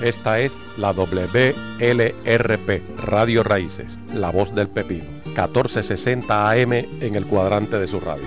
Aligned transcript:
Esta 0.00 0.40
es 0.40 0.56
la 0.76 0.92
WLRP, 0.92 2.82
Radio 3.02 3.42
Raíces, 3.42 3.98
La 4.14 4.30
Voz 4.30 4.54
del 4.54 4.68
Pepino, 4.68 5.04
1460 5.24 6.50
AM 6.50 6.72
en 6.72 7.14
el 7.14 7.24
cuadrante 7.24 7.78
de 7.78 7.86
su 7.86 7.98
radio. 8.00 8.26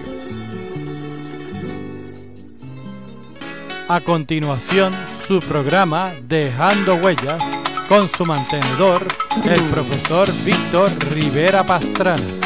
A 3.87 4.01
continuación, 4.01 4.93
su 5.27 5.39
programa 5.41 6.13
Dejando 6.27 6.95
Huellas 6.95 7.43
con 7.87 8.07
su 8.07 8.25
mantenedor, 8.25 9.07
el 9.45 9.61
profesor 9.63 10.27
Víctor 10.43 10.91
Rivera 11.13 11.63
Pastrana. 11.63 12.38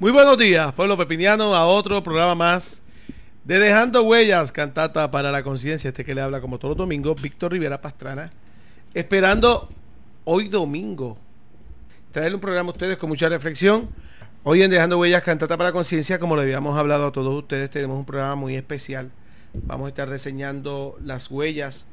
Muy 0.00 0.12
buenos 0.12 0.38
días, 0.38 0.72
pueblo 0.74 0.96
pepiniano, 0.96 1.56
a 1.56 1.66
otro 1.66 2.00
programa 2.04 2.36
más 2.36 2.80
de 3.42 3.58
Dejando 3.58 4.04
Huellas, 4.04 4.52
cantata 4.52 5.10
para 5.10 5.32
la 5.32 5.42
conciencia, 5.42 5.88
este 5.88 6.04
que 6.04 6.14
le 6.14 6.20
habla 6.20 6.40
como 6.40 6.60
todos 6.60 6.70
los 6.70 6.78
domingos, 6.78 7.20
Víctor 7.20 7.50
Rivera 7.50 7.80
Pastrana, 7.80 8.30
esperando 8.94 9.68
hoy 10.22 10.46
domingo 10.46 11.18
traerle 12.12 12.36
un 12.36 12.40
programa 12.40 12.68
a 12.68 12.70
ustedes 12.70 12.96
con 12.96 13.08
mucha 13.08 13.28
reflexión. 13.28 13.88
Hoy 14.44 14.62
en 14.62 14.70
Dejando 14.70 15.00
Huellas, 15.00 15.24
cantata 15.24 15.56
para 15.56 15.70
la 15.70 15.72
conciencia, 15.72 16.20
como 16.20 16.36
le 16.36 16.42
habíamos 16.42 16.78
hablado 16.78 17.08
a 17.08 17.10
todos 17.10 17.34
ustedes, 17.34 17.68
tenemos 17.68 17.98
un 17.98 18.04
programa 18.04 18.36
muy 18.36 18.54
especial. 18.54 19.10
Vamos 19.52 19.86
a 19.86 19.88
estar 19.88 20.08
reseñando 20.08 20.96
las 21.02 21.28
huellas 21.28 21.86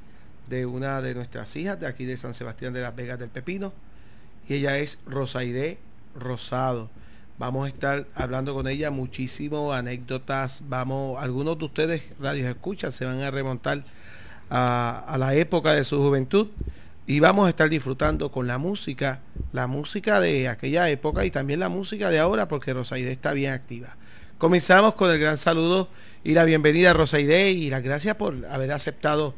de 0.48 0.68
una 0.68 1.02
de 1.02 1.16
nuestras 1.16 1.56
hijas 1.56 1.80
de 1.80 1.88
aquí 1.88 2.06
de 2.06 2.18
San 2.18 2.36
Sebastián 2.36 2.72
de 2.72 2.84
las 2.84 2.96
Vegas 2.96 3.18
del 3.18 3.30
Pepino. 3.30 3.74
Y 4.48 4.54
ella 4.54 4.78
es 4.78 5.00
Rosaide 5.08 5.80
Rosado. 6.14 6.92
Vamos 7.38 7.66
a 7.66 7.70
estar 7.70 8.08
hablando 8.16 8.54
con 8.54 8.66
ella 8.68 8.92
muchísimo, 8.92 9.74
anécdotas. 9.74 10.64
Vamos, 10.70 11.22
algunos 11.22 11.60
de 11.60 11.66
ustedes, 11.66 12.04
radios 12.18 12.48
escuchan, 12.48 12.94
se 12.94 13.06
van 13.06 13.22
a 13.22 13.30
remontar 13.30 13.84
a, 14.50 15.16
la 15.20 15.36
época 15.36 15.74
de 15.74 15.84
su 15.84 15.98
juventud. 15.98 16.48
Y 17.08 17.20
vamos 17.20 17.46
a 17.46 17.50
estar 17.50 17.70
disfrutando 17.70 18.32
con 18.32 18.48
la 18.48 18.58
música, 18.58 19.20
la 19.52 19.68
música 19.68 20.20
de 20.20 20.48
aquella 20.48 20.90
época 20.90 21.26
y 21.26 21.30
también 21.30 21.60
la 21.60 21.70
música 21.70 22.10
de 22.10 22.20
ahora, 22.20 22.48
porque 22.48 22.74
Rosaide 22.74 23.12
está 23.12 23.34
bien 23.34 23.52
activa. 23.52 23.96
Comenzamos 24.38 24.96
con 24.96 25.12
el 25.12 25.20
gran 25.20 25.38
saludo 25.38 25.90
y 26.24 26.34
la 26.34 26.46
bienvenida 26.46 26.92
a 26.92 26.94
Rosaide 26.94 27.52
y 27.52 27.70
las 27.70 27.84
gracias 27.84 28.16
por 28.16 28.46
haber 28.48 28.72
aceptado 28.72 29.36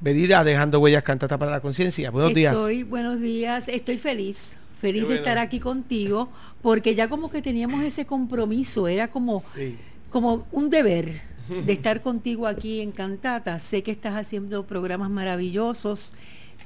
venir 0.00 0.34
a 0.34 0.44
Dejando 0.44 0.80
Huellas 0.80 1.02
Cantata 1.02 1.38
para 1.38 1.50
la 1.50 1.60
Conciencia. 1.60 2.10
Buenos 2.10 2.34
días. 2.34 2.54
Estoy, 2.54 2.82
buenos 2.82 3.20
días, 3.20 3.68
estoy 3.68 3.96
feliz, 3.96 4.57
feliz 4.80 5.06
de 5.08 5.16
estar 5.16 5.38
aquí 5.38 5.60
contigo, 5.60 6.28
porque 6.62 6.94
ya 6.94 7.08
como 7.08 7.30
que 7.30 7.42
teníamos 7.42 7.84
ese 7.84 8.06
compromiso, 8.06 8.86
era 8.88 9.10
como, 9.10 9.40
Sí. 9.40 9.76
como 10.10 10.46
un 10.52 10.70
deber 10.70 11.20
de 11.48 11.72
estar 11.72 12.00
contigo 12.00 12.46
aquí 12.46 12.80
en 12.80 12.92
Cantata. 12.92 13.58
Sé 13.58 13.82
que 13.82 13.90
estás 13.90 14.14
haciendo 14.14 14.66
programas 14.66 15.10
maravillosos. 15.10 16.12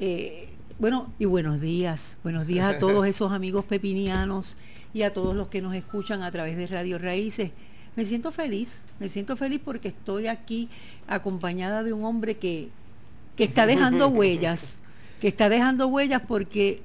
eh, 0.01 0.49
bueno, 0.79 1.13
y 1.19 1.27
buenos 1.27 1.61
días. 1.61 2.19
Buenos 2.25 2.47
días 2.47 2.75
a 2.75 2.79
todos 2.79 3.07
esos 3.07 3.31
amigos 3.39 3.65
pepinianos 3.65 4.57
y 4.93 5.03
a 5.03 5.13
todos 5.15 5.35
los 5.37 5.47
que 5.49 5.63
nos 5.63 5.75
escuchan 5.77 6.23
a 6.23 6.31
través 6.33 6.57
de 6.57 6.67
Radio 6.67 6.99
Raíces. 6.99 7.51
Me 7.95 8.05
siento 8.05 8.33
feliz, 8.33 8.83
me 8.99 9.09
siento 9.09 9.37
feliz 9.37 9.61
porque 9.65 9.89
estoy 9.89 10.27
aquí 10.27 10.69
acompañada 11.07 11.83
de 11.85 11.93
un 11.93 12.05
hombre 12.05 12.37
que, 12.37 12.69
que 13.37 13.45
está 13.45 13.67
dejando 13.67 14.09
huellas, 14.09 14.81
que 15.21 15.29
está 15.29 15.49
dejando 15.49 15.87
huellas 15.89 16.23
porque 16.27 16.83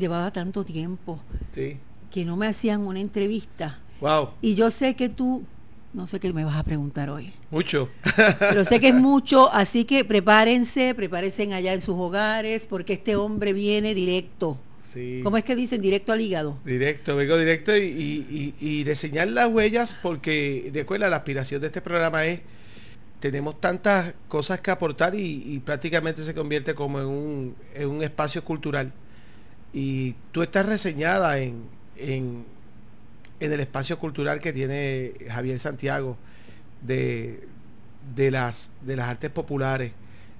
llevaba 0.00 0.32
tanto 0.32 0.64
tiempo 0.64 1.20
Sí. 1.52 1.76
que 2.10 2.24
no 2.24 2.36
me 2.36 2.48
hacían 2.48 2.80
una 2.86 2.98
entrevista. 2.98 3.78
Wow. 4.00 4.30
Y 4.40 4.54
yo 4.56 4.70
sé 4.70 4.96
que 4.96 5.08
tú, 5.08 5.44
no 5.92 6.06
sé 6.08 6.18
qué 6.18 6.32
me 6.32 6.44
vas 6.44 6.56
a 6.56 6.64
preguntar 6.64 7.10
hoy, 7.10 7.30
Mucho. 7.50 7.88
pero 8.40 8.64
sé 8.64 8.80
que 8.80 8.88
es 8.88 8.94
mucho, 9.10 9.52
así 9.52 9.84
que 9.84 10.04
prepárense, 10.04 10.94
prepárense 10.96 11.52
allá 11.54 11.72
en 11.74 11.82
sus 11.82 11.94
hogares, 11.96 12.66
porque 12.68 12.94
este 12.94 13.14
hombre 13.14 13.52
viene 13.52 13.94
directo. 13.94 14.58
Sí. 14.82 15.20
¿Cómo 15.22 15.36
es 15.36 15.44
que 15.44 15.54
dicen? 15.54 15.80
Directo 15.80 16.12
al 16.12 16.20
hígado. 16.20 16.58
Directo, 16.64 17.14
vengo 17.14 17.36
directo 17.36 17.76
y, 17.76 17.82
y, 17.82 18.54
y, 18.60 18.66
y 18.66 18.84
reseñar 18.84 19.28
las 19.28 19.46
huellas 19.46 19.94
porque 20.02 20.68
recuerda, 20.74 21.08
la 21.08 21.16
aspiración 21.16 21.60
de 21.60 21.68
este 21.68 21.80
programa 21.80 22.24
es, 22.24 22.40
tenemos 23.20 23.60
tantas 23.60 24.14
cosas 24.28 24.60
que 24.60 24.70
aportar 24.72 25.14
y, 25.14 25.42
y 25.46 25.58
prácticamente 25.60 26.24
se 26.24 26.34
convierte 26.34 26.74
como 26.74 26.98
en 27.00 27.06
un, 27.06 27.54
en 27.74 27.88
un 27.88 28.02
espacio 28.02 28.42
cultural. 28.42 28.92
Y 29.72 30.14
tú 30.32 30.42
estás 30.42 30.66
reseñada 30.66 31.38
en, 31.38 31.62
en, 31.96 32.44
en 33.40 33.52
el 33.52 33.60
espacio 33.60 33.98
cultural 33.98 34.38
que 34.38 34.52
tiene 34.52 35.12
Javier 35.28 35.58
Santiago 35.58 36.16
de, 36.82 37.46
de, 38.16 38.30
las, 38.30 38.70
de 38.82 38.96
las 38.96 39.08
artes 39.08 39.30
populares. 39.30 39.92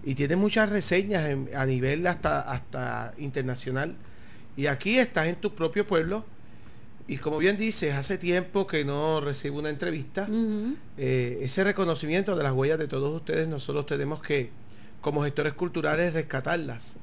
Y 0.05 0.15
tiene 0.15 0.37
muchas 0.37 0.71
reseñas 0.71 1.29
en- 1.29 1.51
a 1.55 1.67
nivel 1.67 2.07
hasta, 2.07 2.41
hasta 2.41 3.13
internacional. 3.19 3.95
Y 4.57 4.67
aquí 4.67 4.99
estás 4.99 5.27
en 5.29 5.37
tu 5.37 5.55
propio 5.55 5.87
pueblo. 5.87 6.25
Y 7.07 7.17
como 7.19 7.39
bien 7.39 7.57
dices, 7.57 7.95
hace 7.95 8.19
tiempo 8.19 8.67
que 8.67 8.85
no 8.85 9.21
recibo 9.21 9.59
una 9.59 9.69
entrevista. 9.69 10.27
Eh, 10.97 11.39
ese 11.43 11.65
reconocimiento 11.65 12.37
de 12.37 12.43
las 12.43 12.53
huellas 12.53 12.79
de 12.79 12.87
todos 12.89 13.15
ustedes, 13.15 13.49
nosotros 13.49 13.85
tenemos 13.87 14.23
que, 14.23 14.51
como 15.01 15.23
gestores 15.25 15.53
culturales, 15.55 16.13
rescatarlas. 16.15 16.97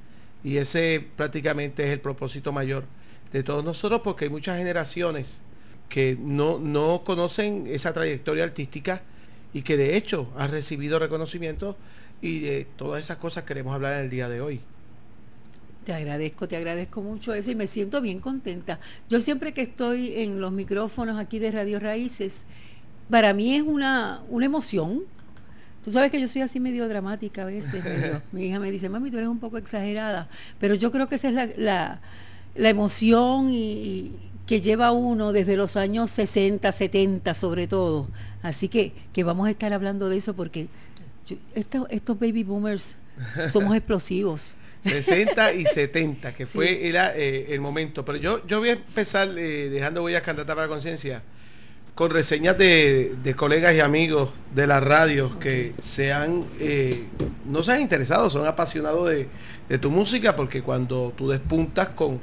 Y 0.43 0.57
ese 0.57 1.05
prácticamente 1.15 1.83
es 1.83 1.89
el 1.89 1.99
propósito 1.99 2.51
mayor 2.51 2.85
de 3.31 3.43
todos 3.43 3.63
nosotros, 3.63 4.01
porque 4.03 4.25
hay 4.25 4.31
muchas 4.31 4.57
generaciones 4.57 5.41
que 5.89 6.17
no, 6.19 6.59
no 6.59 7.03
conocen 7.05 7.67
esa 7.67 7.93
trayectoria 7.93 8.43
artística 8.43 9.01
y 9.53 9.61
que 9.61 9.77
de 9.77 9.97
hecho 9.97 10.29
han 10.37 10.51
recibido 10.51 10.99
reconocimiento 10.99 11.77
y 12.21 12.39
de 12.39 12.67
todas 12.75 13.01
esas 13.01 13.17
cosas 13.17 13.43
queremos 13.43 13.73
hablar 13.73 13.93
en 13.93 14.01
el 14.01 14.09
día 14.09 14.29
de 14.29 14.41
hoy. 14.41 14.61
Te 15.85 15.93
agradezco, 15.93 16.47
te 16.47 16.57
agradezco 16.57 17.01
mucho 17.01 17.33
eso 17.33 17.51
y 17.51 17.55
me 17.55 17.65
siento 17.65 18.01
bien 18.01 18.19
contenta. 18.19 18.79
Yo 19.09 19.19
siempre 19.19 19.53
que 19.53 19.61
estoy 19.61 20.21
en 20.21 20.41
los 20.41 20.51
micrófonos 20.51 21.17
aquí 21.17 21.39
de 21.39 21.51
Radio 21.51 21.79
Raíces, 21.79 22.45
para 23.09 23.33
mí 23.33 23.55
es 23.55 23.61
una, 23.61 24.21
una 24.29 24.45
emoción. 24.45 25.03
Tú 25.87 25.93
sabes 25.93 26.11
que 26.11 26.19
yo 26.19 26.27
soy 26.27 26.41
así 26.41 26.59
medio 26.59 26.85
dramática 26.89 27.43
a 27.43 27.45
veces. 27.45 27.81
medio- 27.81 28.21
mi 28.33 28.47
hija 28.47 28.59
me 28.59 28.69
dice, 28.71 28.89
mami, 28.89 29.09
tú 29.09 29.15
eres 29.19 29.29
un 29.29 29.39
poco 29.39 29.57
exagerada. 29.57 30.27
Pero 30.59 30.75
yo 30.75 30.91
creo 30.91 31.07
que 31.07 31.15
esa 31.15 31.29
es 31.29 31.33
la, 31.33 31.47
la, 31.55 32.01
la 32.55 32.69
emoción 32.69 33.49
y, 33.53 33.71
y 33.71 34.11
que 34.45 34.59
lleva 34.59 34.91
uno 34.91 35.31
desde 35.31 35.55
los 35.55 35.77
años 35.77 36.11
60, 36.11 36.69
70 36.73 37.33
sobre 37.33 37.67
todo. 37.67 38.09
Así 38.41 38.67
que, 38.67 38.91
que 39.13 39.23
vamos 39.23 39.47
a 39.47 39.51
estar 39.51 39.71
hablando 39.71 40.09
de 40.09 40.17
eso 40.17 40.33
porque 40.35 40.67
yo- 41.25 41.37
estos, 41.55 41.87
estos 41.89 42.19
baby 42.19 42.43
boomers 42.43 42.97
somos 43.49 43.73
explosivos. 43.77 44.57
60 44.83 45.53
y 45.53 45.65
70, 45.65 46.35
que 46.35 46.45
fue 46.47 46.89
era, 46.89 47.15
eh, 47.15 47.47
el 47.53 47.61
momento. 47.61 48.03
Pero 48.03 48.17
yo, 48.17 48.45
yo 48.45 48.59
voy 48.59 48.69
a 48.69 48.73
empezar 48.73 49.29
eh, 49.37 49.69
dejando 49.69 50.03
huellas 50.03 50.21
cantata 50.21 50.53
para 50.53 50.67
la 50.67 50.73
conciencia 50.73 51.23
con 51.97 52.11
reseñas 52.11 52.55
de, 52.59 53.15
de 53.23 53.35
colegas 53.35 53.73
y 53.73 53.79
amigos 53.79 54.29
de 54.53 54.67
las 54.67 54.83
radios 54.83 55.35
que 55.37 55.73
se 55.81 56.13
han, 56.13 56.45
eh, 56.59 57.05
no 57.43 57.63
se 57.63 57.71
han 57.71 57.81
interesado, 57.81 58.29
son 58.29 58.45
apasionados 58.45 59.09
de, 59.09 59.27
de 59.67 59.77
tu 59.79 59.89
música, 59.89 60.35
porque 60.35 60.61
cuando 60.61 61.11
tú 61.17 61.27
despuntas 61.27 61.89
con, 61.89 62.19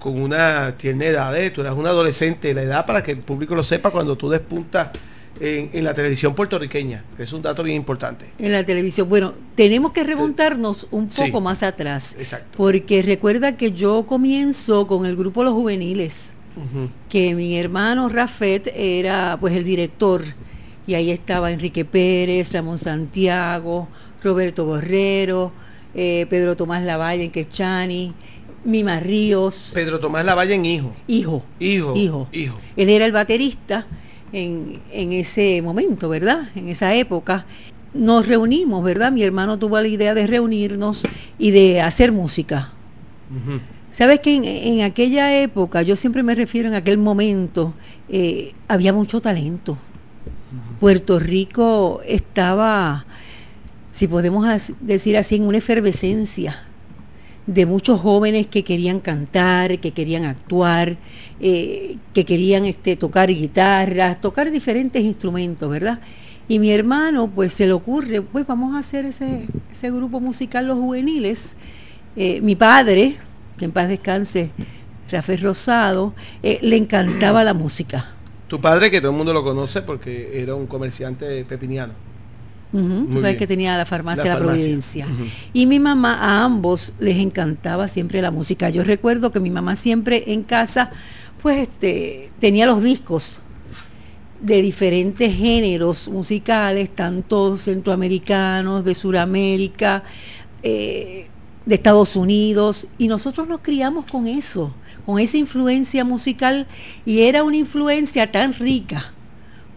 con 0.00 0.20
una 0.20 0.76
tierna 0.76 1.04
edad, 1.04 1.36
eh, 1.38 1.50
tú 1.50 1.60
eras 1.60 1.74
un 1.76 1.86
adolescente, 1.86 2.52
la 2.52 2.62
edad 2.64 2.86
para 2.86 3.04
que 3.04 3.12
el 3.12 3.18
público 3.20 3.54
lo 3.54 3.62
sepa, 3.62 3.90
cuando 3.92 4.16
tú 4.16 4.28
despuntas 4.30 4.88
en, 5.38 5.70
en 5.72 5.84
la 5.84 5.94
televisión 5.94 6.34
puertorriqueña, 6.34 7.04
que 7.16 7.22
es 7.22 7.32
un 7.32 7.40
dato 7.40 7.62
bien 7.62 7.76
importante. 7.76 8.32
En 8.40 8.50
la 8.50 8.66
televisión. 8.66 9.08
Bueno, 9.08 9.32
tenemos 9.54 9.92
que 9.92 10.02
remontarnos 10.02 10.88
un 10.90 11.08
Sí. 11.08 11.22
poco 11.26 11.40
más 11.40 11.62
atrás. 11.62 12.16
Exacto. 12.18 12.48
Porque 12.56 13.02
recuerda 13.02 13.56
que 13.56 13.70
yo 13.70 14.06
comienzo 14.06 14.88
con 14.88 15.06
el 15.06 15.14
grupo 15.14 15.44
Los 15.44 15.52
Juveniles, 15.54 16.34
Que 17.08 17.34
mi 17.34 17.58
hermano 17.58 18.08
Rafet 18.08 18.72
era 18.74 19.36
pues 19.40 19.54
el 19.54 19.64
director. 19.64 20.22
Y 20.86 20.94
ahí 20.94 21.10
estaba 21.10 21.50
Enrique 21.50 21.84
Pérez, 21.84 22.52
Ramón 22.52 22.78
Santiago, 22.78 23.88
Roberto 24.22 24.64
Borrero, 24.64 25.52
eh, 25.94 26.26
Pedro 26.30 26.56
Tomás 26.56 26.82
Lavalle 26.82 27.24
en 27.24 27.30
Quechani, 27.30 28.14
Mima 28.64 28.98
Ríos, 28.98 29.70
Pedro 29.74 30.00
Tomás 30.00 30.24
Lavalle 30.24 30.54
en 30.54 30.64
hijo. 30.64 30.92
hijo. 31.06 31.44
Hijo. 31.60 31.94
Hijo. 31.94 32.28
Hijo. 32.32 32.56
Él 32.76 32.88
era 32.88 33.04
el 33.04 33.12
baterista 33.12 33.86
en, 34.32 34.80
en 34.92 35.12
ese 35.12 35.60
momento, 35.62 36.08
¿verdad? 36.08 36.48
En 36.54 36.68
esa 36.68 36.94
época. 36.94 37.46
Nos 37.94 38.28
reunimos, 38.28 38.84
¿verdad? 38.84 39.10
Mi 39.12 39.22
hermano 39.22 39.58
tuvo 39.58 39.80
la 39.80 39.88
idea 39.88 40.14
de 40.14 40.26
reunirnos 40.26 41.04
y 41.38 41.50
de 41.50 41.80
hacer 41.80 42.12
música. 42.12 42.72
Sabes 43.90 44.20
que 44.20 44.34
en, 44.36 44.44
en 44.44 44.82
aquella 44.82 45.40
época, 45.40 45.82
yo 45.82 45.96
siempre 45.96 46.22
me 46.22 46.34
refiero 46.34 46.68
en 46.68 46.74
aquel 46.74 46.98
momento, 46.98 47.74
eh, 48.08 48.52
había 48.68 48.92
mucho 48.92 49.20
talento. 49.20 49.78
Puerto 50.80 51.18
Rico 51.18 52.00
estaba, 52.06 53.04
si 53.90 54.06
podemos 54.06 54.46
as- 54.46 54.72
decir 54.80 55.16
así, 55.16 55.36
en 55.36 55.42
una 55.42 55.58
efervescencia 55.58 56.64
de 57.46 57.66
muchos 57.66 58.00
jóvenes 58.00 58.46
que 58.46 58.62
querían 58.62 59.00
cantar, 59.00 59.78
que 59.80 59.92
querían 59.92 60.24
actuar, 60.26 60.96
eh, 61.40 61.96
que 62.14 62.24
querían 62.24 62.66
este, 62.66 62.94
tocar 62.96 63.28
guitarras, 63.30 64.20
tocar 64.20 64.50
diferentes 64.50 65.02
instrumentos, 65.02 65.68
¿verdad? 65.68 65.98
Y 66.46 66.58
mi 66.58 66.70
hermano, 66.70 67.28
pues 67.28 67.52
se 67.54 67.66
le 67.66 67.72
ocurre, 67.72 68.22
pues 68.22 68.46
vamos 68.46 68.74
a 68.76 68.78
hacer 68.78 69.06
ese, 69.06 69.46
ese 69.72 69.90
grupo 69.90 70.20
musical 70.20 70.66
Los 70.66 70.78
Juveniles. 70.78 71.56
Eh, 72.16 72.40
mi 72.42 72.54
padre, 72.56 73.16
que 73.58 73.66
en 73.66 73.72
paz 73.72 73.88
descanse, 73.88 74.50
Rafael 75.10 75.40
Rosado, 75.40 76.14
eh, 76.42 76.58
le 76.62 76.76
encantaba 76.76 77.44
la 77.44 77.52
música. 77.52 78.12
Tu 78.46 78.58
padre, 78.60 78.90
que 78.90 79.00
todo 79.00 79.10
el 79.10 79.16
mundo 79.16 79.34
lo 79.34 79.44
conoce 79.44 79.82
porque 79.82 80.40
era 80.40 80.54
un 80.54 80.66
comerciante 80.66 81.44
pepiniano. 81.44 81.92
Tú 82.70 82.78
sabes 83.14 83.22
bien. 83.22 83.36
que 83.36 83.46
tenía 83.46 83.76
la 83.78 83.86
farmacia 83.86 84.24
La 84.24 84.30
La, 84.30 84.36
farmacia. 84.36 84.64
Providencia. 84.64 85.06
Y 85.54 85.66
mi 85.66 85.78
mamá, 85.78 86.18
a 86.20 86.44
ambos 86.44 86.92
les 86.98 87.16
encantaba 87.16 87.88
siempre 87.88 88.20
la 88.20 88.30
música. 88.30 88.68
Yo 88.68 88.84
recuerdo 88.84 89.32
que 89.32 89.40
mi 89.40 89.50
mamá 89.50 89.74
siempre 89.74 90.24
en 90.32 90.42
casa, 90.42 90.90
pues 91.40 91.58
este, 91.58 92.30
tenía 92.40 92.66
los 92.66 92.82
discos 92.82 93.40
de 94.40 94.62
diferentes 94.62 95.34
géneros 95.34 96.08
musicales, 96.08 96.94
tanto 96.94 97.56
centroamericanos, 97.56 98.84
de 98.84 98.94
Sudamérica, 98.94 100.04
eh, 100.62 101.28
de 101.68 101.74
Estados 101.74 102.16
Unidos, 102.16 102.88
y 102.96 103.08
nosotros 103.08 103.46
nos 103.46 103.60
criamos 103.60 104.06
con 104.06 104.26
eso, 104.26 104.72
con 105.04 105.18
esa 105.18 105.36
influencia 105.36 106.02
musical, 106.02 106.66
y 107.04 107.20
era 107.22 107.44
una 107.44 107.56
influencia 107.56 108.32
tan 108.32 108.54
rica, 108.54 109.12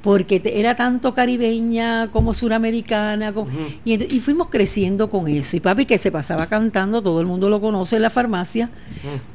porque 0.02 0.42
era 0.46 0.76
tanto 0.76 1.14
caribeña 1.14 2.10
como 2.12 2.34
suramericana, 2.34 3.34
como- 3.34 3.52
y 3.86 4.20
fuimos 4.22 4.48
creciendo 4.48 5.10
con 5.10 5.28
eso. 5.28 5.58
Y 5.58 5.60
papi 5.60 5.86
que 5.86 5.98
se 5.98 6.12
pasaba 6.12 6.48
cantando, 6.48 7.02
todo 7.02 7.20
el 7.20 7.28
mundo 7.28 7.50
lo 7.50 7.60
conoce 7.60 7.98
en 7.98 8.02
la 8.04 8.10
farmacia, 8.10 8.70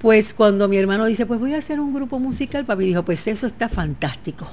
pues 0.01 0.33
cuando 0.33 0.67
mi 0.67 0.79
hermano 0.79 1.05
dice, 1.05 1.27
pues 1.27 1.39
voy 1.39 1.53
a 1.53 1.59
hacer 1.59 1.79
un 1.79 1.93
grupo 1.93 2.19
musical, 2.19 2.65
papi 2.65 2.87
dijo, 2.87 3.05
pues 3.05 3.27
eso 3.29 3.47
está 3.47 3.69
fantástico, 3.69 4.49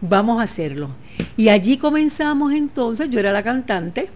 vamos 0.00 0.40
a 0.40 0.42
hacerlo. 0.42 0.90
Y 1.36 1.48
allí 1.50 1.78
comenzamos 1.78 2.52
entonces, 2.52 3.08
yo 3.10 3.20
era 3.20 3.32
la 3.32 3.42
cantante, 3.44 4.10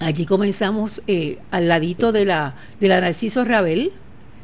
allí 0.00 0.26
comenzamos 0.26 1.02
eh, 1.06 1.38
al 1.50 1.68
ladito 1.68 2.10
de 2.10 2.24
la, 2.24 2.54
de 2.80 2.88
la 2.88 3.00
Narciso 3.00 3.44
Rabel, 3.44 3.92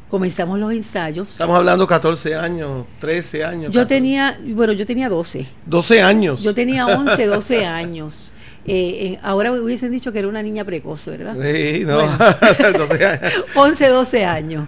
comenzamos 0.09 0.57
los 0.59 0.71
ensayos. 0.71 1.31
Estamos 1.31 1.57
hablando 1.57 1.85
14 1.85 2.35
años, 2.35 2.85
13 2.99 3.43
años. 3.43 3.63
Yo 3.73 3.81
14. 3.81 3.87
tenía, 3.87 4.39
bueno, 4.53 4.73
yo 4.73 4.85
tenía 4.85 5.09
12. 5.09 5.45
12 5.65 6.01
años. 6.01 6.41
Yo 6.43 6.53
tenía 6.53 6.85
11, 6.85 7.25
12 7.25 7.65
años. 7.65 8.31
Eh, 8.69 9.13
eh, 9.13 9.19
ahora 9.23 9.53
hubiesen 9.53 9.91
dicho 9.93 10.11
que 10.11 10.19
era 10.19 10.27
una 10.27 10.43
niña 10.43 10.65
precoz, 10.65 11.05
¿verdad? 11.05 11.35
Sí, 11.41 11.83
no. 11.85 11.95
Bueno. 11.95 12.17
12 12.87 13.05
años. 13.05 13.33
11, 13.55 13.87
12 13.87 14.25
años. 14.25 14.67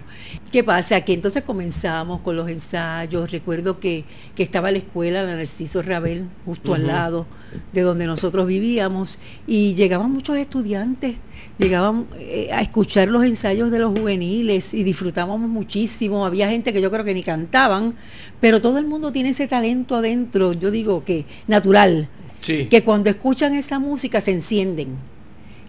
¿Qué 0.50 0.64
pasa? 0.64 1.00
Que 1.02 1.12
entonces 1.12 1.44
comenzamos 1.44 2.20
con 2.22 2.34
los 2.34 2.48
ensayos. 2.48 3.30
Recuerdo 3.30 3.78
que, 3.78 4.04
que 4.34 4.42
estaba 4.42 4.72
la 4.72 4.78
escuela, 4.78 5.22
la 5.22 5.36
Narciso 5.36 5.80
Rabel, 5.80 6.26
justo 6.44 6.74
al 6.74 6.88
lado 6.88 7.26
de 7.72 7.82
donde 7.82 8.06
nosotros 8.06 8.48
vivíamos, 8.48 9.18
y 9.46 9.74
llegaban 9.74 10.10
muchos 10.10 10.36
estudiantes, 10.36 11.16
llegaban 11.58 12.06
eh, 12.18 12.48
a 12.52 12.62
escuchar 12.62 13.08
los 13.08 13.24
ensayos 13.24 13.70
de 13.70 13.78
los 13.78 13.96
juveniles 13.96 14.74
y 14.74 14.82
disfrutábamos 14.82 15.48
muchísimo. 15.48 16.26
Había 16.26 16.48
gente 16.48 16.72
que 16.72 16.82
yo 16.82 16.90
creo 16.90 17.04
que 17.04 17.14
ni 17.14 17.22
cantaban, 17.22 17.94
pero 18.40 18.60
todo 18.60 18.78
el 18.78 18.86
mundo 18.86 19.12
tiene 19.12 19.28
ese 19.28 19.46
talento 19.46 19.96
adentro, 19.96 20.52
yo 20.52 20.70
digo 20.72 21.04
que 21.04 21.26
natural 21.46 22.08
Sí. 22.40 22.66
que 22.70 22.82
cuando 22.82 23.10
escuchan 23.10 23.54
esa 23.54 23.78
música 23.78 24.20
se 24.20 24.30
encienden. 24.32 24.96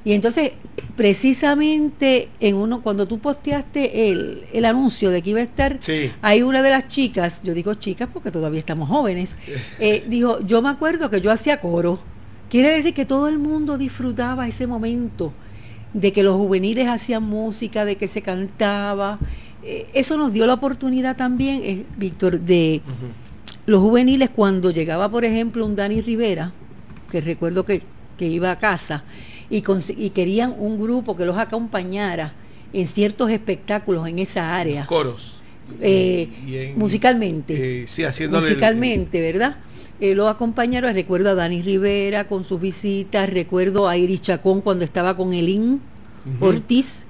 Y 0.03 0.13
entonces, 0.13 0.53
precisamente 0.95 2.29
en 2.39 2.55
uno, 2.55 2.81
cuando 2.81 3.07
tú 3.07 3.19
posteaste 3.19 4.09
el, 4.09 4.43
el 4.53 4.65
anuncio 4.65 5.11
de 5.11 5.21
que 5.21 5.29
iba 5.31 5.39
a 5.39 5.43
estar, 5.43 5.77
Sí. 5.79 6.11
hay 6.21 6.41
una 6.41 6.63
de 6.63 6.69
las 6.71 6.87
chicas, 6.87 7.41
yo 7.43 7.53
digo 7.53 7.73
chicas 7.75 8.09
porque 8.11 8.31
todavía 8.31 8.59
estamos 8.59 8.89
jóvenes, 8.89 9.35
eh, 9.79 10.03
dijo, 10.07 10.39
yo 10.45 10.61
me 10.61 10.69
acuerdo 10.69 11.09
que 11.09 11.21
yo 11.21 11.31
hacía 11.31 11.59
coro. 11.59 11.99
Quiere 12.49 12.71
decir 12.71 12.93
que 12.93 13.05
todo 13.05 13.27
el 13.27 13.37
mundo 13.37 13.77
disfrutaba 13.77 14.47
ese 14.47 14.67
momento 14.67 15.33
de 15.93 16.11
que 16.11 16.23
los 16.23 16.35
juveniles 16.35 16.87
hacían 16.87 17.23
música, 17.23 17.85
de 17.85 17.95
que 17.95 18.07
se 18.07 18.21
cantaba. 18.21 19.19
Eh, 19.63 19.87
eso 19.93 20.17
nos 20.17 20.33
dio 20.33 20.45
la 20.47 20.55
oportunidad 20.55 21.15
también, 21.15 21.61
eh, 21.63 21.85
Víctor, 21.97 22.39
de 22.39 22.81
los 23.67 23.79
juveniles 23.81 24.29
cuando 24.31 24.71
llegaba, 24.71 25.09
por 25.09 25.23
ejemplo, 25.25 25.65
un 25.65 25.75
Dani 25.75 26.01
Rivera, 26.01 26.51
que 27.11 27.21
recuerdo 27.21 27.63
que, 27.65 27.83
que 28.17 28.27
iba 28.27 28.51
a 28.51 28.57
casa, 28.57 29.03
y, 29.51 29.63
y 29.97 30.09
querían 30.09 30.55
un 30.57 30.81
grupo 30.81 31.15
que 31.15 31.25
los 31.25 31.37
acompañara 31.37 32.33
en 32.73 32.87
ciertos 32.87 33.29
espectáculos 33.29 34.07
en 34.07 34.17
esa 34.19 34.55
área, 34.57 34.85
Coros. 34.87 35.35
eh, 35.81 36.29
en- 36.47 36.79
musicalmente. 36.79 37.81
eh, 37.83 37.87
sí, 37.87 38.03
haciéndole. 38.03 38.45
el- 38.47 38.51
musicalmente, 38.53 39.21
¿verdad? 39.21 39.57
Eh, 39.99 40.15
los 40.15 40.27
acompañaron, 40.31 40.93
recuerdo 40.95 41.29
a 41.29 41.35
Dani 41.35 41.61
Rivera 41.61 42.27
con 42.27 42.43
sus 42.43 42.59
visitas, 42.59 43.29
recuerdo 43.29 43.87
a 43.87 43.97
Iris 43.97 44.21
Chacón 44.21 44.61
cuando 44.61 44.83
estaba 44.83 45.15
con 45.15 45.33
Elín. 45.33 45.81
Ortiz, 46.39 47.05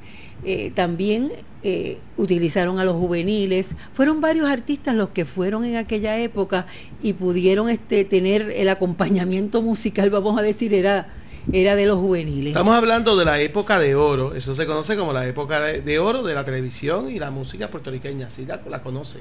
eh, 0.45 0.71
también 0.73 1.31
eh, 1.63 1.99
utilizaron 2.17 2.79
a 2.79 2.85
los 2.85 2.95
juveniles. 2.95 3.75
Fueron 3.93 4.19
varios 4.21 4.49
artistas 4.49 4.95
los 4.95 5.09
que 5.09 5.25
fueron 5.25 5.63
en 5.65 5.75
aquella 5.75 6.17
época 6.17 6.65
y 7.03 7.13
pudieron 7.13 7.69
este, 7.69 8.03
tener 8.05 8.51
el 8.55 8.67
acompañamiento 8.69 9.61
musical, 9.61 10.09
vamos 10.09 10.39
a 10.39 10.41
decir, 10.41 10.73
era, 10.73 11.07
era 11.51 11.75
de 11.75 11.85
los 11.85 11.97
juveniles. 11.99 12.47
Estamos 12.49 12.75
hablando 12.75 13.15
de 13.15 13.25
la 13.25 13.39
época 13.39 13.79
de 13.79 13.95
oro. 13.95 14.33
Eso 14.35 14.53
se 14.55 14.65
conoce 14.65 14.95
como 14.97 15.13
la 15.13 15.25
época 15.27 15.59
de 15.61 15.99
oro 15.99 16.23
de 16.23 16.33
la 16.33 16.43
televisión 16.43 17.09
y 17.09 17.19
la 17.19 17.31
música 17.31 17.69
puertorriqueña. 17.69 18.29
Sí, 18.29 18.45
la, 18.45 18.59
la 18.69 18.81
conoce. 18.83 19.19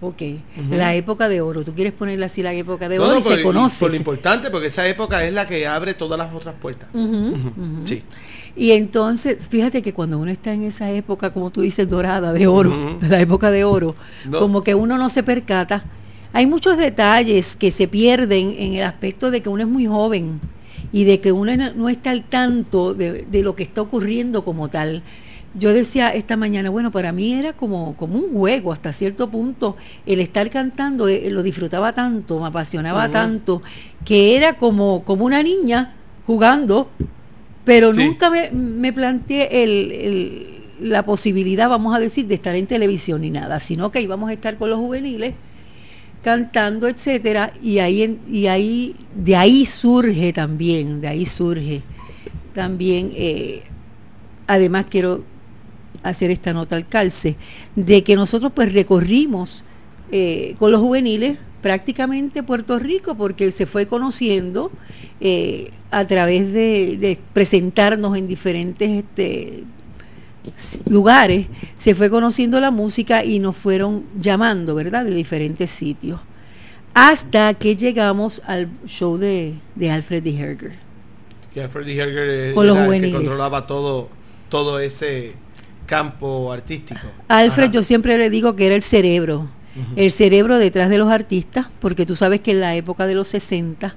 Ok, 0.00 0.22
la 0.70 0.94
época 0.94 1.28
de 1.28 1.40
oro. 1.40 1.64
¿Tú 1.64 1.72
quieres 1.74 1.92
ponerle 1.92 2.24
así 2.26 2.40
la 2.40 2.52
época 2.52 2.88
de 2.88 2.98
No, 2.98 3.02
oro? 3.04 3.12
no, 3.14 3.18
y 3.18 3.22
por- 3.22 3.34
se 3.36 3.42
conoce. 3.42 3.80
Por 3.80 3.90
lo 3.90 3.96
importante, 3.96 4.48
porque 4.50 4.68
esa 4.68 4.86
época 4.86 5.24
es 5.24 5.32
la 5.32 5.44
que 5.46 5.66
abre 5.66 5.94
todas 5.94 6.16
las 6.16 6.32
otras 6.32 6.54
puertas. 6.60 6.88
Sí. 7.84 8.02
Y 8.54 8.70
entonces, 8.72 9.48
fíjate 9.48 9.82
que 9.82 9.92
cuando 9.92 10.18
uno 10.18 10.30
está 10.30 10.52
en 10.52 10.62
esa 10.64 10.90
época, 10.90 11.32
como 11.32 11.50
tú 11.50 11.62
dices, 11.62 11.88
dorada, 11.88 12.32
de 12.32 12.46
oro, 12.46 12.72
la 13.02 13.20
época 13.20 13.50
de 13.50 13.64
oro, 13.64 13.96
No. 14.28 14.38
como 14.38 14.62
que 14.62 14.74
uno 14.76 14.98
no 14.98 15.08
se 15.08 15.24
percata. 15.24 15.84
Hay 16.32 16.46
muchos 16.46 16.76
detalles 16.76 17.56
que 17.56 17.70
se 17.72 17.88
pierden 17.88 18.54
en 18.56 18.74
el 18.74 18.84
aspecto 18.84 19.30
de 19.32 19.42
que 19.42 19.48
uno 19.48 19.62
es 19.64 19.68
muy 19.68 19.86
joven 19.86 20.40
y 20.92 21.04
de 21.04 21.20
que 21.20 21.32
uno 21.32 21.52
no 21.74 21.88
está 21.88 22.10
al 22.10 22.24
tanto 22.24 22.94
de, 22.94 23.26
de 23.30 23.42
lo 23.42 23.54
que 23.54 23.62
está 23.62 23.82
ocurriendo 23.82 24.44
como 24.44 24.68
tal. 24.68 25.02
Yo 25.58 25.72
decía 25.72 26.10
esta 26.10 26.36
mañana, 26.36 26.70
bueno, 26.70 26.90
para 26.90 27.10
mí 27.10 27.32
era 27.32 27.52
como, 27.54 27.96
como 27.96 28.18
un 28.18 28.32
juego 28.32 28.70
hasta 28.72 28.92
cierto 28.92 29.28
punto, 29.30 29.76
el 30.06 30.20
estar 30.20 30.50
cantando, 30.50 31.08
eh, 31.08 31.30
lo 31.30 31.42
disfrutaba 31.42 31.92
tanto, 31.92 32.38
me 32.38 32.46
apasionaba 32.46 33.08
tanto, 33.10 33.62
que 34.04 34.36
era 34.36 34.54
como, 34.54 35.02
como 35.04 35.24
una 35.24 35.42
niña 35.42 35.94
jugando, 36.26 36.90
pero 37.64 37.92
Sí. 37.94 38.04
nunca 38.04 38.30
me, 38.30 38.50
me 38.50 38.92
planteé 38.92 39.62
el, 39.64 39.92
el- 39.92 40.46
la 40.80 41.04
posibilidad, 41.04 41.68
vamos 41.68 41.96
a 41.96 41.98
decir, 41.98 42.26
de 42.28 42.34
estar 42.36 42.54
en 42.54 42.66
televisión 42.66 43.22
ni 43.22 43.30
nada, 43.30 43.58
sino 43.58 43.90
que 43.90 44.00
íbamos 44.00 44.30
a 44.30 44.34
estar 44.34 44.56
con 44.56 44.70
los 44.70 44.78
juveniles 44.78 45.34
cantando, 46.22 46.88
etcétera, 46.88 47.52
y 47.62 47.78
ahí 47.78 48.18
y 48.30 48.46
ahí 48.46 48.96
de 49.14 49.36
ahí 49.36 49.64
surge 49.66 50.32
también, 50.32 51.00
de 51.00 51.08
ahí 51.08 51.24
surge 51.24 51.82
también 52.54 53.12
eh, 53.14 53.62
además 54.48 54.86
quiero 54.90 55.22
hacer 56.02 56.30
esta 56.30 56.52
nota 56.52 56.74
al 56.74 56.88
calce 56.88 57.36
de 57.76 58.02
que 58.02 58.16
nosotros 58.16 58.52
pues 58.54 58.72
recorrimos 58.72 59.62
eh, 60.10 60.56
con 60.58 60.72
los 60.72 60.80
juveniles 60.80 61.38
prácticamente 61.62 62.42
Puerto 62.42 62.78
Rico 62.78 63.14
porque 63.14 63.50
se 63.50 63.66
fue 63.66 63.86
conociendo 63.86 64.72
eh, 65.20 65.70
a 65.90 66.06
través 66.06 66.52
de, 66.52 66.96
de 66.98 67.18
presentarnos 67.32 68.16
en 68.16 68.26
diferentes 68.26 68.90
este, 68.90 69.64
lugares, 70.88 71.46
se 71.76 71.94
fue 71.94 72.10
conociendo 72.10 72.60
la 72.60 72.70
música 72.70 73.24
y 73.24 73.38
nos 73.38 73.56
fueron 73.56 74.04
llamando, 74.18 74.74
¿verdad?, 74.74 75.04
de 75.04 75.14
diferentes 75.14 75.70
sitios. 75.70 76.20
Hasta 76.94 77.54
que 77.54 77.76
llegamos 77.76 78.42
al 78.46 78.68
show 78.86 79.18
de, 79.18 79.54
de 79.74 79.90
Alfred 79.90 80.22
D. 80.22 80.38
Herger. 80.38 80.88
Que 81.52 81.68
Freddie 81.68 82.00
Herger 82.00 82.54
Con 82.54 82.66
los 82.66 82.76
era 82.76 82.96
el 82.96 83.02
que 83.02 83.12
controlaba 83.12 83.66
todo, 83.66 84.08
todo 84.48 84.80
ese 84.80 85.34
campo 85.86 86.52
artístico. 86.52 87.00
Alfred, 87.28 87.64
Ajá. 87.64 87.72
yo 87.72 87.82
siempre 87.82 88.18
le 88.18 88.30
digo 88.30 88.54
que 88.54 88.66
era 88.66 88.74
el 88.74 88.82
cerebro, 88.82 89.48
el 89.96 90.10
cerebro 90.10 90.58
detrás 90.58 90.90
de 90.90 90.98
los 90.98 91.10
artistas, 91.10 91.66
porque 91.80 92.04
tú 92.04 92.16
sabes 92.16 92.40
que 92.40 92.50
en 92.50 92.60
la 92.60 92.74
época 92.74 93.06
de 93.06 93.14
los 93.14 93.28
60, 93.28 93.96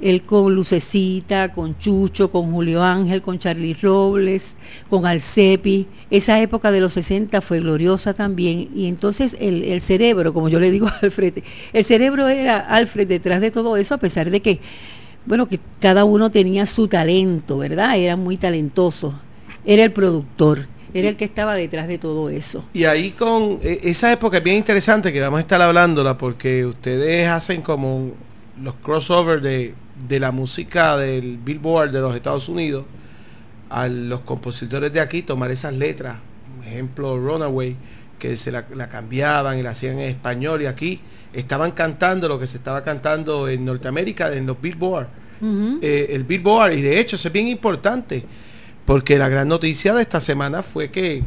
él 0.00 0.22
con 0.22 0.54
Lucecita, 0.54 1.52
con 1.52 1.78
Chucho, 1.78 2.30
con 2.30 2.50
Julio 2.50 2.82
Ángel, 2.82 3.22
con 3.22 3.38
Charlie 3.38 3.74
Robles, 3.74 4.56
con 4.90 5.06
Alcepi, 5.06 5.86
esa 6.10 6.40
época 6.40 6.70
de 6.72 6.80
los 6.80 6.92
60 6.94 7.40
fue 7.40 7.60
gloriosa 7.60 8.14
también, 8.14 8.68
y 8.74 8.86
entonces 8.88 9.36
el, 9.40 9.64
el 9.64 9.80
cerebro, 9.80 10.34
como 10.34 10.48
yo 10.48 10.60
le 10.60 10.70
digo 10.70 10.86
a 10.88 10.98
Alfred, 11.02 11.42
el 11.72 11.84
cerebro 11.84 12.28
era 12.28 12.58
Alfred 12.58 13.06
detrás 13.06 13.40
de 13.40 13.50
todo 13.50 13.76
eso, 13.76 13.94
a 13.94 13.98
pesar 13.98 14.30
de 14.30 14.40
que, 14.40 14.60
bueno, 15.26 15.46
que 15.46 15.60
cada 15.80 16.04
uno 16.04 16.30
tenía 16.30 16.66
su 16.66 16.88
talento, 16.88 17.58
¿verdad? 17.58 17.96
Era 17.96 18.16
muy 18.16 18.36
talentoso, 18.36 19.18
era 19.64 19.84
el 19.84 19.92
productor 19.92 20.68
era 20.94 21.08
el 21.08 21.16
que 21.16 21.24
estaba 21.24 21.56
detrás 21.56 21.88
de 21.88 21.98
todo 21.98 22.30
eso. 22.30 22.64
Y 22.72 22.84
ahí 22.84 23.10
con 23.10 23.58
e, 23.62 23.80
esa 23.82 24.12
época 24.12 24.38
bien 24.38 24.58
interesante 24.58 25.12
que 25.12 25.20
vamos 25.20 25.38
a 25.38 25.40
estar 25.40 25.60
hablándola 25.60 26.16
porque 26.16 26.64
ustedes 26.64 27.28
hacen 27.28 27.62
como 27.62 28.12
los 28.62 28.76
crossovers 28.76 29.42
de, 29.42 29.74
de 30.08 30.20
la 30.20 30.32
música 30.32 30.96
del 30.96 31.38
Billboard 31.38 31.90
de 31.90 32.00
los 32.00 32.14
Estados 32.14 32.48
Unidos 32.48 32.84
a 33.70 33.88
los 33.88 34.20
compositores 34.20 34.92
de 34.92 35.00
aquí 35.00 35.22
tomar 35.22 35.50
esas 35.50 35.74
letras, 35.74 36.16
por 36.56 36.66
ejemplo 36.66 37.18
Runaway, 37.18 37.76
que 38.18 38.36
se 38.36 38.52
la, 38.52 38.64
la 38.74 38.88
cambiaban 38.88 39.58
y 39.58 39.62
la 39.62 39.70
hacían 39.70 39.98
en 39.98 40.10
español 40.10 40.62
y 40.62 40.66
aquí 40.66 41.00
estaban 41.32 41.72
cantando 41.72 42.28
lo 42.28 42.38
que 42.38 42.46
se 42.46 42.56
estaba 42.56 42.82
cantando 42.84 43.48
en 43.48 43.64
Norteamérica 43.64 44.32
en 44.32 44.46
los 44.46 44.60
Billboard. 44.60 45.08
Eh, 45.82 46.06
el 46.10 46.24
Billboard 46.24 46.72
y 46.72 46.80
de 46.80 46.98
hecho 46.98 47.16
eso 47.16 47.28
es 47.28 47.34
bien 47.34 47.48
importante 47.48 48.24
porque 48.86 49.18
la 49.18 49.28
gran 49.28 49.48
noticia 49.48 49.92
de 49.92 50.00
esta 50.00 50.20
semana 50.20 50.62
fue 50.62 50.90
que 50.90 51.22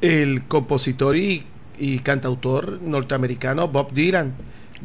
el 0.00 0.44
compositor 0.44 1.16
y, 1.16 1.44
y 1.78 1.98
cantautor 1.98 2.80
norteamericano 2.80 3.68
Bob 3.68 3.92
Dylan 3.92 4.32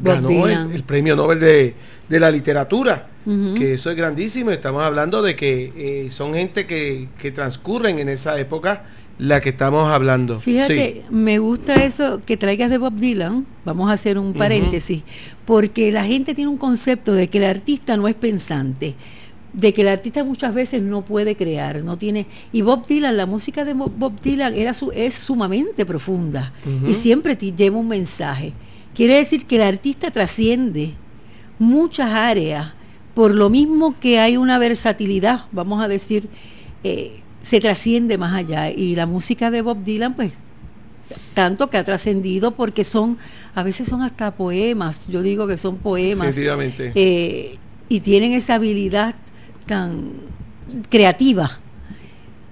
ganó. 0.02 0.46
El, 0.48 0.72
el 0.72 0.82
premio 0.82 1.16
Nobel 1.16 1.40
de, 1.40 1.74
de 2.08 2.20
la 2.20 2.30
literatura 2.30 3.08
que 3.56 3.74
eso 3.74 3.90
es 3.90 3.96
grandísimo. 3.96 4.50
Estamos 4.50 4.82
hablando 4.82 5.20
de 5.22 5.36
que 5.36 5.72
eh, 5.76 6.10
son 6.10 6.34
gente 6.34 6.66
que, 6.66 7.08
que 7.18 7.30
transcurren 7.30 7.98
en 7.98 8.08
esa 8.08 8.38
época 8.40 8.84
la 9.18 9.40
que 9.40 9.50
estamos 9.50 9.90
hablando. 9.90 10.40
Fíjate, 10.40 11.02
me 11.10 11.38
gusta 11.38 11.74
eso 11.84 12.22
que 12.24 12.36
traigas 12.36 12.70
de 12.70 12.78
Bob 12.78 12.94
Dylan, 12.94 13.46
vamos 13.64 13.90
a 13.90 13.94
hacer 13.94 14.16
un 14.18 14.32
paréntesis, 14.32 15.02
porque 15.44 15.90
la 15.92 16.04
gente 16.04 16.34
tiene 16.34 16.50
un 16.50 16.56
concepto 16.56 17.12
de 17.12 17.28
que 17.28 17.38
el 17.38 17.44
artista 17.44 17.96
no 17.96 18.06
es 18.06 18.14
pensante, 18.14 18.94
de 19.52 19.74
que 19.74 19.82
el 19.82 19.88
artista 19.88 20.22
muchas 20.22 20.54
veces 20.54 20.80
no 20.82 21.04
puede 21.04 21.34
crear, 21.34 21.82
no 21.82 21.98
tiene 21.98 22.26
y 22.52 22.62
Bob 22.62 22.86
Dylan, 22.86 23.16
la 23.16 23.26
música 23.26 23.64
de 23.64 23.74
Bob 23.74 24.20
Dylan 24.20 24.54
era 24.54 24.72
su, 24.72 24.92
es 24.92 25.14
sumamente 25.14 25.84
profunda 25.84 26.52
y 26.86 26.94
siempre 26.94 27.34
te 27.34 27.52
lleva 27.52 27.76
un 27.76 27.88
mensaje. 27.88 28.52
Quiere 28.98 29.14
decir 29.14 29.46
que 29.46 29.54
el 29.54 29.62
artista 29.62 30.10
trasciende 30.10 30.90
muchas 31.60 32.10
áreas, 32.10 32.72
por 33.14 33.32
lo 33.32 33.48
mismo 33.48 33.94
que 34.00 34.18
hay 34.18 34.36
una 34.36 34.58
versatilidad, 34.58 35.42
vamos 35.52 35.80
a 35.80 35.86
decir, 35.86 36.28
eh, 36.82 37.20
se 37.40 37.60
trasciende 37.60 38.18
más 38.18 38.34
allá. 38.34 38.72
Y 38.72 38.96
la 38.96 39.06
música 39.06 39.52
de 39.52 39.62
Bob 39.62 39.84
Dylan, 39.84 40.14
pues, 40.14 40.32
tanto 41.32 41.70
que 41.70 41.76
ha 41.76 41.84
trascendido 41.84 42.56
porque 42.56 42.82
son, 42.82 43.18
a 43.54 43.62
veces 43.62 43.86
son 43.86 44.02
hasta 44.02 44.32
poemas, 44.32 45.06
yo 45.06 45.22
digo 45.22 45.46
que 45.46 45.58
son 45.58 45.76
poemas, 45.76 46.34
eh, 46.36 47.56
y 47.88 48.00
tienen 48.00 48.32
esa 48.32 48.56
habilidad 48.56 49.14
tan 49.66 50.10
creativa. 50.90 51.60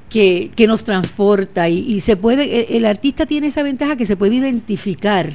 Que, 0.09 0.53
que 0.55 0.69
nos 0.69 0.85
transporta 0.85 1.69
y, 1.69 1.79
y 1.81 1.99
se 1.99 2.17
puede, 2.17 2.61
el, 2.61 2.77
el 2.77 2.85
artista 2.87 3.27
tiene 3.27 3.49
esa 3.49 3.65
ventaja 3.65 3.97
que 3.97 4.07
se 4.07 4.17
puede 4.17 4.37
identificar 4.37 5.33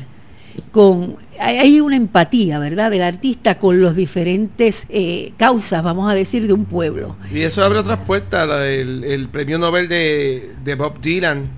con, 0.72 1.16
hay, 1.40 1.80
una 1.82 1.96
empatía, 1.96 2.60
¿verdad?, 2.60 2.92
del 2.92 3.04
artista 3.04 3.58
con 3.60 3.82
los 3.82 3.96
diferentes 3.96 4.86
eh, 4.90 5.34
causas, 5.38 5.84
vamos 5.84 6.10
a 6.12 6.14
decir, 6.16 6.48
de 6.48 6.54
un 6.54 6.66
pueblo. 6.66 7.16
Y 7.34 7.42
eso 7.42 7.64
abre 7.64 7.80
otras 7.80 8.00
puertas, 8.00 8.50
el, 8.62 9.04
el 9.04 9.28
premio 9.30 9.58
Nobel 9.58 9.88
de, 9.88 10.52
de 10.64 10.76
Bob 10.76 11.02
Dylan, 11.02 11.50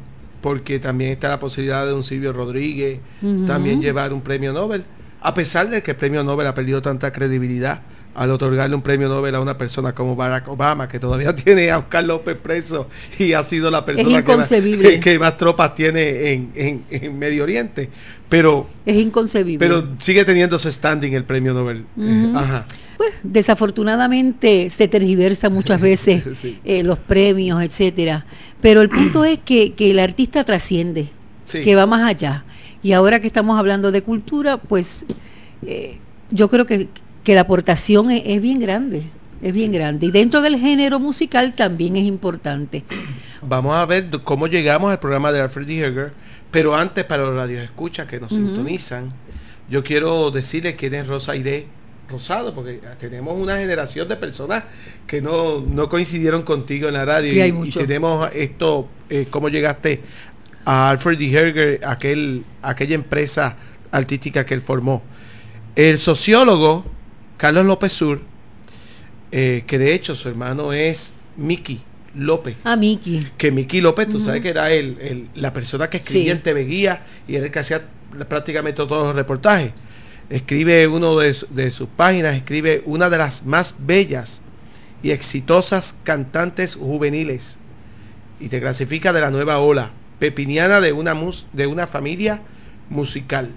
porque 0.42 0.80
también 0.80 1.12
está 1.12 1.30
la 1.30 1.40
posibilidad 1.40 1.86
de 1.86 1.94
un 1.94 2.04
Silvio 2.04 2.34
Rodríguez, 2.34 3.00
también 3.48 3.82
llevar 3.82 4.12
un 4.14 4.22
premio 4.22 4.52
Nobel, 4.52 4.84
a 5.22 5.34
pesar 5.34 5.70
de 5.70 5.82
que 5.82 5.92
el 5.92 5.98
premio 5.98 6.24
Nobel 6.24 6.48
ha 6.48 6.54
perdido 6.54 6.82
tanta 6.82 7.14
credibilidad 7.14 7.82
al 8.16 8.30
otorgarle 8.30 8.76
un 8.76 8.82
premio 8.84 9.08
Nobel 9.10 9.34
a 9.34 9.40
una 9.42 9.58
persona 9.58 9.96
como 9.96 10.16
Barack 10.16 10.48
Obama, 10.50 10.88
que 10.88 11.00
todavía 11.00 11.34
tiene 11.36 11.72
a 11.72 11.80
Oscar 11.80 12.04
López 12.04 12.36
preso 12.36 12.88
y 13.18 13.34
ha 13.34 13.44
sido 13.44 13.72
la 13.72 13.86
persona 13.86 14.08
que 14.08 14.14
más, 14.14 14.22
inconcebible. 14.24 15.00
que 15.00 15.18
más 15.18 15.38
tropas 15.38 15.74
tiene 15.76 16.32
en, 16.34 16.52
en- 16.54 16.84
en 16.92 17.18
Medio 17.18 17.44
Oriente. 17.44 17.90
Pero, 18.34 18.68
Es 18.86 18.98
inconcebible. 18.98 19.60
pero 19.60 19.88
sigue 20.00 20.26
teniendo 20.26 20.56
ese 20.56 20.72
standing 20.72 21.14
el 21.14 21.24
premio 21.24 21.54
Nobel. 21.54 21.86
Ujú. 21.96 22.36
Ajá. 22.36 22.66
Pues 22.98 23.14
desafortunadamente 23.22 24.70
se 24.72 24.88
tergiversa 24.88 25.50
muchas 25.50 25.80
veces 25.90 26.38
Sí. 26.38 26.60
eh, 26.66 26.84
los 26.84 26.98
premios, 27.00 27.62
etcétera. 27.62 28.26
Pero 28.62 28.82
el 28.82 28.90
punto 28.90 29.24
es 29.24 29.38
que, 29.38 29.74
que 29.74 29.92
el 29.92 30.00
artista 30.00 30.44
trasciende, 30.44 31.10
Sí. 31.44 31.62
que 31.62 31.76
va 31.76 31.86
más 31.86 32.02
allá. 32.10 32.44
Y 32.82 32.94
ahora 32.94 33.20
que 33.20 33.28
estamos 33.28 33.60
hablando 33.60 33.92
de 33.92 34.02
cultura, 34.02 34.58
pues 34.58 35.06
eh, 35.66 36.00
yo 36.32 36.50
creo 36.50 36.66
que, 36.66 36.88
que 37.24 37.36
la 37.36 37.42
aportación 37.42 38.10
es, 38.10 38.24
es 38.26 38.42
bien 38.42 38.60
grande, 38.60 39.04
es 39.42 39.54
bien 39.54 39.72
grande. 39.72 40.08
Y 40.08 40.12
dentro 40.12 40.42
del 40.42 40.58
género 40.58 41.00
musical 41.00 41.54
también 41.54 41.96
es 41.98 42.04
importante. 42.06 42.84
Vamos 43.42 43.76
a 43.76 43.86
ver 43.86 44.10
cómo 44.24 44.48
llegamos 44.48 44.90
al 44.92 45.00
programa 45.00 45.32
de 45.32 45.42
Alfred 45.42 45.68
D. 45.68 45.86
Heger, 45.86 46.14
pero 46.54 46.76
antes 46.76 47.04
para 47.04 47.24
los 47.24 47.36
radios 47.36 47.64
escucha 47.64 48.06
que 48.06 48.20
nos 48.20 48.30
sintonizan, 48.30 49.12
yo 49.68 49.84
quiero 49.84 50.30
decirles 50.30 50.76
quién 50.76 50.94
es 50.94 51.08
Rosa 51.08 51.32
Aide 51.32 51.66
Rosado, 52.08 52.54
porque 52.54 52.80
tenemos 53.00 53.36
una 53.42 53.58
generación 53.58 54.08
de 54.08 54.16
personas 54.18 54.64
que 55.08 55.20
no, 55.20 55.62
no 55.62 55.90
coincidieron 55.90 56.44
contigo 56.44 56.88
en 56.88 56.94
la 56.94 57.06
radio 57.06 57.32
Sí, 57.32 57.42
hay 57.42 57.52
y, 57.64 57.72
tenemos 57.72 58.30
esto, 58.36 58.88
eh, 59.10 59.26
cómo 59.32 59.50
llegaste 59.50 60.04
a 60.64 60.92
Alfred 60.92 61.18
D. 61.18 61.26
Heger, 61.26 61.80
aquel, 61.88 62.46
aquella 62.62 62.94
empresa 62.94 63.56
artística 63.92 64.46
que 64.46 64.54
él 64.54 64.62
formó. 64.62 65.02
El 65.76 65.98
sociólogo 65.98 66.86
Carlos 67.38 67.66
López 67.66 67.94
Sur, 67.94 68.22
eh, 69.32 69.64
que 69.66 69.80
de 69.80 69.96
hecho 69.96 70.16
su 70.16 70.30
hermano 70.30 70.72
es 70.72 71.14
Miki 71.36 71.82
López 72.16 72.56
A 72.64 72.76
Miki. 72.76 73.28
que 73.38 73.52
Miki 73.52 73.82
López, 73.82 74.08
tú 74.10 74.20
sabes 74.20 74.42
que 74.42 74.50
era 74.50 74.72
el, 74.72 74.98
el- 75.02 75.30
la 75.36 75.52
persona 75.54 75.90
que 75.90 75.98
escribía 75.98 76.26
Sí. 76.26 76.38
en 76.38 76.44
TV 76.44 76.66
Guía 76.66 77.04
y 77.28 77.36
era 77.36 77.46
el 77.46 77.52
que 77.52 77.60
hacía 77.60 77.82
prácticamente 78.30 78.76
todos 78.86 79.08
los 79.08 79.16
reportajes. 79.16 79.72
Escribe 80.30 80.88
uno 80.88 81.18
de, 81.18 81.36
de 81.50 81.72
sus 81.72 81.88
páginas, 81.90 82.36
escribe 82.36 82.82
una 82.86 83.10
de 83.10 83.18
las 83.18 83.46
más 83.46 83.76
bellas 83.80 84.42
y 85.02 85.12
exitosas 85.12 85.96
cantantes 86.04 86.76
juveniles 86.76 87.60
y 88.40 88.50
te 88.50 88.60
clasifica 88.62 89.12
de 89.14 89.22
la 89.22 89.32
nueva 89.32 89.60
ola, 89.60 89.92
pepiniana 90.20 90.82
de 90.82 90.92
una, 90.94 91.14
mus- 91.14 91.46
de 91.54 91.68
una 91.68 91.88
familia 91.88 92.42
musical. 92.90 93.50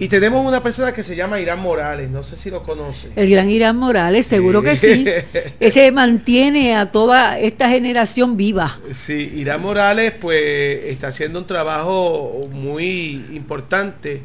Y 0.00 0.08
tenemos 0.08 0.44
una 0.46 0.62
persona 0.62 0.92
que 0.92 1.02
se 1.04 1.14
llama 1.14 1.38
Irán 1.40 1.60
Morales, 1.60 2.08
no 2.10 2.22
sé 2.22 2.36
si 2.38 2.50
lo 2.50 2.62
conoce. 2.62 3.08
El 3.16 3.28
gran 3.30 3.50
Irán 3.50 3.76
Morales, 3.76 4.24
seguro 4.26 4.62
que 4.62 4.74
sí. 4.74 5.04
Ese 5.60 5.92
mantiene 5.92 6.74
a 6.74 6.90
toda 6.90 7.38
esta 7.38 7.68
generación 7.68 8.36
viva. 8.38 8.80
Sí, 8.94 9.30
Irán 9.34 9.60
Morales 9.60 10.12
pues 10.18 10.86
está 10.86 11.08
haciendo 11.08 11.38
un 11.38 11.46
trabajo 11.46 12.48
muy 12.50 13.26
importante 13.32 14.22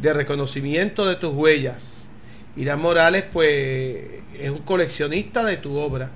de 0.00 0.12
reconocimiento 0.12 1.06
de 1.06 1.16
tus 1.16 1.32
huellas. 1.32 2.06
Irán 2.56 2.82
Morales 2.82 3.24
pues 3.32 3.96
es 4.38 4.50
un 4.50 4.58
coleccionista 4.58 5.42
de 5.42 5.56
tu 5.56 5.76
obra. 5.78 6.10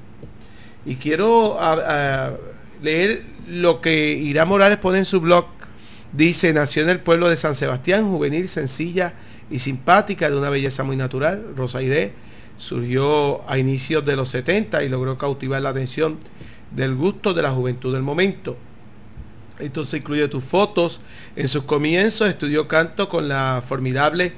Y 0.84 0.96
quiero 0.96 1.58
a- 1.58 2.26
a 2.26 2.32
leer 2.82 3.22
lo 3.48 3.80
que 3.80 4.12
Irán 4.12 4.48
Morales 4.48 4.76
pone 4.76 4.98
en 4.98 5.04
su 5.06 5.20
blog. 5.22 5.46
Dice, 6.12 6.52
nació 6.52 6.82
en 6.82 6.88
el 6.90 7.00
pueblo 7.00 7.28
de 7.28 7.36
San 7.36 7.54
Sebastián, 7.54 8.08
juvenil, 8.10 8.48
sencilla 8.48 9.14
y 9.50 9.58
simpática, 9.58 10.30
de 10.30 10.36
una 10.36 10.50
belleza 10.50 10.82
muy 10.84 10.96
natural. 10.96 11.44
Rosaide 11.56 12.12
surgió 12.56 13.48
a 13.48 13.58
inicios 13.58 14.04
de 14.04 14.16
los 14.16 14.30
70 14.30 14.82
y 14.84 14.88
logró 14.88 15.16
cautivar 15.18 15.62
la 15.62 15.68
atención 15.70 16.18
del 16.74 16.94
gusto 16.94 17.34
de 17.34 17.42
la 17.42 17.50
juventud 17.52 17.92
del 17.92 18.02
momento. 18.02 18.56
Entonces 19.58 20.00
incluye 20.00 20.28
tus 20.28 20.44
fotos. 20.44 21.00
En 21.36 21.48
sus 21.48 21.64
comienzos 21.64 22.28
estudió 22.28 22.68
canto 22.68 23.08
con 23.08 23.28
la 23.28 23.62
formidable 23.66 24.32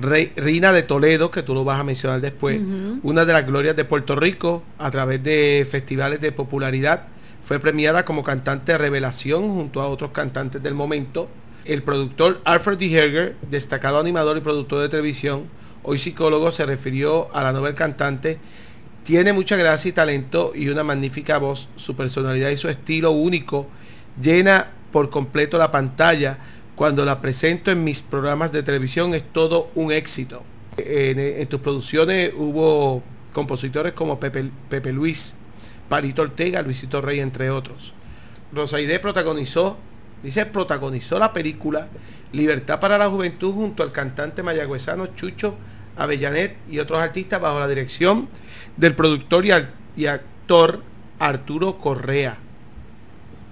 Rei- 0.00 0.32
Reina 0.36 0.72
de 0.72 0.82
Toledo, 0.82 1.30
que 1.30 1.42
tú 1.42 1.54
lo 1.54 1.64
vas 1.64 1.80
a 1.80 1.84
mencionar 1.84 2.20
después, 2.20 2.60
una 3.02 3.24
de 3.24 3.32
las 3.32 3.46
glorias 3.46 3.74
de 3.76 3.84
Puerto 3.84 4.16
Rico, 4.16 4.62
a 4.78 4.90
través 4.90 5.22
de 5.22 5.66
festivales 5.70 6.20
de 6.20 6.32
popularidad. 6.32 7.08
Fue 7.50 7.58
premiada 7.58 8.04
como 8.04 8.22
cantante 8.22 8.70
de 8.70 8.78
revelación 8.78 9.52
junto 9.52 9.80
a 9.80 9.88
otros 9.88 10.12
cantantes 10.12 10.62
del 10.62 10.76
momento. 10.76 11.28
El 11.64 11.82
productor 11.82 12.40
Alfred 12.44 12.78
D. 12.78 12.96
Herger, 12.96 13.36
destacado 13.50 13.98
animador 13.98 14.36
y 14.36 14.40
productor 14.40 14.82
de 14.82 14.88
televisión, 14.88 15.46
hoy 15.82 15.98
psicólogo, 15.98 16.52
se 16.52 16.64
refirió 16.64 17.28
a 17.34 17.42
la 17.42 17.52
novel 17.52 17.74
cantante. 17.74 18.38
Tiene 19.02 19.32
mucha 19.32 19.56
gracia 19.56 19.88
y 19.88 19.92
talento 19.92 20.52
y 20.54 20.68
una 20.68 20.84
magnífica 20.84 21.38
voz. 21.38 21.68
Su 21.74 21.96
personalidad 21.96 22.50
y 22.50 22.56
su 22.56 22.68
estilo 22.68 23.10
único 23.10 23.66
llena 24.22 24.70
por 24.92 25.10
completo 25.10 25.58
la 25.58 25.72
pantalla. 25.72 26.38
Cuando 26.76 27.04
la 27.04 27.20
presento 27.20 27.72
en 27.72 27.82
mis 27.82 28.00
programas 28.00 28.52
de 28.52 28.62
televisión 28.62 29.12
es 29.12 29.24
todo 29.24 29.72
un 29.74 29.90
éxito. 29.90 30.44
En, 30.76 31.48
tus 31.48 31.58
producciones 31.58 32.30
hubo 32.32 33.02
compositores 33.32 33.92
como 33.92 34.20
Pepe 34.20 34.92
Luis, 34.92 35.34
Parito 35.90 36.22
Ortega, 36.22 36.62
Luisito 36.62 37.02
Rey, 37.02 37.18
entre 37.18 37.50
otros. 37.50 37.92
Rosaide 38.52 39.00
protagonizó, 39.00 39.76
dice, 40.22 40.46
protagonizó 40.46 41.18
la 41.18 41.32
película 41.32 41.88
Libertad 42.32 42.78
para 42.78 42.96
la 42.96 43.10
Juventud 43.10 43.52
junto 43.52 43.82
al 43.82 43.90
cantante 43.90 44.44
mayagüezano 44.44 45.08
Chucho 45.16 45.56
Avellanet 45.96 46.56
y 46.70 46.78
otros 46.78 47.00
artistas 47.00 47.40
bajo 47.40 47.58
la 47.58 47.66
dirección 47.66 48.28
del 48.76 48.94
productor 48.94 49.44
y, 49.44 50.06
actor 50.06 50.84
Arturo 51.18 51.76
Correa. 51.76 52.38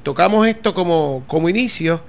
tocamos 0.04 0.47
esto 0.47 0.73
como, 0.75 1.25
como 1.26 1.49
inicio 1.49 2.00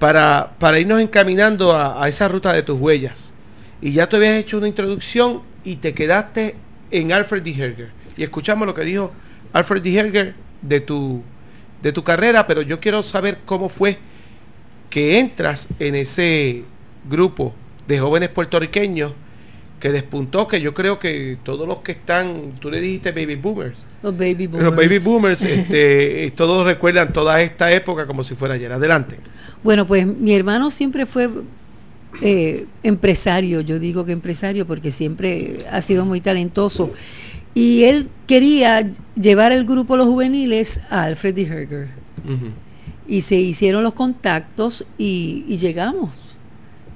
para, 0.00 0.54
para 0.58 0.80
irnos 0.80 1.00
encaminando 1.00 1.72
a, 1.72 2.02
a 2.02 2.08
esa 2.08 2.26
ruta 2.26 2.52
de 2.52 2.64
tus 2.64 2.80
huellas. 2.80 3.32
Y 3.80 3.92
ya 3.92 4.08
tú 4.08 4.16
habías 4.16 4.34
hecho 4.34 4.58
una 4.58 4.66
introducción 4.66 5.42
y 5.62 5.76
te 5.76 5.94
quedaste 5.94 6.56
en 6.90 7.12
Alfred 7.12 7.42
D. 7.42 7.50
Herger. 7.50 7.92
Y 8.16 8.24
escuchamos 8.24 8.66
lo 8.66 8.74
que 8.74 8.82
dijo 8.82 9.12
Alfred 9.56 9.80
D. 9.82 9.94
Herger 9.98 10.34
de 10.60 10.80
tu, 10.80 11.22
de 11.82 11.90
tu 11.90 12.04
carrera, 12.04 12.46
pero 12.46 12.60
yo 12.60 12.78
quiero 12.78 13.02
saber 13.02 13.38
cómo 13.46 13.70
fue 13.70 13.98
que 14.90 15.18
entras 15.18 15.66
en 15.78 15.94
ese 15.94 16.64
grupo 17.08 17.54
de 17.88 17.98
jóvenes 17.98 18.28
puertorriqueños 18.28 19.12
que 19.80 19.90
despuntó, 19.92 20.46
que 20.46 20.60
yo 20.60 20.74
creo 20.74 20.98
que 20.98 21.38
todos 21.42 21.66
los 21.66 21.78
que 21.78 21.92
están, 21.92 22.52
tú 22.60 22.70
le 22.70 22.80
dijiste 22.80 23.12
baby 23.12 23.36
boomers, 23.36 23.76
Los 24.02 24.16
baby 24.16 24.46
boomers. 24.46 24.64
los 24.64 24.76
baby 24.76 24.98
boomers, 24.98 25.42
este, 25.44 26.24
eh, 26.24 26.30
todos 26.32 26.66
recuerdan 26.66 27.12
toda 27.14 27.40
esta 27.40 27.72
época 27.72 28.06
como 28.06 28.24
si 28.24 28.34
fuera 28.34 28.54
ayer. 28.54 28.72
Adelante. 28.72 29.18
Bueno, 29.62 29.86
pues 29.86 30.06
mi 30.06 30.34
hermano 30.34 30.70
siempre 30.70 31.06
fue 31.06 31.30
eh, 32.20 32.66
empresario, 32.82 33.62
yo 33.62 33.78
digo 33.78 34.04
que 34.04 34.12
empresario 34.12 34.66
porque 34.66 34.90
siempre 34.90 35.58
ha 35.70 35.80
sido 35.80 36.04
muy 36.04 36.20
talentoso. 36.20 36.90
Y 37.56 37.84
él 37.84 38.10
quería 38.26 38.86
llevar 39.14 39.50
el 39.50 39.64
grupo 39.64 39.96
Los 39.96 40.06
Juveniles 40.08 40.78
a 40.90 41.04
Alfred 41.04 41.34
D. 41.34 41.42
Herger. 41.42 41.88
Y 43.08 43.22
se 43.22 43.36
hicieron 43.36 43.82
los 43.82 43.94
contactos 43.94 44.86
y, 44.98 45.42
y 45.48 45.56
llegamos. 45.56 46.10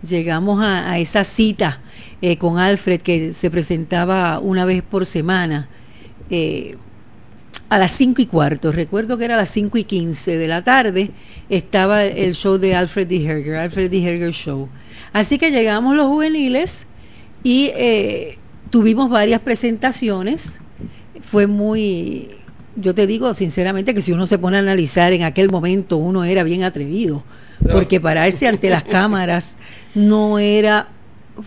Llegamos 0.06 0.62
a, 0.62 0.90
a 0.90 0.98
esa 0.98 1.24
cita 1.24 1.80
eh, 2.20 2.36
con 2.36 2.58
Alfred 2.58 3.00
que 3.00 3.32
se 3.32 3.50
presentaba 3.50 4.38
una 4.38 4.66
vez 4.66 4.82
por 4.82 5.06
semana. 5.06 5.68
eh, 6.28 6.76
a 7.70 7.78
las 7.78 7.92
5 7.92 8.20
y 8.20 8.26
cuarto, 8.26 8.72
recuerdo 8.72 9.16
que 9.16 9.24
era 9.26 9.34
a 9.34 9.38
las 9.38 9.48
5 9.50 9.78
y 9.78 9.84
15 9.84 10.36
de 10.36 10.48
la 10.48 10.64
tarde, 10.64 11.12
estaba 11.48 12.04
el 12.04 12.34
show 12.34 12.58
de 12.58 12.74
Alfred 12.74 13.06
D. 13.06 13.24
Herger, 13.24 13.54
Alfred 13.54 13.88
D. 13.90 14.02
Herger 14.02 14.32
Show. 14.32 14.68
Así 15.12 15.38
que 15.38 15.52
llegamos 15.52 15.94
los 15.94 16.06
juveniles 16.08 16.86
y 17.44 17.70
eh, 17.74 18.38
tuvimos 18.70 19.10
varias 19.10 19.40
presentaciones. 19.40 20.60
Fue 21.22 21.46
muy, 21.46 22.30
yo 22.76 22.94
te 22.94 23.06
digo 23.06 23.34
sinceramente 23.34 23.92
que 23.94 24.00
si 24.00 24.12
uno 24.12 24.26
se 24.26 24.38
pone 24.38 24.56
a 24.56 24.60
analizar 24.60 25.12
en 25.12 25.22
aquel 25.22 25.50
momento, 25.50 25.96
uno 25.98 26.24
era 26.24 26.42
bien 26.44 26.62
atrevido, 26.64 27.22
porque 27.70 28.00
pararse 28.00 28.46
ante 28.48 28.70
las 28.70 28.84
cámaras 28.96 29.56
no 29.94 30.38
era 30.38 30.88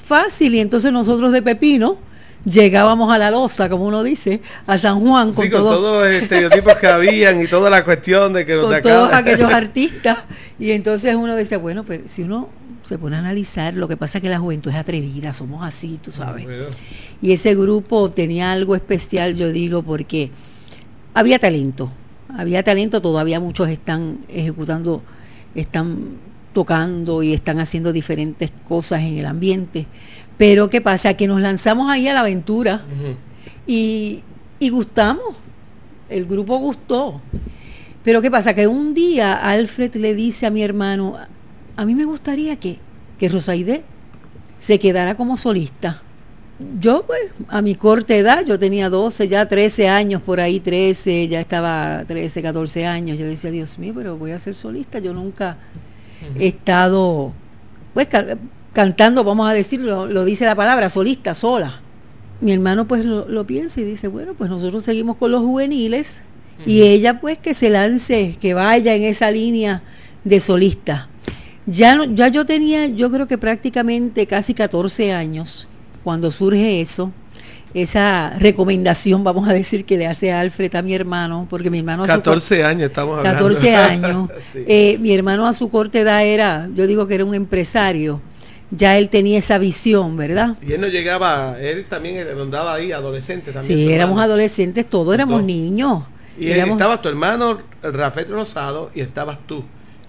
fácil. 0.06 0.56
Y 0.56 0.60
entonces 0.60 0.92
nosotros 0.92 1.32
de 1.32 1.42
Pepino 1.42 1.98
llegábamos 2.46 3.12
a 3.12 3.18
la 3.18 3.32
loza, 3.32 3.70
como 3.70 3.86
uno 3.86 4.04
dice, 4.04 4.42
a 4.68 4.78
San 4.78 5.00
Juan 5.00 5.34
con, 5.34 5.46
Sí, 5.46 5.50
con 5.50 5.62
todo- 5.62 5.76
todos 5.78 6.04
los 6.06 6.14
estereotipos 6.14 6.76
que 6.76 6.88
habían 6.88 7.42
y 7.42 7.48
toda 7.48 7.70
la 7.70 7.84
cuestión 7.84 8.34
de 8.34 8.46
que 8.46 8.58
con 8.60 8.82
todos 8.82 9.12
aquellos 9.14 9.52
artistas. 9.54 10.20
Y 10.60 10.72
entonces 10.72 11.16
uno 11.16 11.36
dice, 11.36 11.58
bueno, 11.58 11.84
pero 11.84 12.04
si 12.08 12.22
uno 12.24 12.50
se 12.84 12.98
pone 12.98 13.16
a 13.16 13.20
analizar, 13.20 13.74
lo 13.74 13.88
que 13.88 13.98
pasa 13.98 14.18
es 14.18 14.22
que 14.22 14.30
la 14.30 14.40
juventud 14.40 14.70
es 14.70 14.76
atrevida, 14.78 15.34
somos 15.34 15.64
así, 15.64 16.00
tú 16.02 16.12
sabes. 16.12 16.44
Bueno, 16.44 16.66
Y 17.22 17.32
ese 17.32 17.56
grupo 17.56 18.10
tenía 18.12 18.52
algo 18.52 18.76
especial, 18.76 19.36
yo 19.36 19.52
digo, 19.52 19.84
porque 19.84 20.32
había 21.14 21.40
talento, 21.40 21.90
había 22.30 22.64
talento, 22.64 23.02
todavía 23.02 23.40
muchos 23.40 23.70
están 23.70 24.20
ejecutando, 24.28 25.02
están 25.56 26.18
tocando 26.54 27.24
y 27.24 27.34
están 27.34 27.60
haciendo 27.60 27.94
diferentes 27.94 28.52
cosas 28.68 29.02
en 29.02 29.18
el 29.18 29.26
ambiente. 29.26 29.88
Pero 30.38 30.70
¿qué 30.70 30.82
pasa? 30.82 31.14
Que 31.14 31.28
nos 31.28 31.42
lanzamos 31.42 31.90
ahí 31.90 32.08
a 32.08 32.14
la 32.14 32.20
aventura 32.22 32.84
y, 33.66 34.24
y 34.60 34.70
gustamos. 34.70 35.36
El 36.10 36.26
grupo 36.26 36.58
gustó. 36.58 37.22
Pero 38.04 38.22
¿qué 38.22 38.30
pasa? 38.30 38.54
Que 38.54 38.68
un 38.68 38.94
día 38.94 39.34
Alfred 39.34 39.96
le 39.96 40.14
dice 40.14 40.46
a 40.46 40.52
mi 40.52 40.62
hermano, 40.62 41.18
a 41.76 41.86
mí 41.86 41.96
me 41.96 42.06
gustaría 42.06 42.56
que, 42.58 42.78
que 43.18 43.30
Rosaide 43.30 43.84
se 44.60 44.80
quedara 44.80 45.16
como 45.16 45.38
solista. 45.38 46.02
Yo, 46.80 47.04
pues, 47.06 47.20
a 47.50 47.62
mi 47.62 47.76
corta 47.76 48.16
edad, 48.16 48.46
yo 48.46 48.58
tenía 48.60 48.90
12, 48.90 49.28
ya 49.28 49.48
13 49.48 49.90
años, 49.90 50.22
por 50.22 50.40
ahí 50.40 50.60
13, 50.60 51.28
ya 51.28 51.42
estaba 51.42 52.04
13, 52.08 52.42
14 52.42 52.86
años. 52.86 53.18
Yo 53.18 53.26
decía, 53.26 53.52
Dios 53.52 53.78
mío, 53.80 53.94
pero 53.96 54.18
voy 54.18 54.32
a 54.32 54.40
ser 54.40 54.56
solista. 54.56 55.00
Yo 55.00 55.14
nunca 55.14 55.58
he 56.40 56.48
estado, 56.48 57.34
pues, 57.94 58.08
ca- 58.08 58.38
cantando, 58.72 59.24
vamos 59.24 59.50
a 59.50 59.54
decirlo, 59.54 60.06
lo 60.06 60.24
dice 60.26 60.46
la 60.46 60.56
palabra, 60.56 60.90
solista, 60.90 61.34
sola. 61.34 61.82
Mi 62.40 62.52
hermano, 62.54 62.88
pues, 62.88 63.04
lo, 63.04 63.28
lo 63.28 63.46
piensa 63.46 63.82
y 63.82 63.84
dice, 63.84 64.08
bueno, 64.08 64.34
pues 64.38 64.50
nosotros 64.50 64.84
seguimos 64.84 65.18
con 65.18 65.32
los 65.32 65.42
juveniles 65.42 66.24
y 66.66 66.84
ella, 66.84 67.20
pues, 67.20 67.40
que 67.40 67.54
se 67.54 67.70
lance, 67.72 68.38
que 68.40 68.54
vaya 68.54 68.94
en 68.96 69.04
esa 69.04 69.32
línea 69.32 69.82
de 70.24 70.40
solista. 70.40 71.10
Ya, 71.66 71.98
ya 72.14 72.28
yo 72.28 72.46
tenía, 72.46 72.88
yo 72.88 73.10
creo 73.12 73.28
que 73.28 73.38
prácticamente 73.38 74.28
casi 74.28 74.54
14 74.54 75.14
años 75.14 75.68
cuando 76.04 76.30
surge 76.32 76.82
eso, 76.82 77.12
esa 77.74 78.32
recomendación, 78.38 79.24
vamos 79.24 79.48
a 79.48 79.54
decir, 79.54 79.86
que 79.86 79.98
le 79.98 80.06
hace 80.06 80.32
Alfred 80.32 80.76
a 80.76 80.82
mi 80.82 80.94
hermano, 80.94 81.48
porque 81.50 81.70
mi 81.70 81.80
hermano... 81.80 82.04
a 82.04 82.08
su 82.08 82.14
cor- 82.14 82.22
14 82.24 82.64
años 82.66 82.84
estamos 82.90 83.18
hablando. 83.18 83.40
14 83.40 83.76
años. 83.76 84.30
Sí. 84.52 84.60
Eh, 84.68 84.98
mi 85.00 85.14
hermano 85.14 85.48
a 85.48 85.54
su 85.54 85.70
corta 85.70 86.00
edad 86.00 86.24
era, 86.26 86.68
yo 86.76 86.86
digo 86.86 87.08
que 87.08 87.16
era 87.16 87.26
un 87.26 87.34
empresario, 87.34 88.20
ya 88.70 88.98
él 88.98 89.10
tenía 89.10 89.40
esa 89.40 89.58
visión, 89.58 90.18
¿verdad? 90.18 90.56
y 90.62 90.74
él 90.74 90.82
no 90.82 90.88
llegaba, 90.88 91.58
él 91.60 91.86
también 91.88 92.28
andaba 92.40 92.74
ahí, 92.76 92.92
adolescente 92.92 93.52
también. 93.52 93.78
Sí, 93.80 93.86
éramos 93.92 94.16
hermano. 94.16 94.22
adolescentes, 94.24 94.88
todos 94.90 95.14
éramos 95.14 95.44
niños. 95.44 96.04
Y 96.38 96.50
Éramos- 96.50 96.74
estaba 96.74 97.00
tu 97.02 97.08
hermano 97.10 97.60
Rafael 97.82 98.28
Rosado 98.28 98.90
y 98.96 99.02
estabas 99.02 99.38
tú. 99.48 99.64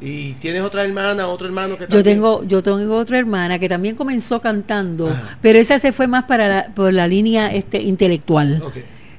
Y 0.05 0.33
tienes 0.35 0.63
otra 0.63 0.85
hermana, 0.85 1.27
otro 1.29 1.47
hermano 1.47 1.77
que 1.79 1.85
Yo 1.85 1.89
también- 1.89 2.05
tengo, 2.17 2.45
yo 2.45 2.63
tengo 2.63 2.97
otra 2.97 3.19
hermana 3.19 3.59
que 3.59 3.69
también 3.69 3.95
comenzó 3.97 4.41
cantando, 4.41 5.09
Ajá. 5.09 5.39
pero 5.41 5.59
esa 5.59 5.79
se 5.79 5.93
fue 5.93 6.07
más 6.07 6.25
para 6.25 6.49
la, 6.49 6.67
por 6.75 6.93
la 6.93 7.09
línea 7.09 7.53
este 7.55 7.81
intelectual. 7.81 8.63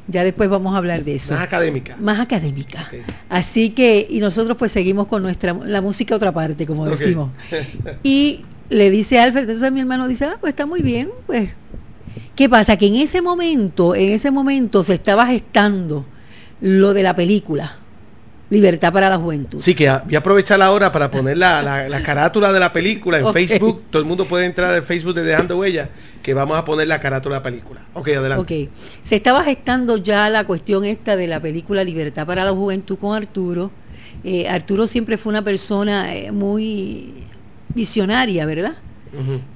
Ya 0.08 0.24
después 0.24 0.48
vamos 0.50 0.76
a 0.76 0.78
hablar 0.78 1.04
de 1.04 1.16
eso. 1.16 1.34
Más 1.34 1.42
académica. 1.44 1.98
Más 2.00 2.20
académica. 2.20 2.88
Así 3.28 3.72
que, 3.72 4.06
y 4.08 4.20
nosotros 4.20 4.56
pues 4.56 4.72
seguimos 4.72 5.08
con 5.08 5.24
nuestra, 5.24 5.54
la 5.66 5.82
música 5.82 6.16
otra 6.16 6.32
parte, 6.32 6.68
como 6.68 6.86
decimos. 6.86 7.32
Y 8.04 8.42
le 8.70 8.92
dice 8.92 9.20
Alfred, 9.20 9.44
entonces 9.50 9.72
mi 9.72 9.80
hermano 9.80 10.08
dice, 10.08 10.26
ah, 10.26 10.38
pues 10.40 10.52
está 10.52 10.68
muy 10.68 10.82
bien, 10.82 11.10
pues. 11.26 11.56
¿Qué 12.36 12.48
pasa? 12.50 12.78
Que 12.78 12.86
en 12.88 12.96
ese 12.96 13.22
momento, 13.22 13.96
en 13.96 14.12
ese 14.14 14.30
momento 14.30 14.84
se 14.84 14.94
estaba 14.94 15.26
gestando 15.26 16.06
lo 16.62 16.94
de 16.94 17.02
la 17.02 17.16
película, 17.16 17.78
Libertad 18.50 18.94
para 18.94 19.10
la 19.10 19.18
Juventud. 19.18 19.58
Sí, 19.60 19.74
que 19.74 19.90
voy 20.06 20.16
a 20.16 20.20
aprovechar 20.20 20.60
la 20.60 20.72
hora 20.72 20.92
para 20.92 21.10
poner 21.10 21.36
la, 21.38 21.64
la- 21.64 21.90
la 21.90 22.04
carátula 22.04 22.54
de 22.54 22.60
la 22.60 22.72
película 22.72 23.18
en 23.18 23.26
Ok. 23.26 23.34
Facebook. 23.34 23.82
Todo 23.90 24.02
el 24.02 24.08
mundo 24.08 24.26
puede 24.26 24.46
entrar 24.46 24.72
al 24.74 24.84
Facebook 24.84 25.16
de 25.16 25.24
Dejando 25.24 25.58
Huella, 25.58 25.90
que 26.22 26.34
vamos 26.36 26.56
a 26.58 26.64
poner 26.64 26.88
la 26.88 27.00
carátula 27.00 27.36
de 27.36 27.40
la 27.40 27.44
película. 27.44 27.82
Ok, 27.96 28.10
adelante. 28.10 28.66
Ok, 28.66 28.70
se 29.02 29.16
estaba 29.16 29.44
gestando 29.44 29.98
ya 29.98 30.30
la 30.30 30.44
cuestión 30.46 30.86
esta 30.86 31.16
de 31.16 31.26
la 31.28 31.40
película 31.40 31.84
Libertad 31.84 32.28
para 32.28 32.46
la 32.46 32.52
Juventud 32.52 32.98
con 33.00 33.16
Arturo. 33.16 33.72
Eh, 34.24 34.48
Arturo 34.48 34.86
siempre 34.88 35.18
fue 35.18 35.32
una 35.32 35.44
persona 35.44 36.16
eh, 36.16 36.32
muy 36.32 37.14
visionaria, 37.74 38.46
¿verdad? 38.46 38.76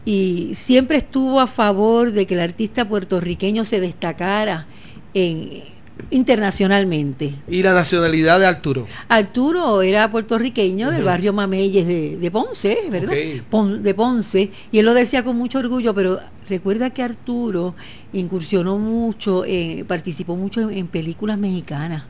Y 0.06 0.52
siempre 0.56 0.96
estuvo 0.98 1.42
a 1.42 1.46
favor 1.48 2.12
de 2.14 2.26
que 2.26 2.34
el 2.34 2.40
artista 2.40 2.88
puertorriqueño 2.88 3.66
se 3.66 3.82
destacara 3.82 4.68
en, 5.14 5.64
internacionalmente. 6.12 7.34
Y 7.48 7.64
la 7.64 7.74
nacionalidad 7.74 8.40
de 8.40 8.46
Arturo. 8.46 8.88
Arturo 9.08 9.82
era 9.82 10.10
puertorriqueño 10.10 10.92
del 10.92 11.04
barrio 11.04 11.34
Mameyes 11.34 11.86
de, 11.88 12.18
de 12.18 12.32
Ponce, 12.32 12.78
¿verdad? 12.90 13.14
Pon- 13.50 13.82
de 13.82 13.94
Ponce, 13.94 14.52
y 14.72 14.80
él 14.80 14.86
lo 14.86 14.94
decía 14.94 15.24
con 15.24 15.36
mucho 15.38 15.60
orgullo, 15.60 15.94
pero 15.94 16.20
recuerda 16.48 16.90
que 16.90 17.04
Arturo 17.04 17.76
incursionó 18.14 18.78
mucho, 18.78 19.44
eh, 19.46 19.84
participó 19.88 20.36
mucho 20.36 20.62
en, 20.62 20.78
en 20.78 20.88
películas 20.88 21.38
mexicanas. 21.38 22.04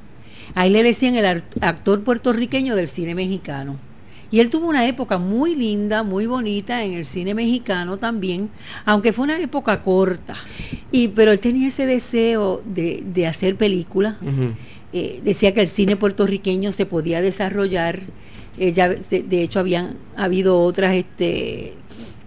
Ahí 0.56 0.70
le 0.70 0.82
decían 0.84 1.16
el 1.16 1.44
actor 1.62 2.04
puertorriqueño 2.04 2.76
del 2.76 2.88
cine 2.88 3.14
mexicano. 3.16 3.78
Y 4.32 4.40
él 4.40 4.50
tuvo 4.50 4.68
una 4.68 4.88
época 4.88 5.18
muy 5.18 5.56
linda, 5.56 6.04
muy 6.04 6.26
bonita 6.28 6.84
en 6.84 6.94
el 6.94 7.06
cine 7.06 7.34
mexicano 7.34 7.98
también, 7.98 8.50
aunque 8.86 9.12
fue 9.12 9.24
una 9.26 9.40
época 9.40 9.82
corta. 9.82 10.36
Y, 10.92 11.08
pero 11.10 11.32
él 11.32 11.40
tenía 11.40 11.68
ese 11.68 11.86
deseo 11.86 12.62
de, 12.66 13.04
de 13.14 13.28
hacer 13.28 13.56
películas. 13.56 14.16
Eh, 14.94 15.22
decía 15.24 15.54
que 15.54 15.62
el 15.62 15.68
cine 15.68 15.96
puertorriqueño 15.96 16.72
se 16.72 16.86
podía 16.86 17.22
desarrollar. 17.22 18.00
eh, 18.60 18.74
ya 18.74 18.90
de 18.90 19.42
hecho, 19.42 19.60
habían 19.60 19.96
habido 20.16 20.62
otras, 20.62 20.94
este, 20.94 21.74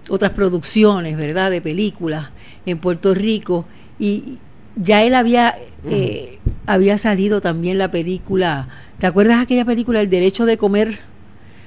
otras 0.08 0.32
producciones, 0.32 1.16
¿verdad?, 1.16 1.50
de 1.50 1.60
películas 1.60 2.30
en 2.66 2.78
Puerto 2.78 3.14
Rico. 3.14 3.66
Y 3.98 4.38
ya 4.74 5.02
él 5.04 5.14
había, 5.14 5.54
eh, 5.84 6.38
había 6.66 6.96
salido 6.98 7.40
también 7.40 7.78
la 7.78 7.90
película. 7.90 8.68
¿Te 8.98 9.06
acuerdas 9.06 9.40
aquella 9.40 9.64
película, 9.64 10.00
El 10.00 10.08
Derecho 10.08 10.46
de 10.46 10.56
Comer, 10.56 11.00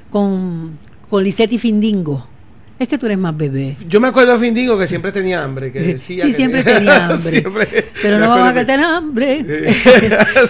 con, 0.10 0.78
con 1.10 1.24
Lisette 1.24 1.54
y 1.54 1.60
Findingo? 1.60 2.28
Es 2.78 2.90
que 2.90 2.98
tú 2.98 3.06
eres 3.06 3.18
más 3.18 3.36
bebé. 3.38 3.78
Yo 3.88 4.02
me 4.02 4.10
acuerdo 4.10 4.34
de 4.34 4.40
Findingo 4.40 4.78
que 4.78 4.86
siempre 4.86 5.14
tenía 5.14 5.42
hambre. 5.42 5.72
Que 5.72 5.80
decía 5.80 6.24
Sí, 6.26 6.32
que- 6.32 6.36
siempre 6.36 6.62
tenía 6.62 7.06
hambre. 7.10 7.32
Siempre- 7.32 7.86
pero 8.02 8.20
no 8.20 8.28
vamos 8.28 8.50
a 8.50 8.54
de- 8.54 8.66
tener 8.66 8.86
hambre 8.86 9.46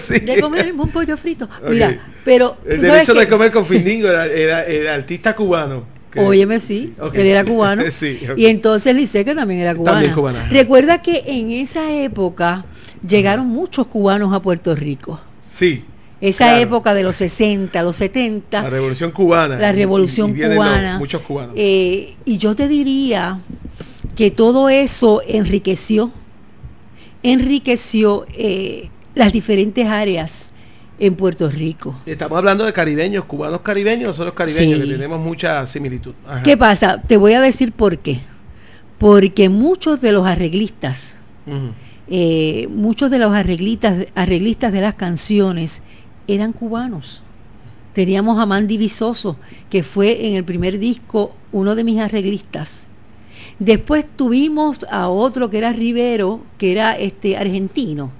Sí. 0.00 0.18
de 0.20 0.40
comer 0.40 0.72
un 0.72 0.88
pollo 0.90 1.16
frito. 1.16 1.48
Mira, 1.70 2.00
pero 2.24 2.56
El 2.68 2.80
derecho 2.80 3.14
de 3.14 3.20
que- 3.20 3.28
comer 3.28 3.52
con 3.52 3.64
Findingo 3.64 4.08
era, 4.08 4.26
era- 4.26 4.64
era 4.64 4.94
artista 4.94 5.36
cubano. 5.36 5.84
que- 6.10 6.18
Óyeme, 6.18 6.58
sí, 6.58 6.94
él 7.14 7.26
era 7.26 7.44
cubano. 7.44 7.84
sí. 7.92 8.18
Y 8.36 8.46
entonces 8.46 8.92
Lice, 8.96 9.24
que 9.24 9.34
también 9.34 9.60
era 9.60 9.76
cubana. 9.76 9.92
También 9.98 10.12
cubana. 10.14 10.48
Recuerda 10.48 11.00
que 11.02 11.22
en 11.26 11.50
esa 11.52 11.92
época 11.92 12.64
llegaron 13.06 13.46
muchos 13.46 13.86
cubanos 13.86 14.34
a 14.34 14.42
Puerto 14.42 14.74
Rico. 14.74 15.20
Sí. 15.40 15.84
Esa 16.20 16.46
claro. 16.46 16.62
época 16.62 16.94
de 16.94 17.02
los 17.02 17.16
60, 17.16 17.82
los 17.82 17.96
70. 17.96 18.62
La 18.62 18.70
revolución 18.70 19.10
cubana. 19.10 19.56
la 19.58 19.72
revolución 19.72 20.30
Y- 20.30 20.32
y 20.32 20.34
vienen 20.36 20.56
los- 20.56 20.66
cubana. 20.66 20.98
muchos 20.98 21.22
cubanos. 21.22 21.54
Eh, 21.56 22.14
y 22.24 22.38
yo 22.38 22.54
te 22.56 22.68
diría 22.68 23.40
que 24.16 24.30
todo 24.30 24.68
eso 24.70 25.20
enriqueció, 25.28 26.10
enriqueció 27.22 28.26
eh, 28.36 28.88
las 29.14 29.32
diferentes 29.32 29.86
áreas 29.86 30.52
en 30.98 31.14
Puerto 31.14 31.50
Rico. 31.50 31.94
Estamos 32.06 32.38
hablando 32.38 32.64
de 32.64 32.72
caribeños, 32.72 33.24
cubanos 33.24 33.60
caribeños, 33.60 34.08
nosotros 34.08 34.34
caribeños, 34.34 34.78
Sí. 34.80 34.86
que 34.86 34.92
tenemos 34.94 35.20
mucha 35.20 35.66
similitud. 35.66 36.14
Ajá. 36.26 36.42
¿Qué 36.42 36.56
pasa? 36.56 37.02
Te 37.06 37.16
voy 37.16 37.34
a 37.34 37.40
decir 37.40 37.72
por 37.72 37.98
qué. 37.98 38.18
Porque 38.98 39.50
muchos 39.50 40.00
de 40.00 40.12
los 40.12 40.26
arreglistas, 40.26 41.18
eh, 42.08 42.66
muchos 42.70 43.10
de 43.10 43.18
los 43.18 43.34
arreglistas, 43.34 44.06
arreglistas 44.14 44.72
de 44.72 44.80
las 44.80 44.94
canciones 44.94 45.82
eran 46.26 46.52
cubanos. 46.52 47.22
Teníamos 47.92 48.38
a 48.38 48.46
Mandy 48.46 48.76
Visoso, 48.76 49.36
que 49.70 49.82
fue 49.82 50.26
en 50.26 50.34
el 50.34 50.44
primer 50.44 50.78
disco 50.78 51.34
uno 51.52 51.74
de 51.74 51.84
mis 51.84 51.98
arreglistas. 51.98 52.88
Después 53.58 54.04
tuvimos 54.16 54.84
a 54.90 55.08
otro 55.08 55.48
que 55.48 55.58
era 55.58 55.72
Rivero, 55.72 56.42
que 56.58 56.72
era 56.72 56.92
este 56.92 57.36
argentino. 57.36 58.12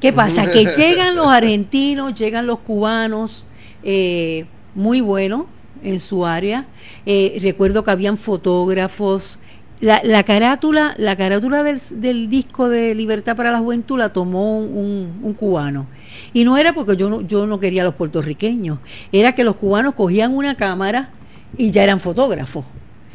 ¿Qué 0.00 0.12
pasa? 0.12 0.50
Que 0.50 0.64
llegan 0.76 1.16
los 1.16 1.26
argentinos, 1.26 2.14
llegan 2.14 2.46
los 2.46 2.60
cubanos, 2.60 3.46
eh, 3.82 4.46
muy 4.74 5.00
buenos 5.00 5.46
en 5.82 6.00
su 6.00 6.24
área. 6.24 6.66
Eh, 7.04 7.38
recuerdo 7.42 7.82
que 7.84 7.90
habían 7.90 8.16
fotógrafos. 8.16 9.38
La, 9.84 10.00
la 10.02 10.22
carátula, 10.22 10.94
la 10.96 11.14
carátula 11.14 11.62
del, 11.62 11.78
del 11.96 12.30
disco 12.30 12.70
de 12.70 12.94
Libertad 12.94 13.36
para 13.36 13.52
la 13.52 13.58
Juventud 13.58 13.98
la 13.98 14.08
tomó 14.08 14.58
un, 14.58 15.20
un 15.22 15.34
cubano. 15.34 15.88
Y 16.32 16.44
no 16.44 16.56
era 16.56 16.72
porque 16.72 16.96
yo 16.96 17.10
no, 17.10 17.20
yo 17.20 17.46
no 17.46 17.58
quería 17.58 17.82
a 17.82 17.84
los 17.84 17.94
puertorriqueños, 17.94 18.78
era 19.12 19.32
que 19.32 19.44
los 19.44 19.56
cubanos 19.56 19.92
cogían 19.92 20.32
una 20.34 20.54
cámara 20.54 21.10
y 21.58 21.70
ya 21.70 21.84
eran 21.84 22.00
fotógrafos. 22.00 22.64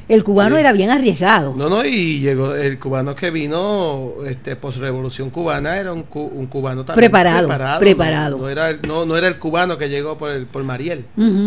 El 0.10 0.24
cubano 0.24 0.56
Sí. 0.56 0.60
era 0.62 0.74
bien 0.74 0.90
arriesgado. 0.90 1.54
No, 1.56 1.70
no, 1.70 1.86
y 1.86 2.20
llegó 2.20 2.56
el 2.56 2.80
cubano 2.80 3.16
que 3.16 3.30
vino, 3.30 4.14
este, 4.28 4.58
revolución 4.80 5.30
cubana, 5.30 5.78
era 5.78 5.94
un, 5.94 6.04
cu- 6.04 6.32
un 6.36 6.48
cubano 6.48 6.84
también 6.84 7.10
Preparado, 7.12 7.48
preparado. 7.80 8.38
No, 8.40 8.50
era 8.50 8.72
el, 8.72 8.80
no, 8.88 9.06
no 9.06 9.16
era 9.16 9.28
el 9.28 9.38
cubano 9.38 9.78
que 9.78 9.88
llegó 9.88 10.18
por, 10.18 10.32
el, 10.32 10.48
por 10.48 10.64
Mariel. 10.64 11.06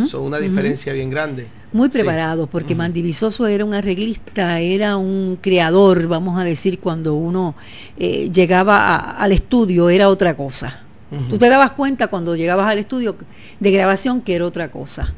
Son 0.09 0.23
una 0.23 0.39
diferencia 0.39 0.93
bien 0.93 1.11
grande. 1.11 1.49
Muy 1.73 1.89
Sí. 1.91 1.99
preparado, 1.99 2.47
porque. 2.47 2.75
Mandy 2.77 3.03
Visoso 3.03 3.47
era 3.49 3.65
un 3.65 3.75
arreglista, 3.75 4.61
era 4.61 4.97
un 4.97 5.39
creador, 5.41 6.07
vamos 6.07 6.39
a 6.41 6.45
decir, 6.45 6.79
cuando 6.79 7.15
uno 7.15 7.55
eh, 7.99 8.31
llegaba 8.33 8.79
a- 8.95 9.17
al 9.17 9.33
estudio 9.33 9.91
era 9.91 10.09
otra 10.09 10.37
cosa. 10.37 10.83
Tú 11.29 11.37
te 11.37 11.49
dabas 11.51 11.73
cuenta 11.73 12.07
cuando 12.07 12.35
llegabas 12.37 12.69
al 12.71 12.79
estudio 12.79 13.17
de 13.61 13.71
grabación 13.71 14.23
que 14.23 14.35
era 14.35 14.47
otra 14.47 14.71
cosa. 14.71 15.13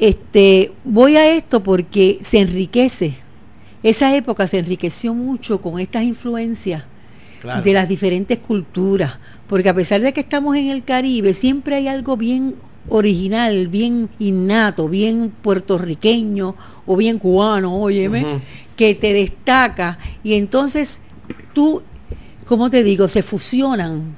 Este, 0.00 0.72
voy 0.82 1.16
a 1.16 1.30
esto 1.36 1.62
porque 1.62 2.18
se 2.22 2.40
enriquece. 2.40 3.14
Esa 3.82 4.16
época 4.16 4.46
se 4.46 4.58
enriqueció 4.58 5.12
mucho 5.12 5.60
con 5.60 5.78
estas 5.78 6.04
influencias 6.04 6.84
Claro. 7.40 7.62
de 7.62 7.72
las 7.72 7.88
diferentes 7.88 8.38
culturas, 8.38 9.18
porque 9.46 9.68
a 9.70 9.74
pesar 9.74 10.00
de 10.02 10.12
que 10.12 10.20
estamos 10.20 10.56
en 10.56 10.68
el 10.68 10.84
Caribe, 10.84 11.32
siempre 11.32 11.76
hay 11.76 11.88
algo 11.88 12.16
bien 12.18 12.54
original, 12.90 13.68
bien 13.68 14.10
innato, 14.18 14.88
bien 14.88 15.32
puertorriqueño 15.42 16.54
o 16.86 16.96
bien 16.96 17.18
cubano, 17.18 17.78
óyeme, 17.78 18.24
que 18.76 18.94
te 18.94 19.12
destaca 19.14 19.98
y 20.22 20.34
entonces 20.34 21.00
tú, 21.54 21.82
como 22.46 22.68
te 22.70 22.82
digo, 22.82 23.06
se 23.08 23.22
fusionan, 23.22 24.16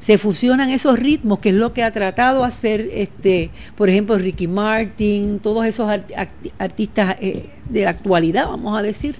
se 0.00 0.18
fusionan 0.18 0.70
esos 0.70 0.98
ritmos, 0.98 1.38
que 1.40 1.48
es 1.48 1.54
lo 1.54 1.72
que 1.72 1.82
ha 1.82 1.90
tratado 1.92 2.40
de 2.42 2.46
hacer, 2.48 2.88
este, 2.92 3.50
por 3.76 3.88
ejemplo, 3.88 4.16
Ricky 4.18 4.46
Martin, 4.46 5.38
todos 5.40 5.64
esos 5.66 5.88
art- 5.90 6.10
artistas 6.58 7.16
eh, 7.20 7.46
de 7.68 7.84
la 7.84 7.90
actualidad, 7.90 8.46
vamos 8.48 8.78
a 8.78 8.82
decir, 8.82 9.16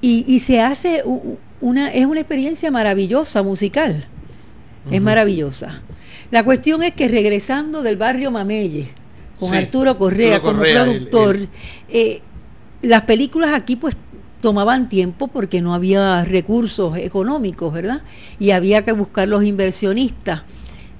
y, 0.00 0.24
y 0.26 0.38
se 0.40 0.60
hace 0.60 1.02
una, 1.60 1.92
es 1.92 2.06
una 2.06 2.20
experiencia 2.20 2.70
maravillosa 2.70 3.42
musical, 3.42 4.06
es 4.90 5.00
maravillosa. 5.00 5.82
La 6.30 6.42
cuestión 6.44 6.82
es 6.82 6.92
que 6.92 7.08
regresando 7.08 7.82
del 7.82 7.96
barrio 7.96 8.30
Mamelle, 8.30 8.88
con 9.38 9.50
Sí, 9.50 9.56
Arturo 9.56 9.96
Correa 9.96 10.40
como 10.40 10.62
el- 10.64 10.72
productor, 10.74 11.36
el- 11.36 11.48
eh, 11.88 12.20
las 12.82 13.02
películas 13.02 13.52
aquí 13.54 13.76
pues 13.76 13.96
tomaban 14.44 14.90
tiempo 14.90 15.28
porque 15.28 15.62
no 15.62 15.72
había 15.72 16.22
recursos 16.22 16.98
económicos, 16.98 17.72
¿verdad? 17.72 18.02
Y 18.38 18.50
había 18.50 18.84
que 18.84 18.92
buscar 18.92 19.26
los 19.26 19.42
inversionistas. 19.42 20.42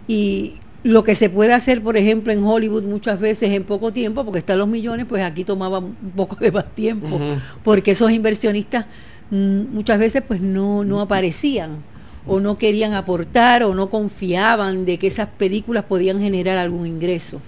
Y 0.09 0.55
lo 0.83 1.05
que 1.05 1.15
se 1.15 1.29
puede 1.29 1.53
hacer, 1.53 1.83
por 1.83 1.99
ejemplo, 1.99 2.33
en 2.33 2.43
Hollywood 2.43 2.85
muchas 2.85 3.21
veces 3.21 3.53
en 3.53 3.65
poco 3.65 3.93
tiempo, 3.93 4.25
porque 4.25 4.39
están 4.39 4.57
los 4.57 4.67
millones, 4.67 5.05
pues 5.07 5.23
aquí 5.23 5.45
tomaba 5.45 5.81
un 5.81 5.95
poco 6.17 6.37
de 6.37 6.53
más 6.53 6.75
tiempo, 6.75 7.21
porque 7.63 7.91
esos 7.91 8.11
inversionistas 8.13 8.87
mm, 9.31 9.75
muchas 9.75 9.99
veces 9.99 10.23
pues 10.27 10.41
no, 10.41 10.83
no 10.83 11.03
aparecían 11.03 11.83
o 12.27 12.41
no 12.41 12.57
querían 12.57 12.95
aportar 12.95 13.63
o 13.63 13.75
no 13.75 13.91
confiaban 13.91 14.87
de 14.87 14.99
que 14.99 15.09
esas 15.09 15.29
películas 15.29 15.85
podían 15.85 16.19
generar 16.19 16.57
algún 16.57 16.87
ingreso. 16.87 17.43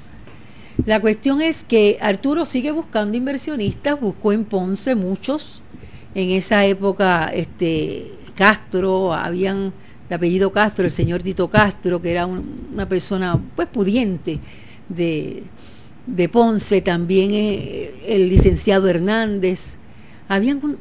La 0.84 1.00
cuestión 1.00 1.40
es 1.40 1.64
que 1.64 1.96
Arturo 2.02 2.44
sigue 2.44 2.70
buscando 2.70 3.16
inversionistas, 3.16 3.98
buscó 3.98 4.32
en 4.34 4.44
Ponce 4.44 4.94
muchos. 4.94 5.62
En 6.16 6.30
esa 6.30 6.64
época, 6.64 7.30
este 7.34 8.10
Castro, 8.34 9.12
habían 9.12 9.72
de 10.08 10.14
apellido 10.14 10.50
Castro, 10.50 10.86
el 10.86 10.90
señor 10.90 11.22
Tito 11.22 11.48
Castro, 11.50 12.00
que 12.00 12.10
era 12.10 12.24
un- 12.24 12.68
una 12.72 12.88
persona 12.88 13.38
pues 13.54 13.68
pudiente 13.68 14.38
de, 14.88 15.42
de 16.06 16.28
Ponce, 16.30 16.80
también 16.80 17.32
eh, 17.34 17.92
el 18.06 18.28
licenciado 18.30 18.88
Hernández. 18.88 19.76
Habían 20.28 20.60
un- 20.64 20.78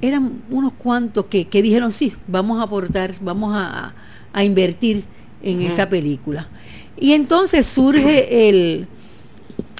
eran 0.00 0.42
unos 0.50 0.72
cuantos 0.74 1.26
que, 1.26 1.46
que 1.48 1.60
dijeron, 1.60 1.90
sí, 1.90 2.12
vamos 2.28 2.60
a 2.60 2.62
aportar, 2.64 3.14
vamos 3.20 3.56
a, 3.56 3.92
a 4.32 4.44
invertir 4.44 5.02
en 5.42 5.62
esa 5.62 5.88
película. 5.88 6.46
Y 6.96 7.12
entonces 7.14 7.66
surge 7.66 8.48
el... 8.48 8.86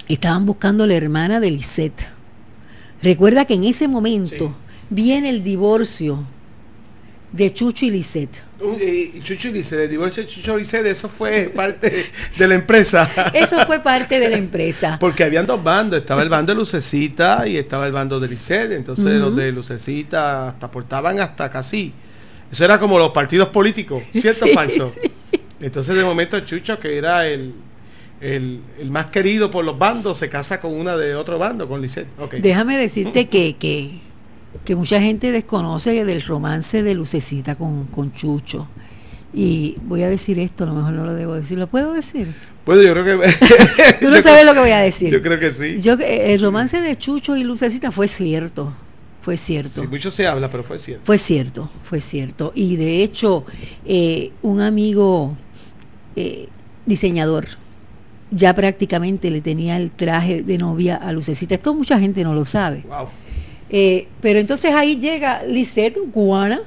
Estaban 0.08 0.44
buscando 0.46 0.87
la 0.87 0.94
hermana 0.94 1.38
de 1.40 1.50
Lisette. 1.50 2.08
Recuerda 3.02 3.44
que 3.44 3.54
en 3.54 3.64
ese 3.64 3.87
momento 3.88 4.48
Sí. 4.48 4.63
Viene 4.94 5.28
el 5.28 5.42
divorcio 5.42 6.24
de 7.33 7.52
Chucho 7.52 7.85
y 7.85 7.90
Lisette. 7.90 8.42
Y 8.80 9.20
Chucho 9.20 9.48
y 9.48 9.52
Lice, 9.52 9.85
el 9.85 9.90
divorcio 9.90 10.22
de 10.22 10.28
Chucho 10.28 10.57
y 10.57 10.61
Lice, 10.61 10.88
eso 10.88 11.09
fue 11.09 11.52
parte 11.54 12.07
de 12.38 12.48
la 12.48 12.54
empresa. 12.54 13.11
Eso 13.35 13.59
fue 13.66 13.80
parte 13.80 14.18
de 14.18 14.30
la 14.30 14.37
empresa. 14.37 14.96
Porque 14.98 15.24
habían 15.24 15.44
dos 15.44 15.62
bandos, 15.62 15.98
estaba 15.98 16.22
el 16.22 16.28
bando 16.30 16.52
de 16.52 16.59
Lucecita 16.59 17.46
y 17.46 17.57
estaba 17.57 17.87
el 17.87 17.92
bando 17.92 18.18
de 18.20 18.28
Lisset, 18.28 18.70
entonces 18.72 19.20
los 19.20 19.35
de 19.37 19.52
Lucecita 19.52 20.48
hasta 20.48 20.66
aportaban 20.66 21.20
hasta 21.20 21.50
casi. 21.50 21.92
Eso 22.50 22.64
era 22.64 22.78
como 22.78 22.98
los 22.98 23.11
partidos 23.11 23.48
políticos, 23.48 24.02
¿cierto 24.12 24.44
o 24.44 24.48
Sí, 24.48 24.54
falso? 24.54 24.94
Entonces 25.61 25.96
de 25.96 26.04
momento 26.04 26.38
Chucho, 26.40 26.78
que 26.78 26.96
era 26.96 27.26
el, 27.26 27.52
el, 28.20 28.61
el 28.78 28.90
más 28.90 29.11
querido 29.11 29.50
por 29.50 29.64
los 29.64 29.76
bandos, 29.76 30.18
se 30.18 30.30
casa 30.30 30.61
con 30.61 30.72
una 30.72 30.96
de 30.96 31.16
otro 31.16 31.38
bando, 31.38 31.68
con 31.68 31.83
Lisset. 31.83 32.07
Ok. 32.18 32.35
Déjame 32.35 32.78
decirte 32.78 33.28
que, 33.28 33.57
que, 33.57 34.00
que 34.64 34.75
mucha 34.77 35.01
gente 35.01 35.33
desconoce 35.33 36.05
del 36.05 36.23
romance 36.23 36.83
de 36.83 36.95
Lucecita 36.95 37.55
con, 37.57 37.87
con 37.87 38.12
Chucho. 38.12 38.69
Y 39.33 39.77
voy 39.83 40.03
a 40.03 40.09
decir 40.09 40.38
esto, 40.38 40.64
a 40.64 40.67
lo 40.69 40.75
mejor 40.75 40.93
no 40.93 41.05
lo 41.05 41.14
debo 41.14 41.35
decir. 41.35 41.59
¿Lo 41.59 41.67
puedo 41.67 41.93
decir? 41.93 42.35
Bueno, 42.64 42.83
yo 42.83 42.93
creo 42.93 43.05
que... 43.05 43.29
Tú 44.01 44.09
no 44.11 44.14
sabes 44.23 44.23
creo- 44.23 44.45
lo 44.45 44.55
que 44.55 44.61
voy 44.61 44.71
a 44.71 44.79
decir. 44.79 45.11
Yo 45.12 45.21
creo 45.21 45.38
que 45.38 45.51
sí. 45.53 45.81
Yo, 45.81 45.95
eh, 45.95 46.35
el 46.35 46.40
romance 46.40 46.81
de 46.81 46.97
Chucho 46.97 47.37
y 47.37 47.43
Lucecita 47.45 47.90
fue 47.90 48.07
cierto. 48.09 48.73
Fue 49.23 49.37
cierto. 49.37 49.81
Sí, 49.81 49.87
mucho 49.88 50.11
se 50.11 50.27
habla, 50.27 50.51
pero 50.51 50.62
fue 50.62 50.79
cierto. 50.79 51.05
Fue 51.05 51.19
cierto, 51.19 51.71
fue 51.83 52.01
cierto. 52.01 52.53
Y 52.55 52.77
de 52.77 53.03
hecho, 53.03 53.45
eh, 53.87 54.31
un 54.43 54.61
amigo 54.61 55.35
eh, 56.14 56.49
diseñador 56.87 57.47
ya 58.31 58.55
prácticamente 58.55 59.31
le 59.31 59.40
tenía 59.40 59.77
el 59.79 59.90
traje 59.90 60.43
de 60.43 60.59
novia 60.59 60.97
a 60.97 61.11
Lucecita. 61.12 61.55
Esto 61.55 61.73
mucha 61.75 61.99
gente 61.99 62.23
no 62.23 62.35
lo 62.35 62.45
sabe. 62.45 62.85
Wow. 62.88 63.09
Eh, 63.70 64.07
pero 64.20 64.38
entonces 64.38 64.72
ahí 64.74 64.96
llega 64.96 65.42
Lisette, 65.44 65.98
cubana, 66.12 66.61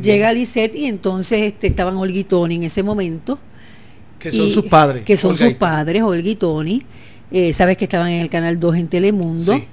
llega 0.00 0.32
Lisette 0.32 0.74
y 0.76 0.86
entonces 0.86 1.42
este, 1.42 1.66
estaban 1.68 1.96
Olga 1.96 2.18
y 2.18 2.24
Tony 2.24 2.56
en 2.56 2.62
ese 2.64 2.82
momento. 2.82 3.38
Que 4.18 4.30
son 4.32 4.46
y- 4.46 4.50
sus 4.50 4.64
padres. 4.66 5.02
Que 5.02 5.16
son 5.16 5.32
Olga 5.32 5.46
sus 5.46 5.54
padres, 5.56 6.02
Olga 6.02 6.28
y 6.28 6.36
Tony. 6.36 6.82
Eh, 7.30 7.52
sabes 7.52 7.76
que 7.76 7.84
estaban 7.84 8.08
en 8.10 8.20
el 8.20 8.30
Canal 8.30 8.60
2 8.60 8.76
en 8.76 8.88
Telemundo. 8.88 9.54
Sí. 9.56 9.64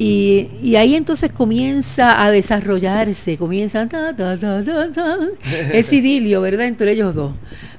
Y, 0.00 0.48
y 0.62 0.76
ahí 0.76 0.94
entonces 0.94 1.32
comienza 1.32 2.22
a 2.24 2.30
desarrollarse, 2.30 3.36
comienza 3.36 3.84
ta, 3.88 4.14
ta, 4.14 4.38
ta, 4.38 4.62
ta, 4.64 4.92
ta, 4.92 5.18
ese 5.72 5.96
idilio, 5.96 6.40
¿verdad? 6.40 6.66
Entre 6.66 6.92
ellos 6.92 7.14
dos. 7.16 7.32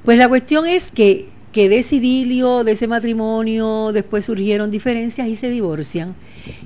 Pues 0.03 0.17
la 0.17 0.27
cuestión 0.27 0.67
es 0.67 0.91
que, 0.91 1.27
que 1.53 1.69
de 1.69 1.79
ese 1.79 1.95
idilio, 1.95 2.65
de 2.65 2.73
ese 2.73 2.87
matrimonio, 2.87 3.91
después 3.93 4.25
surgieron 4.25 4.69
diferencias 4.69 5.29
y 5.29 5.37
se 5.37 5.49
divorcian. 5.49 6.13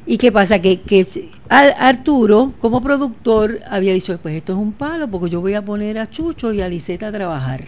¿Y 0.06 0.18
qué 0.18 0.32
pasa? 0.32 0.60
Que, 0.60 0.82
que 0.82 1.06
Ar- 1.50 1.76
Arturo, 1.80 2.54
como 2.62 2.82
productor, 2.82 3.60
había 3.70 3.94
dicho, 3.94 4.18
pues 4.22 4.36
esto 4.36 4.54
es 4.54 4.60
un 4.60 4.74
palo, 4.74 5.08
porque 5.08 5.30
yo 5.30 5.42
voy 5.42 5.54
a 5.54 5.64
poner 5.64 5.98
a 6.00 6.08
Chucho 6.10 6.54
y 6.54 6.62
a 6.62 6.68
Liseta 6.70 7.08
a 7.08 7.12
trabajar. 7.12 7.64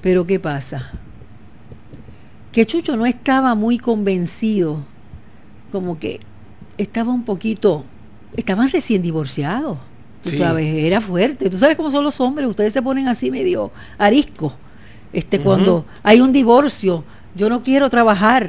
Pero 0.00 0.26
¿qué 0.26 0.38
pasa? 0.40 0.90
Que 2.52 2.64
Chucho 2.64 2.96
no 2.96 3.04
estaba 3.06 3.54
muy 3.54 3.78
convencido, 3.78 4.78
como 5.72 5.98
que 5.98 6.20
estaba 6.78 7.12
un 7.12 7.24
poquito, 7.24 7.84
estaban 8.36 8.70
recién 8.70 9.02
divorciados, 9.02 9.78
tú 10.22 10.30
Sí. 10.30 10.38
sabes, 10.38 10.66
era 10.84 11.00
fuerte. 11.00 11.50
Tú 11.50 11.58
sabes 11.58 11.76
cómo 11.76 11.90
son 11.90 12.04
los 12.04 12.20
hombres, 12.20 12.48
ustedes 12.48 12.72
se 12.72 12.82
ponen 12.82 13.08
así 13.08 13.30
medio 13.30 13.70
arisco. 13.98 14.54
Este, 15.12 15.38
cuando 15.40 15.84
hay 16.02 16.20
un 16.20 16.32
divorcio, 16.32 17.04
yo 17.34 17.48
no 17.48 17.62
quiero 17.62 17.88
trabajar. 17.90 18.48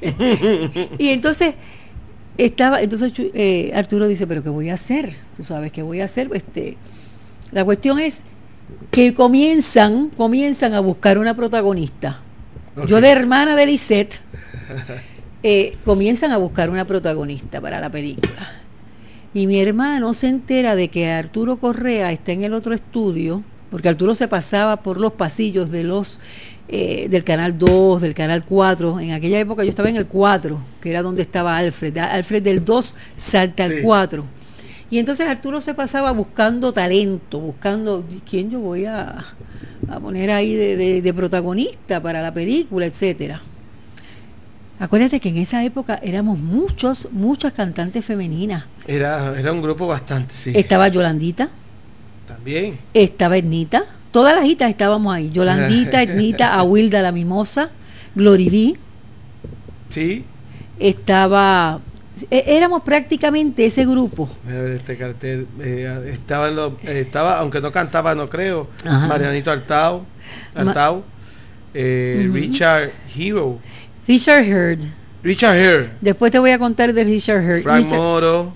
y 0.98 1.08
entonces 1.08 1.54
estaba, 2.38 2.82
entonces 2.82 3.12
eh, 3.34 3.70
Arturo 3.74 4.08
dice, 4.08 4.26
pero 4.26 4.42
¿qué 4.42 4.48
voy 4.48 4.70
a 4.70 4.74
hacer? 4.74 5.14
Tú 5.36 5.44
sabes, 5.44 5.72
¿qué 5.72 5.82
voy 5.82 6.00
a 6.00 6.04
hacer? 6.04 6.30
Este, 6.32 6.76
la 7.50 7.64
cuestión 7.64 7.98
es 7.98 8.22
que 8.90 9.14
comienzan, 9.14 10.10
comienzan 10.10 10.74
a 10.74 10.80
buscar 10.80 11.18
una 11.18 11.34
protagonista. 11.34 12.20
Yo 12.86 13.00
de 13.00 13.10
hermana 13.10 13.54
de 13.54 13.66
Lisette, 13.66 14.18
eh, 15.42 15.76
comienzan 15.84 16.32
a 16.32 16.38
buscar 16.38 16.70
una 16.70 16.86
protagonista 16.86 17.60
para 17.60 17.80
la 17.80 17.90
película. 17.90 18.62
Y 19.34 19.46
mi 19.46 19.60
hermano 19.60 20.12
se 20.12 20.28
entera 20.28 20.74
de 20.74 20.88
que 20.88 21.10
Arturo 21.10 21.56
Correa 21.56 22.12
está 22.12 22.32
en 22.32 22.42
el 22.42 22.52
otro 22.52 22.74
estudio, 22.74 23.42
porque 23.70 23.88
Arturo 23.88 24.14
se 24.14 24.28
pasaba 24.28 24.82
por 24.82 24.98
los 24.98 25.14
pasillos 25.14 25.70
de 25.70 25.84
los 25.84 26.20
eh, 26.72 27.06
del 27.08 27.22
canal 27.22 27.56
2, 27.58 28.00
del 28.00 28.14
canal 28.14 28.44
4. 28.44 28.98
En 29.00 29.12
aquella 29.12 29.38
época 29.38 29.62
yo 29.62 29.68
estaba 29.70 29.88
en 29.90 29.96
el 29.96 30.06
4, 30.06 30.58
que 30.80 30.90
era 30.90 31.02
donde 31.02 31.20
estaba 31.22 31.56
Alfred. 31.56 31.96
Alfred 31.98 32.42
del 32.42 32.64
2 32.64 32.94
salta 33.14 33.64
al 33.64 33.76
Sí. 33.76 33.82
4. 33.82 34.24
Y 34.90 34.98
entonces 34.98 35.26
Arturo 35.26 35.60
se 35.60 35.72
pasaba 35.74 36.12
buscando 36.12 36.72
talento, 36.72 37.40
buscando 37.40 38.04
quién 38.28 38.50
yo 38.50 38.60
voy 38.60 38.84
a, 38.86 39.24
a 39.88 40.00
poner 40.00 40.30
ahí 40.30 40.54
de, 40.54 40.76
de- 40.76 41.02
de 41.02 41.14
protagonista 41.14 42.02
para 42.02 42.20
la 42.22 42.32
película, 42.34 42.86
etcétera. 42.86 43.40
Acuérdate 44.78 45.20
que 45.20 45.28
en 45.28 45.36
esa 45.38 45.62
época 45.64 46.00
éramos 46.02 46.38
muchos, 46.38 47.08
muchas 47.12 47.52
cantantes 47.52 48.04
femeninas. 48.04 48.64
Era, 48.86 49.38
era 49.38 49.52
un 49.52 49.62
grupo 49.62 49.86
bastante, 49.86 50.34
sí. 50.34 50.52
Estaba 50.54 50.88
Yolandita, 50.88 51.48
También. 52.26 52.78
estaba 52.92 53.36
Etnita, 53.36 53.84
todas 54.12 54.36
las 54.36 54.44
hitas 54.46 54.70
estábamos 54.70 55.12
ahí. 55.14 55.30
Yolandita, 55.32 56.02
Etnita, 56.04 56.54
Awilda 56.54 57.02
la 57.02 57.10
Mimosa, 57.12 57.70
Gloriví, 58.14 58.76
Sí. 59.88 60.24
estaba... 60.78 61.80
e- 62.30 62.44
Éramos 62.46 62.82
prácticamente 62.82 63.66
ese 63.66 63.84
grupo. 63.84 64.28
A 64.46 64.50
ver 64.50 64.72
este 64.72 64.96
cartel. 64.96 65.46
eh, 65.60 66.10
estaba, 66.12 66.48
en 66.48 66.58
eh, 66.88 67.00
estaba, 67.00 67.38
aunque 67.38 67.60
no 67.60 67.72
cantaba, 67.72 68.14
no 68.14 68.28
creo. 68.28 68.68
Ajá. 68.86 69.06
Marianito 69.08 69.50
Artau. 69.50 70.04
Ma- 70.54 70.60
Artau. 70.62 71.02
eh. 71.74 72.28
Richard 72.32 72.90
Hero. 73.16 73.58
Richard 74.06 74.44
Hurd. 74.46 74.80
Richard 75.22 75.52
Hare. 75.56 75.90
Después 76.00 76.32
te 76.32 76.38
voy 76.40 76.50
a 76.50 76.58
contar 76.58 76.92
de 76.92 77.04
Richard 77.04 77.44
Hurd. 77.44 77.62
Frank 77.62 77.84
Richard- 77.84 77.96
Moro. 77.96 78.52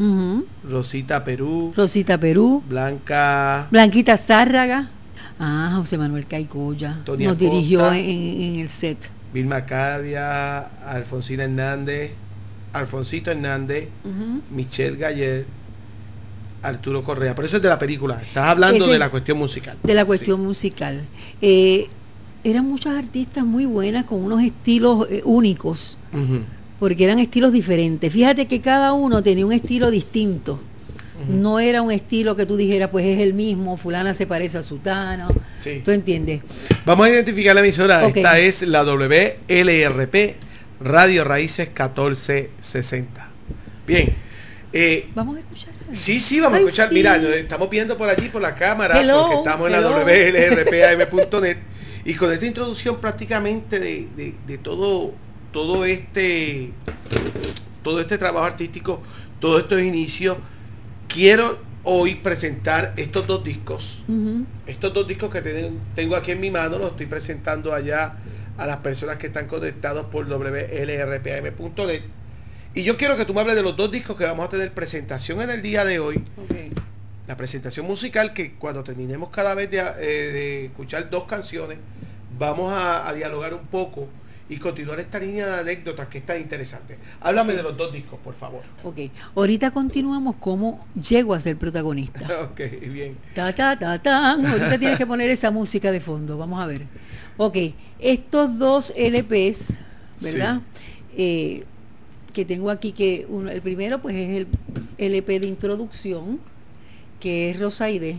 Rosita 0.68 1.22
Perú. 1.22 1.72
Rosita 1.76 2.18
Perú. 2.18 2.62
Blanca. 2.68 3.68
Blanquita 3.70 4.16
Zárraga. 4.16 4.90
Ah, 5.38 5.72
José 5.76 5.98
Manuel 5.98 6.26
Caicoya. 6.26 6.98
Nos 7.06 7.38
dirigió 7.38 7.92
en, 7.92 8.04
en 8.42 8.56
el 8.56 8.70
set. 8.70 9.10
Vilma 9.34 9.64
Cadia. 9.66 10.60
Alfonsina 10.86 11.44
Hernández. 11.44 12.12
Alfonsito 12.72 13.30
Hernández. 13.30 13.88
Ujú. 14.04 14.40
Michelle 14.50 14.96
Galler. 14.96 15.46
Arturo 16.62 17.04
Correa. 17.04 17.34
Pero 17.34 17.46
eso 17.46 17.56
es 17.58 17.62
de 17.62 17.68
la 17.68 17.78
película. 17.78 18.20
Estás 18.22 18.46
hablando 18.46 18.84
Ese- 18.84 18.92
de 18.92 18.98
la 18.98 19.10
cuestión 19.10 19.38
musical. 19.38 19.76
de 19.82 19.94
la 19.94 20.02
Sí. 20.02 20.06
cuestión 20.06 20.42
musical. 20.44 21.04
Eh, 21.42 21.86
eran 22.42 22.64
muchas 22.66 22.96
artistas 22.96 23.44
muy 23.44 23.66
buenas 23.66 24.04
con 24.06 24.22
unos 24.24 24.42
estilos 24.42 25.06
eh, 25.10 25.20
únicos, 25.24 25.98
porque 26.78 27.04
eran 27.04 27.18
estilos 27.18 27.52
diferentes. 27.52 28.12
Fíjate 28.12 28.46
que 28.46 28.60
cada 28.60 28.92
uno 28.94 29.22
tenía 29.22 29.44
un 29.46 29.52
estilo 29.52 29.90
distinto. 29.90 30.60
No 31.28 31.58
era 31.60 31.82
un 31.82 31.90
estilo 31.92 32.36
que 32.36 32.46
tú 32.46 32.56
dijeras, 32.56 32.88
pues 32.90 33.04
es 33.06 33.20
el 33.20 33.34
mismo, 33.34 33.76
fulana 33.76 34.14
se 34.14 34.26
parece 34.26 34.58
a 34.58 34.62
sutano. 34.62 35.28
Sí. 35.58 35.82
¿Tú 35.84 35.90
entiendes? 35.90 36.42
Vamos 36.84 37.06
a 37.06 37.10
identificar 37.10 37.54
la 37.54 37.60
emisora. 37.62 38.06
Esta 38.06 38.38
es 38.38 38.62
la 38.62 38.82
WLRP 38.84 40.36
Radio 40.80 41.24
Raíces 41.24 41.68
1460. 41.68 43.28
Bien. 43.86 44.14
Eh, 44.72 45.08
Vamos 45.14 45.36
a 45.36 45.40
escuchar. 45.40 45.72
sí, 45.92 46.20
sí, 46.20 46.38
vamos 46.40 46.58
Ay, 46.58 46.64
a 46.64 46.66
escuchar. 46.66 46.88
sí. 46.88 46.94
Mira, 46.94 47.16
nos 47.18 47.32
estamos 47.32 47.70
viendo 47.70 47.96
por 47.96 48.08
allí, 48.08 48.28
por 48.28 48.42
la 48.42 48.54
cámara, 48.54 49.00
Hello, 49.00 49.22
porque 49.22 49.36
estamos 49.36 49.66
en 49.68 49.72
la. 49.72 49.80
WLRPAM.net. 49.80 51.56
Y 52.04 52.14
con 52.14 52.32
esta 52.32 52.46
introducción 52.46 53.00
prácticamente 53.00 53.80
de, 53.80 54.06
de- 54.16 54.34
de 54.46 54.58
todo, 54.58 55.12
todo 55.52 55.84
este 55.84 56.70
todo 57.82 58.00
este 58.00 58.18
trabajo 58.18 58.44
artístico, 58.46 59.00
todos 59.40 59.62
estos 59.62 59.80
inicios, 59.80 60.36
quiero 61.08 61.58
hoy 61.84 62.16
presentar 62.16 62.92
estos 62.96 63.26
dos 63.26 63.42
discos. 63.44 64.02
Estos 64.66 64.92
dos 64.92 65.06
discos 65.06 65.30
que 65.30 65.40
ten- 65.40 65.78
tengo 65.94 66.16
aquí 66.16 66.32
en 66.32 66.40
mi 66.40 66.50
mano 66.50 66.78
los 66.78 66.90
estoy 66.90 67.06
presentando 67.06 67.72
allá 67.72 68.16
a 68.56 68.66
las 68.66 68.78
personas 68.78 69.16
que 69.16 69.26
están 69.28 69.46
conectados 69.46 70.06
por 70.06 70.26
WLRPAM.net. 70.28 72.02
Y 72.74 72.82
yo 72.82 72.96
quiero 72.96 73.16
que 73.16 73.24
tú 73.24 73.32
me 73.34 73.40
hables 73.40 73.56
de 73.56 73.62
los 73.62 73.76
dos 73.76 73.90
discos 73.90 74.16
que 74.16 74.24
vamos 74.24 74.46
a 74.46 74.48
tener 74.50 74.72
presentación 74.72 75.40
en 75.40 75.50
el 75.50 75.62
día 75.62 75.84
de 75.84 75.98
hoy. 75.98 76.22
La 77.26 77.36
presentación 77.36 77.86
musical 77.86 78.32
que 78.34 78.54
cuando 78.54 78.84
terminemos 78.84 79.30
cada 79.30 79.54
vez 79.54 79.70
de, 79.70 79.78
eh, 79.78 79.82
de 80.32 80.64
escuchar 80.66 81.08
dos 81.10 81.24
canciones, 81.24 81.78
vamos 82.38 82.72
a, 82.72 83.08
a 83.08 83.12
dialogar 83.14 83.54
un 83.54 83.66
poco 83.66 84.08
y 84.48 84.58
continuar 84.58 85.00
esta 85.00 85.18
línea 85.18 85.46
de 85.46 85.60
anécdotas 85.60 86.06
que 86.08 86.18
es 86.18 86.26
tan 86.26 86.40
interesante. 86.40 86.98
Háblame 87.20 87.54
de 87.54 87.62
los 87.62 87.76
dos 87.76 87.92
discos, 87.92 88.18
por 88.22 88.34
favor. 88.34 88.62
Ok. 88.84 88.98
Ahorita 89.34 89.70
continuamos 89.72 90.36
cómo 90.38 90.86
llego 90.94 91.34
a 91.34 91.38
ser 91.38 91.56
protagonista. 91.56 92.44
ok, 92.52 92.60
bien. 92.92 93.16
Ta, 93.34 93.52
ta, 93.54 93.76
ta, 93.78 94.00
tan. 94.00 94.46
Ahorita 94.46 94.78
tienes 94.78 94.98
que 94.98 95.06
poner 95.06 95.30
esa 95.30 95.50
música 95.50 95.90
de 95.90 96.00
fondo. 96.00 96.38
Vamos 96.38 96.62
a 96.62 96.66
ver. 96.66 96.82
Ok, 97.38 97.56
estos 97.98 98.56
dos 98.58 98.92
LPs, 98.96 99.78
¿verdad? 100.22 100.60
Eh, 101.16 101.64
que 102.32 102.44
tengo 102.44 102.70
aquí, 102.70 102.92
que 102.92 103.26
uno, 103.28 103.50
el 103.50 103.62
primero 103.62 104.00
pues 104.00 104.14
es 104.14 104.38
el 104.38 104.46
LP 104.98 105.40
de 105.40 105.46
introducción, 105.48 106.38
que 107.18 107.50
es 107.50 107.58
Rosaide. 107.58 108.18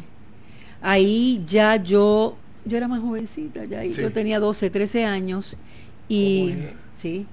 Ahí 0.82 1.42
ya 1.46 1.76
yo, 1.78 2.38
yo 2.66 2.78
era 2.78 2.88
más 2.88 3.02
jovencita, 3.02 3.66
ya 3.66 3.80
ahí 3.80 3.94
Sí. 3.94 4.02
yo 4.02 4.12
tenía 4.12 4.40
12, 4.40 4.70
13 4.70 5.06
años. 5.06 5.58
Y 6.08 6.44
Oye. 6.44 6.74
sí, 6.96 7.28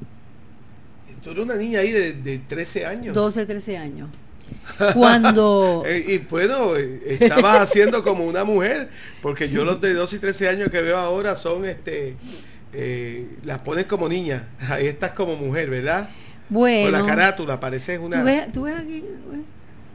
Tú 1.22 1.30
eres 1.30 1.42
una 1.44 1.54
niña 1.54 1.80
ahí 1.80 1.90
de, 1.90 2.12
de 2.12 2.38
13 2.38 2.84
años. 2.84 3.14
12, 3.14 3.46
13 3.46 3.78
años. 3.78 4.10
Cuando 4.94 5.82
Eh, 5.86 6.04
y 6.06 6.18
bueno, 6.18 6.76
eh, 6.76 7.18
estabas 7.20 7.62
haciendo 7.62 8.02
como 8.02 8.26
una 8.26 8.44
mujer, 8.44 8.90
porque 9.22 9.48
yo 9.48 9.64
los 9.64 9.80
de 9.80 9.94
12 9.94 10.16
y 10.16 10.18
13 10.18 10.48
años 10.48 10.68
que 10.70 10.82
veo 10.82 10.98
ahora 10.98 11.34
son, 11.34 11.64
este, 11.64 12.16
eh, 12.74 13.26
las 13.44 13.62
pones 13.62 13.86
como 13.86 14.06
niña, 14.06 14.48
ahí 14.68 14.86
estás 14.86 15.12
como 15.12 15.36
mujer, 15.36 15.70
¿verdad? 15.70 16.10
bueno, 16.50 16.90
Con 16.90 17.00
la 17.00 17.06
carátula, 17.06 17.58
pareces 17.58 17.98
una... 17.98 18.18
¿Tú 18.18 18.24
ves, 18.24 18.52
tú 18.52 18.62
ves 18.64 18.76
aquí? 18.76 19.04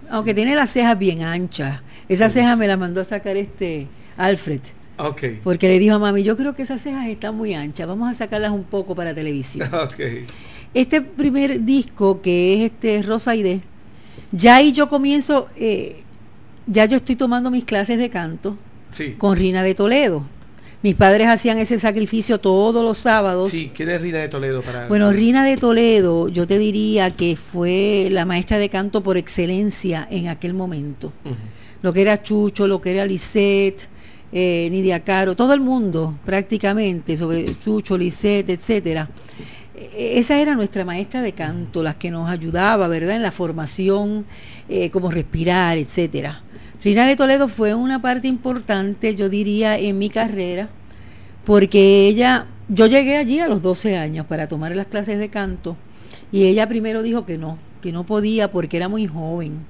Aunque 0.09 0.33
tiene 0.33 0.55
las 0.55 0.71
cejas 0.71 0.97
bien 0.97 1.21
anchas. 1.21 1.81
Esa 2.07 2.29
ceja 2.29 2.55
me 2.55 2.67
la 2.67 2.75
mandó 2.77 3.01
a 3.01 3.03
sacar 3.03 3.37
este 3.37 3.87
Alfred. 4.17 4.61
Ok, 4.99 5.23
Porque 5.43 5.67
le 5.67 5.79
dijo 5.79 5.95
a 5.95 5.99
mami, 5.99 6.23
yo 6.23 6.35
creo 6.35 6.53
que 6.55 6.63
esas 6.63 6.81
cejas 6.81 7.07
están 7.07 7.35
muy 7.35 7.53
anchas. 7.53 7.87
Vamos 7.87 8.09
a 8.09 8.13
sacarlas 8.13 8.51
un 8.51 8.63
poco 8.63 8.95
para 8.95 9.13
televisión. 9.13 9.69
Este 10.73 11.01
primer 11.01 11.63
disco, 11.65 12.21
que 12.21 12.53
es 12.65 12.71
este 12.71 13.01
Rosaide, 13.01 13.61
ya 14.31 14.57
ahí 14.57 14.71
yo 14.71 14.87
comienzo, 14.87 15.47
eh, 15.55 16.01
ya 16.67 16.85
yo 16.85 16.97
estoy 16.97 17.15
tomando 17.15 17.49
mis 17.49 17.63
clases 17.65 17.97
de 17.97 18.09
canto 18.11 18.55
Sí. 18.91 19.15
con 19.17 19.35
Rina 19.35 19.63
de 19.63 19.73
Toledo. 19.73 20.23
Mis 20.83 20.93
padres 20.95 21.27
hacían 21.27 21.57
ese 21.57 21.79
sacrificio 21.79 22.37
todos 22.37 22.85
los 22.85 22.99
sábados. 22.99 23.49
Sí, 23.49 23.71
¿quién 23.75 23.89
es 23.89 23.99
Rina 23.99 24.19
de 24.19 24.29
Toledo 24.29 24.61
para 24.61 24.87
Bueno, 24.87 25.11
Rina 25.11 25.43
de 25.43 25.57
Toledo, 25.57 26.27
yo 26.29 26.45
te 26.45 26.59
diría 26.59 27.11
que 27.11 27.35
fue 27.35 28.07
la 28.11 28.25
maestra 28.25 28.59
de 28.59 28.69
canto 28.69 29.01
por 29.01 29.17
excelencia 29.17 30.07
en 30.11 30.27
aquel 30.27 30.53
momento. 30.53 31.11
Lo 31.81 31.93
que 31.93 32.01
era 32.01 32.21
Chucho, 32.21 32.67
lo 32.67 32.79
que 32.79 32.91
era 32.91 33.05
Lisette, 33.07 33.87
eh, 34.31 34.67
Nidia 34.71 34.99
Caro, 35.01 35.35
todo 35.35 35.53
el 35.53 35.59
mundo 35.61 36.15
prácticamente, 36.25 37.17
sobre 37.17 37.57
Chucho, 37.57 37.97
Lisette, 37.97 38.49
etcétera. 38.51 39.09
eh, 39.75 40.19
esa 40.19 40.39
era 40.39 40.55
nuestra 40.55 40.85
maestra 40.85 41.21
de 41.21 41.33
canto, 41.33 41.81
las 41.83 41.95
que 41.95 42.11
nos 42.11 42.29
ayudaba, 42.29 42.87
¿verdad?, 42.87 43.15
en 43.15 43.23
la 43.23 43.31
formación, 43.31 44.25
eh, 44.67 44.89
como 44.91 45.09
respirar, 45.11 45.77
etcétera. 45.77 46.43
Rina 46.83 47.07
de 47.07 47.15
Toledo 47.15 47.47
fue 47.47 47.73
una 47.73 48.01
parte 48.01 48.27
importante, 48.27 49.15
yo 49.15 49.29
diría, 49.29 49.77
en 49.77 49.97
mi 49.97 50.09
carrera, 50.09 50.69
porque 51.45 52.07
ella, 52.07 52.45
yo 52.69 52.85
llegué 52.87 53.17
allí 53.17 53.39
a 53.39 53.47
los 53.47 53.61
12 53.61 53.97
años 53.97 54.25
para 54.27 54.47
tomar 54.47 54.75
las 54.75 54.87
clases 54.87 55.17
de 55.19 55.29
canto, 55.29 55.75
y 56.31 56.45
ella 56.45 56.67
primero 56.67 57.01
dijo 57.01 57.25
que 57.25 57.37
no, 57.37 57.57
que 57.81 57.91
no 57.91 58.05
podía 58.05 58.51
porque 58.51 58.77
era 58.77 58.87
muy 58.87 59.07
joven. 59.07 59.65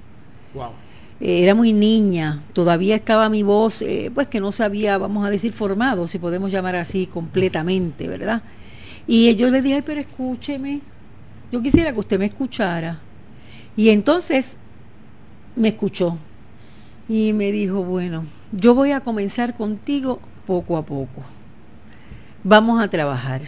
Wow. 0.53 0.71
Eh, 1.21 1.43
era 1.43 1.55
muy 1.55 1.73
niña, 1.73 2.41
todavía 2.53 2.95
estaba 2.95 3.29
mi 3.29 3.43
voz, 3.43 3.81
eh, 3.81 4.11
pues 4.13 4.27
que 4.27 4.39
no 4.39 4.51
se 4.51 4.63
había, 4.63 4.97
vamos 4.97 5.25
a 5.25 5.29
decir, 5.29 5.51
formado, 5.51 6.07
si 6.07 6.17
podemos 6.17 6.51
llamar 6.51 6.75
así, 6.75 7.07
completamente, 7.07 8.07
¿verdad? 8.07 8.41
Y 9.05 9.35
yo 9.35 9.49
le 9.49 9.61
dije, 9.61 9.75
"Ay, 9.75 9.81
pero 9.85 9.99
escúcheme, 10.01 10.81
yo 11.51 11.61
quisiera 11.61 11.91
que 11.91 11.99
usted 11.99 12.19
me 12.19 12.25
escuchara. 12.25 12.99
Y 13.75 13.89
entonces 13.89 14.57
me 15.55 15.69
escuchó 15.69 16.17
y 17.07 17.33
me 17.33 17.51
dijo, 17.51 17.83
bueno, 17.83 18.25
yo 18.51 18.75
voy 18.75 18.91
a 18.91 18.99
comenzar 19.01 19.55
contigo 19.55 20.19
poco 20.45 20.77
a 20.77 20.85
poco. 20.85 21.23
Vamos 22.43 22.81
a 22.81 22.89
trabajar. 22.89 23.41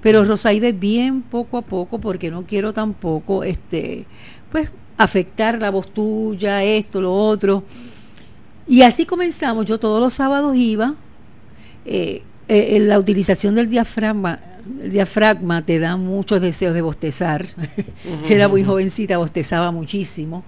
Pero 0.00 0.24
Rosaide 0.24 0.72
bien 0.72 1.22
poco 1.22 1.58
a 1.58 1.62
poco, 1.62 1.98
porque 1.98 2.30
no 2.30 2.44
quiero 2.44 2.72
tampoco, 2.72 3.44
este, 3.44 4.06
pues, 4.50 4.72
afectar 4.98 5.58
la 5.58 5.70
voz 5.70 5.92
tuya, 5.92 6.62
esto, 6.62 7.00
lo 7.00 7.14
otro. 7.14 7.64
Y 8.66 8.82
así 8.82 9.06
comenzamos. 9.06 9.64
Yo 9.64 9.78
todos 9.78 10.00
los 10.00 10.12
sábados 10.12 10.54
iba. 10.56 10.94
eh, 11.86 12.22
eh, 12.48 12.76
en 12.76 12.88
la 12.88 12.98
utilización 12.98 13.54
del 13.54 13.68
diafragma, 13.68 14.40
el 14.82 14.90
diafragma 14.90 15.64
te 15.64 15.78
da 15.78 15.96
muchos 15.96 16.40
deseos 16.40 16.72
de 16.72 16.80
bostezar. 16.80 17.46
Era 18.28 18.48
muy 18.48 18.64
jovencita, 18.64 19.18
bostezaba 19.18 19.70
muchísimo. 19.70 20.44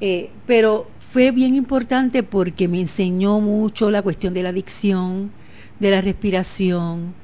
Eh, 0.00 0.30
pero 0.46 0.88
fue 0.98 1.30
bien 1.30 1.54
importante 1.54 2.24
porque 2.24 2.66
me 2.66 2.80
enseñó 2.80 3.40
mucho 3.40 3.90
la 3.90 4.02
cuestión 4.02 4.34
de 4.34 4.42
la 4.42 4.52
dicción, 4.52 5.30
de 5.78 5.92
la 5.92 6.00
respiración, 6.00 7.14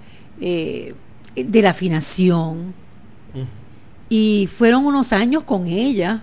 eh, 0.40 0.94
de 1.34 1.62
la 1.62 1.70
afinación. 1.70 2.72
Y 4.08 4.48
fueron 4.56 4.86
unos 4.86 5.12
años 5.12 5.42
con 5.42 5.66
ella. 5.66 6.22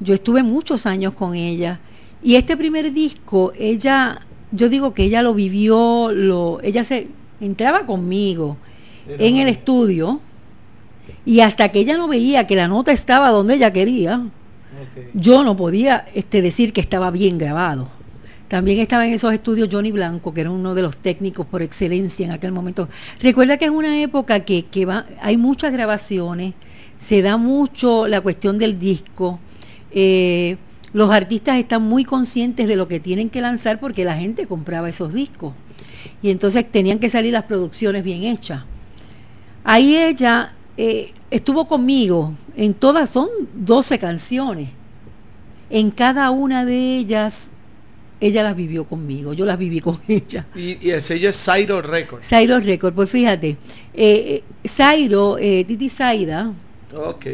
Yo 0.00 0.14
estuve 0.14 0.42
muchos 0.42 0.86
años 0.86 1.14
con 1.14 1.34
ella. 1.34 1.80
Y 2.22 2.34
este 2.36 2.56
primer 2.56 2.92
disco, 2.92 3.52
ella, 3.58 4.20
yo 4.52 4.68
digo 4.68 4.94
que 4.94 5.04
ella 5.04 5.22
lo 5.22 5.34
vivió, 5.34 6.10
lo, 6.12 6.60
ella 6.62 6.84
se 6.84 7.08
entraba 7.40 7.86
conmigo 7.86 8.56
en 9.06 9.36
el 9.36 9.48
estudio 9.48 10.20
y 11.24 11.40
hasta 11.40 11.70
que 11.70 11.80
ella 11.80 11.96
no 11.96 12.08
veía 12.08 12.46
que 12.46 12.56
la 12.56 12.68
nota 12.68 12.92
estaba 12.92 13.30
donde 13.30 13.54
ella 13.54 13.72
quería, 13.72 14.26
yo 15.14 15.44
no 15.44 15.56
podía 15.56 16.04
este, 16.14 16.42
decir 16.42 16.72
que 16.72 16.80
estaba 16.80 17.10
bien 17.10 17.38
grabado. 17.38 17.88
También 18.48 18.78
estaba 18.78 19.06
en 19.06 19.12
esos 19.12 19.32
estudios 19.34 19.68
Johnny 19.70 19.92
Blanco, 19.92 20.32
que 20.32 20.40
era 20.40 20.50
uno 20.50 20.74
de 20.74 20.80
los 20.80 20.96
técnicos 20.96 21.46
por 21.46 21.60
excelencia 21.60 22.24
en 22.24 22.32
aquel 22.32 22.52
momento. 22.52 22.88
Recuerda 23.20 23.58
que 23.58 23.66
es 23.66 23.70
una 23.70 24.00
época 24.00 24.40
que, 24.40 24.64
que 24.64 24.86
va, 24.86 25.04
hay 25.20 25.36
muchas 25.36 25.72
grabaciones, 25.72 26.54
se 26.98 27.20
da 27.20 27.36
mucho 27.36 28.08
la 28.08 28.22
cuestión 28.22 28.58
del 28.58 28.78
disco. 28.78 29.38
Eh, 29.90 30.56
los 30.92 31.10
artistas 31.10 31.58
están 31.58 31.82
muy 31.82 32.04
conscientes 32.04 32.66
de 32.68 32.76
lo 32.76 32.88
que 32.88 33.00
tienen 33.00 33.30
que 33.30 33.40
lanzar 33.40 33.78
porque 33.80 34.04
la 34.04 34.16
gente 34.16 34.46
compraba 34.46 34.88
esos 34.88 35.12
discos. 35.12 35.54
Y 36.22 36.30
entonces 36.30 36.70
tenían 36.70 36.98
que 36.98 37.08
salir 37.08 37.32
las 37.32 37.44
producciones 37.44 38.02
bien 38.02 38.24
hechas. 38.24 38.64
Ahí 39.64 39.96
ella 39.96 40.54
eh, 40.76 41.12
estuvo 41.30 41.66
conmigo, 41.68 42.32
en 42.56 42.74
todas 42.74 43.10
son 43.10 43.28
12 43.54 43.98
canciones. 43.98 44.70
En 45.70 45.90
cada 45.90 46.30
una 46.30 46.64
de 46.64 46.96
ellas, 46.96 47.50
ella 48.20 48.42
las 48.42 48.56
vivió 48.56 48.84
conmigo, 48.84 49.34
yo 49.34 49.44
las 49.44 49.58
viví 49.58 49.80
con 49.80 49.98
ella. 50.08 50.46
Y, 50.54 50.86
y 50.86 50.90
el 50.90 51.02
sello 51.02 51.28
es 51.28 51.36
Zairo 51.36 51.82
Records. 51.82 52.26
Zairo 52.26 52.58
Record, 52.58 52.94
pues 52.94 53.10
fíjate, 53.10 53.50
eh, 53.50 53.56
eh, 53.94 54.42
Zairo, 54.66 55.36
eh, 55.38 55.64
Titi 55.66 55.88
Zaida, 55.88 56.52
Ok. 56.94 57.26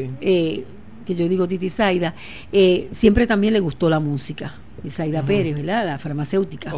Que 1.04 1.14
yo 1.14 1.28
digo 1.28 1.46
Titi 1.48 1.70
Zaida, 1.70 2.14
eh, 2.52 2.88
siempre 2.92 3.26
también 3.26 3.52
le 3.52 3.60
gustó 3.60 3.88
la 3.88 4.00
música. 4.00 4.54
Y 4.82 4.90
Zaida 4.90 5.22
Pérez, 5.22 5.54
¿verdad? 5.56 5.86
La 5.86 5.98
farmacéutica. 5.98 6.74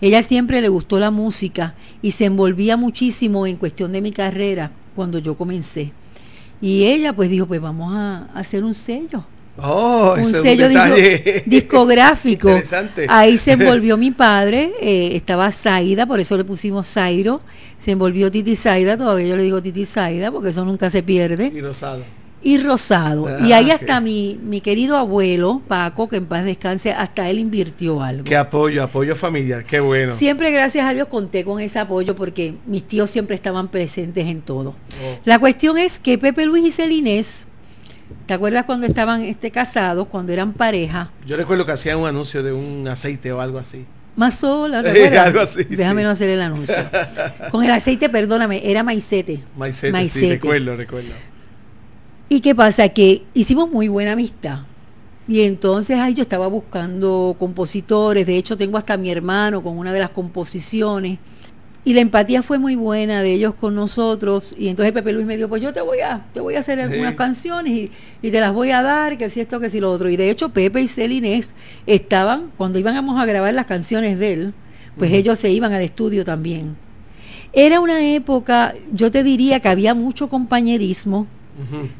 Ella 0.00 0.22
siempre 0.22 0.60
le 0.60 0.68
gustó 0.68 0.98
la 0.98 1.10
música 1.12 1.74
y 2.02 2.10
se 2.10 2.24
envolvía 2.24 2.76
muchísimo 2.76 3.46
en 3.46 3.56
cuestión 3.56 3.92
de 3.92 4.00
mi 4.00 4.10
carrera 4.10 4.72
cuando 4.96 5.18
yo 5.20 5.36
comencé. 5.36 5.92
Y 6.60 6.84
ella 6.84 7.12
pues 7.12 7.30
dijo, 7.30 7.46
pues 7.46 7.60
vamos 7.60 7.94
a, 7.94 8.28
a 8.34 8.40
hacer 8.40 8.64
un 8.64 8.74
sello, 8.74 9.24
Oh, 9.60 10.14
un 10.16 10.24
sello 10.24 10.68
disco- 10.68 11.42
discográfico. 11.46 12.48
Interesante. 12.48 13.06
Ahí 13.08 13.36
se 13.36 13.52
envolvió 13.58 13.96
mi 13.96 14.10
padre, 14.10 14.72
eh, 14.80 15.10
estaba 15.14 15.50
Zaida, 15.52 16.06
por 16.06 16.20
eso 16.20 16.36
le 16.36 16.44
pusimos 16.44 16.86
Zairo, 16.88 17.40
se 17.76 17.90
envolvió 17.92 18.30
Titi 18.30 18.56
Zaida, 18.56 18.96
todavía 18.96 19.26
yo 19.28 19.36
le 19.36 19.42
digo 19.42 19.60
Titi 19.62 19.84
Zaida 19.84 20.30
porque 20.30 20.50
eso 20.50 20.64
nunca 20.64 20.90
se 20.90 21.02
pierde, 21.02 21.52
Y 21.54 21.60
rosado. 21.60 22.02
Y 22.42 22.58
Rosado. 22.58 23.26
Ah, 23.28 23.38
y 23.44 23.52
ahí 23.52 23.70
hasta 23.70 24.00
mi, 24.00 24.38
mi 24.42 24.60
querido 24.60 24.96
abuelo, 24.96 25.60
Paco, 25.66 26.08
que 26.08 26.16
en 26.16 26.26
paz 26.26 26.44
descanse, 26.44 26.92
hasta 26.92 27.28
él 27.28 27.38
invirtió 27.38 28.02
algo. 28.02 28.24
Qué 28.24 28.36
apoyo, 28.36 28.82
apoyo 28.82 29.16
familiar. 29.16 29.64
Qué 29.64 29.80
bueno. 29.80 30.14
Siempre, 30.14 30.50
gracias 30.50 30.86
a 30.86 30.94
Dios, 30.94 31.08
conté 31.08 31.44
con 31.44 31.60
ese 31.60 31.78
apoyo 31.78 32.14
porque 32.14 32.54
mis 32.66 32.84
tíos 32.84 33.10
siempre 33.10 33.34
estaban 33.34 33.68
presentes 33.68 34.26
en 34.26 34.40
todo. 34.42 34.70
Oh. 34.70 35.18
La 35.24 35.38
cuestión 35.38 35.78
es 35.78 35.98
que 35.98 36.16
Pepe 36.18 36.46
Luis 36.46 36.64
y 36.66 36.70
Celinés, 36.70 37.46
¿te 38.26 38.34
acuerdas 38.34 38.64
cuando 38.64 38.86
estaban 38.86 39.22
este, 39.22 39.50
casados, 39.50 40.06
cuando 40.08 40.32
eran 40.32 40.52
pareja? 40.52 41.10
Yo 41.26 41.36
recuerdo 41.36 41.66
que 41.66 41.72
hacían 41.72 41.98
un 41.98 42.06
anuncio 42.06 42.42
de 42.42 42.52
un 42.52 42.86
aceite 42.86 43.32
o 43.32 43.40
algo 43.40 43.58
así. 43.58 43.84
Más 44.16 44.34
sola, 44.38 44.80
Eh, 44.84 45.16
algo 45.18 45.40
así, 45.40 45.62
Déjame 45.64 46.00
sí. 46.00 46.04
no 46.04 46.10
hacer 46.10 46.30
el 46.30 46.40
anuncio. 46.40 46.74
Con 47.52 47.64
el 47.64 47.70
aceite, 47.70 48.08
perdóname, 48.08 48.60
era 48.64 48.82
maicete. 48.82 49.40
Maicete, 49.56 49.86
sí, 49.88 49.92
Maicete. 49.92 50.28
recuerdo, 50.34 50.74
recuerdo. 50.76 51.10
¿Y 52.28 52.40
qué 52.40 52.54
pasa? 52.54 52.88
Que 52.88 53.22
hicimos 53.34 53.70
muy 53.70 53.88
buena 53.88 54.12
amistad. 54.12 54.60
Y 55.26 55.42
entonces 55.42 55.98
ahí 55.98 56.14
yo 56.14 56.22
estaba 56.22 56.46
buscando 56.46 57.36
compositores, 57.38 58.26
de 58.26 58.38
hecho 58.38 58.56
tengo 58.56 58.78
hasta 58.78 58.94
a 58.94 58.96
mi 58.96 59.10
hermano 59.10 59.62
con 59.62 59.76
una 59.76 59.92
de 59.92 60.00
las 60.00 60.10
composiciones. 60.10 61.18
Y 61.84 61.94
la 61.94 62.00
empatía 62.00 62.42
fue 62.42 62.58
muy 62.58 62.76
buena 62.76 63.22
de 63.22 63.32
ellos 63.32 63.54
con 63.54 63.74
nosotros. 63.74 64.54
Y 64.58 64.68
entonces 64.68 64.92
Pepe 64.92 65.12
Luis 65.12 65.24
me 65.24 65.36
dijo, 65.36 65.48
pues 65.48 65.62
yo 65.62 65.72
te 65.72 65.80
voy 65.80 66.00
a, 66.00 66.26
te 66.34 66.40
voy 66.40 66.54
a 66.56 66.58
hacer 66.58 66.80
algunas 66.80 67.12
Sí. 67.12 67.16
canciones 67.16 67.72
y, 67.72 67.90
y 68.20 68.30
te 68.30 68.40
las 68.40 68.52
voy 68.52 68.70
a 68.72 68.82
dar, 68.82 69.16
que 69.16 69.30
si 69.30 69.40
esto, 69.40 69.60
que 69.60 69.70
si 69.70 69.80
lo 69.80 69.90
otro. 69.92 70.08
Y 70.10 70.16
de 70.16 70.28
hecho 70.30 70.50
Pepe 70.50 70.82
y 70.82 70.88
Celinés 70.88 71.54
estaban, 71.86 72.50
cuando 72.58 72.78
íbamos 72.78 73.18
a 73.18 73.24
grabar 73.24 73.54
las 73.54 73.66
canciones 73.66 74.18
de 74.18 74.32
él, 74.32 74.54
pues 74.98 75.12
ellos 75.12 75.38
se 75.38 75.50
iban 75.50 75.72
al 75.72 75.82
estudio 75.82 76.24
también. 76.24 76.76
Era 77.52 77.80
una 77.80 78.00
época, 78.04 78.74
yo 78.92 79.10
te 79.10 79.22
diría 79.22 79.60
que 79.60 79.68
había 79.68 79.94
mucho 79.94 80.28
compañerismo, 80.28 81.26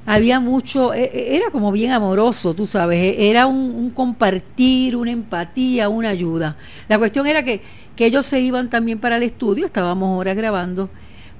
Había 0.07 0.41
mucho, 0.41 0.95
e- 0.95 1.05
e- 1.13 1.37
era 1.37 1.51
como 1.51 1.73
bien 1.73 1.91
amoroso, 1.93 2.55
tú 2.55 2.67
sabes, 2.67 2.99
e- 2.99 3.29
era 3.31 3.47
un, 3.47 3.57
un 3.75 3.91
compartir, 3.91 4.97
una 4.97 5.11
empatía, 5.11 5.89
una 5.89 6.11
ayuda. 6.11 6.57
La 6.89 6.99
cuestión 6.99 7.27
era 7.27 7.43
que, 7.43 7.61
que 7.97 8.07
ellos 8.07 8.25
se 8.27 8.41
iban 8.41 8.69
también 8.71 8.99
para 8.99 9.17
el 9.17 9.23
estudio, 9.25 9.67
estábamos 9.67 10.09
ahora 10.09 10.35
grabando, 10.35 10.89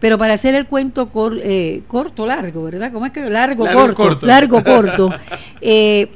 pero 0.01 0.19
para 0.19 0.35
hacer 0.35 0.55
el 0.55 0.67
cuento 0.67 1.09
cor- 1.09 1.39
eh, 1.43 1.83
corto, 1.87 2.27
largo, 2.27 2.65
¿verdad? 2.65 2.93
¿Cómo 2.93 3.07
es 3.07 3.13
que 3.13 3.29
largo, 3.31 3.65
Largo, 3.65 3.81
corto, 3.81 3.97
corto. 4.03 4.27
largo, 4.27 4.63
corto? 4.65 5.11
eh, 5.61 6.09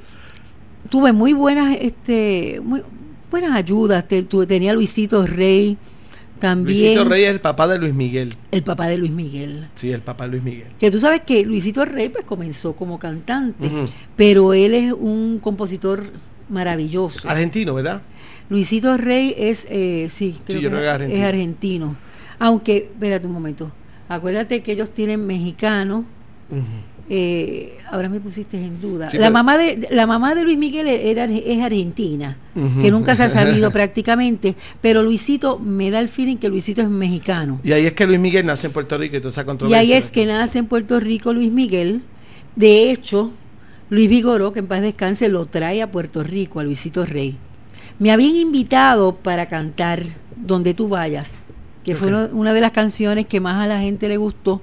tuve 0.91 1.12
muy 1.12 1.33
buenas, 1.33 1.77
este, 1.81 2.61
muy 2.62 2.83
buenas 3.31 3.57
ayudas, 3.57 4.07
te- 4.09 4.23
tu- 4.25 4.45
tenía 4.47 4.73
Luisito 4.73 5.25
Rey, 5.27 5.77
también 6.43 6.77
Luisito 6.97 7.05
Rey 7.09 7.23
es 7.23 7.31
el 7.31 7.41
papá 7.41 7.69
de 7.69 7.79
Luis 7.79 7.95
Miguel. 7.95 8.35
el 8.51 8.65
papá 8.65 8.89
de 8.89 8.99
Luis 8.99 9.13
Miguel. 9.13 9.69
Sí, 9.77 9.93
el 9.93 10.01
papá 10.01 10.25
de 10.25 10.31
Luis 10.33 10.43
Miguel. 10.43 10.67
Que 10.81 10.91
tú 10.91 10.99
sabes 10.99 11.21
que 11.21 11.45
Luisito 11.45 11.85
Rey 11.85 12.09
pues 12.09 12.25
comenzó 12.25 12.73
como 12.75 12.99
cantante, 12.99 13.69
pero 14.17 14.53
él 14.53 14.75
es 14.75 14.93
un 14.93 15.39
compositor 15.41 16.03
maravilloso. 16.49 17.29
Argentino, 17.29 17.75
¿verdad? 17.75 18.03
Luisito 18.51 18.97
Rey 18.97 19.33
es, 19.39 19.69
eh, 19.71 20.09
sí, 20.11 20.37
creo 20.45 20.61
que 20.61 20.67
es 20.83 20.89
argentino. 20.89 21.23
es 21.23 21.29
argentino. 21.29 21.97
Aunque, 22.41 22.77
espérate 22.79 23.25
un 23.29 23.33
momento, 23.35 23.71
acuérdate 24.09 24.65
que 24.65 24.73
ellos 24.73 24.91
tienen 24.93 25.25
mexicano, 25.25 26.05
Ujú. 26.51 26.61
Eh, 27.15 27.77
ahora 27.90 28.08
me 28.08 28.21
pusiste 28.21 28.56
en 28.56 28.81
duda. 28.81 29.10
Sí, 29.10 29.19
la, 29.19 29.25
pero- 29.25 29.33
mamá 29.35 29.58
de, 29.58 29.87
la 29.90 30.06
mamá 30.06 30.35
de 30.35 30.44
Luis 30.44 30.56
Miguel 30.56 30.87
era, 30.88 31.27
es 31.27 31.60
argentina, 31.63 32.38
que 32.81 32.90
nunca 32.90 33.15
se 33.15 33.25
ha 33.25 33.29
sabido 33.29 33.71
prácticamente, 33.79 34.54
pero 34.81 35.02
Luisito 35.02 35.58
me 35.58 35.90
da 35.90 36.00
el 36.00 36.08
feeling 36.08 36.37
que 36.38 36.48
Luisito 36.48 36.81
es 36.81 36.88
mexicano. 36.88 37.60
Y 37.63 37.73
ahí 37.73 37.85
es 37.85 37.92
que 37.92 38.06
Luis 38.06 38.19
Miguel 38.19 38.46
nace 38.46 38.69
en 38.69 38.73
Puerto 38.73 38.96
Rico 38.96 39.17
y 39.17 39.21
toda 39.21 39.31
esa 39.31 39.42
Y 39.42 39.44
controversia. 39.44 39.79
ahí 39.81 39.92
es 39.92 40.10
que 40.10 40.25
nace 40.25 40.58
en 40.58 40.67
Puerto 40.67 40.98
Rico 41.00 41.35
Luis 41.35 41.52
Miguel. 41.52 42.00
De 42.56 42.90
hecho, 42.90 43.31
Luis 43.90 44.08
Vigoró, 44.08 44.54
que 44.54 44.60
en 44.60 44.67
paz 44.67 44.81
descanse, 44.81 45.29
lo 45.29 45.44
trae 45.44 45.83
a 45.83 45.90
Puerto 45.90 46.23
Rico, 46.25 46.60
a 46.60 46.65
Luisito 46.65 47.04
Rey. 47.04 47.37
Me 47.98 48.10
habían 48.10 48.37
invitado 48.37 49.17
para 49.17 49.46
cantar 49.46 50.02
Donde 50.35 50.73
tú 50.73 50.88
vayas, 50.88 51.42
que 51.85 51.94
fue 51.94 52.10
una 52.33 52.54
de 52.54 52.60
las 52.63 52.73
canciones 52.73 53.27
que 53.27 53.38
más 53.40 53.63
a 53.63 53.67
la 53.67 53.81
gente 53.81 54.08
le 54.08 54.17
gustó. 54.17 54.63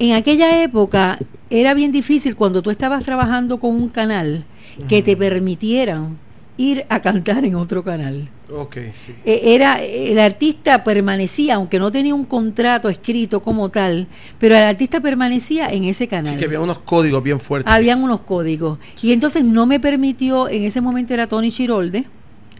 en 0.00 0.14
aquella 0.14 0.62
época 0.64 1.18
era 1.50 1.74
bien 1.74 1.92
difícil 1.92 2.36
cuando 2.36 2.62
tú 2.62 2.70
estabas 2.70 3.04
trabajando 3.04 3.58
con 3.58 3.70
un 3.74 3.88
canal 3.88 4.44
que 4.88 5.02
te 5.02 5.16
permitieran 5.16 6.18
ir 6.58 6.86
a 6.88 7.00
cantar 7.00 7.44
en 7.44 7.54
otro 7.54 7.82
canal. 7.84 8.28
Ok, 8.50 8.76
sí. 8.94 9.12
Eh, 9.24 9.54
Era, 9.54 9.82
el 9.82 10.18
artista 10.18 10.84
permanecía, 10.84 11.56
aunque 11.56 11.78
no 11.78 11.90
tenía 11.90 12.14
un 12.14 12.24
contrato 12.24 12.88
escrito 12.88 13.40
como 13.40 13.68
tal, 13.70 14.06
pero 14.38 14.54
el 14.54 14.62
artista 14.62 15.00
permanecía 15.00 15.68
en 15.68 15.84
ese 15.84 16.06
canal. 16.08 16.32
Sí, 16.34 16.38
que 16.38 16.44
había 16.44 16.60
unos 16.60 16.78
códigos 16.80 17.22
bien 17.22 17.40
fuertes. 17.40 17.72
Habían 17.72 18.02
unos 18.02 18.20
códigos. 18.20 18.78
Y 19.02 19.12
entonces 19.12 19.44
no 19.44 19.66
me 19.66 19.80
permitió, 19.80 20.48
en 20.48 20.64
ese 20.64 20.80
momento 20.80 21.12
era 21.14 21.26
Tony 21.26 21.50
Chirolde, 21.50 22.04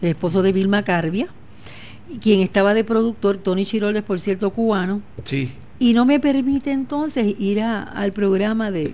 el 0.01 0.09
esposo 0.09 0.41
de 0.41 0.51
Vilma 0.51 0.83
Carbia, 0.83 1.27
quien 2.21 2.41
estaba 2.41 2.73
de 2.73 2.83
productor, 2.83 3.37
Tony 3.37 3.65
Chirolde, 3.65 4.01
por 4.01 4.19
cierto, 4.19 4.51
cubano, 4.51 5.01
Sí. 5.23 5.51
Y 5.79 5.93
no 5.93 6.05
me 6.05 6.19
permite 6.19 6.71
entonces 6.71 7.35
ir 7.39 7.61
a- 7.61 7.83
al 7.83 8.11
programa 8.13 8.71
de, 8.71 8.93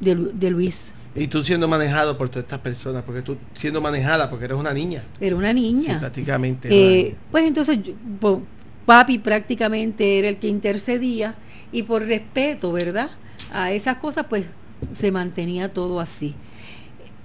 de, 0.00 0.14
Lu- 0.14 0.30
de 0.32 0.50
Luis. 0.50 0.92
Y 1.14 1.26
tú 1.26 1.42
siendo 1.44 1.68
manejado 1.68 2.16
por 2.16 2.28
todas 2.30 2.44
estas 2.44 2.60
personas, 2.60 3.02
porque 3.04 3.20
tú 3.22 3.36
siendo 3.54 3.80
manejada, 3.80 4.30
porque 4.30 4.46
eres 4.46 4.58
una 4.58 4.72
niña. 4.72 5.02
Era 5.20 5.36
una 5.36 5.48
Sí, 5.52 5.54
niña. 5.60 5.98
prácticamente. 6.00 6.68
era 6.68 6.76
una 6.76 6.86
Eh, 6.86 7.02
niña. 7.04 7.16
pues 7.30 7.44
entonces 7.44 7.78
yo- 7.82 8.40
papi 8.86 9.18
prácticamente 9.18 10.18
era 10.18 10.28
el 10.28 10.38
que 10.38 10.48
intercedía 10.48 11.34
y 11.70 11.82
por 11.82 12.02
respeto, 12.04 12.72
¿verdad? 12.72 13.10
A 13.52 13.72
esas 13.72 13.98
cosas 13.98 14.26
pues 14.28 14.48
se 14.92 15.12
mantenía 15.12 15.72
todo 15.72 16.00
así. 16.00 16.34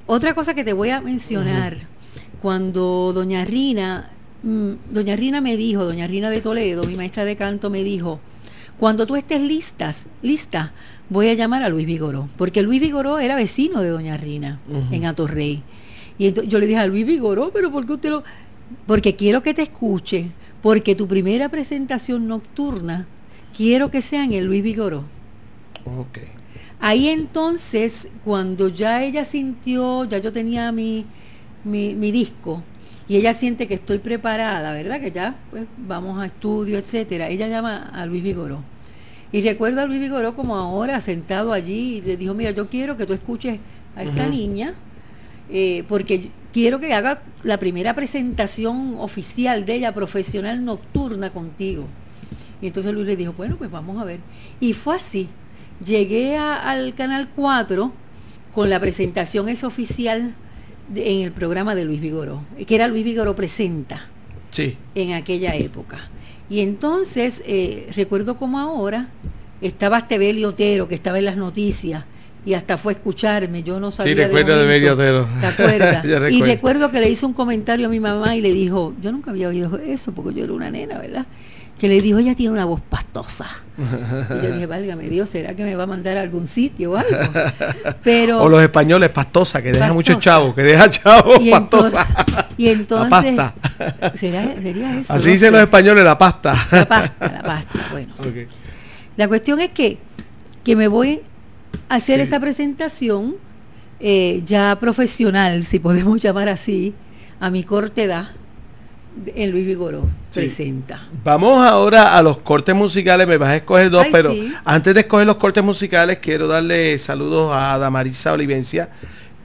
Otra 0.06 0.34
cosa 0.34 0.54
que 0.54 0.64
te 0.64 0.74
voy 0.74 0.90
a 0.90 1.02
mencionar, 1.02 1.76
cuando 2.42 3.12
doña 3.14 3.44
Rina, 3.46 4.12
mm, 4.44 4.72
doña 4.92 5.16
Rina 5.16 5.42
me 5.42 5.58
dijo, 5.58 5.84
doña 5.86 6.08
Rina 6.08 6.30
de 6.30 6.42
Toledo, 6.42 6.84
mi 6.84 6.96
maestra 6.96 7.26
de 7.26 7.36
canto 7.36 7.70
me 7.70 7.84
dijo, 7.84 8.20
cuando 8.80 9.08
tú 9.08 9.16
estés 9.16 9.42
listas, 9.42 10.08
lista, 10.22 10.72
voy 11.10 11.30
a 11.30 11.34
llamar 11.34 11.64
a 11.64 11.70
Luis 11.70 11.88
Vigoró, 11.88 12.30
porque 12.38 12.62
Luis 12.62 12.80
Vigoró 12.80 13.20
era 13.20 13.36
vecino 13.36 13.82
de 13.82 13.90
doña 13.90 14.18
Rina 14.18 14.60
en 14.92 15.06
Atorrey. 15.06 15.64
Y 16.18 16.28
entonces 16.28 16.52
yo 16.52 16.60
le 16.60 16.68
dije 16.68 16.80
a 16.80 16.88
Luis 16.88 17.06
Vigoró, 17.06 17.52
pero 17.52 17.72
¿por 17.72 17.86
qué 17.86 17.94
usted 17.94 18.10
lo...? 18.10 18.24
Porque 18.86 19.16
quiero 19.16 19.42
que 19.42 19.54
te 19.54 19.62
escuche, 19.62 20.32
porque 20.62 20.96
tu 20.96 21.08
primera 21.08 21.50
presentación 21.50 22.28
nocturna 22.28 23.08
quiero 23.56 23.90
que 23.90 24.02
sea 24.02 24.24
en 24.24 24.34
el 24.34 24.46
Luis 24.46 24.64
Vigoró. 24.64 25.06
Ok. 25.86 26.20
Ahí 26.80 27.08
entonces, 27.08 28.08
cuando 28.24 28.68
ya 28.68 29.04
ella 29.04 29.26
sintió, 29.26 30.04
ya 30.06 30.20
yo 30.20 30.32
tenía 30.32 30.72
mi, 30.72 31.06
mi, 31.64 31.96
mi 31.96 32.12
disco, 32.12 32.62
y 33.08 33.16
ella 33.18 33.34
siente 33.34 33.68
que 33.68 33.74
estoy 33.76 34.00
preparada, 34.00 34.72
¿verdad? 34.74 35.00
Que 35.00 35.12
ya 35.12 35.36
pues 35.50 35.66
vamos 35.78 36.22
a 36.22 36.26
estudio, 36.26 36.78
etcétera. 36.78 37.30
Ella 37.30 37.48
llama 37.48 37.90
a 37.94 38.06
Luis 38.06 38.22
Vigoró. 38.24 38.64
Y 39.32 39.42
recuerdo 39.42 39.82
a 39.82 39.86
Luis 39.86 40.00
Vigoró 40.00 40.36
como 40.36 40.56
ahora 40.56 41.00
sentado 41.02 41.54
allí 41.54 41.98
y 41.98 42.02
le 42.02 42.18
dijo, 42.18 42.34
mira, 42.34 42.52
yo 42.52 42.68
quiero 42.68 42.96
que 42.98 43.06
tú 43.06 43.14
escuches 43.14 43.60
a 43.96 44.04
esta 44.04 44.28
niña, 44.28 44.74
eh, 45.50 45.84
porque 45.88 46.30
quiero 46.54 46.80
que 46.80 46.94
haga 46.94 47.22
la 47.44 47.58
primera 47.58 47.94
presentación 47.94 48.96
oficial 49.00 49.66
de 49.66 49.76
ella, 49.76 49.94
profesional 49.94 50.64
nocturna 50.64 51.32
contigo. 51.32 51.86
Y 52.62 52.68
entonces 52.68 52.94
Luis 52.94 53.06
le 53.08 53.16
dijo, 53.16 53.34
bueno, 53.34 53.56
pues 53.58 53.70
vamos 53.70 54.02
a 54.02 54.06
ver. 54.06 54.20
Y 54.60 54.74
fue 54.74 54.96
así. 54.96 55.30
Llegué 55.86 56.38
a- 56.38 56.56
al 56.56 56.96
Canal 56.96 57.30
4 57.36 57.92
con 58.54 58.70
la 58.70 58.80
presentación 58.80 59.48
esa 59.50 59.68
oficial 59.68 60.34
en 60.96 61.22
el 61.22 61.32
programa 61.32 61.76
de 61.76 61.86
Luis 61.86 62.02
Vigoró, 62.02 62.42
que 62.66 62.76
era 62.76 62.88
Luis 62.88 63.04
Vigoró 63.04 63.36
Presenta 63.36 64.08
Sí. 64.52 64.78
en 64.96 65.14
aquella 65.14 65.56
época. 65.56 66.10
Y 66.50 66.62
entonces, 66.62 67.44
eh, 67.46 67.90
recuerdo 67.96 68.38
como 68.38 68.60
ahora, 68.60 69.10
estaba 69.62 69.98
este 69.98 70.18
Otero, 70.46 70.88
que 70.88 70.96
estaba 70.96 71.20
en 71.20 71.26
las 71.26 71.36
noticias, 71.38 72.06
y 72.46 72.54
hasta 72.54 72.78
fue 72.78 72.94
a 72.94 72.96
escucharme, 72.96 73.64
yo 73.64 73.80
no 73.80 73.92
sabía. 73.92 74.16
Sí, 74.16 74.22
recuerdo 74.22 74.58
de. 74.60 74.68
Beli 74.68 74.88
Otero. 74.88 75.28
¿Te 75.42 75.48
acuerdas? 75.48 76.06
Y 76.32 76.42
recuerdo. 76.42 76.90
que 76.92 77.02
le 77.02 77.10
hizo 77.10 77.28
un 77.28 77.34
comentario 77.34 77.88
a 77.88 77.90
mi 77.90 78.00
mamá 78.00 78.38
y 78.38 78.42
le 78.42 78.54
dijo, 78.54 78.94
yo 79.02 79.12
nunca 79.12 79.32
había 79.32 79.50
oído 79.50 79.78
eso, 79.80 80.14
porque 80.14 80.34
yo 80.40 80.46
era 80.46 80.54
una 80.54 80.72
nena, 80.72 80.98
¿verdad? 80.98 81.26
Que 81.80 81.88
le 81.88 82.02
dijo, 82.02 82.18
ella 82.18 82.34
tiene 82.36 82.52
una 82.54 82.66
voz 82.66 82.82
pastosa. 82.82 83.46
Y 83.78 84.44
yo 84.44 84.52
dije, 84.54 84.66
válgame 84.66 85.08
Dios, 85.10 85.30
¿será 85.30 85.56
que 85.56 85.64
me 85.64 85.76
va 85.76 85.84
a 85.84 85.88
mandar 85.88 86.18
a 86.18 86.22
algún 86.22 86.48
sitio 86.48 86.94
o 86.94 86.96
algo? 86.98 87.16
Pero... 88.04 88.42
O 88.42 88.50
los 88.50 88.64
españoles, 88.64 89.10
pastosa, 89.10 89.62
que 89.62 89.72
deja 89.72 89.94
muchos 89.94 90.18
chavos, 90.18 90.56
que 90.56 90.64
deja 90.64 90.90
chavos, 90.90 91.40
y 91.40 91.52
entonces, 91.52 91.94
pastosa. 92.00 92.48
y 92.58 92.68
entonces 92.70 93.36
La 93.36 93.54
pasta. 93.54 94.14
¿será, 94.18 94.56
sería 94.60 95.00
eso? 95.00 95.14
Así 95.14 95.28
No 95.28 95.32
dicen 95.34 95.48
sé. 95.50 95.52
los 95.52 95.62
españoles, 95.62 96.04
la 96.04 96.18
pasta. 96.18 96.56
La 96.72 96.88
pasta, 96.88 97.32
la 97.32 97.44
pasta. 97.44 97.88
Bueno, 97.92 98.14
la 99.18 99.28
cuestión 99.28 99.60
es 99.60 99.70
que, 99.70 100.00
que 100.64 100.76
me 100.76 100.88
voy 100.88 101.22
a 101.90 101.96
hacer 101.96 102.16
Sí. 102.18 102.22
esa 102.24 102.40
presentación 102.40 103.36
eh, 104.00 104.42
ya 104.46 104.76
profesional, 104.80 105.64
si 105.64 105.78
podemos 105.78 106.20
llamar 106.22 106.50
así, 106.50 106.96
a 107.40 107.52
mi 107.52 107.64
corta 107.64 108.02
edad, 108.02 108.30
en 109.36 109.52
Luis 109.52 109.66
Vigoró. 109.66 110.02
Sí. 110.30 110.42
Presenta. 110.42 111.08
Vamos 111.24 111.66
ahora 111.66 112.18
a 112.18 112.22
los 112.22 112.38
cortes 112.40 112.76
musicales, 112.76 113.28
me 113.28 113.38
vas 113.38 113.50
a 113.50 113.56
escoger 113.58 113.90
dos, 113.90 114.06
Ay, 114.06 114.12
pero 114.12 114.32
sí. 114.32 114.54
antes 114.66 114.94
de 114.94 115.02
escoger 115.02 115.26
los 115.26 115.38
cortes 115.38 115.64
musicales, 115.64 116.20
quiero 116.20 116.48
darle 116.48 116.98
saludos 117.00 117.52
a 117.54 117.78
Damarisa 117.78 118.34
Olivencia, 118.34 118.90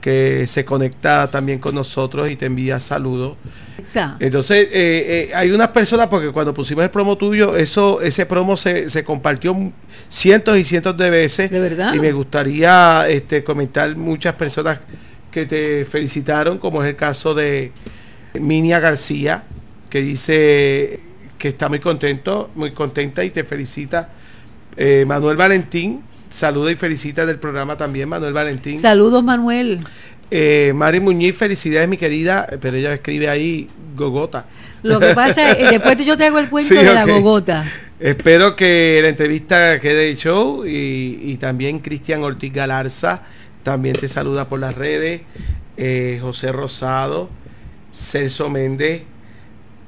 que 0.01 0.45
se 0.47 0.65
conecta 0.65 1.31
también 1.31 1.59
con 1.59 1.73
nosotros 1.75 2.29
y 2.29 2.35
te 2.35 2.45
envía 2.45 2.79
saludos. 2.79 3.37
Exa. 3.77 4.17
Entonces, 4.19 4.67
eh, 4.71 5.29
eh, 5.29 5.31
hay 5.33 5.51
unas 5.51 5.69
personas, 5.69 6.07
porque 6.07 6.31
cuando 6.31 6.53
pusimos 6.53 6.83
el 6.83 6.89
promo 6.89 7.17
tuyo, 7.17 7.55
eso, 7.55 8.01
ese 8.01 8.25
promo 8.25 8.57
se, 8.57 8.89
se 8.89 9.03
compartió 9.03 9.55
cientos 10.09 10.57
y 10.57 10.63
cientos 10.63 10.97
de 10.97 11.09
veces. 11.09 11.49
¿De 11.49 11.59
verdad? 11.59 11.93
Y 11.93 11.99
me 11.99 12.11
gustaría 12.11 13.07
este, 13.07 13.43
comentar 13.43 13.95
muchas 13.95 14.33
personas 14.33 14.79
que 15.31 15.45
te 15.45 15.83
felicitaron, 15.85 16.59
como 16.59 16.83
es 16.83 16.89
el 16.89 16.95
caso 16.95 17.33
de 17.33 17.71
Minia 18.39 18.79
García, 18.79 19.43
que 19.93 20.01
dice 20.01 20.99
que 21.37 21.49
está 21.49 21.69
muy 21.69 21.77
contento, 21.77 22.49
muy 22.55 22.71
contenta 22.71 23.23
y 23.23 23.29
te 23.29 23.43
felicita. 23.43 24.09
Eh, 24.75 25.05
Manuel 25.05 25.37
Valentín, 25.37 26.01
saluda 26.31 26.71
y 26.71 26.75
felicita 26.75 27.27
del 27.27 27.37
programa 27.37 27.77
también, 27.77 28.09
Manuel 28.09 28.33
Valentín. 28.33 28.79
Saludos, 28.79 29.23
Manuel. 29.23 29.77
Eh, 30.31 30.71
Mari 30.73 30.99
Muñiz, 30.99 31.35
felicidades 31.35 31.87
mi 31.87 31.97
querida, 31.97 32.47
pero 32.59 32.75
ella 32.75 32.91
escribe 32.91 33.29
ahí 33.29 33.67
Gogota. 33.95 34.47
Lo 34.81 34.99
que 34.99 35.13
pasa 35.13 35.51
es, 35.51 35.69
después 35.69 36.03
yo 36.03 36.17
te 36.17 36.25
hago 36.25 36.39
el 36.39 36.49
cuento 36.49 36.73
Sí, 36.73 36.83
de 36.83 36.91
la 36.91 37.05
gogota. 37.05 37.63
Espero 37.99 38.55
que 38.55 38.97
la 39.03 39.09
entrevista 39.09 39.79
quede 39.79 40.07
de 40.07 40.15
show 40.15 40.65
y, 40.65 41.19
y 41.21 41.37
también 41.37 41.77
Cristian 41.77 42.23
Ortiz 42.23 42.51
Galarza 42.51 43.21
también 43.61 43.95
te 43.95 44.07
saluda 44.07 44.49
por 44.49 44.59
las 44.59 44.73
redes, 44.73 45.21
eh, 45.77 46.17
José 46.19 46.51
Rosado, 46.51 47.29
Celso 47.91 48.49
Méndez, 48.49 49.03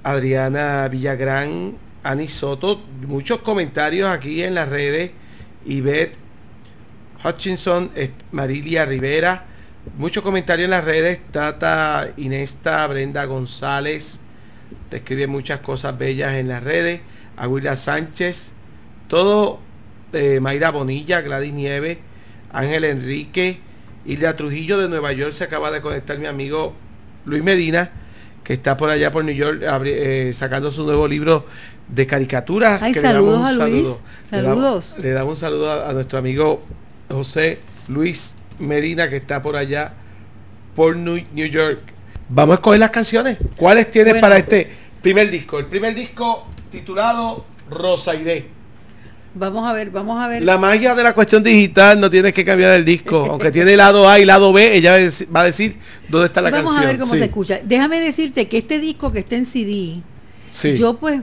Adriana 0.06 0.88
Villagrán, 0.88 1.78
Ani 2.03 2.28
Soto, 2.28 2.80
muchos 3.08 3.41
comentarios 3.41 4.08
aquí 4.08 4.43
en 4.43 4.53
las 4.53 4.70
redes, 4.70 5.10
Ivette 5.66 6.16
Hutchinson, 7.24 7.89
Marilia 8.32 8.86
Rivera, 8.86 9.47
muchos 9.97 10.22
comentarios 10.22 10.66
en 10.66 10.72
las 10.72 10.86
redes, 10.86 11.20
Tata 11.32 12.14
Inesta, 12.18 12.86
Brenda 12.86 13.26
González, 13.26 14.20
te 14.91 14.97
escribe 14.97 15.26
muchas 15.26 15.62
cosas 15.62 15.97
bellas 15.97 16.36
en 16.36 16.49
las 16.49 16.64
redes, 16.64 17.01
Aguila 17.36 17.76
Sánchez, 17.76 18.53
todo, 19.08 19.60
eh, 20.14 20.39
Mayra 20.39 20.70
Bonilla, 20.70 21.22
Gladys 21.22 21.51
Nieves, 21.51 21.97
Ángel 22.51 22.84
Enrique, 22.84 23.60
Hilda 24.06 24.36
Trujillo 24.36 24.78
de 24.78 24.88
Nueva 24.88 25.14
York, 25.14 25.32
se 25.32 25.45
acaba 25.45 25.72
de 25.72 25.82
conectar 25.82 26.20
mi 26.20 26.28
amigo 26.28 26.76
Luis 27.26 27.43
Medina, 27.43 27.91
que 28.46 28.54
está 28.54 28.78
por 28.78 28.89
allá 28.89 29.12
por 29.12 29.26
New 29.26 29.36
York 29.36 29.62
eh, 29.86 30.32
sacando 30.34 30.72
su 30.72 30.84
nuevo 30.86 31.06
libro 31.08 31.46
de 31.89 32.08
caricaturas. 32.08 32.82
Ay, 32.82 32.93
que 32.93 33.02
le 33.02 33.08
damos 33.14 33.34
saludos 33.34 33.39
un 33.58 33.62
a 33.62 33.68
Luis. 33.68 33.88
saludo. 33.88 34.02
Saludos. 34.30 34.96
Le 35.00 35.12
damos 35.12 35.32
un 35.32 35.38
saludo 35.38 35.72
a, 35.72 35.89
a 35.89 35.93
nuestro 35.93 36.18
amigo 36.20 36.62
José 37.10 37.60
Luis 37.89 38.36
Medina, 38.60 39.10
que 39.10 39.18
está 39.18 39.41
por 39.41 39.56
allá 39.58 39.93
por 40.76 40.96
New, 40.96 41.26
New 41.34 41.48
York. 41.48 41.80
Vamos 42.30 42.54
a 42.54 42.56
escoger 42.56 42.80
las 42.80 42.91
canciones. 42.91 43.38
¿Cuáles 43.58 43.89
tienes 43.91 44.14
Bueno. 44.14 44.22
para 44.22 44.38
este 44.38 44.70
primer 45.02 45.30
disco? 45.30 45.60
El 45.60 45.66
primer 45.66 45.93
disco 45.96 46.48
titulado 46.72 47.46
Rosairé. 47.70 48.48
Vamos 49.38 49.67
a 49.67 49.73
ver, 49.73 49.89
vamos 49.91 50.21
a 50.23 50.27
ver. 50.29 50.41
La 50.43 50.57
magia 50.57 50.95
de 50.95 51.03
la 51.03 51.13
cuestión 51.13 51.43
digital 51.43 51.99
no 51.99 52.09
tienes 52.09 52.31
que 52.33 52.45
cambiar 52.45 52.73
el 52.73 52.86
disco. 52.86 53.27
Aunque 53.29 53.51
tiene 53.51 53.75
lado 53.75 54.07
A 54.07 54.17
y 54.19 54.25
lado 54.25 54.53
B, 54.53 54.75
ella 54.77 54.95
va 55.36 55.41
a 55.41 55.43
decir 55.43 55.75
dónde 56.07 56.27
está 56.27 56.41
la 56.41 56.51
Vamos 56.51 56.67
canción. 56.73 56.83
a 56.86 56.88
ver 56.91 56.99
cómo 56.99 57.13
Sí, 57.13 57.19
se 57.19 57.25
escucha. 57.25 57.59
Déjame 57.63 57.99
decirte 57.99 58.47
que 58.47 58.57
este 58.59 58.79
disco 58.79 59.11
que 59.11 59.19
está 59.19 59.36
en 59.36 59.45
CD, 59.45 60.01
sí. 60.49 60.75
yo 60.77 60.95
pues 60.97 61.21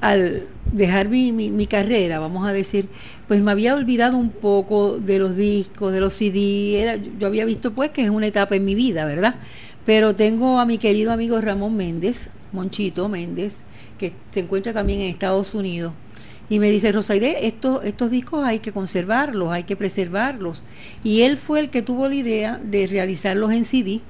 al 0.00 0.48
dejar 0.72 1.08
mi, 1.08 1.30
mi- 1.32 1.50
mi 1.50 1.66
carrera, 1.68 2.18
vamos 2.18 2.46
a 2.48 2.52
decir, 2.52 2.88
pues 3.28 3.40
me 3.40 3.52
había 3.52 3.74
olvidado 3.76 4.16
un 4.16 4.30
poco 4.30 4.98
de 4.98 5.18
los 5.20 5.36
discos, 5.36 5.92
de 5.92 6.00
los 6.00 6.12
CD, 6.12 6.80
era, 6.82 6.96
yo 6.96 7.26
había 7.28 7.44
visto 7.44 7.72
pues 7.72 7.90
que 7.90 8.02
es 8.02 8.10
una 8.10 8.26
etapa 8.26 8.56
en 8.56 8.64
mi 8.64 8.74
vida, 8.74 9.04
¿verdad? 9.04 9.36
Pero 9.86 10.14
tengo 10.16 10.58
a 10.58 10.66
mi 10.66 10.78
querido 10.78 11.12
amigo 11.12 11.40
Ramón 11.40 11.76
Méndez, 11.76 12.28
Monchito 12.52 13.08
Méndez, 13.08 13.62
que 13.98 14.12
se 14.32 14.40
encuentra 14.40 14.72
también 14.72 15.00
en 15.00 15.08
Estados 15.10 15.54
Unidos. 15.54 15.92
Y 16.54 16.58
me 16.60 16.70
dice, 16.70 16.92
Rosaide, 16.92 17.46
estos, 17.46 17.84
estos 17.84 18.10
discos 18.10 18.44
hay 18.46 18.60
que 18.60 18.70
conservarlos, 18.70 19.50
hay 19.52 19.64
que 19.64 19.74
preservarlos. 19.76 20.62
Y 21.02 21.22
él 21.22 21.36
fue 21.36 21.58
el 21.60 21.70
que 21.70 21.82
tuvo 21.82 22.08
la 22.08 22.14
idea 22.14 22.60
de 22.62 22.86
realizarlos 22.86 23.52
en 23.52 23.64
CD. 23.64 24.00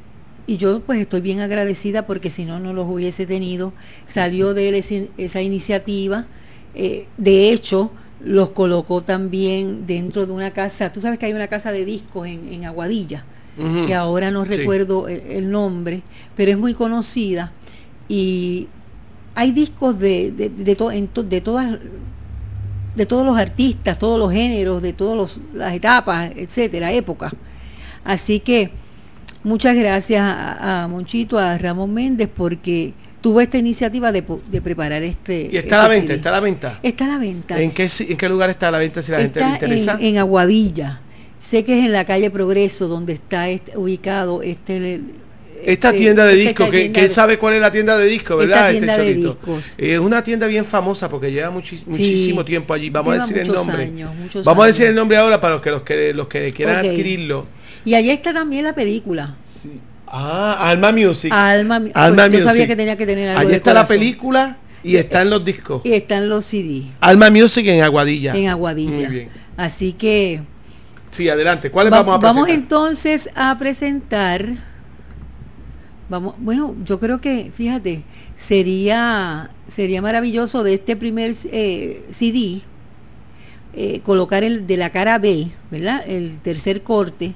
Y 0.47 0.59
yo 0.59 0.81
pues 0.81 1.01
estoy 1.01 1.23
bien 1.23 1.41
agradecida 1.41 2.07
porque 2.07 2.29
si 2.29 2.45
no, 2.45 2.61
no 2.61 2.75
los 2.75 2.87
hubiese 2.87 3.25
tenido. 3.25 3.73
Salió 4.05 4.53
de 4.53 4.69
él 4.69 4.75
ese- 4.75 5.09
esa 5.17 5.41
iniciativa. 5.41 6.27
Eh, 6.75 7.07
de 7.17 7.51
hecho, 7.51 7.91
los 8.23 8.51
colocó 8.51 9.01
también 9.01 9.87
dentro 9.87 10.27
de 10.27 10.33
una 10.33 10.51
casa. 10.53 10.93
Tú 10.93 11.01
sabes 11.01 11.19
que 11.19 11.25
hay 11.27 11.33
una 11.33 11.49
casa 11.49 11.73
de 11.73 11.85
discos 11.87 12.27
en, 12.29 12.53
en 12.53 12.67
Aguadilla, 12.67 13.25
que 13.87 13.95
ahora 13.95 14.31
no 14.31 14.45
Sí. 14.45 14.51
recuerdo 14.59 15.09
el, 15.09 15.21
el 15.31 15.51
nombre, 15.51 16.03
pero 16.37 16.51
es 16.51 16.59
muy 16.59 16.75
conocida. 16.75 17.53
Y 18.09 18.69
hay 19.35 19.51
discos 19.53 19.99
de, 19.99 20.31
de, 20.31 20.49
de, 20.51 20.77
to- 20.77 20.91
en 20.93 21.09
to- 21.09 21.23
de 21.23 21.41
todas 21.41 21.79
de 22.95 23.07
todos 23.07 23.25
los 23.27 23.37
artistas, 23.39 23.99
todos 23.99 24.19
los 24.19 24.33
géneros, 24.33 24.83
de 24.83 24.93
todas 24.93 25.39
las 25.55 25.75
etapas, 25.75 26.31
etcétera, 26.37 26.93
épocas. 26.93 27.33
Así 28.05 28.41
que 28.41 28.71
muchas 29.43 29.77
gracias 29.77 30.21
a, 30.23 30.85
a 30.85 30.89
Monchito, 30.89 31.39
a 31.39 31.57
Ramón 31.59 31.93
Méndez, 31.95 32.29
porque 32.35 32.93
tuvo 33.21 33.41
esta 33.41 33.59
iniciativa 33.59 34.13
de, 34.13 34.23
de 34.51 34.61
preparar 34.63 35.03
este. 35.03 35.49
Y 35.51 35.57
está 35.57 35.85
a 35.85 35.89
la 35.89 35.95
este 35.95 36.01
venta, 36.01 36.07
CD. 36.09 36.17
está 36.17 36.29
a 36.29 36.33
la 36.33 36.41
venta. 36.41 36.79
Está 36.83 37.05
a 37.05 37.09
la 37.09 37.19
venta. 37.19 37.61
¿En 37.61 37.71
qué, 37.73 37.89
¿En 38.01 38.17
qué 38.17 38.29
lugar 38.29 38.51
está 38.51 38.69
a 38.69 38.71
la 38.71 38.79
venta 38.79 39.03
si 39.03 39.13
la 39.13 39.19
gente 39.21 39.41
le 39.41 39.49
interesa? 39.49 39.95
en, 40.01 40.05
en 40.07 40.19
Aguadilla. 40.19 41.01
Sé 41.39 41.65
que 41.65 41.79
es 41.79 41.85
en 41.85 41.93
la 41.93 42.05
calle 42.05 42.31
Progreso 42.31 42.89
donde 42.89 43.15
está 43.15 43.49
este- 43.49 43.77
ubicado 43.77 44.43
este. 44.43 45.01
Esta 45.67 45.89
este- 45.89 45.99
tienda 46.01 46.25
de 46.27 46.35
discos, 46.35 46.71
que, 46.71 46.93
que 46.93 47.01
él 47.01 47.09
sabe 47.09 47.39
cuál 47.39 47.55
es 47.55 47.61
la 47.61 47.71
tienda 47.71 47.97
de 47.99 48.07
discos, 48.07 48.43
Esta 48.43 48.57
¿verdad? 48.57 48.71
tienda 48.71 48.93
este 48.95 49.05
de 49.05 49.15
discos. 49.15 49.65
Es 49.79 49.99
una 49.99 50.23
tienda 50.23 50.47
bien 50.47 50.65
famosa 50.65 51.09
porque 51.09 51.31
lleva 51.33 51.51
muchísimo 51.51 52.45
tiempo 52.45 52.75
allí. 52.75 52.91
Vamos 52.91 53.15
a 53.15 53.21
decir 53.21 53.39
el 53.39 53.47
muchos 53.49 53.67
nombre. 53.67 53.85
años, 53.85 54.11
Vamos 54.45 54.65
a 54.65 54.67
decir 54.67 54.87
el 54.87 54.95
nombre 54.95 55.17
ahora 55.17 55.41
para 55.41 55.55
los 55.55 55.63
que 55.63 55.71
los 55.71 55.83
que, 55.83 56.15
los 56.15 56.29
que 56.29 56.53
quieran 56.53 56.81
Ok. 56.85 56.91
adquirirlo. 56.91 57.47
Y 57.85 57.95
allá 57.95 58.13
está 58.13 58.33
también 58.33 58.65
la 58.65 58.75
película. 58.75 59.37
Ah, 60.07 60.71
Alma 60.71 60.93
Music. 60.93 61.33
Alma, 61.33 61.83
Alma 61.95 62.27
pues, 62.29 62.33
yo 62.33 62.39
sabía 62.45 62.53
Music. 62.63 62.67
que 62.69 62.77
tenía 62.77 62.97
que 62.97 63.07
tener 63.07 63.29
algo 63.31 63.41
Allí 63.41 63.55
está 63.55 63.75
la 63.75 63.87
película 63.87 64.59
y 64.83 64.97
están 64.97 65.29
los 65.31 65.45
discos. 65.45 65.81
Y 65.85 65.93
están 65.93 66.29
los 66.29 66.45
CD 66.45 66.85
Alma 67.01 67.31
Music 67.31 67.67
en 67.67 67.83
Aguadilla. 67.83 68.35
en 68.35 68.49
Aguadilla. 68.49 68.91
Muy 68.93 69.07
bien. 69.07 69.29
Así 69.57 69.93
que 69.93 70.41
Sí, 71.11 71.29
adelante. 71.29 71.71
¿Cuáles 71.71 71.93
va- 71.93 72.03
vamos 72.03 72.17
a 72.17 72.21
presentar? 72.21 72.51
entonces 72.55 73.31
a 73.37 73.57
presentar. 73.57 74.47
Vamos, 76.09 76.35
bueno, 76.39 76.75
yo 76.85 77.01
creo 77.01 77.21
que, 77.21 77.51
fíjate, 77.55 78.03
sería 78.35 79.51
sería 79.69 80.03
maravilloso 80.03 80.63
de 80.63 80.75
este 80.75 80.97
primer 80.97 81.35
eh, 81.51 82.05
CD 82.11 82.63
eh, 83.73 84.01
colocar 84.05 84.45
el 84.45 84.67
de 84.67 84.77
la 84.77 84.91
cara 84.91 85.19
B, 85.19 85.49
¿verdad? 85.71 86.05
El 86.07 86.39
tercer 86.41 86.83
corte, 86.83 87.35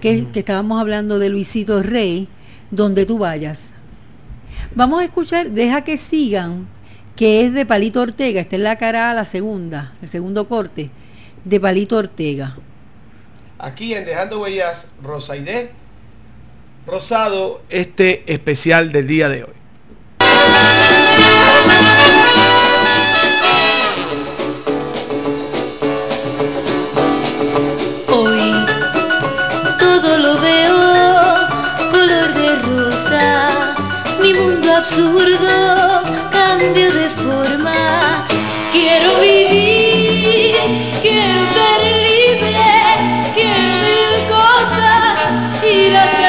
que, 0.00 0.26
que 0.28 0.40
estábamos 0.40 0.80
hablando 0.80 1.18
de 1.18 1.30
Luisito 1.30 1.82
Rey, 1.82 2.28
donde 2.70 3.06
tú 3.06 3.18
vayas. 3.18 3.72
Vamos 4.74 5.00
a 5.00 5.04
escuchar, 5.04 5.50
deja 5.50 5.82
que 5.82 5.96
sigan, 5.96 6.66
que 7.14 7.46
es 7.46 7.54
de 7.54 7.64
Palito 7.64 8.02
Ortega, 8.02 8.40
esta 8.40 8.56
es 8.56 8.62
la 8.62 8.76
cara 8.76 9.10
A, 9.10 9.14
la 9.14 9.24
segunda, 9.24 9.94
el 10.02 10.10
segundo 10.10 10.46
corte, 10.46 10.90
de 11.44 11.60
Palito 11.60 11.96
Ortega. 11.96 12.56
Aquí 13.58 13.94
en 13.94 14.04
Dejando 14.04 14.42
Huellas, 14.42 14.88
Rosaide 15.02 15.70
Rosado, 16.86 17.62
este 17.68 18.22
especial 18.32 18.92
del 18.92 19.08
día 19.08 19.28
de 19.28 19.42
hoy. 19.42 19.50
Hoy 28.08 28.52
todo 29.80 30.18
lo 30.18 30.40
veo 30.40 30.78
color 31.90 32.32
de 32.34 32.54
rosa, 32.62 33.48
mi 34.22 34.32
mundo 34.32 34.72
absurdo 34.76 36.02
cambio 36.30 36.92
de 36.92 37.10
forma. 37.10 38.28
Quiero 38.70 39.18
vivir, 39.18 40.54
quiero 41.02 41.46
ser 41.56 41.80
libre, 42.06 42.64
quiero 43.34 43.58
mil 43.82 44.28
cosas 44.28 45.64
y 45.64 45.90
las 45.90 46.25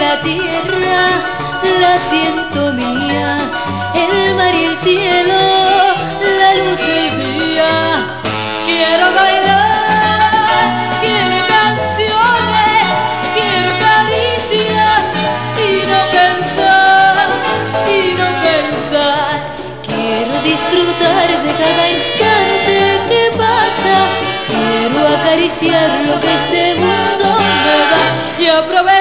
la 0.00 0.20
tierra 0.20 1.06
la 1.80 1.98
siento 1.98 2.72
mía, 2.72 3.38
el 3.94 4.34
mar 4.34 4.54
y 4.54 4.64
el 4.64 4.76
cielo, 4.76 5.38
la 6.38 6.54
luz 6.54 6.78
del 6.78 7.40
día. 7.40 8.06
Quiero 8.64 9.06
bailar, 9.12 10.60
quiero 11.00 11.38
canciones, 11.56 12.86
quiero 13.34 13.70
caricias 13.86 15.04
y 15.66 15.86
no 15.90 16.00
pensar, 16.16 17.26
y 17.88 18.14
no 18.20 18.28
pensar. 18.46 19.34
Quiero 19.82 20.34
disfrutar 20.42 21.28
de 21.42 21.52
cada 21.62 21.90
instante 21.90 22.76
que 23.08 23.22
pasa, 23.36 23.96
quiero 24.46 25.08
acariciar 25.16 25.90
lo 26.06 26.18
que 26.20 26.34
este 26.34 26.74
mundo 26.74 27.26
me 27.40 27.74
da 27.82 28.18
y 28.38 28.46
aprovechar 28.46 28.97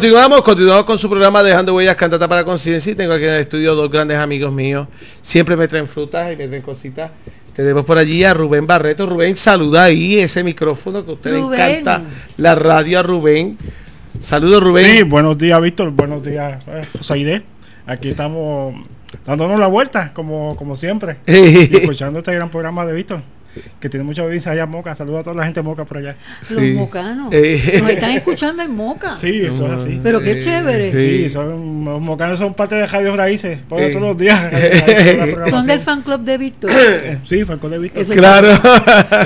continuamos, 0.00 0.40
continuamos 0.40 0.84
con 0.84 0.98
su 0.98 1.10
programa 1.10 1.42
Dejando 1.42 1.74
Huellas 1.74 1.94
Cantata 1.94 2.26
para 2.26 2.42
Conciencia. 2.42 2.90
Y 2.90 2.94
tengo 2.94 3.12
aquí 3.12 3.24
en 3.24 3.34
el 3.34 3.40
estudio 3.42 3.74
dos 3.74 3.90
grandes 3.90 4.16
amigos 4.16 4.50
míos. 4.50 4.88
Siempre 5.20 5.58
me 5.58 5.68
traen 5.68 5.86
frutas 5.86 6.32
y 6.32 6.36
me 6.36 6.48
traen 6.48 6.62
cositas. 6.62 7.10
Tenemos 7.52 7.84
por 7.84 7.98
allí 7.98 8.24
a 8.24 8.32
Rubén 8.32 8.66
Barreto. 8.66 9.04
Rubén, 9.04 9.36
saluda 9.36 9.84
ahí 9.84 10.18
ese 10.18 10.42
micrófono 10.42 11.04
que 11.04 11.10
a 11.10 11.14
usted 11.14 11.32
le 11.32 11.40
encanta. 11.40 12.02
La 12.38 12.54
radio 12.54 13.00
a 13.00 13.02
Rubén. 13.02 13.58
Saludos, 14.20 14.62
Rubén. 14.62 14.96
Sí, 14.96 15.02
buenos 15.02 15.36
días, 15.36 15.60
Víctor. 15.60 15.90
Buenos 15.90 16.24
días, 16.24 16.62
eh, 16.66 16.86
Josaide. 16.96 17.42
Aquí 17.84 18.08
estamos 18.08 18.74
dándonos 19.26 19.60
la 19.60 19.66
vuelta, 19.66 20.14
como, 20.14 20.56
como 20.56 20.76
siempre. 20.76 21.18
y 21.26 21.76
escuchando 21.76 22.20
este 22.20 22.34
gran 22.34 22.48
programa 22.50 22.86
de 22.86 22.94
Víctor, 22.94 23.20
que 23.80 23.88
tiene 23.88 24.04
mucha 24.04 24.22
audiencia 24.22 24.52
allá 24.52 24.64
en 24.64 24.70
Moca. 24.70 24.94
Saludos 24.94 25.20
a 25.20 25.22
toda 25.24 25.36
la 25.36 25.44
gente 25.44 25.60
de 25.60 25.64
Moca 25.64 25.84
por 25.84 25.98
allá. 25.98 26.16
Los 26.50 26.62
mocanos. 26.74 27.28
Eh. 27.32 27.78
Nos 27.80 27.90
están 27.90 28.10
escuchando 28.12 28.62
en 28.62 28.74
Moca. 28.74 29.16
Sí, 29.20 29.42
eso 29.44 29.66
es 29.66 29.82
así. 29.82 30.00
Pero 30.02 30.20
qué 30.20 30.32
Eh, 30.32 30.40
chévere. 30.40 30.92
sí. 30.92 31.24
Sí, 31.24 31.30
son, 31.30 31.84
los 31.84 32.00
mocanos 32.00 32.38
son 32.38 32.54
parte 32.54 32.74
de 32.76 32.86
Radio 32.86 33.16
Raíces, 33.16 33.58
por 33.68 33.80
Sí. 33.80 33.88
todos 33.92 34.02
los 34.02 34.18
días. 34.18 34.40
Son 35.50 35.66
del 35.66 35.80
fan 35.80 36.02
club 36.02 36.20
de 36.22 36.38
Víctor. 36.38 36.70
Sí, 37.24 37.44
Franco 37.44 37.68
de 37.68 37.78
Víctor. 37.78 38.02
Eso 38.02 38.14
Claro. 38.14 38.48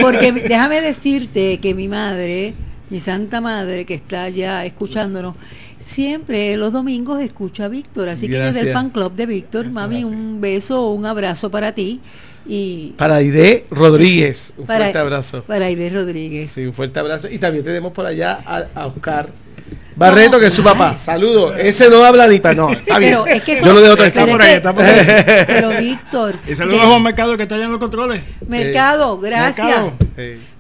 Porque 0.01 0.33
déjame 0.49 0.81
decirte 0.81 1.59
que 1.59 1.75
mi 1.75 1.89
madre, 1.89 2.55
mi 2.91 3.01
santa 3.01 3.41
madre 3.41 3.85
que 3.85 3.95
está 3.95 4.25
allá 4.25 4.65
escuchándonos, 4.65 5.35
siempre 5.79 6.57
los 6.57 6.73
domingos 6.73 7.21
escucha 7.23 7.67
a 7.67 7.69
Víctor. 7.69 8.09
Así 8.09 8.29
que 8.29 8.49
es 8.49 8.55
del 8.55 8.73
fan 8.73 8.91
club 8.91 9.15
de 9.15 9.27
Víctor. 9.27 9.71
Mami, 9.71 10.05
un 10.05 10.41
beso, 10.41 10.91
un 10.91 11.05
abrazo 11.07 11.51
para 11.51 11.73
ti. 11.73 12.01
Y 12.47 12.93
Para 12.99 13.17
Aide 13.17 13.65
Rodríguez. 13.71 14.53
Un 14.59 14.67
para, 14.67 14.81
fuerte 14.81 14.99
abrazo. 14.99 15.43
Para 15.45 15.67
Aide 15.67 15.89
Rodríguez. 15.91 16.51
Sí, 16.51 16.67
un 16.67 16.75
fuerte 16.75 16.99
abrazo. 17.01 17.29
Y 17.31 17.39
también 17.39 17.65
tenemos 17.65 17.93
por 17.93 18.05
allá 18.07 18.41
a, 18.45 18.65
a 18.75 18.87
Oscar 18.87 19.29
Barreto, 19.97 20.39
que 20.41 20.47
es 20.47 20.53
su 20.55 20.63
papá. 20.63 20.97
Saludos. 20.97 21.55
Ese 21.57 21.89
no 21.89 22.05
habla 22.05 22.27
ni 22.27 22.41
para 22.41 22.55
no. 22.57 22.71
Está 22.71 22.99
bien. 22.99 23.13
Pero 23.13 23.27
es 23.29 23.43
que 23.45 23.57
Yo 23.57 23.73
lo 23.73 23.81
dejo 23.81 23.97
pero 23.97 24.13
tranquilo. 24.13 24.27
es 24.27 24.33
por 24.33 24.43
ahí, 24.43 24.51
que- 24.51 24.57
está 24.57 24.75
por 24.75 24.85
ahí. 24.85 25.45
Pero 25.47 25.69
Víctor, 25.81 26.35
Y 26.49 26.57
saludos 26.57 26.81
a 26.83 26.87
Juan 26.87 27.03
Mercado 27.03 27.37
que 27.37 27.45
está 27.45 27.55
allá 27.55 27.65
en 27.65 27.71
los 27.71 27.81
controles. 27.81 28.23
Mercado, 28.47 29.19
gracias. 29.21 29.67
Mercado. 29.67 29.93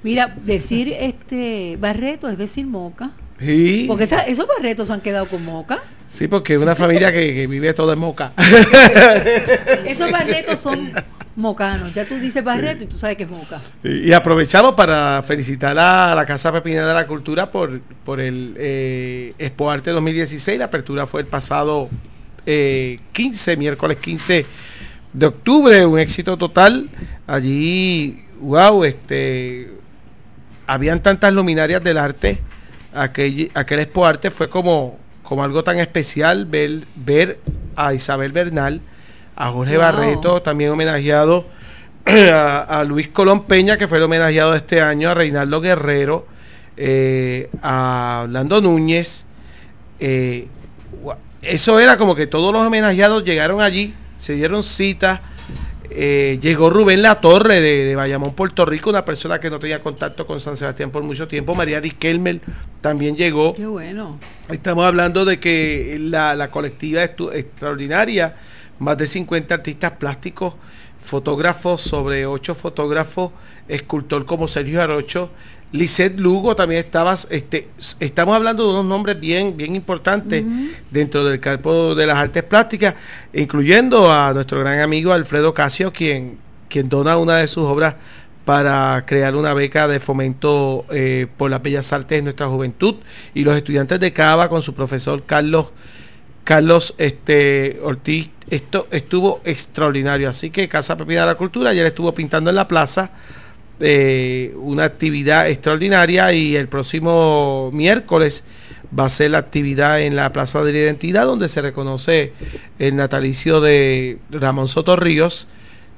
Mira, 0.03 0.35
decir 0.45 0.95
este 0.99 1.77
Barreto 1.81 2.29
es 2.29 2.39
decir 2.39 2.65
Moca. 2.67 3.11
Sí, 3.41 3.85
Porque 3.89 4.05
esa- 4.05 4.21
esos 4.23 4.47
Barretos 4.47 4.87
se 4.87 4.95
han 4.95 5.01
quedado 5.01 5.27
con 5.27 5.45
Moca. 5.45 5.81
sí, 6.09 6.29
porque 6.29 6.55
es 6.55 6.61
una 6.61 6.77
familia 6.77 7.13
que, 7.13 7.35
que 7.35 7.47
vive 7.49 7.75
todo 7.75 7.93
en 7.93 7.99
Moca. 7.99 8.33
Esos 9.85 10.11
Barretos 10.13 10.61
son 10.61 10.93
mocanos. 11.37 11.93
Ya 11.95 12.07
tú 12.07 12.17
dices 12.17 12.45
Barreto 12.45 12.85
y 12.85 12.87
tú 12.87 12.99
sabes 12.99 13.17
que 13.17 13.25
es 13.25 13.29
Moca. 13.29 13.61
Y 13.83 14.09
y 14.09 14.13
aprovechamos 14.13 14.75
para 14.75 15.23
felicitar 15.23 15.79
a 15.79 16.15
la 16.15 16.27
Casa 16.27 16.53
Pepinera 16.53 16.87
de 16.87 16.95
la 16.95 17.07
Cultura 17.07 17.51
por, 17.51 17.81
por 18.05 18.21
el 18.21 18.55
eh, 18.59 19.35
Expo 19.39 19.71
Arte 19.71 19.91
2016. 19.91 20.59
La 20.59 20.67
apertura 20.67 21.07
fue 21.07 21.23
el 21.23 21.27
pasado 21.27 21.89
eh, 22.47 22.99
15, 23.13 23.57
miércoles 23.57 23.97
15 23.99 24.47
de 25.13 25.27
octubre, 25.27 25.87
un 25.87 25.99
éxito 25.99 26.37
total. 26.37 26.91
Allí, 27.27 28.25
wow, 28.41 28.85
este, 28.85 29.73
habían 30.67 31.01
tantas 31.03 31.33
luminarias 31.33 31.83
del 31.83 31.99
arte. 31.99 32.41
Aquel, 32.93 33.51
aquel 33.55 33.81
Expo 33.81 34.07
Arte 34.07 34.31
fue 34.31 34.49
como, 34.49 34.99
como 35.23 35.43
algo 35.43 35.65
tan 35.65 35.79
especial 35.79 36.47
ver, 36.47 36.87
ver 36.95 37.41
a 37.75 37.95
Isabel 37.95 38.31
Bernal, 38.33 38.81
a 39.37 39.51
Jorge 39.51 39.77
Wow. 39.77 39.81
Barreto, 39.83 40.43
también 40.43 40.71
homenajeado 40.71 41.47
a, 42.07 42.59
a 42.81 42.85
Luis 42.85 43.09
Colón 43.09 43.45
Peña, 43.45 43.77
que 43.77 43.89
fue 43.89 43.99
el 43.99 44.05
homenajeado 44.05 44.55
este 44.55 44.81
año, 44.81 45.11
a 45.11 45.15
Reinaldo 45.15 45.61
Guerrero, 45.61 46.27
eh, 46.77 47.49
a 47.63 48.23
Orlando 48.25 48.61
Núñez. 48.61 49.27
eh, 50.01 50.49
eso 51.43 51.79
era 51.79 51.99
como 51.99 52.15
que 52.15 52.27
todos 52.27 52.53
los 52.55 52.63
homenajeados 52.63 53.23
llegaron 53.25 53.61
allí, 53.61 53.95
se 54.17 54.33
dieron 54.35 54.63
cita. 54.63 55.21
eh, 55.91 56.39
llegó 56.41 56.71
Rubén 56.71 57.03
La 57.03 57.21
Torre 57.21 57.61
de, 57.61 57.85
de 57.85 57.95
Bayamón, 57.97 58.33
Puerto 58.35 58.65
Rico, 58.65 58.89
una 58.91 59.05
persona 59.05 59.39
que 59.39 59.51
no 59.51 59.59
tenía 59.59 59.81
contacto 59.81 60.27
con 60.27 60.41
San 60.41 60.57
Sebastián 60.57 60.91
por 60.91 61.03
mucho 61.03 61.29
tiempo. 61.29 61.55
María 61.55 61.81
Riquelme 61.81 62.41
también 62.81 63.15
llegó. 63.15 63.55
Qué 63.55 63.67
bueno. 63.67 64.19
Estamos 64.49 64.87
hablando 64.87 65.25
de 65.27 65.39
que 65.39 65.99
la, 66.01 66.35
la 66.35 66.51
colectiva 66.51 67.05
extraordinaria, 67.05 68.35
más 68.79 68.97
de 68.97 69.07
50 69.07 69.55
artistas 69.55 69.93
plásticos, 69.93 70.55
fotógrafos, 71.03 71.83
sobre 71.83 72.27
8 72.27 72.55
fotógrafos, 72.55 73.33
escultor 73.69 74.25
como 74.25 74.49
Sergio 74.49 74.83
Arocho, 74.83 75.31
Lisette 75.75 76.21
Lugo 76.21 76.55
también 76.55 76.85
estabas, 76.85 77.27
este, 77.33 77.69
estamos 77.99 78.37
hablando 78.37 78.65
de 78.65 78.71
unos 78.71 78.85
nombres 78.85 79.19
bien, 79.19 79.57
bien 79.57 79.75
importantes 79.75 80.45
dentro 80.89 81.25
del 81.25 81.41
campo 81.41 81.97
de 81.97 82.07
las 82.07 82.17
artes 82.17 82.45
plásticas, 82.45 82.95
incluyendo 83.33 84.13
a 84.13 84.33
nuestro 84.33 84.61
gran 84.61 84.79
amigo 84.79 85.13
Alfredo 85.13 85.53
Casio, 85.53 85.93
quien, 85.93 86.39
quien 86.69 86.89
dona 86.89 87.17
una 87.17 87.39
de 87.39 87.49
sus 87.49 87.65
obras 87.65 87.97
para 88.45 89.05
crear 89.05 89.35
una 89.35 89.53
beca 89.53 89.89
de 89.89 89.99
fomento 89.99 90.85
eh, 90.93 91.27
por 91.37 91.51
las 91.51 91.61
bellas 91.61 91.93
artes 91.93 92.19
en 92.19 92.25
nuestra 92.25 92.47
juventud 92.47 92.97
y 93.35 93.43
los 93.43 93.57
estudiantes 93.57 93.99
de 93.99 94.13
Cava 94.13 94.49
con 94.49 94.63
su 94.63 94.75
profesor 94.75 95.25
Carlos 95.25 95.73
Carlos 96.45 96.95
este 96.99 97.81
Ortiz 97.83 98.31
esto 98.51 98.87
estuvo 98.91 99.41
extraordinario 99.45 100.29
así 100.29 100.51
que 100.51 100.69
Casa 100.69 100.97
Propiedad 100.97 101.23
de 101.23 101.33
la 101.33 101.35
Cultura 101.37 101.71
ayer 101.71 101.87
estuvo 101.87 102.15
pintando 102.15 102.51
en 102.51 102.57
la 102.57 102.69
plaza 102.69 103.11
eh, 103.81 104.55
una 104.57 104.85
actividad 104.85 105.49
extraordinaria 105.49 106.33
y 106.33 106.55
el 106.55 106.69
próximo 106.69 107.71
miércoles 107.73 108.45
va 108.97 109.07
a 109.07 109.11
ser 109.11 109.33
la 109.33 109.39
actividad 109.39 110.01
en 110.01 110.15
la 110.15 110.33
Plaza 110.33 110.63
de 110.63 110.73
la 110.73 110.79
Identidad 110.79 111.27
donde 111.27 111.49
se 111.49 111.61
reconoce 111.61 112.33
el 112.79 112.95
natalicio 112.95 113.61
de 113.61 114.19
Ramón 114.31 114.69
Soto 114.69 114.95
Ríos 114.95 115.49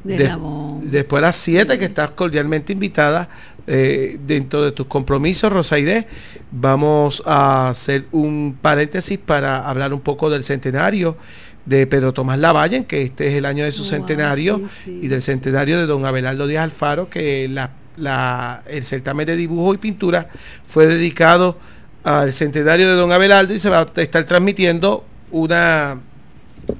De. 0.05 0.34
Después 0.82 1.18
a 1.18 1.26
las 1.26 1.36
7, 1.36 1.78
que 1.78 1.84
estás 1.84 2.11
cordialmente 2.11 2.72
invitada. 2.72 3.28
Eh, 3.67 4.19
dentro 4.27 4.62
de 4.62 4.73
tus 4.73 4.87
compromisos, 4.87 5.53
Rosaide, 5.53 6.07
vamos 6.51 7.23
a 7.27 7.69
hacer 7.71 8.07
un 8.12 8.57
paréntesis 8.61 9.19
para 9.19 9.69
hablar 9.69 9.93
un 9.93 10.01
poco 10.01 10.31
del 10.31 10.45
centenario 10.45 11.17
de 11.64 11.87
Pedro 11.87 12.12
Tomás 12.12 12.39
Lavalle, 12.39 12.85
que 12.85 13.03
este 13.03 13.29
es 13.29 13.35
el 13.35 13.45
año 13.45 13.64
de 13.64 13.73
su 13.73 13.83
Wow, 13.83 13.91
centenario, 13.91 14.59
sí, 14.69 14.83
sí. 14.85 15.01
y 15.03 15.09
del 15.09 15.21
centenario 15.23 15.79
de 15.79 15.87
don 15.87 16.07
Abelardo 16.07 16.47
Díaz 16.47 16.64
Alfaro, 16.64 17.11
que 17.11 17.49
la, 17.49 17.73
la- 17.97 18.62
el 18.69 18.85
certamen 18.85 19.27
de 19.27 19.37
dibujo 19.37 19.75
y 19.75 19.79
pintura 19.79 20.29
fue 20.64 20.87
dedicado 20.87 21.59
al 22.05 22.33
centenario 22.33 22.89
de 22.89 22.95
don 22.95 23.11
Abelardo 23.11 23.53
y 23.53 23.59
se 23.59 23.69
va 23.69 23.81
a 23.81 24.01
estar 24.01 24.23
transmitiendo 24.25 25.05
una 25.33 25.99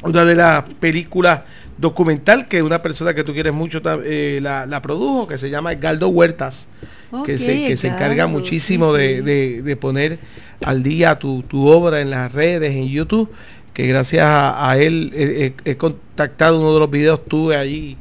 una 0.03 0.25
de 0.25 0.35
las 0.35 0.65
películas 0.81 1.43
documental 1.79 2.49
que 2.49 2.63
una 2.63 2.81
persona 2.83 3.13
que 3.15 3.23
tú 3.25 3.33
quieres 3.35 3.53
mucho 3.53 3.81
eh, 4.05 4.39
la, 4.43 4.67
la 4.67 4.81
produjo, 4.83 5.27
que 5.27 5.37
se 5.39 5.51
llama 5.51 5.73
Edgardo 5.73 6.09
Huertas, 6.09 6.69
que, 7.25 7.39
se, 7.39 7.67
que 7.67 7.77
se 7.77 7.89
encarga 7.89 8.27
muchísimo 8.27 8.95
sí, 8.95 9.01
de, 9.03 9.17
sí. 9.17 9.23
de- 9.23 9.63
de 9.63 9.77
poner 9.77 10.19
al 10.65 10.83
día 10.83 11.19
tu, 11.19 11.43
tu 11.43 11.67
obra 11.69 12.01
en 12.01 12.11
las 12.11 12.33
redes, 12.33 12.75
en 12.75 12.89
YouTube, 12.89 13.31
que 13.75 13.87
gracias 13.87 14.25
a, 14.25 14.71
a 14.71 14.79
él 14.79 15.13
he, 15.65 15.77
contactado 15.77 16.61
uno 16.61 16.73
de 16.75 16.81
los 16.81 16.91
videos, 16.91 17.25
tuve 17.27 17.57
allí 17.57 17.97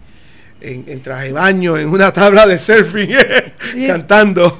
en, 0.62 0.86
en 0.88 1.02
traje 1.02 1.28
de 1.28 1.32
baño, 1.34 1.78
en 1.78 1.90
una 1.90 2.14
tabla 2.14 2.48
de 2.48 2.58
surfing, 2.58 3.10
cantando. 3.88 4.56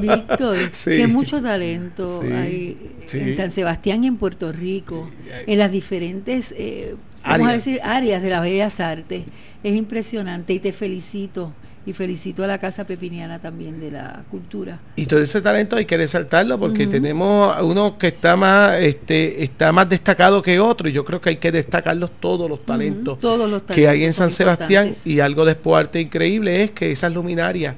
Víctor, 0.00 0.56
Sí. 0.72 0.96
que 0.96 1.06
mucho 1.08 1.42
talento 1.42 2.22
Sí, 2.22 2.32
hay 2.32 2.90
en 3.12 3.34
San 3.36 3.50
Sebastián 3.50 4.04
y 4.04 4.06
en 4.06 4.16
Puerto 4.16 4.52
Rico, 4.52 5.10
en 5.46 5.58
las 5.58 5.70
diferentes, 5.72 6.54
eh, 6.56 6.94
vamos 7.24 7.48
a 7.48 7.52
decir, 7.52 7.80
áreas 7.82 8.22
de 8.22 8.30
las 8.30 8.42
bellas 8.42 8.80
artes. 8.80 9.24
Es 9.62 9.74
impresionante 9.74 10.52
y 10.52 10.58
te 10.58 10.72
felicito. 10.72 11.52
Y 11.86 11.92
felicito 11.92 12.42
a 12.42 12.46
la 12.46 12.56
Casa 12.56 12.84
Pepiniana 12.84 13.38
también 13.38 13.78
de 13.78 13.90
la 13.90 14.24
Cultura. 14.30 14.80
Y 14.96 15.04
todo 15.04 15.20
ese 15.20 15.42
talento 15.42 15.76
hay 15.76 15.84
que 15.84 15.98
resaltarlo 15.98 16.58
porque 16.58 16.86
tenemos 16.86 17.54
uno 17.60 17.98
que 17.98 18.06
está 18.06 18.36
más, 18.36 18.76
este, 18.80 19.44
está 19.44 19.70
más 19.70 19.86
destacado 19.86 20.40
que 20.40 20.58
otro. 20.58 20.88
Y 20.88 20.92
yo 20.92 21.04
creo 21.04 21.20
que 21.20 21.28
hay 21.30 21.36
que 21.36 21.52
destacarlos 21.52 22.12
todos 22.20 22.48
los 22.48 22.64
talentos 22.64 23.20
todos 23.20 23.50
los 23.50 23.62
que 23.62 23.86
hay 23.86 24.04
en 24.04 24.14
San 24.14 24.30
Sebastián. 24.30 24.94
Y 25.04 25.20
algo 25.20 25.44
de 25.44 25.52
Expo 25.52 25.76
Arte 25.76 26.00
increíble 26.00 26.64
es 26.64 26.70
que 26.70 26.90
esas 26.90 27.12
luminarias 27.12 27.74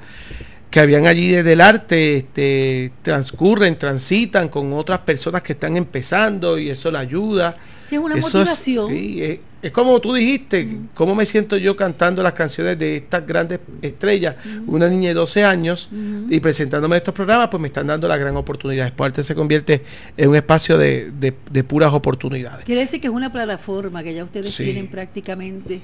que 0.70 0.80
habían 0.80 1.06
allí 1.06 1.28
desde 1.28 1.54
el 1.54 1.60
arte 1.60 2.18
este, 2.18 2.92
transcurren, 3.02 3.78
transitan 3.78 4.48
con 4.48 4.72
otras 4.72 5.00
personas 5.00 5.42
que 5.42 5.54
están 5.54 5.76
empezando 5.76 6.58
y 6.58 6.70
eso 6.70 6.90
le 6.90 6.98
ayuda. 6.98 7.56
Sí, 7.88 7.94
es 7.96 8.00
una 8.00 8.16
Eso 8.16 8.26
es- 8.28 8.34
motivación. 8.34 8.90
sí, 8.90 9.22
es, 9.22 9.38
es 9.62 9.70
como 9.72 10.00
tú 10.00 10.12
dijiste, 10.12 10.78
cómo 10.94 11.14
me 11.14 11.24
siento 11.26 11.56
yo 11.56 11.76
cantando 11.76 12.22
las 12.22 12.32
canciones 12.34 12.78
de 12.78 12.96
estas 12.96 13.26
grandes 13.26 13.60
estrellas, 13.82 14.36
una 14.66 14.88
niña 14.88 15.08
de 15.08 15.14
12 15.14 15.44
años, 15.44 15.88
Ujú. 15.92 16.26
y 16.32 16.40
presentándome 16.40 16.96
estos 16.96 17.14
programas, 17.14 17.48
pues 17.48 17.60
me 17.60 17.68
están 17.68 17.86
dando 17.86 18.06
la 18.08 18.16
gran 18.16 18.36
oportunidad. 18.36 18.86
Expo 18.88 19.04
Arte 19.04 19.22
se 19.24 19.34
convierte 19.34 19.82
en 20.16 20.28
un 20.28 20.36
espacio 20.36 20.76
de, 20.78 21.10
de- 21.12 21.34
de 21.50 21.64
puras 21.64 21.92
oportunidades. 21.92 22.64
Quiere 22.64 22.80
decir 22.82 23.00
que 23.00 23.06
es 23.06 23.12
una 23.12 23.32
plataforma 23.32 24.02
que 24.02 24.14
ya 24.14 24.24
ustedes 24.24 24.52
Sí. 24.54 24.64
tienen 24.64 24.88
prácticamente 24.88 25.80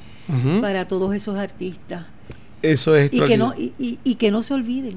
para 0.60 0.86
todos 0.88 1.14
esos 1.14 1.36
artistas. 1.38 2.04
Eso 2.62 2.94
es 2.94 3.12
y 3.12 3.20
que 3.20 3.36
no 3.36 3.54
y, 3.58 3.72
y- 3.78 3.98
y 4.04 4.14
que 4.16 4.30
no 4.30 4.42
se 4.42 4.54
olviden 4.54 4.94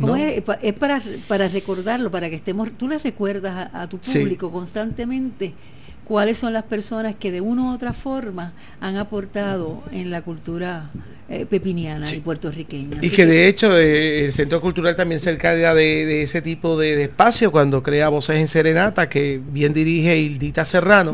¿Cómo 0.00 0.08
No. 0.14 0.16
es? 0.16 0.42
Pa- 0.42 0.58
es 0.60 0.74
para, 0.74 1.00
para 1.28 1.48
recordarlo 1.48 2.10
para 2.10 2.28
que 2.28 2.36
estemos 2.36 2.68
tú 2.76 2.86
les 2.88 3.02
recuerdas 3.02 3.68
a, 3.72 3.82
a 3.82 3.88
tu 3.88 3.98
Sí. 4.02 4.18
público 4.18 4.50
constantemente 4.50 5.54
cuáles 6.06 6.38
son 6.38 6.52
las 6.52 6.64
personas 6.64 7.14
que 7.16 7.32
de 7.32 7.40
una 7.40 7.62
u 7.64 7.74
otra 7.74 7.92
forma 7.92 8.52
han 8.80 8.96
aportado 8.96 9.82
en 9.92 10.10
la 10.10 10.22
cultura 10.22 10.90
eh, 11.28 11.44
pepiniana 11.44 12.06
Sí. 12.06 12.16
y 12.16 12.20
puertorriqueña 12.20 12.98
Y 13.02 13.10
que 13.10 13.26
de 13.26 13.48
hecho 13.48 13.76
eh, 13.76 14.26
el 14.26 14.32
Centro 14.32 14.60
Cultural 14.60 14.94
también 14.94 15.18
se 15.18 15.32
encarga 15.32 15.74
de, 15.74 16.06
de 16.06 16.22
ese 16.22 16.40
tipo 16.40 16.78
de, 16.78 16.94
de 16.94 17.02
espacio 17.04 17.50
cuando 17.50 17.82
crea 17.82 18.08
Voces 18.08 18.36
en 18.36 18.46
Serenata, 18.46 19.08
que 19.08 19.40
bien 19.52 19.74
dirige 19.74 20.16
Hildita 20.16 20.64
Serrano. 20.64 21.12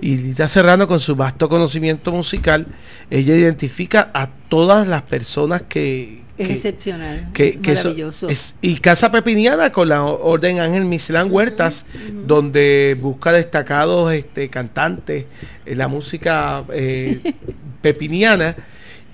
Y 0.00 0.12
Hildita 0.14 0.48
Serrano, 0.48 0.88
con 0.88 0.98
su 1.00 1.14
vasto 1.14 1.50
conocimiento 1.50 2.10
musical, 2.10 2.66
ella 3.10 3.34
identifica 3.36 4.10
a 4.14 4.30
todas 4.48 4.88
las 4.88 5.02
personas 5.02 5.60
que... 5.68 6.22
es 6.42 6.48
que- 6.48 6.54
excepcional 6.54 7.28
que, 7.32 7.58
maravilloso. 7.64 8.28
es- 8.28 8.54
y 8.60 8.76
Casa 8.78 9.10
Pepiniana 9.12 9.70
con 9.72 9.88
la 9.88 10.04
Orden 10.04 10.58
Ángel 10.60 10.84
Mislán 10.84 11.28
Huertas, 11.30 11.86
donde 12.26 12.96
busca 13.00 13.32
destacados 13.32 14.12
este, 14.12 14.48
cantantes 14.48 15.26
en 15.66 15.78
la 15.78 15.88
música 15.88 16.64
eh, 16.72 17.20
pepiniana 17.82 18.56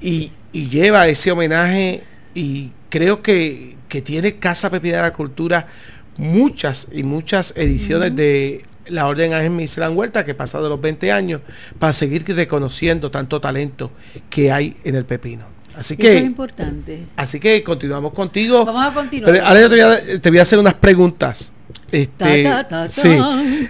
y, 0.01 0.33
y 0.53 0.69
lleva 0.69 1.07
ese 1.09 1.31
homenaje 1.31 2.03
y 2.35 2.71
creo 2.91 3.23
que, 3.23 3.77
que 3.89 4.03
tiene 4.03 4.37
Casa 4.37 4.71
Pepiniana 4.71 5.13
Cultura 5.13 5.69
muchas 6.17 6.89
y 6.93 7.03
muchas 7.03 7.53
ediciones 7.57 8.15
de 8.17 8.63
la 8.89 9.07
Orden 9.07 9.33
Ángel 9.35 9.51
Mislán 9.51 9.97
Huertas 9.97 10.25
que 10.25 10.35
pasa 10.35 10.61
de 10.63 10.69
los 10.69 10.81
20 10.81 11.11
años 11.13 11.41
para 11.79 11.93
seguir 11.93 12.25
reconociendo 12.27 13.11
tanto 13.11 13.41
talento 13.41 13.91
que 14.31 14.53
hay 14.53 14.77
en 14.85 14.95
el 14.95 15.05
pepino. 15.05 15.45
Así 15.77 15.95
eso 15.99 16.09
es 16.09 16.21
que 16.21 16.27
importante 16.27 17.07
Así 17.17 17.39
que 17.39 17.63
continuamos 17.63 18.13
contigo. 18.13 18.65
vamos 18.65 18.87
a 18.87 18.93
continuar 18.95 19.33
Pero 19.35 19.47
ahora 19.47 19.61
yo 19.61 19.69
te 19.69 19.75
voy 19.75 19.95
a, 20.17 20.21
te 20.21 20.31
voy 20.31 20.39
a 20.39 20.43
hacer 20.43 20.59
unas 20.59 20.75
preguntas. 20.75 21.53
Este, 21.93 22.43
Ta, 22.45 22.67
ta, 22.67 22.69
ta, 22.69 22.89
sí. 22.89 23.17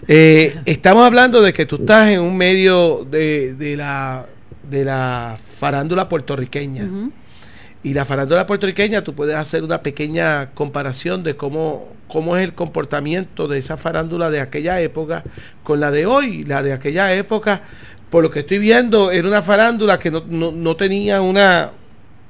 Eh, 0.09 0.57
estamos 0.65 1.05
hablando 1.05 1.43
de 1.43 1.53
que 1.53 1.67
tú 1.67 1.77
estás 1.77 2.09
en 2.11 2.21
un 2.21 2.37
medio 2.37 3.07
de, 3.11 3.55
de 3.55 3.77
la 3.77 4.27
de 4.71 4.85
la 4.85 5.37
farándula 5.59 6.09
puertorriqueña. 6.09 6.87
Y 7.83 7.95
la 7.95 8.05
farándula 8.05 8.47
puertorriqueña, 8.47 9.03
tú 9.05 9.15
puedes 9.15 9.37
hacer 9.37 9.63
una 9.63 9.81
pequeña 9.81 10.51
comparación 10.55 11.23
de 11.23 11.37
cómo, 11.37 11.87
cómo 12.09 12.37
es 12.37 12.43
el 12.43 12.53
comportamiento 12.53 13.47
de 13.47 13.59
esa 13.59 13.77
farándula 13.77 14.29
de 14.31 14.41
aquella 14.41 14.81
época 14.81 15.23
con 15.63 15.79
la 15.79 15.93
de 15.93 16.05
hoy. 16.07 16.43
La 16.45 16.63
de 16.65 16.73
aquella 16.73 17.15
época, 17.15 17.63
por 18.11 18.25
lo 18.25 18.31
que 18.31 18.41
estoy 18.41 18.59
viendo, 18.59 19.13
era 19.13 19.29
una 19.29 19.41
farándula 19.43 20.01
que 20.01 20.11
no, 20.11 20.25
no- 20.29 20.51
no 20.51 20.75
tenía 20.75 21.21
una, 21.21 21.71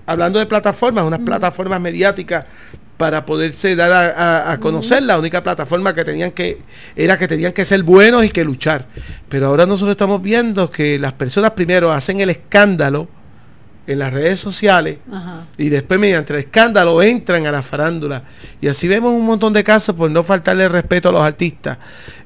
hablando 0.06 0.38
de 0.38 0.46
plataformas, 0.46 1.04
unas 1.04 1.20
plataformas 1.20 1.80
mediáticas 1.80 2.44
para 2.96 3.26
poderse 3.26 3.76
dar 3.76 3.92
a, 3.92 4.06
a- 4.48 4.52
a 4.52 4.58
conocer. 4.60 5.02
La 5.02 5.18
única 5.18 5.42
plataforma 5.42 5.92
que 5.92 6.02
tenían 6.04 6.30
que, 6.30 6.62
era 6.94 7.18
que 7.18 7.28
tenían 7.28 7.52
que 7.52 7.64
ser 7.64 7.82
buenos 7.82 8.24
y 8.24 8.30
que 8.30 8.42
luchar. 8.44 8.86
Pero 9.28 9.48
ahora 9.48 9.66
nosotros 9.66 9.90
estamos 9.92 10.22
viendo 10.22 10.70
que 10.70 10.98
las 10.98 11.12
personas 11.12 11.50
primero 11.50 11.92
hacen 11.92 12.20
el 12.20 12.30
escándalo 12.30 13.08
en 13.86 13.98
las 14.00 14.12
redes 14.12 14.40
sociales 14.40 14.98
Ajá. 15.10 15.46
y 15.56 15.68
después 15.68 16.00
mediante 16.00 16.32
el 16.32 16.40
escándalo 16.40 17.00
entran 17.02 17.46
a 17.46 17.52
la 17.52 17.62
farándula 17.62 18.24
y 18.60 18.66
así 18.68 18.88
vemos 18.88 19.12
un 19.12 19.24
montón 19.24 19.52
de 19.52 19.62
casos 19.62 19.94
por 19.94 20.10
no 20.10 20.22
faltarle 20.24 20.68
respeto 20.68 21.08
a 21.08 21.12
los 21.12 21.20
artistas 21.22 21.78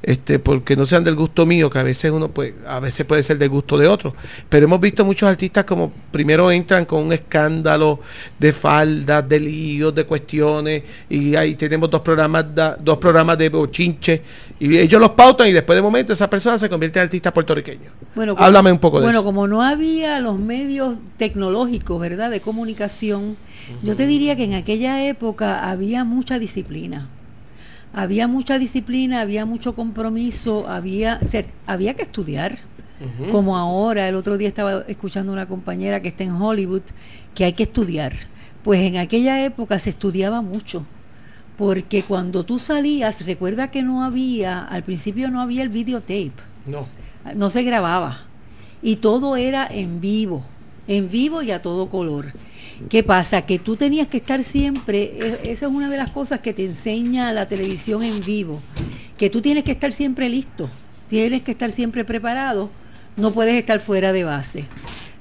este 0.02 0.38
porque 0.38 0.74
no 0.76 0.86
sean 0.86 1.04
del 1.04 1.14
gusto 1.14 1.44
mío 1.44 1.68
que 1.68 1.78
a 1.78 1.82
veces 1.82 2.11
uno 2.11 2.28
pues 2.28 2.54
a 2.66 2.80
veces 2.80 3.04
puede 3.04 3.22
ser 3.22 3.36
del 3.36 3.50
gusto 3.50 3.76
de 3.76 3.86
otro 3.86 4.14
pero 4.48 4.64
hemos 4.64 4.80
visto 4.80 5.04
muchos 5.04 5.28
artistas 5.28 5.64
como 5.64 5.92
primero 6.11 6.50
entran 6.50 6.86
con 6.86 7.02
un 7.04 7.12
escándalo 7.12 8.00
de 8.38 8.52
faldas 8.54 9.28
de 9.28 9.40
líos 9.40 9.94
de 9.94 10.04
cuestiones 10.04 10.82
y 11.11 11.36
ahí 11.36 11.54
tenemos 11.56 11.90
dos 11.90 12.00
programas 12.00 12.46
da- 12.54 12.76
dos 12.80 12.96
programas 12.96 13.36
de 13.36 13.50
bochinche 13.50 14.22
y 14.61 14.76
ellos 14.78 15.00
los 15.00 15.11
pautan 15.12 15.48
y 15.48 15.52
después 15.52 15.74
de 15.76 15.82
momento 15.82 16.12
esa 16.12 16.28
persona 16.30 16.58
se 16.58 16.68
convierte 16.68 16.98
en 17.00 17.04
artista 17.04 17.32
puertorriqueño 17.32 17.90
Bueno, 18.14 18.34
Háblame 18.38 18.70
un 18.70 18.78
poco 18.78 18.98
de 19.00 19.04
bueno, 19.06 19.20
eso. 19.20 19.24
como 19.24 19.48
no 19.48 19.62
había 19.62 20.20
los 20.20 20.38
medios 20.38 20.96
tecnológicos, 21.16 21.98
¿verdad?, 21.98 22.30
de 22.30 22.40
comunicación, 22.40 23.36
yo 23.82 23.96
te 23.96 24.06
diría 24.06 24.36
que 24.36 24.44
en 24.44 24.54
aquella 24.54 25.02
época 25.04 25.68
había 25.70 26.04
mucha 26.04 26.38
disciplina. 26.38 27.08
Había 27.92 28.28
mucha 28.28 28.58
disciplina, 28.61 29.20
había 29.20 29.46
mucho 29.46 29.74
compromiso, 29.74 30.68
había, 30.68 31.18
se- 31.26 31.46
había 31.66 31.94
que 31.94 32.02
estudiar. 32.02 32.58
Como 33.32 33.56
ahora, 33.56 34.08
el 34.08 34.14
otro 34.14 34.36
día 34.36 34.46
estaba 34.46 34.84
escuchando 34.86 35.32
una 35.32 35.48
compañera 35.48 36.00
que 36.02 36.08
está 36.08 36.22
en 36.22 36.32
Hollywood, 36.32 36.82
que 37.34 37.44
hay 37.46 37.54
que 37.54 37.62
estudiar. 37.62 38.12
Pues 38.62 38.80
en 38.82 38.98
aquella 38.98 39.42
época 39.42 39.78
se 39.78 39.88
estudiaba 39.90 40.42
mucho. 40.42 40.84
Porque 41.61 42.02
cuando 42.04 42.42
tú 42.42 42.58
salías, 42.58 43.26
recuerda 43.26 43.70
que 43.70 43.82
no 43.82 44.02
había, 44.02 44.64
al 44.64 44.82
principio 44.82 45.30
no 45.30 45.42
había 45.42 45.62
el 45.62 45.68
videotape 45.68 46.32
no 46.66 46.86
no 47.36 47.50
se 47.50 47.62
grababa 47.62 48.22
y 48.82 48.96
todo 48.96 49.36
era 49.36 49.68
en 49.70 50.00
vivo, 50.00 50.42
en 50.88 51.11
vivo 51.11 51.42
y 51.42 51.50
a 51.50 51.61
todo 51.61 51.90
color. 51.90 52.32
¿Qué 52.88 53.02
pasa? 53.02 53.42
Que 53.42 53.58
tú 53.58 53.76
tenías 53.76 54.08
que 54.08 54.16
estar 54.16 54.42
siempre, 54.42 55.02
e- 55.02 55.52
esa 55.52 55.66
es 55.66 55.72
una 55.72 55.90
de 55.90 55.98
las 55.98 56.08
cosas 56.08 56.40
que 56.40 56.54
te 56.54 56.64
enseña 56.64 57.30
la 57.34 57.46
televisión 57.46 58.02
en 58.02 58.24
vivo, 58.24 58.61
que 59.18 59.28
tú 59.28 59.42
tienes 59.42 59.64
que 59.64 59.72
estar 59.72 59.92
siempre 59.92 60.30
listo, 60.30 60.70
tienes 61.11 61.42
que 61.42 61.50
estar 61.50 61.70
siempre 61.70 62.06
preparado, 62.06 62.70
no 63.18 63.32
puedes 63.32 63.54
estar 63.54 63.80
fuera 63.80 64.14
de 64.14 64.24
base. 64.24 64.64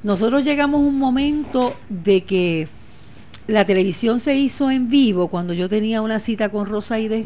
Nosotros 0.03 0.45
llegamos 0.45 0.79
a 0.79 0.87
un 0.87 0.97
momento 0.97 1.75
de 1.89 2.23
que 2.23 2.69
la 3.49 3.65
televisión 3.65 4.19
se 4.19 4.35
hizo 4.35 4.69
en 4.69 4.89
vivo 4.89 5.27
cuando 5.27 5.53
yo 5.53 5.67
tenía 5.67 6.01
una 6.01 6.19
cita 6.19 6.49
con 6.49 6.67
Rosaide 6.67 7.25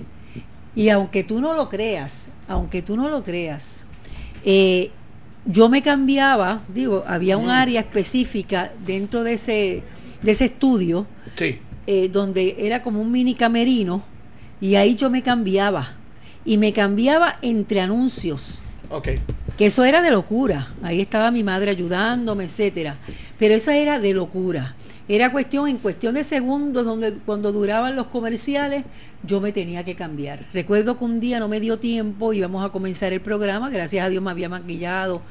y 0.74 0.89
aunque 0.89 1.24
tú 1.24 1.41
no 1.41 1.53
lo 1.53 1.69
creas, 1.69 2.30
aunque 2.47 2.82
tú 2.82 2.95
no 2.95 3.09
lo 3.09 3.24
creas, 3.24 3.86
eh, 4.45 4.91
yo 5.45 5.67
me 5.67 5.82
cambiaba, 5.82 6.63
digo, 6.74 7.03
había 7.05 7.38
un 7.38 7.49
área 7.49 7.82
específica 7.82 8.71
dentro 8.86 9.24
de 9.24 9.34
ese, 9.34 9.84
de 10.21 10.32
ese 10.32 10.45
estudio 10.45 11.05
sí 11.38 11.59
eh, 11.86 12.07
donde 12.07 12.55
era 12.59 12.82
como 12.82 13.01
un 13.01 13.11
mini 13.11 13.36
camerino 13.36 14.01
y 14.61 14.76
ahí 14.76 14.95
yo 14.95 15.09
me 15.09 15.21
cambiaba 15.21 15.97
y 16.45 16.57
me 16.57 16.71
cambiaba 16.71 17.38
entre 17.41 17.82
anuncios 17.82 18.59
ok 18.89 19.09
que 19.57 19.67
eso 19.67 19.84
era 19.84 20.01
de 20.01 20.11
locura. 20.11 20.74
Ahí 20.82 21.01
estaba 21.01 21.32
mi 21.32 21.43
madre 21.43 21.71
ayudándome, 21.71 22.45
etcétera. 22.45 22.97
Pero 23.38 23.53
eso 23.53 23.71
era 23.71 23.99
de 23.99 24.13
locura. 24.13 24.76
Era 25.08 25.32
cuestión, 25.32 25.68
en 25.68 25.78
cuestión 25.78 26.14
de 26.16 26.24
segundos, 26.24 26.86
donde 26.86 27.14
cuando 27.26 27.51
duraban 27.51 27.95
los 27.95 28.08
comerciales, 28.08 28.86
yo 29.24 29.41
me 29.41 29.51
tenía 29.51 29.84
que 29.84 29.95
cambiar. 29.95 30.45
Recuerdo 30.54 30.97
que 30.97 31.04
un 31.04 31.20
día 31.20 31.39
no 31.39 31.49
me 31.49 31.60
dio 31.60 31.78
tiempo, 31.78 32.32
íbamos 32.32 32.66
a 32.66 32.70
comenzar 32.70 33.12
el 33.12 33.20
programa, 33.20 33.70
gracias 33.70 34.06
a 34.06 34.10
Dios 34.10 34.24
me 34.24 34.32
había 34.32 34.47
maquillado, 34.47 35.22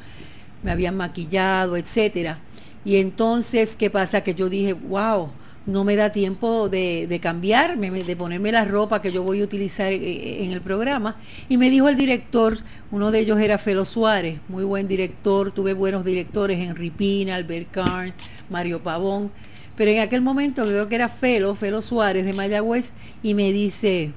me 0.63 0.71
habían 0.71 0.97
maquillado, 0.97 1.77
etcétera. 1.77 2.39
Y 2.85 2.97
entonces, 2.97 3.75
¿qué 3.77 3.89
pasa? 3.89 4.23
Que 4.23 4.35
yo 4.35 4.51
dije, 4.51 4.75
wow, 4.75 5.31
no 5.65 5.85
me 5.85 5.97
da 5.97 6.11
tiempo 6.11 6.69
de, 6.69 7.07
de 7.07 7.21
cambiarme, 7.21 7.91
de 7.91 8.17
ponerme 8.17 8.53
la 8.53 8.65
ropa 8.65 9.01
que 9.01 9.13
yo 9.13 9.23
voy 9.23 9.41
a 9.41 9.45
utilizar 9.45 9.93
eh, 9.93 10.45
en 10.45 10.51
el 10.51 10.61
programa. 10.61 11.17
Y 11.49 11.57
me 11.57 11.71
dijo 11.71 11.89
el 11.89 11.97
director, 11.97 12.59
uno 12.91 13.11
de 13.11 13.21
ellos 13.21 13.41
era 13.41 13.59
Felo 13.59 13.85
Suárez, 13.85 14.39
muy 14.49 14.65
buen 14.65 14.89
director, 14.89 15.53
tuve 15.53 15.73
buenos 15.73 16.05
directores, 16.05 16.59
Henry 16.59 16.91
Pina, 16.91 17.37
Albert 17.37 17.71
Carn, 17.71 18.13
Mario 18.51 18.83
Pavón. 18.83 19.31
Pero 19.77 19.91
en 19.91 20.01
aquel 20.01 20.21
momento 20.21 20.65
creo 20.65 20.87
que 20.89 20.95
era 20.95 21.09
Felo, 21.09 21.55
Felo 21.55 21.81
Suárez 21.81 22.25
de 22.25 22.33
Mayagüez, 22.33 22.93
y 23.23 23.35
me 23.35 23.53
dice, 23.53 24.13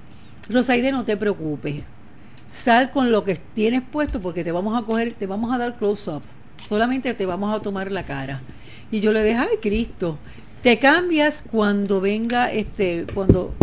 Rosaide, 0.49 0.91
no 0.91 1.06
te 1.06 1.16
preocupes, 1.18 1.84
sal 2.49 2.91
con 2.91 3.12
lo 3.12 3.24
que 3.24 3.36
tienes 3.36 3.82
puesto 3.82 4.22
porque 4.22 4.43
te 4.43 4.51
vamos 4.51 4.78
a 4.82 4.86
coger, 4.86 5.14
te 5.14 5.28
vamos 5.28 5.53
a 5.53 5.58
dar 5.58 5.78
close 5.78 6.10
up, 6.12 6.22
solamente 6.68 7.14
te 7.14 7.26
vamos 7.26 7.53
a 7.56 7.62
tomar 7.62 7.91
la 7.91 8.03
cara. 8.03 8.41
Y 8.91 8.99
yo 8.99 9.12
le 9.14 9.24
dije, 9.24 9.38
ay 9.38 9.58
Cristo, 9.62 10.18
te 10.62 10.78
cambias 10.80 11.41
cuando 11.41 12.01
venga 12.01 12.51
este, 12.51 13.06
cuando 13.14 13.53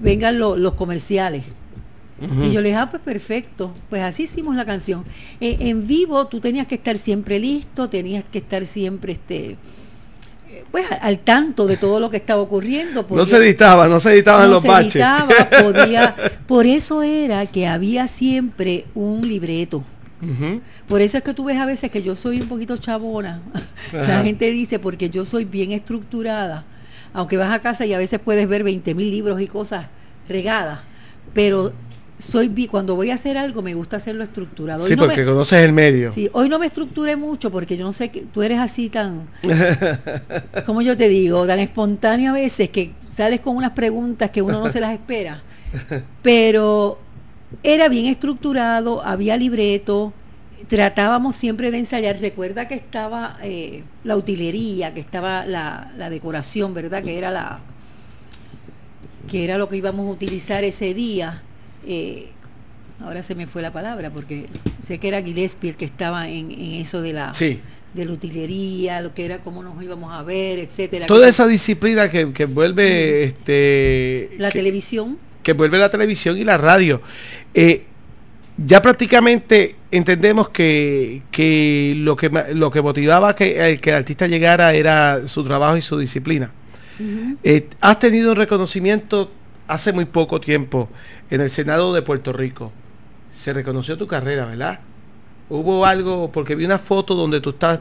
vengan 0.00 0.38
lo- 0.38 0.56
los 0.56 0.74
comerciales. 0.74 1.44
Y 2.48 2.52
yo 2.52 2.60
le 2.60 2.68
dije, 2.68 2.78
ah, 2.80 2.88
pues 2.88 3.02
perfecto, 3.02 3.72
pues 3.90 4.00
así 4.02 4.24
hicimos 4.24 4.54
la 4.54 4.64
canción. 4.64 5.04
Eh, 5.40 5.56
en 5.60 5.84
vivo 5.88 6.28
tú 6.28 6.38
tenías 6.38 6.68
que 6.68 6.76
estar 6.76 6.96
siempre 6.96 7.40
listo, 7.40 7.88
tenías 7.88 8.22
que 8.24 8.38
estar 8.38 8.64
siempre 8.64 9.14
este 9.14 9.56
pues 10.72 10.86
al 11.02 11.18
tanto 11.20 11.66
de 11.66 11.76
todo 11.76 12.00
lo 12.00 12.10
que 12.10 12.16
estaba 12.16 12.40
ocurriendo. 12.42 13.06
no 13.08 13.26
se 13.26 13.36
editaba 13.36 13.86
no 13.88 14.00
se 14.00 14.12
editaban 14.14 14.46
no 14.48 14.54
los 14.54 14.62
se 14.62 14.68
baches 14.68 14.94
editaba, 14.96 15.28
podía- 15.62 16.16
por 16.48 16.66
eso 16.66 17.02
era 17.02 17.46
que 17.46 17.66
había 17.68 18.08
siempre 18.08 18.86
un 18.94 19.20
libreto. 19.28 19.84
Por 20.88 21.00
eso 21.00 21.18
es 21.18 21.24
que 21.24 21.34
tú 21.34 21.44
ves 21.44 21.58
a 21.58 21.66
veces 21.66 21.90
que 21.90 22.02
yo 22.02 22.14
soy 22.14 22.40
un 22.40 22.48
poquito 22.48 22.76
chabona. 22.76 23.40
Ajá. 23.88 24.06
La 24.06 24.22
gente 24.22 24.50
dice 24.52 24.78
porque 24.78 25.10
yo 25.10 25.24
soy 25.24 25.44
bien 25.44 25.72
estructurada. 25.72 26.64
Aunque 27.12 27.36
vas 27.36 27.52
a 27.52 27.58
casa 27.60 27.84
y 27.86 27.92
a 27.92 27.98
veces 27.98 28.20
puedes 28.24 28.48
ver 28.48 28.62
20 28.62 28.94
mil 28.94 29.10
libros 29.10 29.40
y 29.40 29.46
cosas 29.48 29.86
regadas. 30.28 30.78
Pero 31.34 31.72
soy 32.22 32.66
cuando 32.68 32.94
voy 32.94 33.10
a 33.10 33.14
hacer 33.14 33.36
algo 33.36 33.62
me 33.62 33.74
gusta 33.74 33.96
hacerlo 33.96 34.22
estructurado. 34.24 34.82
Hoy 34.84 34.88
Sí, 34.90 34.96
no 34.96 35.04
porque 35.04 35.20
me- 35.22 35.26
conoces 35.26 35.62
el 35.64 35.72
medio. 35.72 36.12
Sí, 36.12 36.30
hoy 36.32 36.48
no 36.48 36.58
me 36.58 36.66
estructuré 36.66 37.16
mucho 37.16 37.50
porque 37.50 37.76
yo 37.76 37.84
no 37.84 37.92
sé 37.92 38.10
que 38.10 38.20
tú 38.22 38.42
eres 38.42 38.58
así 38.58 38.88
tan, 38.88 39.28
como 40.66 40.82
yo 40.82 40.96
te 40.96 41.08
digo, 41.08 41.46
tan 41.46 41.58
espontáneo 41.58 42.30
a 42.30 42.34
veces 42.34 42.70
que 42.70 42.92
sales 43.08 43.40
con 43.40 43.56
unas 43.56 43.72
preguntas 43.72 44.30
que 44.30 44.42
uno 44.42 44.60
no 44.60 44.70
se 44.70 44.80
las 44.80 44.92
espera. 44.92 45.42
Pero 46.22 46.98
era 47.62 47.88
bien 47.88 48.06
estructurado, 48.06 49.04
había 49.04 49.36
libreto, 49.36 50.12
tratábamos 50.68 51.34
siempre 51.36 51.70
de 51.70 51.78
ensayar. 51.78 52.18
Recuerda 52.20 52.68
que 52.68 52.74
estaba 52.74 53.38
eh, 53.42 53.82
la 54.04 54.16
utilería, 54.16 54.94
que 54.94 55.00
estaba 55.00 55.44
la, 55.44 55.92
la 55.98 56.08
decoración, 56.08 56.72
¿verdad? 56.72 57.02
Que 57.02 57.18
era 57.18 57.30
la 57.30 57.60
que 59.28 59.44
era 59.44 59.56
lo 59.56 59.68
que 59.68 59.76
íbamos 59.76 60.08
a 60.08 60.10
utilizar 60.10 60.64
ese 60.64 60.94
día. 60.94 61.42
Eh, 61.86 62.28
ahora 63.04 63.22
se 63.22 63.34
me 63.34 63.46
fue 63.46 63.62
la 63.62 63.72
palabra 63.72 64.10
porque 64.10 64.46
sé 64.82 64.98
que 64.98 65.08
era 65.08 65.22
Gillespie 65.22 65.70
el 65.70 65.76
que 65.76 65.84
estaba 65.84 66.28
en, 66.28 66.50
en 66.50 66.72
eso 66.74 67.02
de 67.02 67.12
la 67.12 67.34
Sí. 67.34 67.60
de 67.94 68.04
la 68.04 68.12
utilería, 68.12 69.00
lo 69.00 69.12
que 69.14 69.24
era 69.24 69.38
cómo 69.40 69.62
nos 69.62 69.82
íbamos 69.82 70.12
a 70.12 70.22
ver, 70.22 70.58
etcétera. 70.58 71.06
Toda 71.06 71.28
esa 71.28 71.46
disciplina 71.46 72.08
que, 72.10 72.32
que 72.32 72.44
vuelve 72.46 73.24
este 73.24 74.30
la 74.38 74.50
que, 74.50 74.58
televisión. 74.60 75.18
que 75.42 75.52
vuelve 75.52 75.78
la 75.78 75.90
televisión 75.90 76.38
y 76.38 76.44
la 76.44 76.56
radio. 76.58 77.02
Eh, 77.54 77.84
ya 78.64 78.80
prácticamente 78.82 79.76
entendemos 79.90 80.50
que, 80.50 81.22
que 81.30 81.94
lo 81.98 82.16
que 82.16 82.30
lo 82.54 82.70
que 82.70 82.82
motivaba 82.82 83.34
que, 83.34 83.70
el 83.72 83.80
que 83.80 83.90
el 83.90 83.96
artista 83.96 84.26
llegara 84.26 84.72
era 84.74 85.26
su 85.26 85.42
trabajo 85.44 85.76
y 85.76 85.82
su 85.82 85.98
disciplina. 85.98 86.50
Eh, 87.42 87.66
has 87.80 87.98
tenido 87.98 88.30
un 88.30 88.36
reconocimiento 88.36 89.32
hace 89.68 89.92
muy 89.92 90.04
poco 90.04 90.40
tiempo 90.40 90.88
en 91.30 91.40
el 91.40 91.50
Senado 91.50 91.92
de 91.92 92.02
Puerto 92.02 92.32
Rico. 92.32 92.72
Se 93.32 93.52
reconoció 93.52 93.96
tu 93.96 94.06
carrera, 94.06 94.44
¿verdad? 94.46 94.80
Hubo 95.48 95.84
algo, 95.86 96.30
porque 96.32 96.54
vi 96.54 96.64
una 96.64 96.78
foto 96.78 97.14
donde 97.14 97.40
tú 97.40 97.50
estás 97.50 97.80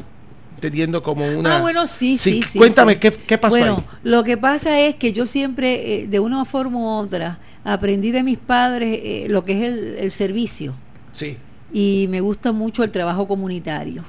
teniendo 0.59 1.01
como 1.01 1.25
una... 1.27 1.57
Ah, 1.57 1.61
bueno, 1.61 1.85
sí, 1.87 2.17
sí, 2.17 2.43
sí. 2.43 2.57
Cuéntame, 2.59 2.93
sí. 2.93 2.99
¿qué, 2.99 3.11
qué 3.11 3.37
pasó 3.37 3.55
Bueno, 3.55 3.77
ahí? 3.77 3.97
lo 4.03 4.23
que 4.23 4.37
pasa 4.37 4.79
es 4.79 4.95
que 4.95 5.11
yo 5.11 5.25
siempre, 5.25 6.03
eh, 6.03 6.07
de 6.07 6.19
una 6.19 6.45
forma 6.45 6.77
u 6.79 6.85
otra, 6.85 7.39
aprendí 7.63 8.11
de 8.11 8.23
mis 8.23 8.37
padres 8.37 8.99
eh, 9.03 9.25
lo 9.29 9.43
que 9.43 9.53
es 9.53 9.63
el, 9.73 9.95
el 9.97 10.11
servicio. 10.11 10.73
Sí. 11.11 11.37
y 11.73 12.07
me 12.09 12.21
gusta 12.21 12.53
mucho 12.53 12.83
el 12.83 12.91
trabajo 12.91 13.27
comunitario. 13.27 14.03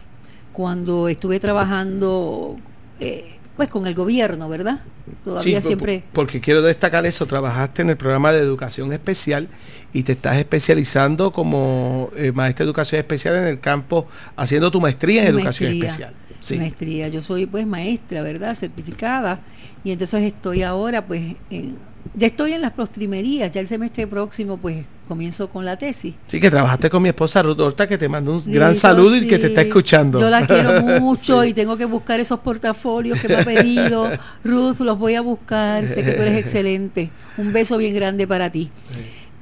Cuando 0.52 1.08
estuve 1.08 1.40
trabajando 1.40 2.58
eh, 3.00 3.38
pues 3.62 3.70
con 3.70 3.86
el 3.86 3.94
gobierno, 3.94 4.48
¿verdad? 4.48 4.80
Todavía 5.22 5.60
Sí, 5.60 5.68
siempre 5.68 6.02
Porque 6.12 6.40
quiero 6.40 6.62
destacar 6.62 7.06
eso, 7.06 7.26
trabajaste 7.26 7.82
en 7.82 7.90
el 7.90 7.96
programa 7.96 8.32
de 8.32 8.40
educación 8.40 8.92
especial 8.92 9.48
y 9.92 10.02
te 10.02 10.12
estás 10.12 10.36
especializando 10.36 11.32
como 11.32 12.10
eh, 12.16 12.32
maestra 12.32 12.64
de 12.64 12.68
educación 12.70 12.98
especial 12.98 13.36
en 13.36 13.44
el 13.44 13.60
campo, 13.60 14.08
haciendo 14.36 14.70
tu 14.72 14.80
maestría 14.80 15.22
en 15.22 15.28
educación 15.28 15.72
especial. 15.72 16.14
Sí. 16.40 16.58
maestría. 16.58 17.06
Yo 17.06 17.20
soy 17.22 17.46
pues 17.46 17.64
maestra, 17.66 18.22
¿verdad? 18.22 18.56
Certificada 18.56 19.38
y 19.84 19.92
entonces 19.92 20.22
estoy 20.24 20.64
ahora 20.64 21.06
pues 21.06 21.36
en- 21.50 21.76
ya 22.14 22.26
estoy 22.26 22.52
en 22.52 22.60
las 22.60 22.72
postrimerías, 22.72 23.50
ya 23.52 23.60
el 23.60 23.68
semestre 23.68 24.06
próximo 24.06 24.56
pues 24.56 24.84
comienzo 25.06 25.48
con 25.48 25.64
la 25.64 25.76
tesis. 25.76 26.14
Sí, 26.26 26.40
que 26.40 26.50
trabajaste 26.50 26.90
con 26.90 27.02
mi 27.02 27.08
esposa 27.10 27.42
Ruth 27.42 27.60
Horta, 27.60 27.86
que 27.86 27.96
te 27.98 28.08
mando 28.08 28.38
un 28.38 28.52
gran 28.52 28.74
saludo 28.74 29.16
y 29.16 29.26
que 29.26 29.38
te 29.38 29.48
está 29.48 29.62
escuchando. 29.62 30.18
Yo 30.18 30.28
la 30.30 30.46
quiero 30.46 30.82
mucho 31.00 31.42
Sí. 31.42 31.50
y 31.50 31.54
tengo 31.54 31.76
que 31.76 31.84
buscar 31.84 32.18
esos 32.20 32.40
portafolios 32.40 33.20
que 33.20 33.28
me 33.28 33.36
ha 33.36 33.44
pedido. 33.44 34.10
Ruth, 34.44 34.80
los 34.80 34.98
voy 34.98 35.14
a 35.14 35.20
buscar. 35.20 35.86
Sé 35.86 36.02
que 36.02 36.12
tú 36.12 36.22
eres 36.22 36.38
excelente. 36.40 37.10
Un 37.36 37.52
beso 37.52 37.76
bien 37.78 37.94
grande 37.94 38.26
para 38.26 38.50
ti. 38.50 38.70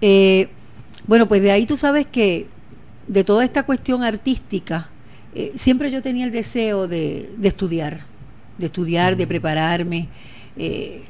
Eh, 0.01 0.49
bueno, 1.07 1.27
pues 1.29 1.43
de 1.43 1.51
ahí 1.53 1.67
tú 1.67 1.77
sabes 1.77 2.07
que 2.07 2.47
de 3.07 3.25
toda 3.25 3.45
esta 3.45 3.65
cuestión 3.65 4.03
artística, 4.05 4.89
eh, 5.35 5.53
siempre 5.57 5.91
yo 5.91 6.03
tenía 6.03 6.25
el 6.25 6.33
deseo 6.33 6.89
de, 6.89 7.31
de 7.37 7.49
estudiar, 7.49 8.01
de 8.59 8.67
estudiar, 8.67 9.17
de 9.17 9.27
prepararme. 9.27 10.09
eh, 10.57 11.05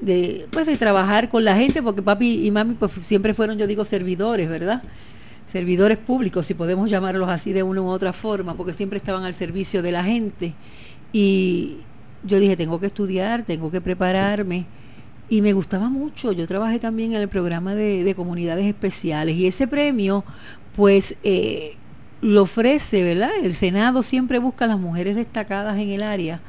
de 0.00 0.46
pues 0.50 0.66
de 0.66 0.76
trabajar 0.76 1.28
con 1.28 1.44
la 1.44 1.56
gente 1.56 1.82
porque 1.82 2.02
papi 2.02 2.46
y 2.46 2.50
mami 2.50 2.74
pues 2.74 2.92
siempre 3.00 3.32
fueron 3.32 3.58
yo 3.58 3.66
digo 3.66 3.84
servidores 3.84 4.48
verdad 4.48 4.82
servidores 5.54 5.98
públicos 5.98 6.46
si 6.46 6.54
podemos 6.54 6.90
llamarlos 6.90 7.28
así 7.28 7.52
de 7.52 7.62
una 7.62 7.80
u 7.80 7.86
otra 7.86 8.12
forma 8.12 8.56
porque 8.56 8.72
siempre 8.72 8.96
estaban 8.96 9.22
al 9.22 9.34
servicio 9.34 9.82
de 9.82 9.92
la 9.92 10.02
gente. 10.02 10.52
Y 11.12 11.76
yo 12.24 12.40
dije 12.40 12.56
tengo 12.56 12.80
que 12.80 12.86
estudiar 12.86 13.44
tengo 13.44 13.70
que 13.70 13.80
prepararme. 13.80 14.66
Y 15.28 15.42
me 15.42 15.52
gustaba 15.52 15.88
mucho 15.88 16.32
yo 16.32 16.48
trabajé 16.48 16.80
también 16.80 17.12
en 17.12 17.22
el 17.22 17.28
programa 17.28 17.76
de, 17.76 18.02
de 18.02 18.14
comunidades 18.16 18.66
especiales. 18.66 19.36
Y 19.36 19.46
ese 19.46 19.68
premio 19.68 20.24
pues 20.74 21.14
eh, 21.22 21.76
lo 22.24 22.42
ofrece 22.42 23.04
verdad 23.04 23.30
el 23.42 23.54
senado 23.54 24.02
siempre 24.02 24.38
busca 24.38 24.64
a 24.64 24.68
las 24.68 24.78
mujeres 24.78 25.14
destacadas 25.16 25.76
en 25.78 25.90
el 25.90 26.02
área 26.02 26.40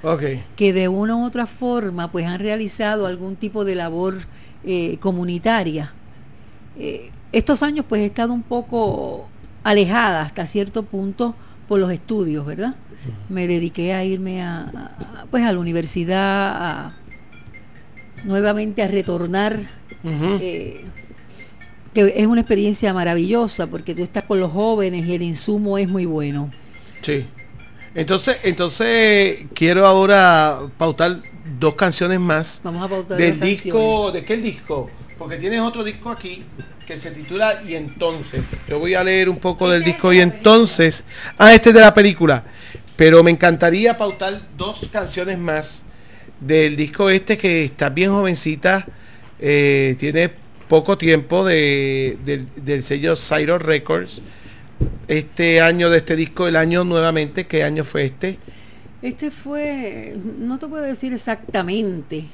que 0.56 0.72
de 0.72 0.88
una 0.88 1.16
u 1.18 1.26
otra 1.26 1.46
forma 1.48 2.12
pues 2.12 2.26
han 2.26 2.40
realizado 2.40 3.06
algún 3.08 3.36
tipo 3.36 3.66
de 3.66 3.76
labor 3.76 4.16
eh, 4.64 4.98
comunitaria. 5.02 5.92
Eh, 6.80 7.10
estos 7.34 7.62
años 7.62 7.86
pues 7.90 8.02
he 8.02 8.06
estado 8.06 8.32
un 8.32 8.44
poco 8.44 9.28
alejada 9.64 10.22
hasta 10.22 10.46
cierto 10.46 10.84
punto 10.84 11.36
por 11.68 11.80
los 11.80 11.92
estudios, 11.92 12.46
¿verdad? 12.46 12.76
Me 13.28 13.46
dediqué 13.48 13.94
a 13.94 14.04
irme 14.06 14.42
a, 14.42 14.62
a- 14.62 15.26
pues 15.30 15.44
a 15.44 15.52
la 15.52 15.60
universidad, 15.60 16.52
a, 16.56 16.94
nuevamente 18.24 18.82
a 18.82 18.88
retornar, 18.88 19.60
eh, 20.42 20.86
que 21.96 22.14
es 22.16 22.28
una 22.28 22.42
experiencia 22.42 22.94
maravillosa 22.94 23.66
porque 23.68 23.96
tú 23.96 24.04
estás 24.04 24.24
con 24.24 24.40
los 24.40 24.52
jóvenes 24.52 25.08
y 25.08 25.16
el 25.16 25.24
insumo 25.24 25.78
es 25.80 25.88
muy 25.88 26.06
bueno. 26.06 26.52
Sí. 27.02 27.26
Entonces, 27.96 28.38
entonces 28.44 29.46
quiero 29.56 29.88
ahora 29.88 30.60
pautar 30.78 31.22
dos 31.60 31.76
canciones 31.76 32.20
más 32.20 32.60
Vamos 32.64 32.84
a 32.84 32.90
pautar 32.90 33.18
del 33.18 33.40
disco, 33.40 34.12
¿de 34.12 34.26
qué 34.26 34.36
disco? 34.36 34.92
Porque 35.18 35.38
tienes 35.38 35.62
otro 35.62 35.84
disco 35.84 36.10
aquí 36.10 36.44
que 36.86 37.00
se 37.00 37.12
titula 37.12 37.64
Y 37.66 37.76
entonces. 37.76 38.58
Yo 38.68 38.78
voy 38.80 38.94
a 38.94 39.04
leer 39.04 39.30
un 39.30 39.38
poco 39.38 39.70
del 39.70 39.84
disco 39.84 40.12
Y 40.14 40.20
entonces. 40.20 41.04
Ah, 41.38 41.54
este 41.54 41.70
es 41.70 41.76
de 41.76 41.82
la 41.82 41.94
película. 41.94 42.44
Pero 42.98 43.24
me 43.24 43.32
encantaría 43.32 43.98
pautar 43.98 44.42
dos 44.58 44.90
canciones 44.92 45.38
más 45.40 45.86
del 46.40 46.76
disco 46.76 47.10
este 47.10 47.38
que 47.38 47.64
está 47.64 47.90
bien 47.90 48.12
jovencita. 48.12 48.86
eh, 49.40 49.96
tiene 49.98 50.45
poco 50.68 50.98
tiempo 50.98 51.46
de, 51.46 52.18
del, 52.26 52.48
del 52.56 52.84
sello 52.84 53.16
Cyro 53.16 53.58
Records. 53.60 54.22
Este 55.08 55.62
año 55.62 55.90
de 55.90 56.00
este 56.00 56.16
disco, 56.16 56.48
el 56.48 56.56
año 56.56 56.84
nuevamente, 56.84 57.46
¿qué 57.48 57.64
año 57.64 57.84
fue 57.84 58.06
este? 58.06 58.38
Este 59.02 59.30
fue, 59.32 60.16
no 60.40 60.58
te 60.58 60.68
puedo 60.68 60.84
decir 60.84 61.14
exactamente, 61.14 62.26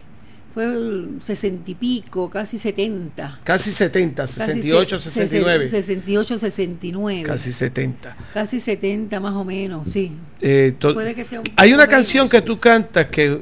fue 0.53 0.63
el 0.65 1.19
sesenta 1.23 1.69
y 1.69 1.75
pico, 1.75 2.29
casi 2.29 2.57
70. 2.57 3.39
Casi 3.43 3.71
70, 3.71 4.23
casi 4.23 4.33
68, 4.39 4.99
se- 4.99 5.11
69. 5.11 5.69
68, 5.69 6.37
69. 6.37 7.23
Casi 7.23 7.51
70. 7.51 8.15
Casi 8.33 8.59
70 8.59 9.19
más 9.19 9.33
o 9.33 9.43
menos, 9.43 9.87
sí. 9.89 10.13
Eh, 10.39 10.73
to- 10.79 10.93
Puede 10.93 11.13
que 11.13 11.25
sea 11.25 11.41
un 11.41 11.45
hay 11.57 11.73
una 11.73 11.87
canción 11.87 12.29
que 12.29 12.41
tú 12.41 12.59
cantas 12.59 13.07
que 13.07 13.41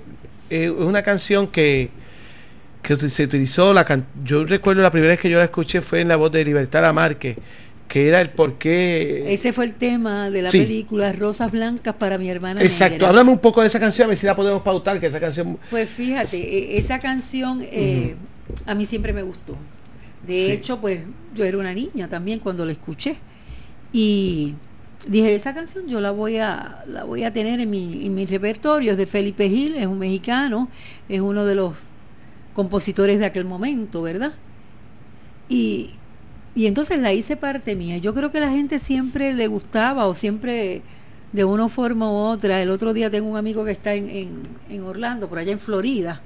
eh, 0.49 0.65
es 0.65 0.71
una 0.71 1.03
canción 1.03 1.47
que, 1.47 1.89
que 2.81 2.95
se 3.09 3.23
utilizó, 3.23 3.73
la 3.73 3.83
can- 3.85 4.05
yo 4.23 4.45
recuerdo 4.45 4.81
la 4.81 4.91
primera 4.91 5.11
vez 5.13 5.19
que 5.19 5.29
yo 5.29 5.37
la 5.37 5.43
escuché 5.45 5.81
fue 5.81 6.01
en 6.01 6.07
la 6.07 6.15
voz 6.15 6.31
de 6.31 6.43
Libertad 6.45 6.81
Lamarque, 6.81 7.37
que 7.87 8.07
era 8.07 8.21
el 8.21 8.29
por 8.29 8.57
qué... 8.57 9.33
Ese 9.33 9.51
fue 9.51 9.65
el 9.65 9.73
tema 9.73 10.29
de 10.29 10.43
la 10.43 10.49
Sí. 10.51 10.59
película 10.61 11.11
Rosas 11.11 11.51
Blancas 11.51 11.95
para 11.95 12.17
mi 12.17 12.29
hermana. 12.29 12.61
Exacto, 12.61 12.93
negra. 12.93 13.09
háblame 13.09 13.31
un 13.31 13.39
poco 13.39 13.61
de 13.61 13.67
esa 13.67 13.79
canción, 13.79 14.05
a 14.05 14.09
ver 14.09 14.17
si 14.17 14.25
la 14.27 14.35
podemos 14.35 14.61
pautar, 14.61 14.99
que 14.99 15.07
esa 15.07 15.19
canción... 15.19 15.57
Pues 15.69 15.89
fíjate, 15.89 16.37
e- 16.37 16.77
esa 16.77 16.99
canción 16.99 17.61
eh, 17.63 18.15
a 18.65 18.75
mí 18.75 18.85
siempre 18.85 19.11
me 19.13 19.23
gustó. 19.23 19.55
De 20.25 20.33
Sí. 20.45 20.51
hecho, 20.51 20.79
pues 20.79 21.01
yo 21.35 21.45
era 21.45 21.57
una 21.57 21.73
niña 21.73 22.07
también 22.07 22.39
cuando 22.39 22.65
la 22.65 22.71
escuché. 22.73 23.15
Y 23.91 24.53
dije, 25.07 25.33
esa 25.35 25.53
canción 25.53 25.87
yo 25.87 25.99
la 26.01 26.11
voy 26.11 26.37
a, 26.37 26.83
la 26.87 27.03
voy 27.05 27.23
a 27.23 27.33
tener 27.33 27.59
en 27.59 27.69
mi, 27.69 28.05
en 28.05 28.13
mi 28.13 28.25
repertorio. 28.25 28.91
Es 28.91 28.97
de 28.97 29.07
Felipe 29.07 29.49
Gil, 29.49 29.75
es 29.75 29.87
un 29.87 29.97
mexicano, 29.97 30.69
es 31.07 31.21
uno 31.21 31.45
de 31.45 31.55
los 31.55 31.73
compositores 32.59 33.19
de 33.19 33.25
aquel 33.25 33.45
momento, 33.45 34.01
¿verdad? 34.01 34.33
Y, 35.47 35.91
y 36.55 36.65
entonces 36.65 36.99
la 36.99 37.13
hice 37.13 37.37
parte 37.37 37.73
mía. 37.73 37.99
Yo 37.99 38.13
creo 38.13 38.33
que 38.33 38.41
la 38.41 38.49
gente 38.49 38.79
siempre 38.79 39.33
le 39.33 39.47
gustaba 39.47 40.07
o 40.07 40.13
siempre 40.13 40.81
de 41.31 41.45
una 41.45 41.69
forma 41.69 42.11
u 42.11 42.15
otra. 42.15 42.61
El 42.61 42.69
otro 42.69 42.91
día 42.91 43.09
tengo 43.09 43.29
un 43.29 43.37
amigo 43.37 43.63
que 43.63 43.71
está 43.71 43.93
en, 43.93 44.09
en, 44.09 44.29
en 44.69 44.83
Orlando, 44.83 45.29
por 45.29 45.39
allá 45.39 45.53
en 45.53 45.59
Florida. 45.61 46.21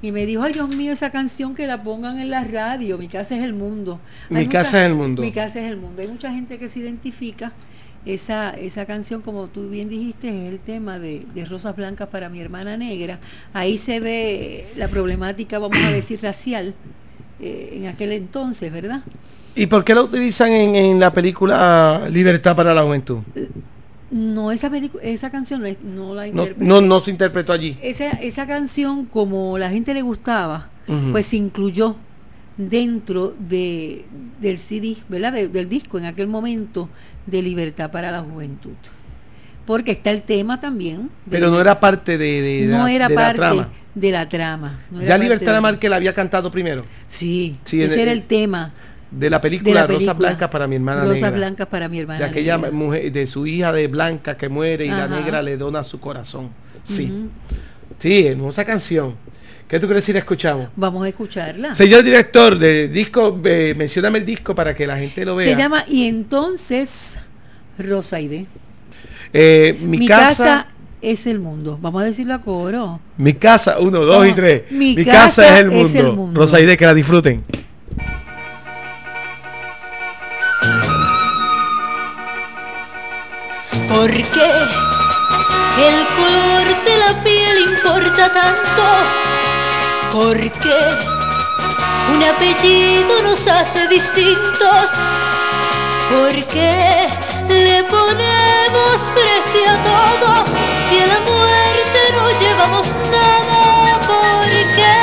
Y 0.00 0.12
me 0.12 0.26
dijo, 0.26 0.44
ay 0.44 0.52
Dios 0.52 0.68
mío, 0.68 0.92
esa 0.92 1.10
canción 1.10 1.56
que 1.56 1.66
la 1.66 1.82
pongan 1.82 2.20
en 2.20 2.30
la 2.30 2.44
radio, 2.44 2.96
mi 2.96 3.08
casa 3.08 3.34
es 3.34 3.42
el 3.42 3.52
mundo. 3.52 3.98
Mi 4.30 4.46
casa 4.46 4.78
es 4.78 4.86
el 4.86 4.94
mundo. 4.94 5.22
Mi 5.22 5.32
casa 5.32 5.58
es 5.58 5.66
el 5.66 5.76
mundo. 5.76 6.02
Hay 6.02 6.06
mucha 6.06 6.30
gente 6.30 6.56
que 6.56 6.68
se 6.68 6.78
identifica. 6.78 7.52
Esa, 8.06 8.50
esa 8.50 8.84
canción, 8.84 9.22
como 9.22 9.46
tú 9.46 9.70
bien 9.70 9.88
dijiste, 9.88 10.28
es 10.28 10.52
el 10.52 10.58
tema 10.58 10.98
de, 10.98 11.24
de 11.34 11.44
Rosas 11.46 11.74
Blancas 11.74 12.08
para 12.08 12.28
mi 12.28 12.40
hermana 12.40 12.76
negra. 12.76 13.18
Ahí 13.54 13.78
se 13.78 13.98
ve 13.98 14.66
la 14.76 14.88
problemática, 14.88 15.58
vamos 15.58 15.78
a 15.78 15.90
decir, 15.90 16.20
racial 16.22 16.74
eh, 17.40 17.74
en 17.76 17.86
aquel 17.86 18.12
entonces, 18.12 18.70
¿verdad? 18.70 19.02
¿Y 19.56 19.66
por 19.66 19.84
qué 19.84 19.94
la 19.94 20.02
utilizan 20.02 20.50
en, 20.50 20.74
en 20.74 21.00
la 21.00 21.12
película 21.12 22.06
Libertad 22.10 22.54
para 22.54 22.74
la 22.74 22.82
Juventud? 22.82 23.18
No, 24.10 24.52
esa, 24.52 24.70
esa 25.02 25.30
canción 25.30 25.62
no, 25.62 25.68
no 25.82 26.14
la 26.14 26.26
No, 26.28 26.46
no, 26.58 26.80
no 26.80 27.00
se 27.00 27.10
interpretó 27.10 27.52
allí. 27.52 27.78
Esa, 27.82 28.10
esa 28.10 28.46
canción, 28.46 29.06
como 29.06 29.56
la 29.58 29.70
gente 29.70 29.94
le 29.94 30.02
gustaba, 30.02 30.68
pues 31.10 31.26
se 31.26 31.36
incluyó 31.36 31.96
dentro 32.56 33.34
de, 33.38 34.04
del 34.40 34.58
CD, 34.58 34.96
¿verdad? 35.08 35.32
De- 35.32 35.48
del 35.48 35.68
disco 35.68 35.98
en 35.98 36.04
aquel 36.06 36.26
momento 36.28 36.88
de 37.26 37.42
Libertad 37.42 37.90
para 37.90 38.10
la 38.10 38.20
Juventud. 38.20 38.72
Porque 39.66 39.92
está 39.92 40.10
el 40.10 40.22
tema 40.22 40.60
también. 40.60 41.10
Pero 41.30 41.50
no 41.50 41.60
era 41.60 41.80
parte 41.80 42.18
de, 42.18 42.66
no 42.68 42.84
la, 42.84 42.92
era 42.92 43.08
de 43.08 43.14
la 43.14 43.20
parte 43.20 43.36
trama. 43.38 43.68
de 43.94 44.10
la 44.10 44.28
trama. 44.28 44.78
no 44.90 45.00
Ya 45.00 45.06
parte 45.08 45.22
Libertad 45.24 45.46
de 45.46 45.52
la- 45.52 45.52
Lamarque 45.54 45.88
la 45.88 45.96
había 45.96 46.12
cantado 46.12 46.50
primero. 46.50 46.82
Sí, 47.06 47.56
Sí, 47.64 47.80
ese 47.82 47.94
el- 47.94 48.00
era 48.00 48.12
el 48.12 48.24
tema. 48.24 48.72
De 49.10 49.30
la 49.30 49.40
película 49.40 49.82
la 49.82 49.86
película. 49.86 50.12
Rosas 50.12 50.18
Blancas 50.18 50.48
para 50.48 50.66
mi 50.66 50.74
hermana 50.74 51.02
Rosas 51.04 51.20
negra. 51.20 51.36
blancas 51.36 51.66
para 51.68 51.88
mi 51.88 52.00
hermana. 52.00 52.18
de 52.18 52.24
aquella 52.24 52.56
negra. 52.56 52.72
mujer, 52.72 53.12
de 53.12 53.26
su 53.28 53.46
hija 53.46 53.72
de 53.72 53.86
Blanca 53.86 54.36
que 54.36 54.48
muere 54.48 54.86
y 54.86 54.88
la 54.90 55.06
negra 55.08 55.40
le 55.40 55.56
dona 55.56 55.84
su 55.84 56.00
corazón. 56.00 56.50
Sí. 56.82 57.28
Sí, 57.98 58.26
hermosa 58.26 58.64
canción. 58.64 59.14
¿Qué 59.68 59.80
tú 59.80 59.88
crees 59.88 60.04
si 60.04 60.12
la 60.12 60.18
escuchamos? 60.20 60.68
Vamos 60.76 61.04
a 61.04 61.08
escucharla. 61.08 61.72
Señor 61.74 62.02
director 62.02 62.58
de 62.58 62.88
disco, 62.88 63.40
eh, 63.44 63.74
mencióname 63.76 64.18
el 64.18 64.24
disco 64.24 64.54
para 64.54 64.74
que 64.74 64.86
la 64.86 64.96
gente 64.98 65.24
lo 65.24 65.36
vea. 65.36 65.52
Se 65.52 65.56
llama 65.60 65.84
Y 65.88 66.06
entonces 66.06 67.16
Rosaide. 67.78 68.46
Eh, 69.32 69.76
mi, 69.80 69.98
Mi, 69.98 70.06
casa, 70.06 70.44
casa, 70.44 70.66
es 71.00 71.26
el 71.26 71.40
mundo. 71.40 71.78
Vamos 71.80 72.02
a 72.02 72.04
decirlo 72.06 72.34
a 72.34 72.40
coro. 72.40 73.00
mi 73.16 73.32
casa, 73.32 73.76
uno, 73.80 74.00
dos 74.00 74.18
No, 74.18 74.26
y 74.26 74.32
tres. 74.32 74.62
mi 74.70 74.94
Mi, 74.94 75.04
casa 75.04 75.42
casa, 75.42 75.54
es 75.58 75.64
el 75.64 75.70
mundo. 75.70 75.88
es 75.88 75.94
el 75.96 76.12
mundo. 76.12 76.40
Rosaide, 76.40 76.76
que 76.76 76.84
la 76.86 76.94
disfruten. 76.94 77.42
¿Por 83.88 84.10
qué 84.10 84.50
el 85.88 86.06
color 86.16 86.84
de 86.84 86.96
la 86.98 87.22
piel 87.24 87.56
importa 87.72 88.32
tanto? 88.32 89.23
¿Por 90.14 90.38
qué 90.38 90.80
un 92.14 92.22
apellido 92.22 93.20
nos 93.24 93.48
hace 93.48 93.88
distintos? 93.88 94.86
¿Por 96.08 96.34
qué 96.52 97.08
le 97.48 97.82
ponemos 97.82 98.96
precio 99.12 99.68
a 99.68 99.82
todo 99.82 100.44
si 100.88 101.00
a 101.00 101.06
la 101.08 101.18
muerte 101.18 102.00
no 102.12 102.30
llevamos 102.38 102.86
nada? 103.10 103.98
¿Por 104.06 104.50
qué? 104.76 105.00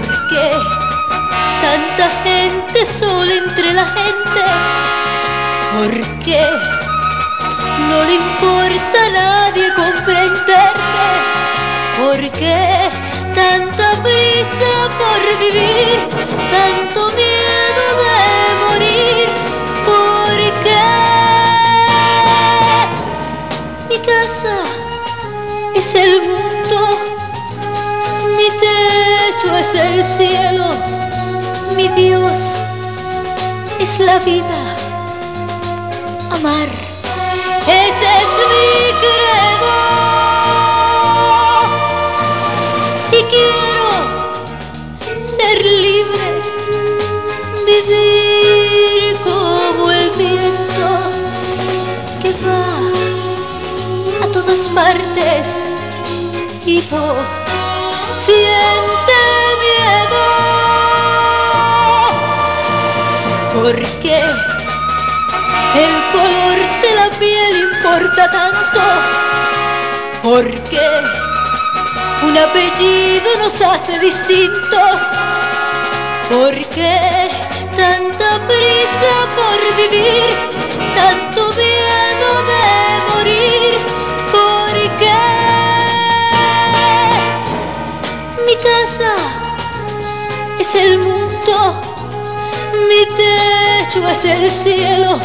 ¿Por 0.00 0.28
qué 0.28 0.50
tanta 1.62 2.10
gente 2.24 2.84
sola 2.84 3.34
entre 3.34 3.72
la 3.72 3.86
gente? 3.86 4.42
¿Por 5.76 6.24
qué 6.24 6.44
no 7.88 8.02
le 8.02 8.14
importa 8.14 8.98
a 9.06 9.10
nadie 9.10 9.72
comprenderme? 9.76 11.35
¿Por 11.98 12.18
qué 12.38 12.90
tanta 13.34 14.02
prisa 14.02 14.72
por 14.98 15.38
vivir? 15.38 15.98
¿Tanto 16.50 17.10
miedo 17.12 17.84
de 18.02 18.18
morir? 18.64 19.28
¿Por 19.86 20.36
qué? 20.64 20.86
Mi 23.88 23.98
casa 23.98 24.56
es 25.74 25.94
el 25.94 26.22
mundo, 26.22 26.78
mi 28.36 28.48
techo 28.60 29.56
es 29.56 29.74
el 29.74 30.04
cielo, 30.04 30.66
mi 31.76 31.88
Dios 31.88 32.38
es 33.80 34.00
la 34.00 34.18
vida 34.18 34.76
amar. 36.30 36.68
Ese 37.66 38.06
es 38.20 38.30
mi 38.48 39.00
credo. 39.00 39.55
Y 56.66 56.84
no 56.90 57.14
siente 58.14 59.18
miedo. 59.64 60.24
Porque 63.54 64.16
el 65.76 65.94
color 66.12 66.58
de 66.82 66.94
la 66.94 67.08
piel 67.18 67.56
importa 67.72 68.30
tanto 68.30 68.82
porque 70.22 70.86
un 72.22 72.36
apellido 72.36 73.30
nos 73.38 73.58
hace 73.62 73.98
distintos 73.98 75.00
porque 76.28 77.30
tanta 77.76 78.46
prisa 78.46 79.14
por 79.36 79.58
vivir 79.76 80.56
el 90.76 90.98
mundo 90.98 91.74
mi 92.88 93.02
techo 93.16 94.06
es 94.08 94.24
el 94.24 94.50
cielo 94.50 95.18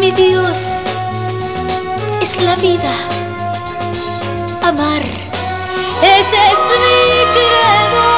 mi 0.00 0.10
Dios 0.12 0.58
es 2.22 2.42
la 2.42 2.56
vida, 2.56 2.94
amar, 4.62 5.02
ese 6.02 6.38
es 6.52 6.60
mi 6.84 7.00
credo. 7.34 8.08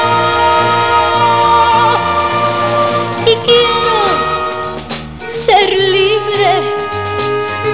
Y 3.25 3.35
quiero 3.47 3.99
ser 5.29 5.69
libre, 5.69 6.51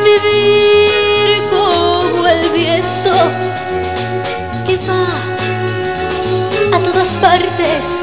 vivir 0.03 1.43
como 1.49 2.28
el 2.28 2.49
viento 2.49 3.13
que 4.68 4.78
va 4.88 5.07
a 6.78 6.80
todas 6.80 7.09
partes 7.15 7.96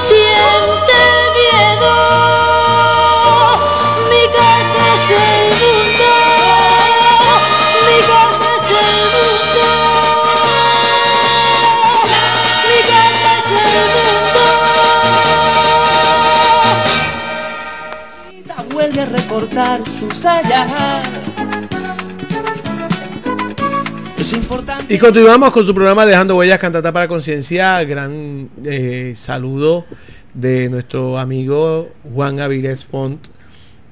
siente 0.00 1.00
miedo. 1.36 1.94
Mi 4.08 4.24
casa 4.36 4.82
es 4.94 5.06
el 5.10 5.44
mundo, 5.60 6.10
mi 7.86 7.98
casa 8.10 8.48
es 8.56 8.68
el 8.84 8.98
mundo, 9.14 9.68
mi 12.68 12.78
casa 12.90 13.28
es 13.38 13.48
el 13.52 13.86
mundo. 13.94 14.44
vuelve 18.74 19.00
a 19.02 19.06
recortar 19.06 19.78
su 19.98 20.06
saya. 20.10 20.62
Es 24.28 24.34
importante. 24.34 24.92
Y 24.92 24.98
continuamos 24.98 25.50
con 25.52 25.64
su 25.64 25.74
programa 25.74 26.04
Dejando 26.04 26.36
Huellas, 26.36 26.58
Cantata 26.58 26.92
para 26.92 27.08
Conciencia. 27.08 27.82
Gran 27.84 28.50
eh, 28.62 29.14
saludo 29.16 29.86
de 30.34 30.68
nuestro 30.68 31.18
amigo 31.18 31.88
Juan 32.14 32.38
Avilés 32.38 32.84
Font. 32.84 33.26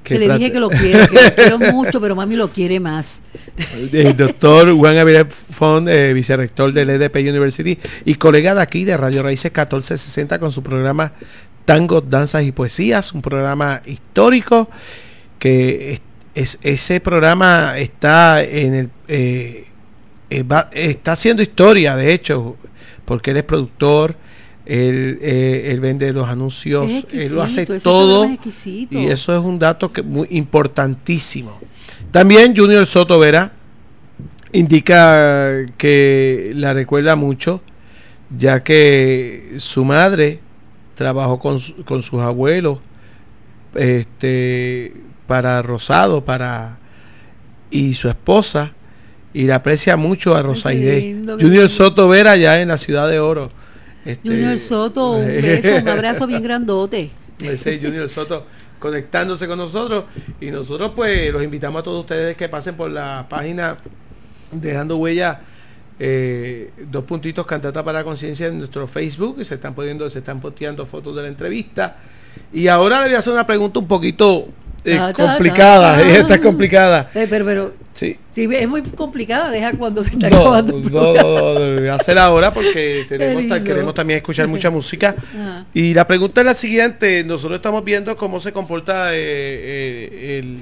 Que 0.05 0.19
le 0.19 0.29
dije 0.37 0.53
que 0.53 0.61
lo 0.61 0.69
quiero, 0.69 1.09
que 1.09 1.15
lo 1.15 1.35
quiero 1.35 1.59
mucho, 1.59 2.03
pero 2.03 2.15
mami 2.15 2.37
lo 2.37 2.49
quiere 2.49 2.79
más. 2.79 3.23
El 3.95 4.15
doctor 4.15 4.71
Juan 4.77 4.99
Avilés 4.99 5.25
Font, 5.33 5.89
eh, 5.89 6.13
vicerrector 6.13 6.71
del 6.71 6.91
EDP 6.91 7.17
University 7.17 7.79
y 8.05 8.15
colega 8.17 8.55
de 8.55 8.61
aquí 8.61 8.85
de 8.85 8.95
Radio 8.99 9.23
Raíces 9.23 9.51
1460 9.51 10.39
con 10.39 10.53
su 10.53 10.63
programa 10.63 11.13
Tango, 11.65 12.03
Danzas 12.03 12.45
y 12.45 12.53
Poesías, 12.53 13.15
un 13.15 13.23
programa 13.23 13.81
histórico 13.87 14.69
que 15.39 15.95
es, 15.95 16.01
es- 16.35 16.59
ese 16.61 17.01
programa 17.01 17.79
está 17.79 18.43
en 18.45 18.75
el 18.75 18.91
eh, 19.09 19.63
eh, 20.31 20.43
va- 20.43 20.71
está 20.73 21.13
haciendo 21.13 21.43
historia, 21.43 21.95
de 21.97 22.13
hecho, 22.13 22.57
porque 23.05 23.31
él 23.31 23.37
es 23.39 23.45
productor, 23.45 24.17
él, 24.65 25.19
eh, 25.23 25.69
él 25.71 25.81
vende 25.81 26.13
los 26.13 26.29
anuncios, 26.29 26.87
él 27.13 27.35
lo 27.35 27.43
hace 27.43 27.67
todo. 27.85 28.25
Y 28.99 29.07
eso 29.07 29.33
es 29.39 29.41
un 29.45 29.59
dato 29.59 29.93
que 29.93 30.03
muy 30.03 30.27
importantísimo. 30.31 31.59
También 32.11 32.57
Junior 32.57 32.85
Soto 32.87 33.19
Vera 33.19 33.53
indica 34.53 35.67
que 35.77 36.53
la 36.55 36.73
recuerda 36.73 37.15
mucho, 37.17 37.61
ya 38.37 38.63
que 38.65 39.55
su 39.59 39.85
madre 39.85 40.41
trabajó 40.95 41.39
con, 41.39 41.59
con 41.85 42.03
sus 42.03 42.21
abuelos 42.21 42.79
este, 43.75 44.95
para 45.27 45.61
Rosado, 45.63 46.25
para 46.25 46.79
y 47.71 47.95
su 47.95 48.09
esposa, 48.09 48.73
y 49.37 49.43
le 49.43 49.53
aprecia 49.53 49.99
mucho 49.99 50.35
a 50.35 50.41
Rosaide. 50.41 50.99
lindo, 50.99 51.37
Junior. 51.39 51.69
Soto 51.69 52.09
Vera 52.09 52.31
allá 52.31 52.59
en 52.63 52.69
la 52.69 52.79
ciudad 52.79 53.07
de 53.07 53.21
Oro. 53.21 53.51
Este, 54.03 54.31
Junior 54.31 54.59
Soto, 54.59 55.13
un 55.13 55.27
beso, 55.43 55.77
un 55.77 55.87
abrazo 55.87 56.27
bien 56.27 56.43
grandote. 56.43 57.11
Ese 57.39 57.79
Junior 57.79 58.09
Soto 58.09 58.47
conectándose 58.79 59.47
con 59.47 59.59
nosotros 59.59 60.05
y 60.41 60.51
nosotros 60.51 60.93
pues 60.97 61.31
los 61.31 61.43
invitamos 61.43 61.81
a 61.81 61.83
todos 61.83 62.01
ustedes 62.01 62.35
que 62.35 62.49
pasen 62.49 62.77
por 62.77 62.91
la 62.91 63.27
página 63.29 63.77
dejando 64.53 64.97
huella 64.97 65.41
eh, 65.99 66.71
dos 66.91 67.05
puntitos 67.05 67.45
cantata 67.45 67.85
para 67.85 68.05
conciencia 68.05 68.47
en 68.47 68.59
nuestro 68.59 68.87
Facebook 68.87 69.37
y 69.41 69.45
se 69.45 69.55
están 69.55 69.75
poniendo 69.75 70.09
se 70.09 70.19
están 70.19 70.41
posteando 70.41 70.87
fotos 70.87 71.17
de 71.17 71.23
la 71.23 71.29
entrevista 71.29 71.97
y 72.53 72.69
ahora 72.69 73.01
le 73.01 73.07
voy 73.07 73.17
a 73.17 73.19
hacer 73.19 73.33
una 73.33 73.47
pregunta 73.47 73.79
un 73.81 73.89
poquito 73.89 74.49
eh, 74.87 75.13
complicada 75.15 75.97
ta, 75.97 76.03
ta. 76.03 76.17
esta 76.17 76.35
es 76.35 76.41
complicada 76.41 77.11
Eh, 77.15 77.27
pero, 77.29 77.45
pero 77.45 77.75
sí 77.95 78.17
si 78.31 78.45
es 78.55 78.69
muy 78.69 78.83
complicada, 78.83 79.51
deja 79.51 79.73
cuando 79.73 80.03
se 80.03 80.11
está 80.11 80.31
no, 80.31 80.37
acabando. 80.41 80.81
no, 80.91 81.81
no, 81.81 81.93
hacer 81.93 82.19
ahora 82.19 82.53
porque 82.53 83.05
tenemos, 83.09 83.61
queremos 83.61 83.95
también 83.95 84.19
escuchar 84.19 84.49
mucha 84.49 84.71
música 84.71 85.15
Ajá. 85.19 85.67
Y 85.73 85.95
la 85.95 86.07
pregunta 86.07 86.41
es 86.41 86.45
la 86.47 86.55
siguiente, 86.55 87.25
nosotros 87.25 87.57
estamos 87.57 87.85
viendo 87.85 88.17
cómo 88.17 88.41
se 88.41 88.53
comporta 88.53 89.15
eh, 89.15 89.19
eh, 89.19 90.39
el, 90.39 90.59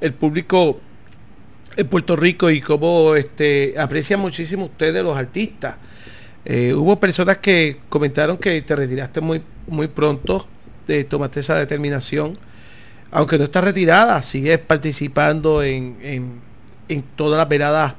el 0.00 0.12
público 0.14 0.80
en 1.76 1.86
Puerto 1.88 2.16
Rico 2.16 2.50
y 2.50 2.60
cómo 2.60 3.14
este, 3.14 3.74
aprecian 3.78 4.20
muchísimo 4.20 4.66
ustedes 4.66 5.02
los 5.02 5.16
artistas. 5.16 5.76
Eh, 6.44 6.74
hubo 6.74 6.98
personas 6.98 7.38
que 7.38 7.78
comentaron 7.88 8.36
que 8.36 8.60
te 8.62 8.74
retiraste 8.74 9.20
muy, 9.20 9.42
muy 9.66 9.88
pronto, 9.88 10.46
eh, 10.88 11.04
tomaste 11.04 11.40
esa 11.40 11.54
determinación, 11.56 12.36
aunque 13.12 13.38
no 13.38 13.44
estás 13.44 13.62
retirada, 13.62 14.20
sigues 14.22 14.58
participando 14.58 15.62
en, 15.62 15.96
en, 16.02 16.40
en 16.88 17.02
todas 17.14 17.38
las 17.38 17.48
veladas 17.48 17.94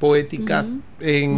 poéticas, 0.00 0.64
en 0.98 1.30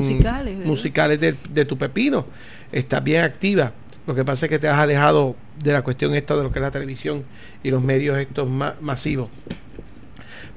Musicales, 0.64 1.20
de, 1.20 1.34
de 1.50 1.64
tu 1.64 1.76
pepino. 1.76 2.24
Estás 2.70 3.03
bien 3.05 3.24
activa. 3.24 3.72
Lo 4.07 4.14
que 4.14 4.24
pasa 4.24 4.46
es 4.46 4.50
que 4.50 4.59
te 4.59 4.68
has 4.68 4.78
alejado 4.78 5.36
de 5.62 5.72
la 5.72 5.82
cuestión 5.82 6.14
esta 6.14 6.36
de 6.36 6.44
lo 6.44 6.53
que 6.53 6.59
es 6.59 6.62
la 6.62 6.70
televisión 6.70 7.24
y 7.62 7.70
los 7.70 7.82
medios 7.82 8.16
estos 8.18 8.48
ma- 8.48 8.76
masivos. 8.80 9.28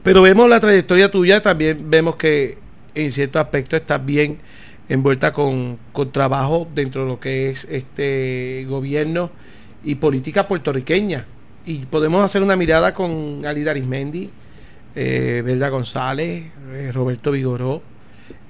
Pero 0.04 0.22
vemos 0.22 0.50
la 0.50 0.60
trayectoria 0.60 1.10
tuya, 1.10 1.42
también 1.42 1.90
vemos 1.90 2.16
que 2.16 2.58
en 2.94 3.12
cierto 3.12 3.40
aspecto 3.40 3.76
estás 3.76 4.06
bien 4.06 4.38
envuelta 4.88 5.34
con, 5.34 5.78
con 5.92 6.12
trabajo 6.12 6.68
dentro 6.76 7.04
de 7.04 7.08
lo 7.10 7.20
que 7.20 7.50
es 7.50 7.66
este 7.66 8.66
gobierno 8.70 9.32
y 9.84 9.96
política 9.96 10.48
puertorriqueña. 10.48 11.26
Y 11.66 11.80
podemos 11.80 12.24
hacer 12.24 12.44
una 12.44 12.56
mirada 12.56 12.94
con 12.94 13.44
Alida 13.46 13.72
Arismendi, 13.72 14.30
eh, 14.96 15.42
Belda 15.44 15.70
González, 15.70 16.46
eh, 16.72 16.92
Roberto 16.94 17.32
Vigoró, 17.32 17.82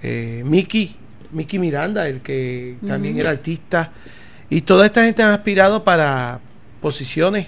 eh, 0.03 0.43
Miki, 0.45 0.95
Miki 1.31 1.57
Miranda, 1.57 2.07
el 2.07 2.21
que 2.21 2.77
también 2.85 3.17
era 3.17 3.29
artista. 3.29 3.91
Y 4.49 4.61
toda 4.61 4.85
esta 4.85 5.03
gente 5.05 5.23
han 5.23 5.31
aspirado 5.31 5.83
para 5.83 6.39
posiciones 6.81 7.47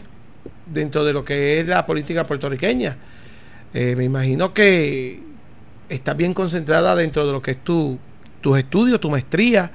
dentro 0.65 1.03
de 1.03 1.13
lo 1.13 1.23
que 1.23 1.59
es 1.59 1.67
la 1.67 1.85
política 1.85 2.25
puertorriqueña. 2.25 2.97
Eh, 3.73 3.95
me 3.95 4.05
imagino 4.05 4.53
que 4.53 5.19
estás 5.89 6.15
bien 6.17 6.33
concentrada 6.33 6.95
dentro 6.95 7.25
de 7.25 7.31
lo 7.31 7.41
que 7.41 7.51
es 7.51 7.63
tu, 7.63 7.99
tus 8.41 8.57
estudios, 8.57 8.99
tu 8.99 9.09
maestría, 9.09 9.71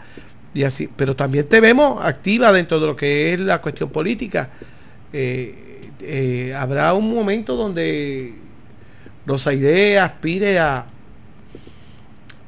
y 0.54 0.64
así, 0.64 0.88
pero 0.94 1.14
también 1.16 1.48
te 1.48 1.60
vemos 1.60 2.04
activa 2.04 2.52
dentro 2.52 2.80
de 2.80 2.86
lo 2.86 2.96
que 2.96 3.34
es 3.34 3.40
la 3.40 3.60
cuestión 3.60 3.90
política. 3.90 4.50
Eh, 5.12 5.71
eh, 6.02 6.54
habrá 6.54 6.92
un 6.94 7.14
momento 7.14 7.56
donde 7.56 8.34
Rosaide 9.26 9.98
aspire 9.98 10.58
a, 10.58 10.86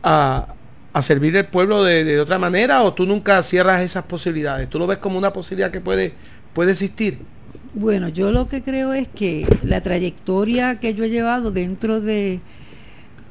a, 0.02 0.54
a 0.92 1.02
servir 1.02 1.36
al 1.38 1.46
pueblo 1.46 1.82
de, 1.82 2.04
de 2.04 2.20
otra 2.20 2.38
manera 2.38 2.82
o 2.82 2.94
tú 2.94 3.06
nunca 3.06 3.42
cierras 3.42 3.82
esas 3.82 4.04
posibilidades. 4.04 4.68
¿Tú 4.68 4.78
lo 4.78 4.86
ves 4.86 4.98
como 4.98 5.18
una 5.18 5.32
posibilidad 5.32 5.70
que 5.70 5.80
puede, 5.80 6.14
puede 6.52 6.72
existir? 6.72 7.18
Bueno, 7.74 8.08
yo 8.08 8.30
lo 8.30 8.48
que 8.48 8.62
creo 8.62 8.92
es 8.92 9.08
que 9.08 9.46
la 9.64 9.80
trayectoria 9.80 10.78
que 10.78 10.94
yo 10.94 11.04
he 11.04 11.10
llevado 11.10 11.50
dentro 11.50 12.00
de 12.00 12.40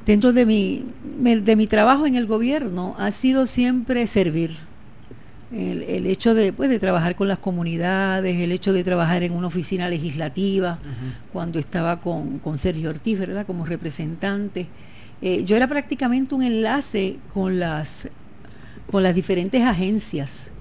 dentro 0.06 0.34
de 0.34 0.45
mi 0.45 0.86
de 1.22 1.56
mi 1.56 1.66
trabajo 1.66 2.06
en 2.06 2.16
el 2.16 2.26
gobierno 2.26 2.94
ha 2.98 3.12
sido 3.12 3.45
siempre 3.45 4.06
servir. 4.06 4.58
El, 5.54 5.84
el 5.84 6.08
hecho 6.08 6.34
de, 6.34 6.52
pues, 6.52 6.70
de 6.70 6.80
trabajar 6.80 7.16
con 7.16 7.28
las 7.28 7.38
comunidades, 7.38 8.40
el 8.40 8.52
hecho 8.52 8.74
de 8.74 8.84
trabajar 8.84 9.22
en 9.22 9.34
una 9.34 9.48
oficina 9.48 9.88
legislativa, 9.88 10.80
cuando 11.32 11.60
estaba 11.60 12.02
con, 12.02 12.40
con 12.40 12.58
Sergio 12.58 12.90
Ortiz, 12.90 13.20
¿verdad? 13.20 13.46
Como 13.46 13.64
representante. 13.66 14.68
Eh, 15.22 15.44
yo 15.46 15.56
era 15.56 15.68
prácticamente 15.68 16.36
un 16.36 16.44
enlace 16.44 17.18
con 17.34 17.60
las, 17.60 18.10
con 18.92 19.04
las 19.04 19.16
diferentes 19.16 19.64
agencias. 19.64 20.52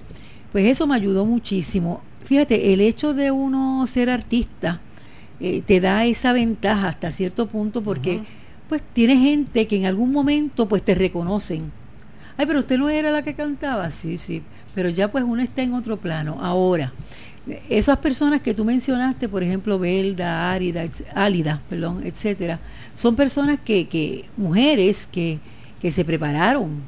Pues 0.53 0.67
eso 0.67 0.87
me 0.87 0.95
ayudó 0.95 1.25
muchísimo. 1.25 2.01
Fíjate, 2.23 2.73
el 2.73 2.79
hecho 2.79 3.13
de 3.13 3.31
uno 3.31 3.85
ser 3.87 4.09
artista 4.09 4.79
eh, 5.39 5.61
te 5.65 5.81
da 5.81 6.05
esa 6.05 6.31
ventaja 6.31 6.87
hasta 6.87 7.11
cierto 7.11 7.47
punto 7.47 7.81
porque 7.81 8.21
pues 8.69 8.81
tiene 8.93 9.17
gente 9.17 9.67
que 9.67 9.75
en 9.75 9.85
algún 9.85 10.11
momento 10.11 10.67
pues 10.69 10.83
te 10.83 10.95
reconocen. 10.95 11.71
Ay, 12.37 12.45
pero 12.45 12.59
usted 12.59 12.77
no 12.77 12.89
era 12.89 13.11
la 13.11 13.21
que 13.21 13.33
cantaba. 13.33 13.89
Sí, 13.91 14.17
sí. 14.17 14.41
Pero 14.73 14.89
ya 14.89 15.11
pues 15.11 15.23
uno 15.23 15.41
está 15.41 15.61
en 15.61 15.73
otro 15.73 15.97
plano. 15.97 16.39
Ahora, 16.41 16.91
esas 17.69 17.97
personas 17.97 18.41
que 18.41 18.53
tú 18.53 18.63
mencionaste, 18.63 19.27
por 19.27 19.43
ejemplo, 19.43 19.77
Belda, 19.77 20.51
Árida, 20.51 20.85
Álida, 21.13 21.61
perdón, 21.69 22.01
etcétera, 22.05 22.59
son 22.95 23.15
personas 23.15 23.59
que, 23.63 23.87
que 23.87 24.25
mujeres 24.37 25.07
que, 25.11 25.39
que 25.81 25.91
se 25.91 26.05
prepararon, 26.05 26.81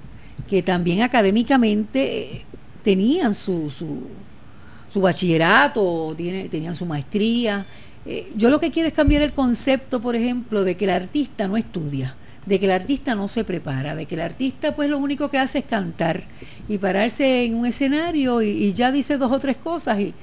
que 0.49 0.61
también 0.61 1.01
académicamente 1.01 2.35
eh, 2.37 2.41
tenían 2.83 3.33
su, 3.35 3.69
su, 3.69 5.01
bachillerato, 5.01 6.15
tenían 6.15 6.73
su 6.73 6.85
maestría. 6.85 7.65
Eh, 8.05 8.31
yo 8.37 8.49
lo 8.49 8.59
que 8.61 8.71
quiero 8.71 8.87
es 8.87 8.93
cambiar 8.93 9.23
el 9.23 9.33
concepto, 9.33 9.99
por 9.99 10.15
ejemplo, 10.15 10.63
de 10.63 10.77
que 10.77 10.85
el 10.85 10.91
artista 10.91 11.49
no 11.49 11.57
estudia, 11.57 12.15
de 12.45 12.59
que 12.59 12.65
el 12.65 12.71
artista 12.71 13.15
no 13.15 13.27
se 13.27 13.43
prepara, 13.43 13.95
de 13.95 14.05
que 14.05 14.15
el 14.15 14.21
artista 14.21 14.75
pues 14.75 14.89
lo 14.89 14.97
único 14.97 15.29
que 15.29 15.39
hace 15.39 15.59
es 15.59 15.65
cantar 15.65 16.23
y 16.67 16.77
pararse 16.77 17.45
en 17.45 17.55
un 17.55 17.65
escenario 17.65 18.41
y, 18.41 18.73
ya 18.73 18.91
dice 18.91 19.17
dos 19.17 19.31
o 19.31 19.39
tres 19.39 19.57
cosas 19.57 19.99
y 19.99 20.13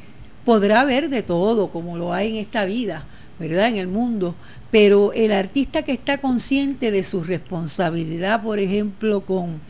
podrá 0.45 0.85
ver 0.85 1.09
de 1.09 1.23
todo 1.23 1.71
como 1.71 1.97
lo 1.97 2.13
hay 2.13 2.31
en 2.31 2.37
esta 2.37 2.65
vida, 2.65 3.05
¿verdad? 3.39 3.69
En 3.69 3.77
el 3.77 3.89
mundo. 3.89 4.35
Pero 4.71 5.13
el 5.13 5.33
artista 5.33 5.83
que 5.83 5.93
está 5.93 6.19
consciente 6.19 6.91
de 6.91 7.03
su 7.03 7.23
responsabilidad, 7.23 8.43
por 8.43 8.59
ejemplo, 8.59 9.23
con, 9.23 9.61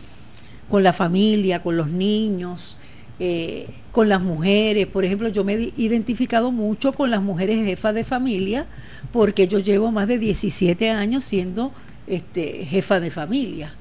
con 0.69 0.83
la 0.83 0.93
familia, 0.93 1.63
con 1.63 1.77
los 1.77 1.89
niños, 1.89 2.77
eh, 3.19 3.69
con 3.93 4.09
las 4.09 4.23
mujeres. 4.23 4.87
Por 4.87 5.05
ejemplo, 5.05 5.29
yo 5.29 5.45
me 5.45 5.55
he 5.55 5.73
identificado 5.77 6.51
mucho 6.51 6.93
con 6.93 7.11
las 7.11 7.23
mujeres 7.23 7.65
jefas 7.65 7.95
de 7.95 8.05
familia 8.05 8.67
porque 9.13 9.47
yo 9.49 9.59
llevo 9.59 9.91
más 9.93 10.09
de 10.09 10.19
17 10.19 10.91
años 10.91 11.25
siendo 11.25 11.73
este, 12.07 12.65
jefa 12.65 13.01
de 13.01 13.11
familia, 13.11 13.75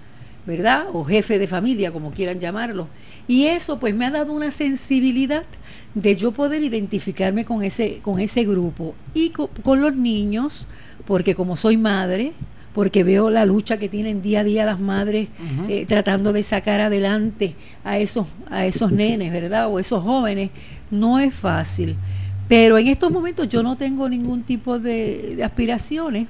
¿verdad? 0.46 0.86
O 0.94 1.04
jefe 1.04 1.40
de 1.40 1.48
familia, 1.48 1.92
como 1.92 2.12
quieran 2.12 2.40
llamarlo. 2.40 2.88
Y 3.28 3.46
eso 3.46 3.80
pues 3.80 3.94
me 3.96 4.06
ha 4.06 4.12
dado 4.12 4.34
una 4.34 4.52
sensibilidad 4.52 5.44
de 5.94 6.16
yo 6.16 6.32
poder 6.32 6.64
identificarme 6.64 7.46
con 7.46 7.64
ese, 7.64 8.00
con 8.02 8.20
ese 8.20 8.44
grupo 8.46 8.96
y 9.14 9.30
co- 9.30 9.50
con 9.64 9.82
los 9.82 9.96
niños, 9.96 10.68
porque 11.06 11.36
como 11.36 11.56
soy 11.56 11.78
madre, 11.78 12.32
porque 12.74 13.04
veo 13.04 13.30
la 13.30 13.46
lucha 13.46 13.76
que 13.78 13.90
tienen 13.90 14.22
día 14.22 14.40
a 14.40 14.44
día 14.46 14.66
las 14.66 14.80
madres 14.80 15.28
eh, 15.70 15.86
tratando 15.86 16.32
de 16.32 16.42
sacar 16.44 16.80
adelante 16.80 17.56
a 17.84 17.98
esos, 18.00 18.28
a 18.50 18.66
esos 18.66 18.92
nenes, 18.94 19.32
¿verdad? 19.34 19.68
O 19.68 19.78
esos 19.80 20.02
jóvenes, 20.04 20.52
no 20.90 21.20
es 21.20 21.34
fácil. 21.34 21.98
Pero 22.48 22.78
en 22.78 22.88
estos 22.88 23.12
momentos 23.12 23.50
yo 23.50 23.62
no 23.64 23.76
tengo 23.76 24.08
ningún 24.08 24.44
tipo 24.44 24.80
de, 24.80 25.36
de 25.36 25.44
aspiraciones 25.44 26.28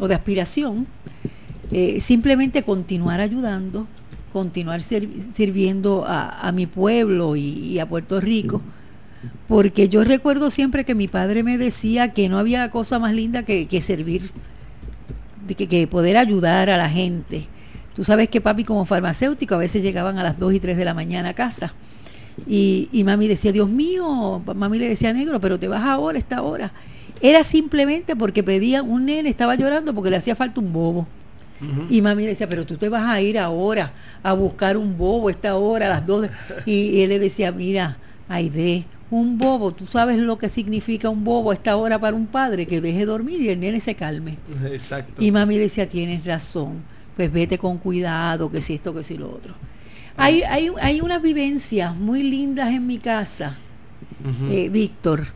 o 0.00 0.08
de 0.08 0.14
aspiración, 0.14 0.86
eh, 1.72 2.00
simplemente 2.00 2.62
continuar 2.62 3.20
ayudando, 3.20 3.86
continuar 4.32 4.82
sir- 4.82 5.08
sirviendo 5.32 6.04
a, 6.06 6.46
a 6.48 6.52
mi 6.52 6.66
pueblo 6.66 7.36
y, 7.36 7.78
a 7.78 7.86
Puerto 7.86 8.20
Rico. 8.20 8.60
Porque 9.48 9.88
yo 9.88 10.04
recuerdo 10.04 10.50
siempre 10.50 10.84
que 10.84 10.94
mi 10.94 11.08
padre 11.08 11.42
me 11.42 11.56
decía 11.58 12.12
que 12.12 12.28
no 12.28 12.38
había 12.38 12.70
cosa 12.70 12.98
más 12.98 13.14
linda 13.14 13.42
que, 13.44 13.66
que 13.66 13.80
servir, 13.80 14.30
que, 15.56 15.66
que 15.68 15.86
poder 15.86 16.16
ayudar 16.16 16.70
a 16.70 16.76
la 16.76 16.88
gente. 16.88 17.46
Tú 17.94 18.04
sabes 18.04 18.28
que 18.28 18.40
papi 18.40 18.64
como 18.64 18.84
farmacéutico 18.84 19.54
a 19.54 19.58
veces 19.58 19.82
llegaban 19.82 20.18
a 20.18 20.22
las 20.22 20.38
2 20.38 20.54
y 20.54 20.60
3 20.60 20.76
de 20.76 20.84
la 20.84 20.94
mañana 20.94 21.30
a 21.30 21.34
casa. 21.34 21.74
Y, 22.48 22.88
y 22.92 23.04
mami 23.04 23.28
decía, 23.28 23.52
Dios 23.52 23.70
mío, 23.70 24.42
mami 24.56 24.78
le 24.78 24.88
decía 24.88 25.12
negro, 25.12 25.38
pero 25.40 25.58
te 25.58 25.68
vas 25.68 25.84
ahora, 25.84 26.18
esta 26.18 26.42
hora. 26.42 26.72
Era 27.20 27.44
simplemente 27.44 28.16
porque 28.16 28.42
pedía, 28.42 28.82
un 28.82 29.06
nene 29.06 29.28
estaba 29.28 29.54
llorando 29.54 29.94
porque 29.94 30.10
le 30.10 30.16
hacía 30.16 30.34
falta 30.34 30.60
un 30.60 30.72
bobo. 30.72 31.06
Y 31.88 32.02
mami 32.02 32.26
decía, 32.26 32.46
pero 32.46 32.66
tú 32.66 32.76
te 32.76 32.90
vas 32.90 33.08
a 33.08 33.22
ir 33.22 33.38
ahora 33.38 33.92
a 34.22 34.34
buscar 34.34 34.76
un 34.76 34.98
bobo 34.98 35.30
esta 35.30 35.56
hora, 35.56 35.86
a 35.86 35.88
las 35.88 36.06
2. 36.06 36.28
Y, 36.66 36.72
y 36.72 37.02
él 37.02 37.08
le 37.08 37.18
decía, 37.18 37.52
mira, 37.52 37.96
Aide, 38.28 38.84
un 39.10 39.38
bobo, 39.38 39.72
tú 39.72 39.86
sabes 39.86 40.18
lo 40.18 40.38
que 40.38 40.48
significa 40.48 41.08
un 41.08 41.24
bobo 41.24 41.50
a 41.50 41.54
esta 41.54 41.76
hora 41.76 41.98
para 41.98 42.16
un 42.16 42.26
padre, 42.26 42.66
que 42.66 42.80
deje 42.80 43.04
dormir 43.06 43.40
y 43.40 43.48
el 43.48 43.60
nene 43.60 43.80
se 43.80 43.94
calme. 43.94 44.36
Exacto. 44.66 45.22
Y 45.22 45.30
mami 45.30 45.56
decía, 45.56 45.88
tienes 45.88 46.24
razón. 46.24 46.82
pues 47.16 47.32
vete 47.32 47.58
con 47.58 47.78
cuidado, 47.78 48.50
que 48.50 48.60
si 48.60 48.74
esto, 48.74 48.92
que 48.94 49.02
si 49.02 49.16
lo 49.16 49.30
otro. 49.30 49.54
Hay, 50.16 50.42
hay, 50.42 50.70
hay 50.80 51.00
unas 51.00 51.20
vivencias 51.22 51.96
muy 51.96 52.22
lindas 52.22 52.70
en 52.70 52.86
mi 52.86 52.98
casa, 52.98 53.56
eh, 54.48 54.68
Víctor, 54.68 55.26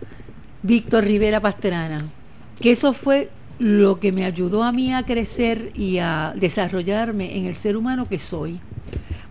Víctor 0.63 1.05
Rivera 1.05 1.41
Pastrana, 1.41 2.05
que 2.61 2.71
eso 2.71 2.93
fue 2.93 3.31
lo 3.59 3.99
que 3.99 4.13
me 4.13 4.25
ayudó 4.25 4.63
a 4.63 4.73
mí 4.73 4.95
a 4.95 5.05
crecer 5.05 5.73
y 5.75 5.99
a 5.99 6.33
desarrollarme 6.37 7.37
en 7.37 7.47
el 7.47 7.57
ser 7.57 7.77
humano 7.77 8.09
que 8.09 8.19
soy. 8.19 8.61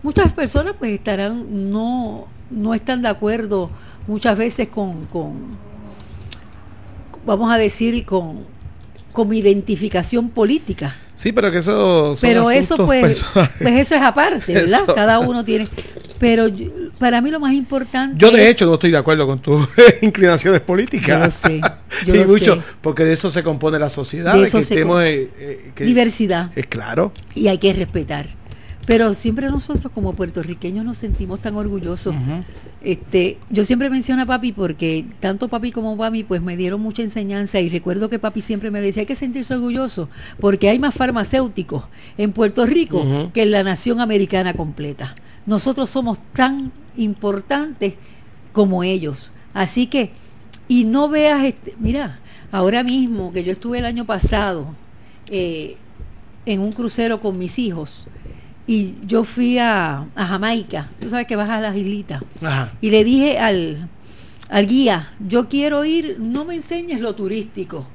Muchas 0.02 0.32
personas 0.32 0.74
pues 0.78 0.92
estarán, 0.92 1.70
no, 1.70 2.26
no 2.50 2.74
están 2.74 3.02
de 3.02 3.08
acuerdo 3.08 3.70
muchas 4.06 4.38
veces 4.38 4.68
con, 4.68 5.06
con 5.06 5.56
vamos 7.24 7.52
a 7.52 7.58
decir, 7.58 8.04
con, 8.04 8.44
con 9.12 9.28
mi 9.28 9.38
identificación 9.38 10.30
política. 10.30 10.96
Sí, 11.14 11.32
pero 11.32 11.50
que 11.50 11.58
eso 11.58 12.14
son 12.14 12.28
Pero 12.28 12.50
eso 12.50 12.76
pues, 12.76 13.24
pues 13.32 13.74
eso 13.74 13.94
es 13.94 14.02
aparte, 14.02 14.54
¿verdad? 14.54 14.80
Eso. 14.84 14.94
Cada 14.94 15.18
uno 15.18 15.44
tiene. 15.44 15.66
Pero 16.18 16.48
yo- 16.48 16.66
para 16.98 17.20
mí 17.20 17.30
lo 17.30 17.38
más 17.40 17.52
importante. 17.54 18.16
Yo 18.18 18.30
de 18.30 18.42
es- 18.44 18.50
hecho 18.56 18.66
no 18.66 18.74
estoy 18.74 18.90
de 18.90 18.98
acuerdo 18.98 19.26
con 19.26 19.38
tus 19.40 19.68
inclinaciones 20.02 20.60
políticas. 20.60 21.08
Yo 21.08 21.24
lo 21.24 21.30
sé, 21.30 21.60
yo 22.06 22.14
y 22.14 22.18
lo 22.18 22.26
mucho, 22.26 22.54
sé. 22.56 22.60
porque 22.80 23.04
de 23.04 23.12
eso 23.12 23.30
se 23.30 23.42
compone 23.42 23.78
la 23.78 23.88
sociedad, 23.88 24.32
De 24.34 24.40
de, 24.40 24.46
eso 24.46 24.58
que 24.58 24.62
estemos, 24.64 25.02
eh, 25.02 25.30
eh, 25.38 25.72
que- 25.74 25.84
diversidad 25.84 26.50
Es 26.56 26.66
claro. 26.66 27.12
y 27.34 27.48
hay 27.48 27.58
que 27.58 27.72
respetar. 27.72 28.26
Pero 28.86 29.12
siempre 29.12 29.48
nosotros 29.50 29.92
como 29.92 30.14
puertorriqueños 30.14 30.82
nos 30.84 30.96
sentimos 30.96 31.40
tan 31.40 31.54
orgullosos. 31.56 32.14
Este, 32.80 33.36
yo 33.50 33.64
siempre 33.64 33.90
menciono 33.90 34.22
a 34.22 34.26
papi 34.26 34.52
porque 34.52 35.04
tanto 35.20 35.48
papi 35.48 35.72
como 35.72 35.94
mami 35.96 36.22
pues 36.24 36.40
me 36.40 36.56
dieron 36.56 36.80
mucha 36.80 37.02
enseñanza 37.02 37.60
y 37.60 37.68
recuerdo 37.68 38.08
que 38.08 38.18
papi 38.18 38.40
siempre 38.40 38.70
me 38.70 38.80
decía 38.80 39.00
hay 39.02 39.06
que 39.06 39.14
sentirse 39.16 39.52
orgulloso 39.52 40.08
porque 40.40 40.68
hay 40.70 40.78
más 40.78 40.94
farmacéuticos 40.94 41.84
en 42.16 42.32
Puerto 42.32 42.64
Rico 42.66 43.30
que 43.34 43.42
en 43.42 43.50
la 43.50 43.62
nación 43.62 44.00
americana 44.00 44.54
completa. 44.54 45.14
Nosotros 45.48 45.88
somos 45.90 46.18
tan 46.34 46.70
importantes 46.96 47.94
como 48.52 48.84
ellos. 48.84 49.32
Así 49.54 49.86
que, 49.86 50.10
y 50.68 50.84
no 50.84 51.08
veas, 51.08 51.42
este, 51.44 51.74
mira, 51.80 52.20
ahora 52.52 52.82
mismo 52.84 53.32
que 53.32 53.42
yo 53.42 53.52
estuve 53.52 53.78
el 53.78 53.86
año 53.86 54.04
pasado 54.04 54.66
eh, 55.28 55.76
en 56.46 56.60
un 56.60 56.70
crucero 56.72 57.18
con 57.20 57.38
mis 57.38 57.58
hijos 57.58 58.06
y 58.66 58.96
yo 59.06 59.24
fui 59.24 59.58
a, 59.58 60.06
a 60.14 60.26
Jamaica, 60.26 60.90
tú 61.00 61.08
sabes 61.08 61.26
que 61.26 61.36
vas 61.36 61.48
a 61.48 61.60
las 61.60 61.74
islitas, 61.74 62.22
Ajá. 62.42 62.70
y 62.82 62.90
le 62.90 63.02
dije 63.02 63.38
al, 63.38 63.88
al 64.50 64.66
guía, 64.66 65.14
yo 65.26 65.48
quiero 65.48 65.84
ir, 65.86 66.16
no 66.20 66.44
me 66.44 66.54
enseñes 66.56 67.00
lo 67.00 67.14
turístico, 67.14 67.86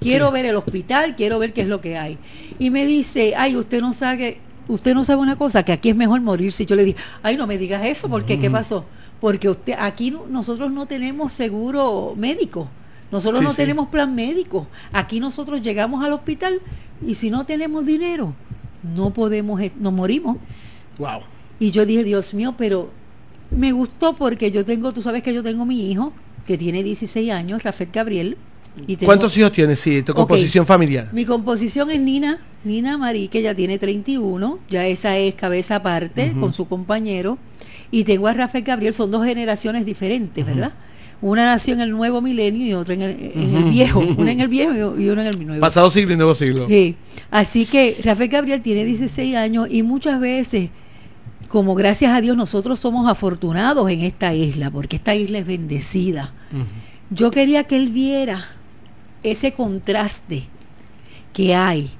quiero 0.00 0.28
Sí. 0.28 0.32
ver 0.32 0.46
el 0.46 0.56
hospital, 0.56 1.14
quiero 1.16 1.38
ver 1.38 1.52
qué 1.52 1.60
es 1.60 1.68
lo 1.68 1.82
que 1.82 1.98
hay. 1.98 2.16
Y 2.58 2.70
me 2.70 2.86
dice, 2.86 3.34
ay, 3.36 3.56
usted 3.56 3.82
no 3.82 3.92
sabe, 3.92 4.38
usted 4.68 4.94
no 4.94 5.04
sabe 5.04 5.20
una 5.20 5.36
cosa, 5.36 5.62
que 5.64 5.72
aquí 5.72 5.90
es 5.90 5.96
mejor 5.96 6.20
morirse. 6.20 6.64
Yo 6.66 6.76
le 6.76 6.84
dije, 6.84 6.98
ay, 7.22 7.36
no 7.36 7.46
me 7.46 7.58
digas 7.58 7.84
eso, 7.84 8.08
porque 8.08 8.38
¿qué 8.38 8.50
pasó? 8.50 8.84
Porque 9.20 9.48
usted, 9.48 9.74
aquí 9.78 10.10
no- 10.10 10.26
nosotros 10.28 10.70
no 10.72 10.86
tenemos 10.86 11.32
seguro 11.32 12.14
médico. 12.16 12.68
Nosotros 13.10 13.40
Sí, 13.40 13.44
no 13.44 13.50
sí. 13.50 13.56
tenemos 13.56 13.88
plan 13.88 14.14
médico. 14.14 14.66
Aquí 14.92 15.20
nosotros 15.20 15.60
llegamos 15.62 16.02
al 16.04 16.12
hospital 16.12 16.60
y 17.06 17.14
si 17.14 17.30
no 17.30 17.44
tenemos 17.44 17.84
dinero, 17.84 18.34
no 18.96 19.10
podemos, 19.12 19.60
e- 19.60 19.72
nos 19.78 19.92
morimos. 19.92 20.38
Wow. 20.98 21.20
Y 21.60 21.70
yo 21.70 21.84
dije, 21.86 22.04
Dios 22.04 22.32
mío, 22.34 22.54
pero 22.56 22.90
me 23.50 23.70
gustó 23.72 24.14
porque 24.14 24.50
yo 24.50 24.64
tengo, 24.64 24.92
tú 24.92 25.02
sabes 25.02 25.22
que 25.22 25.34
yo 25.34 25.42
tengo 25.42 25.66
mi 25.66 25.90
hijo, 25.90 26.12
que 26.46 26.56
tiene 26.58 26.82
16 26.82 27.30
años, 27.30 27.62
Rafael 27.62 27.90
Gabriel. 27.92 28.36
Y 28.86 28.96
tengo- 28.96 29.06
¿Cuántos 29.10 29.36
hijos 29.36 29.52
tienes? 29.52 29.78
Sí, 29.78 30.02
tu 30.02 30.14
composición 30.14 30.64
familiar. 30.66 31.10
Mi 31.12 31.26
composición 31.26 31.90
es 31.90 32.00
Nina, 32.00 32.38
Nina 32.64 32.96
Marí, 32.98 33.28
que 33.28 33.42
ya 33.42 33.54
tiene 33.54 33.78
31, 33.78 34.58
ya 34.70 34.86
esa 34.86 35.16
es 35.18 35.34
cabeza 35.34 35.76
aparte 35.76 36.32
con 36.38 36.52
su 36.52 36.66
compañero. 36.68 37.38
Y 37.90 38.04
tengo 38.04 38.28
a 38.28 38.32
Rafael 38.32 38.64
Gabriel, 38.64 38.92
son 38.94 39.10
dos 39.10 39.24
generaciones 39.24 39.84
diferentes, 39.84 40.44
¿verdad? 40.46 40.72
Una 41.20 41.44
nació 41.44 41.74
en 41.74 41.80
el 41.82 41.90
nuevo 41.90 42.20
milenio 42.20 42.66
y 42.66 42.72
otra 42.72 42.94
en 42.94 43.02
el, 43.02 43.10
en 43.34 43.54
el 43.56 43.62
Ujú. 43.62 43.70
viejo, 43.70 44.00
una 44.18 44.32
en 44.32 44.40
el 44.40 44.48
viejo 44.48 44.98
y 44.98 45.08
una 45.08 45.22
en 45.22 45.28
el 45.28 45.46
nuevo. 45.46 45.60
Pasado 45.60 45.88
siglo 45.90 46.14
y 46.14 46.16
nuevo 46.16 46.34
siglo. 46.34 46.66
Sí. 46.66 46.96
Así 47.30 47.64
que 47.66 47.96
Rafael 48.02 48.28
Gabriel 48.28 48.60
tiene 48.62 48.84
16 48.84 49.36
años 49.36 49.68
y 49.70 49.82
muchas 49.84 50.18
veces, 50.18 50.70
como 51.48 51.74
gracias 51.76 52.12
a 52.12 52.20
Dios 52.20 52.36
nosotros 52.36 52.80
somos 52.80 53.08
afortunados 53.08 53.88
en 53.90 54.00
esta 54.00 54.34
isla, 54.34 54.70
porque 54.70 54.96
esta 54.96 55.14
isla 55.14 55.38
es 55.38 55.46
bendecida. 55.46 56.32
Yo 57.10 57.30
quería 57.30 57.64
que 57.64 57.76
él 57.76 57.90
viera 57.90 58.44
ese 59.22 59.52
contraste 59.52 60.44
que 61.32 61.54
hay, 61.54 61.90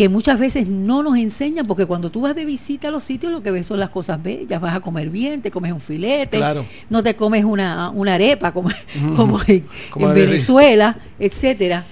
que 0.00 0.08
muchas 0.08 0.40
veces 0.40 0.66
no 0.66 1.02
nos 1.02 1.18
enseñan, 1.18 1.66
porque 1.66 1.84
cuando 1.84 2.10
tú 2.10 2.22
vas 2.22 2.34
de 2.34 2.46
visita 2.46 2.88
a 2.88 2.90
los 2.90 3.04
sitios 3.04 3.30
lo 3.30 3.42
que 3.42 3.50
ves 3.50 3.66
son 3.66 3.78
las 3.78 3.90
cosas 3.90 4.22
bellas, 4.22 4.58
vas 4.58 4.74
a 4.74 4.80
comer 4.80 5.10
bien, 5.10 5.42
te 5.42 5.50
comes 5.50 5.74
un 5.74 5.80
filete, 5.82 6.38
Claro. 6.38 6.64
no 6.88 7.02
te 7.02 7.14
comes 7.14 7.44
una, 7.44 7.90
una 7.90 8.14
arepa 8.14 8.50
como, 8.50 8.70
en, 8.94 9.66
Como 9.90 10.08
en 10.08 10.14
Venezuela, 10.14 10.96
etcétera. 11.18 11.84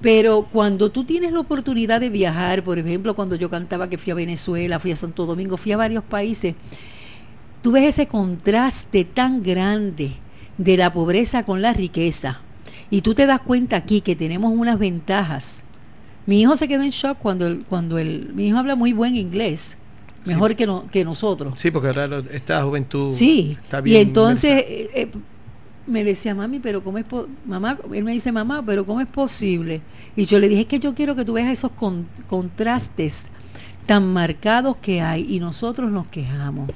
Pero 0.00 0.46
cuando 0.52 0.92
tú 0.92 1.02
tienes 1.02 1.32
la 1.32 1.40
oportunidad 1.40 1.98
de 1.98 2.08
viajar, 2.08 2.62
por 2.62 2.78
ejemplo, 2.78 3.16
cuando 3.16 3.34
yo 3.34 3.50
cantaba 3.50 3.90
que 3.90 3.98
fui 3.98 4.12
a 4.12 4.14
Venezuela, 4.14 4.78
fui 4.78 4.92
a 4.92 4.96
Santo 4.96 5.26
Domingo, 5.26 5.56
fui 5.56 5.72
a 5.72 5.76
varios 5.76 6.04
países, 6.04 6.54
tú 7.62 7.72
ves 7.72 7.82
ese 7.86 8.06
contraste 8.06 9.04
tan 9.04 9.42
grande 9.42 10.12
de 10.56 10.76
la 10.76 10.92
pobreza 10.92 11.42
con 11.44 11.62
la 11.62 11.72
riqueza. 11.72 12.42
Y 12.90 13.00
tú 13.00 13.12
te 13.14 13.26
das 13.26 13.40
cuenta 13.40 13.74
aquí 13.74 14.02
que 14.02 14.14
tenemos 14.14 14.52
unas 14.56 14.78
ventajas. 14.78 15.64
Mi 16.26 16.40
hijo 16.40 16.56
se 16.56 16.66
quedó 16.68 16.82
en 16.82 16.90
shock 16.90 17.18
cuando 17.18 17.46
el, 17.46 17.64
cuando 17.68 17.98
el, 17.98 18.32
mi 18.34 18.48
hijo 18.48 18.58
habla 18.58 18.74
muy 18.76 18.92
buen 18.92 19.16
inglés, 19.16 19.78
Sí. 20.24 20.32
mejor 20.32 20.56
que, 20.56 20.66
no, 20.66 20.86
que 20.90 21.04
nosotros. 21.04 21.54
Sí, 21.56 21.70
porque 21.70 21.86
ahora 21.88 22.20
esta 22.32 22.62
juventud 22.64 23.12
Sí, 23.12 23.56
está 23.62 23.78
y 23.78 23.82
bien. 23.82 24.08
entonces 24.08 24.50
inmersa. 24.68 24.72
eh, 24.72 24.90
eh, 25.02 25.10
me 25.86 26.02
decía, 26.02 26.34
mami, 26.34 26.58
pero 26.58 26.82
¿cómo 26.82 26.98
es 26.98 27.04
po- 27.04 27.28
mamá? 27.46 27.78
Él 27.94 28.02
me 28.02 28.10
dice, 28.10 28.32
mamá, 28.32 28.60
pero 28.66 28.84
¿cómo 28.84 29.00
es 29.00 29.06
posible? 29.06 29.82
Y 30.16 30.24
yo 30.24 30.40
le 30.40 30.48
dije, 30.48 30.62
es 30.62 30.66
que 30.66 30.80
yo 30.80 30.96
quiero 30.96 31.14
que 31.14 31.24
tú 31.24 31.34
veas 31.34 31.48
esos 31.48 31.70
con- 31.70 32.08
contrastes 32.26 33.28
tan 33.86 34.12
marcados 34.12 34.76
que 34.78 35.00
hay 35.00 35.24
y 35.32 35.38
nosotros 35.38 35.92
nos 35.92 36.08
quejamos. 36.08 36.70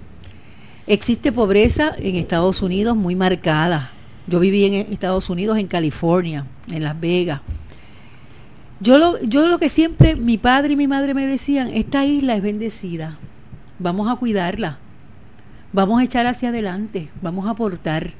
Existe 0.86 1.32
pobreza 1.32 1.92
en 1.98 2.14
Estados 2.14 2.62
Unidos 2.62 2.96
muy 2.96 3.16
marcada. 3.16 3.90
Yo 4.28 4.38
viví 4.38 4.64
en 4.64 4.92
Estados 4.92 5.28
Unidos, 5.28 5.58
en 5.58 5.66
California, 5.66 6.46
en 6.70 6.84
Las 6.84 7.00
Vegas. 7.00 7.40
Yo 8.80 8.98
lo, 8.98 9.20
yo 9.22 9.46
lo 9.46 9.58
que 9.58 9.68
siempre 9.68 10.16
mi 10.16 10.38
padre 10.38 10.72
y 10.72 10.76
mi 10.76 10.86
madre 10.88 11.12
me 11.14 11.26
decían, 11.26 11.68
esta 11.74 12.04
isla 12.06 12.34
es 12.34 12.42
bendecida, 12.42 13.18
vamos 13.78 14.08
a 14.10 14.16
cuidarla, 14.16 14.78
vamos 15.72 16.00
a 16.00 16.04
echar 16.04 16.26
hacia 16.26 16.48
adelante, 16.48 17.10
vamos 17.20 17.46
a 17.46 17.50
aportar. 17.50 18.12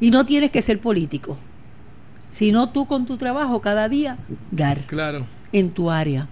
Y 0.00 0.10
no 0.10 0.24
tienes 0.24 0.50
que 0.50 0.62
ser 0.62 0.80
político, 0.80 1.36
sino 2.30 2.70
tú 2.70 2.86
con 2.86 3.04
tu 3.06 3.16
trabajo 3.18 3.60
cada 3.60 3.88
día 3.88 4.16
dar 4.50 4.80
Claro. 4.86 5.26
en 5.52 5.70
tu 5.70 5.90
área. 5.90 6.26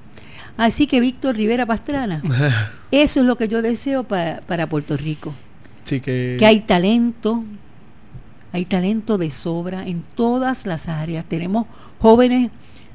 Así 0.56 0.86
que 0.86 1.00
Víctor 1.00 1.36
Rivera 1.36 1.66
Pastrana, 1.66 2.22
eso 2.90 3.20
es 3.20 3.26
lo 3.26 3.36
que 3.36 3.46
yo 3.48 3.60
deseo 3.62 4.04
pa- 4.04 4.40
para 4.46 4.68
Puerto 4.68 4.96
Rico, 4.96 5.34
sí 5.84 6.00
que. 6.00 6.36
que 6.38 6.46
hay 6.46 6.60
talento, 6.60 7.44
hay 8.52 8.64
talento 8.64 9.18
de 9.18 9.28
sobra 9.30 9.86
en 9.86 10.02
todas 10.16 10.66
las 10.66 10.88
áreas. 10.88 11.24
Tenemos 11.26 11.66
jóvenes 12.00 12.50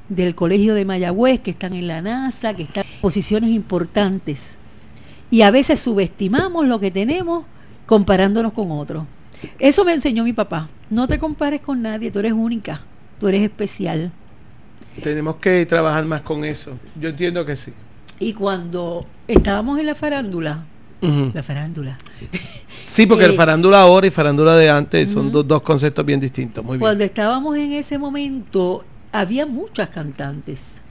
del 0.08 0.34
Colegio 0.34 0.74
de 0.74 0.84
Mayagüez 0.84 1.40
que 1.40 1.50
están 1.50 1.74
en 1.74 1.88
la 1.88 2.00
NASA, 2.02 2.54
que 2.54 2.62
están 2.64 2.84
en 2.84 3.00
posiciones 3.00 3.50
importantes. 3.50 4.58
Y 5.30 5.42
a 5.42 5.50
veces 5.50 5.78
subestimamos 5.80 6.66
lo 6.66 6.78
que 6.78 6.90
tenemos 6.90 7.44
comparándonos 7.86 8.52
con 8.52 8.70
otros. 8.70 9.04
Eso 9.58 9.84
me 9.84 9.92
enseñó 9.92 10.24
mi 10.24 10.32
papá. 10.32 10.68
No 10.90 11.08
te 11.08 11.18
compares 11.18 11.60
con 11.60 11.82
nadie, 11.82 12.10
tú 12.10 12.20
eres 12.20 12.32
única, 12.32 12.82
tú 13.18 13.28
eres 13.28 13.42
especial. 13.42 14.12
Tenemos 15.02 15.36
que 15.36 15.66
trabajar 15.66 16.04
más 16.04 16.22
con 16.22 16.44
eso. 16.44 16.72
Yo 16.98 17.08
entiendo 17.10 17.44
que 17.44 17.56
sí. 17.56 17.72
Y 18.18 18.32
cuando 18.32 19.06
estábamos 19.28 19.78
en 19.78 19.86
la 19.86 19.94
farándula, 19.94 20.64
la 21.34 21.42
farándula, 21.42 21.98
Sí, 22.84 23.04
porque 23.06 23.24
Eh, 23.24 23.28
el 23.28 23.34
farándula 23.34 23.82
ahora 23.82 24.06
y 24.06 24.10
farándula 24.10 24.56
de 24.56 24.70
antes 24.70 25.10
son 25.12 25.30
dos, 25.30 25.46
dos 25.46 25.60
conceptos 25.60 26.04
bien 26.04 26.18
distintos. 26.18 26.64
Muy 26.64 26.74
bien. 26.74 26.80
cuando 26.80 27.04
estábamos 27.04 27.56
en 27.56 27.72
ese 27.72 27.98
momento, 27.98 28.84
había 29.20 29.46
muchas 29.46 29.90
cantantes. 29.90 30.82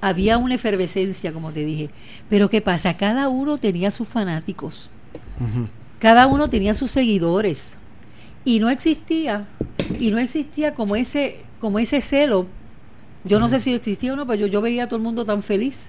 Había 0.00 0.38
una 0.38 0.54
efervescencia, 0.54 1.32
como 1.32 1.52
te 1.52 1.64
dije. 1.64 1.90
Pero 2.28 2.50
¿qué 2.50 2.60
pasa? 2.60 2.96
Cada 2.96 3.28
uno 3.28 3.58
tenía 3.58 3.90
sus 3.90 4.08
fanáticos. 4.08 4.90
Cada 5.98 6.26
uno 6.26 6.48
tenía 6.48 6.74
sus 6.74 6.90
seguidores. 6.90 7.76
Y 8.44 8.60
no 8.60 8.68
existía, 8.68 9.46
y 9.98 10.10
no 10.10 10.18
existía 10.18 10.74
como 10.74 10.96
ese, 10.96 11.36
como 11.60 11.78
ese 11.78 12.00
celo. 12.00 12.46
Yo 13.24 13.40
no 13.40 13.48
sé 13.48 13.60
si 13.60 13.72
existía 13.72 14.12
o 14.12 14.16
no, 14.16 14.26
pero 14.26 14.40
yo, 14.40 14.46
yo 14.46 14.60
veía 14.60 14.84
a 14.84 14.86
todo 14.86 14.98
el 14.98 15.02
mundo 15.02 15.24
tan 15.24 15.42
feliz. 15.42 15.88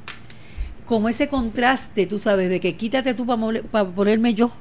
Como 0.85 1.09
ese 1.09 1.27
contraste, 1.27 2.05
tú 2.05 2.17
sabes, 2.17 2.49
de 2.49 2.61
que 2.61 2.75
quítate 2.77 3.13
tú 3.13 3.25
para 3.25 3.85
ponerme 3.89 4.33
yo. 4.33 4.51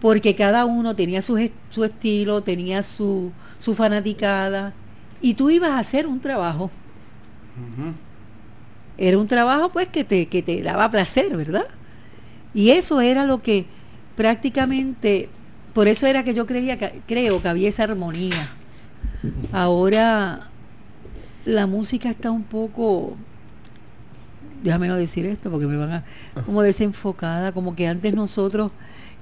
Porque 0.00 0.34
cada 0.34 0.64
uno 0.64 0.96
tenía 0.96 1.20
su, 1.22 1.50
su 1.70 1.84
estilo, 1.84 2.40
tenía 2.40 2.82
su, 2.82 3.30
su 3.58 3.74
fanaticada. 3.74 4.72
Y 5.24 5.32
tú 5.32 5.48
ibas 5.48 5.70
a 5.70 5.78
hacer 5.78 6.06
un 6.06 6.20
trabajo. 6.20 6.70
Era 8.98 9.16
un 9.16 9.26
trabajo 9.26 9.70
pues 9.70 9.88
que 9.88 10.04
te, 10.04 10.26
que 10.26 10.42
te 10.42 10.62
daba 10.62 10.90
placer, 10.90 11.34
¿verdad? 11.34 11.64
Y 12.52 12.72
eso 12.72 13.00
era 13.00 13.24
lo 13.24 13.40
que 13.40 13.64
prácticamente, 14.16 15.30
por 15.72 15.88
eso 15.88 16.06
era 16.06 16.24
que 16.24 16.34
yo 16.34 16.44
creía 16.44 16.76
que, 16.76 17.00
creo 17.06 17.40
que 17.40 17.48
había 17.48 17.70
esa 17.70 17.84
armonía. 17.84 18.50
Ahora 19.50 20.50
la 21.46 21.66
música 21.66 22.10
está 22.10 22.30
un 22.30 22.44
poco, 22.44 23.16
déjame 24.62 24.88
no 24.88 24.96
decir 24.96 25.24
esto 25.24 25.50
porque 25.50 25.66
me 25.66 25.78
van 25.78 25.90
a, 25.90 26.04
como 26.44 26.60
desenfocada, 26.60 27.52
como 27.52 27.74
que 27.74 27.88
antes 27.88 28.12
nosotros, 28.14 28.72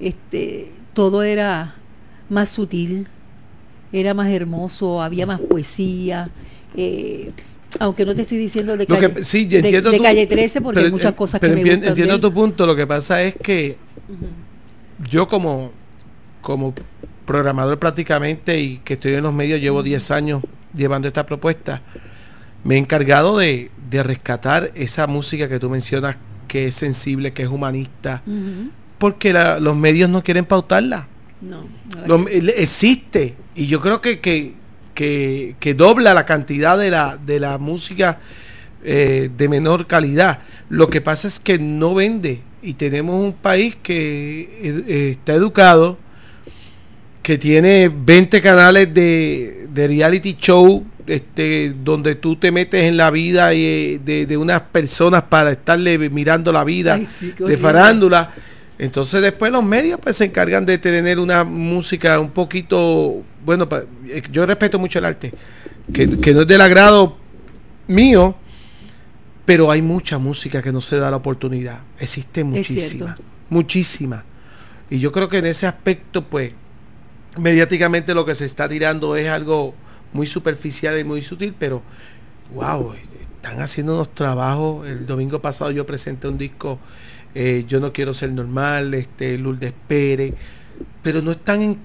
este, 0.01 0.73
todo 0.95 1.23
era 1.23 1.77
más 2.29 2.49
sutil, 2.49 3.07
era 3.93 4.15
más 4.15 4.31
hermoso, 4.31 5.03
había 5.03 5.27
más 5.27 5.41
poesía. 5.41 6.31
Eh, 6.77 7.31
aunque 7.81 8.05
no 8.05 8.15
te 8.15 8.23
estoy 8.23 8.39
diciendo 8.39 8.77
de 8.77 8.87
calle, 8.87 9.13
que, 9.15 9.25
sí, 9.25 9.47
de, 9.47 9.63
de 9.63 10.01
calle 10.01 10.27
13 10.27 10.61
porque 10.61 10.81
hay 10.81 10.91
muchas 10.91 11.15
cosas 11.15 11.41
que 11.41 11.49
me 11.49 11.61
entiendo, 11.61 11.87
entiendo 11.87 12.21
tu 12.21 12.33
punto, 12.33 12.67
lo 12.67 12.77
que 12.77 12.87
pasa 12.87 13.23
es 13.23 13.35
que 13.35 13.77
yo 15.09 15.27
como, 15.27 15.73
como 16.41 16.75
programador 17.25 17.79
prácticamente 17.79 18.61
y 18.61 18.79
que 18.79 18.95
estoy 18.95 19.15
en 19.15 19.23
los 19.23 19.33
medios, 19.33 19.61
llevo 19.61 19.83
10 19.83 20.11
años 20.11 20.43
llevando 20.75 21.09
esta 21.09 21.27
propuesta, 21.27 21.83
me 22.65 22.77
he 22.77 22.79
encargado 22.79 23.39
de, 23.39 23.71
de, 23.91 24.03
rescatar 24.03 24.71
esa 24.75 25.07
música 25.07 25.49
que 25.49 25.59
tú 25.59 25.69
mencionas, 25.69 26.17
que 26.49 26.67
es 26.67 26.75
sensible, 26.75 27.33
que 27.33 27.43
es 27.43 27.49
humanista, 27.49 28.23
porque 28.99 29.33
la, 29.33 29.59
los 29.59 29.77
medios 29.77 30.09
no 30.11 30.23
quieren 30.23 30.45
pautarla. 30.45 31.09
No, 31.43 31.67
Lo, 32.07 32.29
existe 32.29 33.35
y 33.57 33.67
yo 33.67 33.81
creo 33.81 34.01
que, 34.01 34.21
que, 34.21 34.55
que, 34.95 35.57
que, 35.59 35.75
dobla 35.75 36.15
la 36.15 36.25
cantidad 36.25 36.79
de 36.79 36.91
la, 36.91 37.17
de 37.17 37.41
la 37.41 37.59
música 37.59 38.21
eh, 38.85 39.29
de 39.37 39.49
menor 39.49 39.87
calidad. 39.87 40.41
Lo 40.69 40.89
que 40.89 41.01
pasa 41.01 41.27
es 41.27 41.41
que 41.41 41.59
no 41.59 41.95
vende 41.95 42.43
y 42.63 42.75
tenemos 42.75 43.25
un 43.25 43.33
país 43.33 43.77
que 43.83 44.85
eh, 44.89 45.11
está 45.11 45.35
educado, 45.35 45.99
que 47.23 47.39
tiene 47.39 47.89
20 47.93 48.41
canales 48.41 48.95
de, 48.95 49.67
de, 49.71 49.89
reality 49.89 50.37
show, 50.39 50.85
este, 51.07 51.75
donde 51.83 52.15
tú 52.15 52.37
te 52.37 52.53
metes 52.53 52.83
en 52.85 52.97
la 52.97 53.11
vida 53.11 53.49
de, 53.49 54.01
de, 54.29 54.37
unas 54.37 54.63
personas 54.63 55.25
para 55.25 55.53
estarle 55.53 55.99
mirando 56.11 56.53
la 56.53 56.63
vida 56.65 56.95
Ay, 56.95 57.07
sí, 57.07 57.35
de 57.39 57.57
farándula. 57.57 58.33
Entonces 58.83 59.23
después 59.23 59.53
los 59.53 59.63
medios 59.63 60.01
pues 60.03 60.17
se 60.17 60.25
encargan 60.25 60.67
de 60.67 60.77
tener 60.77 61.21
una 61.21 61.45
música 61.45 62.19
un 62.19 62.31
poquito, 62.33 63.23
bueno, 63.45 63.69
yo 64.33 64.45
respeto 64.45 64.77
mucho 64.77 64.99
el 64.99 65.05
arte, 65.05 65.33
que, 65.93 66.19
que 66.19 66.35
no 66.35 66.41
es 66.41 66.49
del 66.49 66.61
agrado 66.61 67.17
mío, 67.87 68.35
pero 69.45 69.71
hay 69.71 69.83
mucha 69.83 70.19
música 70.19 70.61
que 70.61 70.73
no 70.73 70.81
se 70.81 70.97
da 70.97 71.13
la 71.13 71.19
oportunidad. 71.19 71.79
Existe 72.01 72.43
muchísima, 72.43 73.15
muchísima. 73.51 74.25
Y 74.91 74.99
yo 74.99 75.13
creo 75.13 75.29
que 75.29 75.39
en 75.39 75.47
ese 75.47 75.69
aspecto, 75.69 76.25
pues, 76.25 76.53
mediáticamente 77.39 78.15
lo 78.15 78.27
que 78.27 78.35
se 78.35 78.47
está 78.47 78.69
tirando 78.69 79.15
es 79.15 79.29
algo 79.29 79.77
muy 80.13 80.27
superficial 80.27 80.99
y 80.99 81.05
muy 81.05 81.23
sutil, 81.23 81.55
pero, 81.57 81.83
wow, 82.53 82.95
están 83.37 83.61
haciendo 83.61 83.95
unos 83.95 84.13
trabajos. 84.13 84.89
El 84.89 85.07
domingo 85.07 85.41
pasado 85.41 85.71
yo 85.71 85.87
presenté 85.87 86.27
un 86.27 86.37
disco, 86.37 86.81
eh, 87.35 87.65
Yo 87.67 87.81
no 87.81 87.93
quiero 87.93 88.15
ser 88.15 88.33
normal, 88.33 88.95
este, 88.95 89.39
Lourdes 89.39 89.73
Pérez, 89.89 90.35
pero 91.03 91.23
no 91.23 91.33
están 91.33 91.63
en, 91.63 91.79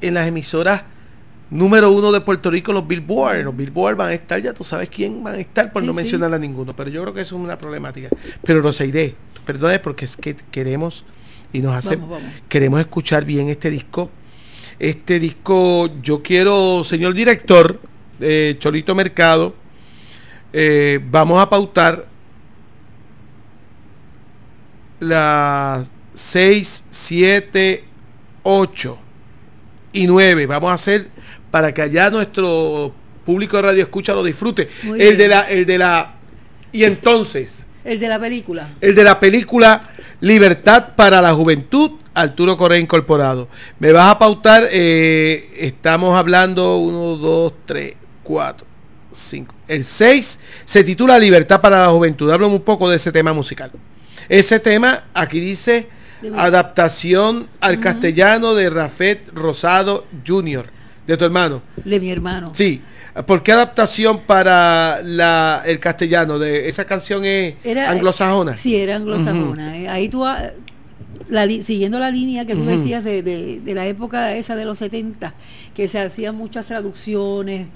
en 0.00 0.14
las 0.14 0.26
emisoras 0.28 0.82
número 1.50 1.90
uno 1.92 2.10
de 2.10 2.20
Puerto 2.20 2.50
Rico, 2.50 2.72
los 2.72 2.86
Billboard. 2.86 3.44
Los 3.44 3.56
Billboard 3.56 3.96
van 3.96 4.08
a 4.10 4.14
estar, 4.14 4.40
ya 4.40 4.52
tú 4.52 4.64
sabes 4.64 4.88
quién 4.88 5.22
van 5.22 5.34
a 5.36 5.38
estar, 5.38 5.72
por 5.72 5.82
Sí, 5.82 5.86
no 5.86 5.92
sí. 5.92 5.96
mencionar 5.98 6.34
a 6.34 6.38
ninguno. 6.38 6.74
Pero 6.74 6.90
yo 6.90 7.02
creo 7.02 7.14
que 7.14 7.20
eso 7.20 7.36
es 7.36 7.42
una 7.42 7.56
problemática. 7.58 8.08
Pero 8.42 8.60
Roseide, 8.62 9.14
perdone 9.44 9.78
porque 9.78 10.04
es 10.04 10.16
que 10.16 10.34
queremos 10.50 11.04
y 11.52 11.60
nos 11.60 11.74
hace, 11.76 11.96
Vamos, 11.96 12.10
vamos. 12.22 12.34
queremos 12.48 12.80
escuchar 12.80 13.24
bien 13.24 13.48
este 13.50 13.70
disco. 13.70 14.10
Este 14.80 15.20
disco, 15.20 15.88
yo 16.02 16.20
quiero, 16.22 16.82
señor 16.82 17.14
director, 17.14 17.80
eh, 18.20 18.56
Cholito 18.58 18.94
Mercado, 18.96 19.54
eh, 20.52 20.98
vamos 21.10 21.40
a 21.40 21.48
pautar 21.48 22.06
las 25.08 25.90
6, 26.14 26.84
7, 26.90 27.84
8 28.42 28.98
y 29.92 30.06
9. 30.06 30.46
Vamos 30.46 30.70
a 30.70 30.74
hacer 30.74 31.08
para 31.50 31.72
que 31.72 31.82
allá 31.82 32.10
nuestro 32.10 32.92
público 33.24 33.56
de 33.56 33.62
radio 33.62 33.82
escucha 33.82 34.12
lo 34.12 34.22
disfrute. 34.24 34.68
Muy 34.82 35.00
El 35.00 35.08
bien. 35.08 35.18
de 35.18 35.28
la, 35.28 35.40
el 35.42 35.66
de 35.66 35.78
la, 35.78 36.14
y 36.72 36.84
entonces, 36.84 37.66
El 37.84 37.98
de 38.00 38.08
la 38.08 38.18
película. 38.18 38.70
el 38.80 38.94
de 38.94 39.04
la 39.04 39.18
película 39.20 39.90
Libertad 40.20 40.94
para 40.96 41.20
la 41.20 41.34
Juventud, 41.34 41.92
Arturo 42.14 42.56
Correa 42.56 42.78
Incorporado. 42.78 43.48
Me 43.78 43.92
vas 43.92 44.10
a 44.10 44.18
pautar, 44.18 44.68
eh, 44.70 45.50
estamos 45.58 46.16
hablando 46.16 46.78
1, 46.78 47.16
2, 47.18 47.52
3, 47.66 47.94
4, 48.22 48.66
5. 49.12 49.54
El 49.68 49.84
6 49.84 50.40
se 50.64 50.82
titula 50.84 51.18
Libertad 51.18 51.60
para 51.60 51.82
la 51.82 51.88
Juventud. 51.90 52.30
Háblame 52.30 52.54
un 52.54 52.62
poco 52.62 52.88
de 52.88 52.96
ese 52.96 53.12
tema 53.12 53.32
musical. 53.32 53.70
Ese 54.28 54.58
tema, 54.60 55.04
aquí 55.14 55.40
dice 55.40 55.88
adaptación 56.36 57.46
al 57.60 57.80
castellano 57.80 58.54
de 58.54 58.70
Rafet 58.70 59.28
Rosado 59.34 60.06
Jr., 60.26 60.66
de 61.06 61.16
tu 61.16 61.24
hermano. 61.24 61.62
De 61.84 62.00
mi 62.00 62.10
hermano. 62.10 62.50
Sí. 62.54 62.80
¿Por 63.26 63.42
qué 63.42 63.52
adaptación 63.52 64.20
para 64.20 65.00
la, 65.04 65.62
el 65.66 65.78
castellano? 65.78 66.38
De 66.38 66.68
esa 66.68 66.84
canción 66.86 67.24
es 67.24 67.54
Era- 67.62 67.90
anglosajona. 67.90 68.56
Sí, 68.56 68.74
era 68.76 68.96
anglosajona. 68.96 69.76
eh. 69.78 69.88
Ahí 69.88 70.08
tú, 70.08 70.24
ah, 70.24 70.50
la 71.28 71.46
siguiendo 71.62 71.98
la 71.98 72.10
línea 72.10 72.44
que 72.44 72.54
tú 72.54 72.64
decías 72.64 73.04
de, 73.04 73.22
de- 73.22 73.60
de 73.60 73.74
la 73.74 73.86
época 73.86 74.34
esa 74.34 74.56
de 74.56 74.64
los 74.64 74.78
70, 74.78 75.34
que 75.74 75.86
se 75.88 76.00
hacían 76.00 76.34
muchas 76.36 76.66
traducciones 76.66 77.66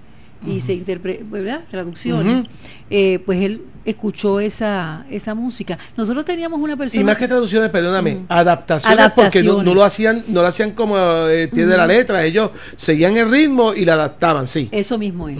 y 0.46 0.60
se 0.60 0.74
interpretaban, 0.74 1.30
¿verdad? 1.30 1.64
Traducciones. 1.70 2.46
Eh, 2.90 3.20
pues 3.24 3.42
él 3.42 3.62
escuchó 3.84 4.38
esa, 4.38 5.06
esa 5.10 5.34
música. 5.34 5.78
Nosotros 5.96 6.24
teníamos 6.24 6.60
una 6.60 6.76
persona... 6.76 7.00
Y 7.00 7.04
más 7.04 7.16
que 7.16 7.26
traducciones, 7.26 7.70
perdóname, 7.70 8.18
adaptaciones, 8.28 9.10
porque 9.14 9.42
no, 9.42 9.62
lo 9.62 9.82
hacían, 9.82 10.24
no 10.28 10.42
lo 10.42 10.46
hacían 10.46 10.72
como 10.72 10.96
el 10.98 11.48
pie 11.48 11.66
de 11.66 11.76
la 11.76 11.86
letra, 11.86 12.24
ellos 12.24 12.50
seguían 12.76 13.16
el 13.16 13.30
ritmo 13.30 13.72
y 13.74 13.84
la 13.84 13.94
adaptaban, 13.94 14.46
sí. 14.46 14.68
Eso 14.72 14.98
mismo 14.98 15.28
es, 15.28 15.38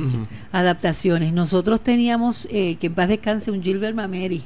adaptaciones. 0.50 1.32
Nosotros 1.32 1.82
teníamos, 1.82 2.48
eh, 2.50 2.76
que 2.80 2.86
en 2.86 2.94
paz 2.94 3.08
descanse, 3.08 3.50
un 3.50 3.62
Gilbert 3.62 3.94
Mameri, 3.94 4.44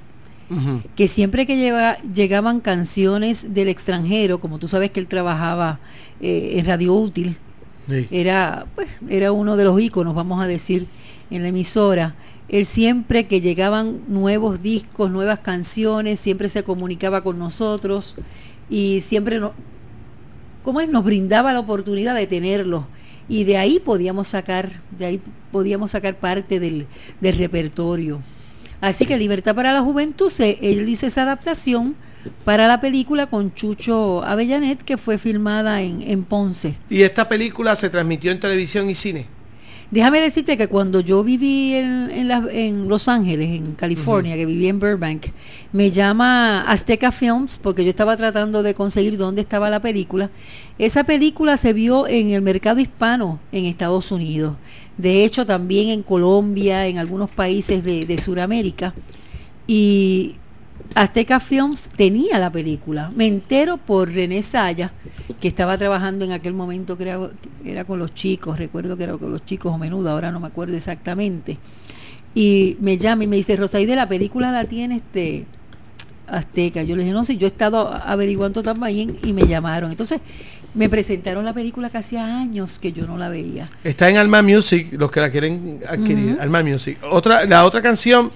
que 0.96 1.06
siempre 1.06 1.46
que 1.46 1.56
lleva, 1.56 1.96
llegaban 1.98 2.60
canciones 2.60 3.54
del 3.54 3.68
extranjero, 3.68 4.38
como 4.38 4.58
tú 4.58 4.68
sabes 4.68 4.90
que 4.90 5.00
él 5.00 5.06
trabajaba 5.06 5.78
eh, 6.20 6.54
en 6.56 6.66
Radio 6.66 6.92
Útil, 6.92 7.38
Era, 8.10 8.66
pues, 8.74 8.88
era 9.08 9.32
uno 9.32 9.56
de 9.56 9.64
los 9.64 9.80
íconos, 9.80 10.14
vamos 10.14 10.42
a 10.42 10.46
decir, 10.46 10.86
en 11.30 11.42
la 11.42 11.48
emisora. 11.48 12.14
Él 12.48 12.64
siempre 12.64 13.26
que 13.26 13.40
llegaban 13.40 14.02
nuevos 14.08 14.60
discos, 14.60 15.10
nuevas 15.10 15.40
canciones, 15.40 16.20
siempre 16.20 16.48
se 16.48 16.62
comunicaba 16.62 17.22
con 17.22 17.38
nosotros 17.38 18.16
y 18.68 19.00
siempre 19.00 19.40
¿cómo 20.62 20.80
es? 20.80 20.88
nos 20.88 21.04
brindaba 21.04 21.52
la 21.52 21.60
oportunidad 21.60 22.14
de 22.14 22.26
tenerlos. 22.26 22.84
Y 23.28 23.44
de 23.44 23.56
ahí 23.56 23.80
podíamos 23.80 24.28
sacar, 24.28 24.70
de 24.98 25.06
ahí 25.06 25.20
podíamos 25.50 25.92
sacar 25.92 26.16
parte 26.16 26.60
del, 26.60 26.86
del 27.20 27.38
repertorio. 27.38 28.20
Así 28.80 29.06
que 29.06 29.16
Libertad 29.16 29.54
para 29.54 29.72
la 29.72 29.80
Juventud, 29.80 30.28
se, 30.28 30.58
él 30.60 30.88
hizo 30.88 31.06
esa 31.06 31.22
adaptación 31.22 31.94
para 32.44 32.68
la 32.68 32.80
película 32.80 33.26
con 33.26 33.52
Chucho 33.54 34.22
Avellanet, 34.24 34.82
que 34.82 34.96
fue 34.96 35.18
filmada 35.18 35.80
en, 35.82 36.02
en 36.02 36.24
Ponce. 36.24 36.76
Y 36.90 37.02
esta 37.02 37.28
película 37.28 37.74
se 37.76 37.90
transmitió 37.90 38.30
en 38.32 38.40
televisión 38.40 38.88
y 38.90 38.94
cine. 38.94 39.26
Déjame 39.90 40.20
decirte 40.22 40.56
que 40.56 40.68
cuando 40.68 41.00
yo 41.00 41.22
viví 41.22 41.74
en, 41.74 42.10
en, 42.10 42.26
la- 42.28 42.46
en 42.50 42.88
Los 42.88 43.08
Ángeles, 43.08 43.50
en 43.50 43.72
California, 43.74 44.36
que 44.36 44.46
viví 44.46 44.66
en 44.66 44.80
Burbank, 44.80 45.26
me 45.72 45.90
llama 45.90 46.62
Azteca 46.62 47.12
Films 47.12 47.58
porque 47.62 47.84
yo 47.84 47.90
estaba 47.90 48.16
tratando 48.16 48.62
de 48.62 48.72
conseguir 48.72 49.18
dónde 49.18 49.42
estaba 49.42 49.68
la 49.68 49.80
película. 49.82 50.30
Esa 50.78 51.04
película 51.04 51.58
se 51.58 51.74
vio 51.74 52.08
en 52.08 52.30
el 52.30 52.40
mercado 52.40 52.80
hispano 52.80 53.38
en 53.52 53.66
Estados 53.66 54.10
Unidos. 54.10 54.56
De 54.96 55.24
hecho, 55.26 55.44
también 55.44 55.90
en 55.90 56.02
Colombia, 56.02 56.86
en 56.86 56.96
algunos 56.96 57.28
países 57.28 57.84
de, 57.84 58.06
de 58.06 58.16
Sudamérica. 58.16 58.94
Y 59.66 60.36
Azteca 60.94 61.40
Films 61.40 61.90
tenía 61.96 62.38
la 62.38 62.50
película. 62.50 63.10
Me 63.14 63.26
entero 63.26 63.78
por 63.78 64.10
René 64.10 64.42
Saya, 64.42 64.92
que 65.40 65.48
estaba 65.48 65.78
trabajando 65.78 66.24
en 66.24 66.32
aquel 66.32 66.54
momento, 66.54 66.96
creo 66.96 67.32
que 67.62 67.72
era 67.72 67.84
con 67.84 67.98
los 67.98 68.14
chicos, 68.14 68.58
recuerdo 68.58 68.96
que 68.96 69.04
era 69.04 69.16
con 69.16 69.30
los 69.30 69.44
chicos 69.44 69.72
o 69.72 69.78
menudo, 69.78 70.10
ahora 70.10 70.30
no 70.30 70.40
me 70.40 70.48
acuerdo 70.48 70.76
exactamente. 70.76 71.58
Y 72.34 72.76
me 72.80 72.98
llama 72.98 73.24
y 73.24 73.26
me 73.26 73.36
dice, 73.36 73.56
Rosaide, 73.56 73.94
la 73.94 74.08
película 74.08 74.50
la 74.52 74.64
tiene 74.64 74.96
este 74.96 75.46
Azteca. 76.26 76.82
Yo 76.82 76.96
le 76.96 77.02
dije, 77.02 77.12
no, 77.12 77.24
sí, 77.24 77.36
yo 77.36 77.46
he 77.46 77.50
estado 77.50 77.92
averiguando 77.92 78.62
también 78.62 79.18
y 79.22 79.32
me 79.32 79.46
llamaron. 79.46 79.90
Entonces, 79.90 80.20
me 80.74 80.88
presentaron 80.88 81.44
la 81.44 81.52
película 81.52 81.90
que 81.90 81.98
hacía 81.98 82.38
años 82.38 82.78
que 82.78 82.92
yo 82.92 83.06
no 83.06 83.18
la 83.18 83.28
veía. 83.28 83.68
Está 83.84 84.08
en 84.08 84.16
Alma 84.16 84.40
Music, 84.40 84.88
los 84.92 85.10
que 85.10 85.20
la 85.20 85.30
quieren 85.30 85.80
adquirir. 85.86 86.38
Alma 86.40 86.62
Music. 86.62 86.98
Otra, 87.10 87.44
la 87.44 87.66
otra 87.66 87.82
canción 87.82 88.30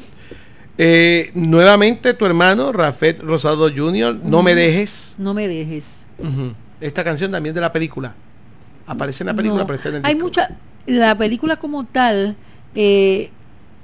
Eh, 0.79 1.31
nuevamente 1.35 2.13
tu 2.15 2.27
hermano, 2.27 2.71
Rafet 2.73 3.21
Rosado 3.21 3.71
Jr., 3.75 4.21
No 4.25 4.43
me 4.43 4.55
dejes. 4.55 5.15
No 5.19 5.33
me 5.35 5.49
dejes. 5.49 6.05
Esta 6.81 7.03
canción 7.05 7.31
también 7.31 7.55
de 7.55 7.61
la 7.61 7.73
película. 7.73 8.15
Aparece 8.87 9.23
en 9.23 9.29
la 9.29 9.35
película, 9.35 9.63
No. 9.63 9.67
pero 9.67 9.77
está 9.79 9.89
en 9.89 9.95
el 9.97 10.03
Hay 10.05 10.15
disco. 10.15 10.27
mucha, 10.27 10.51
la 10.87 11.17
película 11.17 11.57
como 11.57 11.85
tal, 11.85 12.37
eh, 12.75 13.31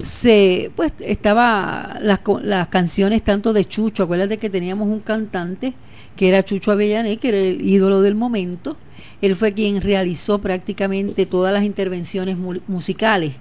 se, 0.01 0.70
pues 0.77 0.93
estaba 1.01 1.98
las, 2.02 2.20
las 2.43 2.69
canciones 2.69 3.23
tanto 3.23 3.52
de 3.52 3.64
Chucho, 3.64 4.02
acuérdate 4.05 4.39
que 4.39 4.51
teníamos 4.51 4.89
un 4.89 5.01
cantante 5.01 5.74
que 6.16 6.28
era 6.28 6.43
Chucho 6.43 6.73
Avellané, 6.73 7.16
que 7.16 7.28
era 7.28 7.39
el 7.39 7.62
ídolo 7.66 8.02
del 8.02 8.14
momento. 8.14 8.77
Él 9.23 9.35
fue 9.36 9.52
quien 9.55 9.81
realizó 9.81 10.40
prácticamente 10.40 11.24
todas 11.27 11.52
las 11.55 11.62
intervenciones 11.64 12.36
mu- 12.36 12.60
musicales. 12.66 13.32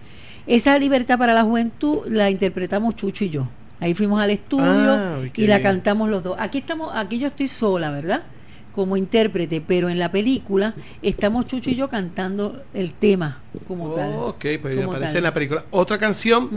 Esa 0.47 0.77
libertad 0.79 1.17
para 1.17 1.33
la 1.33 1.43
juventud 1.43 1.99
la 2.07 2.29
interpretamos 2.29 2.95
Chucho 2.95 3.25
y 3.25 3.29
yo. 3.29 3.47
Ahí 3.79 3.93
fuimos 3.95 4.21
al 4.21 4.29
estudio 4.29 4.65
Ah, 4.67 5.19
y 5.35 5.47
la 5.47 5.57
bien. 5.57 5.63
cantamos 5.63 6.09
los 6.09 6.23
dos. 6.23 6.35
Aquí 6.39 6.59
estamos, 6.59 6.91
aquí 6.93 7.17
yo 7.19 7.27
estoy 7.27 7.47
sola, 7.47 7.89
¿verdad? 7.91 8.23
Como 8.71 8.95
intérprete, 8.95 9.59
pero 9.59 9.89
en 9.89 9.97
la 9.99 10.11
película 10.11 10.73
estamos 11.01 11.45
Chucho 11.47 11.69
y 11.71 11.75
yo 11.75 11.89
cantando 11.89 12.63
el 12.73 12.93
tema 12.93 13.41
como 13.67 13.89
tal. 13.93 14.11
Ok, 14.13 14.45
pues 14.61 14.77
aparece 14.83 15.07
tal. 15.13 15.17
en 15.17 15.23
la 15.23 15.33
película. 15.33 15.65
Otra 15.71 15.97
canción 15.97 16.49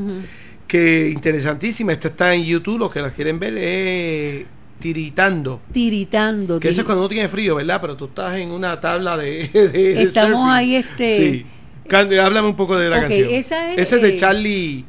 que 0.66 1.11
interesantísima, 1.11 1.93
esta 1.93 2.09
está 2.09 2.35
en 2.35 2.44
YouTube, 2.44 2.78
los 2.78 2.93
que 2.93 3.01
la 3.02 3.11
quieren 3.11 3.39
ver, 3.39 3.56
es 3.59 4.47
Tiritando. 4.78 5.61
Tiritando. 5.73 6.61
Que 6.61 6.69
eso 6.69 6.81
es 6.81 6.85
cuando 6.85 7.02
uno 7.02 7.09
tiene 7.09 7.28
frío, 7.28 7.55
¿verdad? 7.55 7.81
Pero 7.81 7.97
tú 7.97 8.06
estás 8.06 8.36
en 8.36 8.51
una 8.51 8.78
tabla 8.81 9.16
de. 9.16 9.48
de- 9.48 9.69
de 9.73 10.02
Estamos 10.02 10.40
surfing. 10.40 10.51
ahí, 10.51 10.74
este- 10.77 11.16
Sí. 11.16 11.47
Can- 11.89 12.12
háblame 12.19 12.48
un 12.48 12.56
poco 12.56 12.77
de 12.77 12.89
la 12.89 13.01
canción. 13.02 13.28
esa 13.31 13.73
es, 13.73 13.78
Ese 13.78 13.97
es 13.97 14.02
de 14.02 14.09
eh, 14.11 14.16
Charlie. 14.16 14.85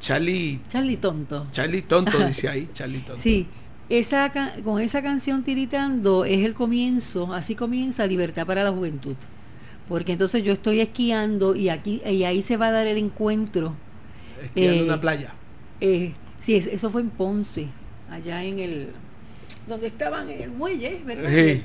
Charlie. 0.00 0.60
Charlie 0.68 0.96
Tonto. 0.96 1.46
Charlie 1.52 1.82
Tonto, 1.82 2.18
dice 2.26 2.48
ahí. 2.48 2.68
Charlie 2.72 3.00
Tonto. 3.00 3.20
Sí, 3.20 3.46
esa, 3.88 4.32
con 4.64 4.80
esa 4.80 5.02
canción 5.02 5.42
Tiritando 5.42 6.24
es 6.24 6.44
el 6.44 6.54
comienzo, 6.54 7.34
así 7.34 7.54
comienza 7.54 8.06
Libertad 8.06 8.46
para 8.46 8.64
la 8.64 8.70
Juventud. 8.70 9.16
Porque 9.88 10.12
entonces 10.12 10.42
yo 10.44 10.52
estoy 10.52 10.80
esquiando 10.80 11.56
y 11.56 11.68
aquí 11.68 12.00
y 12.06 12.22
ahí 12.24 12.42
se 12.42 12.56
va 12.56 12.68
a 12.68 12.70
dar 12.70 12.86
el 12.86 12.96
encuentro. 12.96 13.74
Esquiando 14.42 14.72
en 14.74 14.80
eh, 14.80 14.84
una 14.84 15.00
playa. 15.00 15.34
Eh, 15.80 16.12
sí, 16.38 16.54
es- 16.54 16.68
eso 16.68 16.90
fue 16.90 17.00
en 17.02 17.10
Ponce, 17.10 17.66
allá 18.08 18.42
en 18.44 18.58
el 18.60 18.88
donde 19.70 19.86
estaban 19.86 20.28
en 20.30 20.42
el 20.42 20.50
muelle, 20.50 21.00
¿verdad? 21.06 21.30
Sí. 21.30 21.62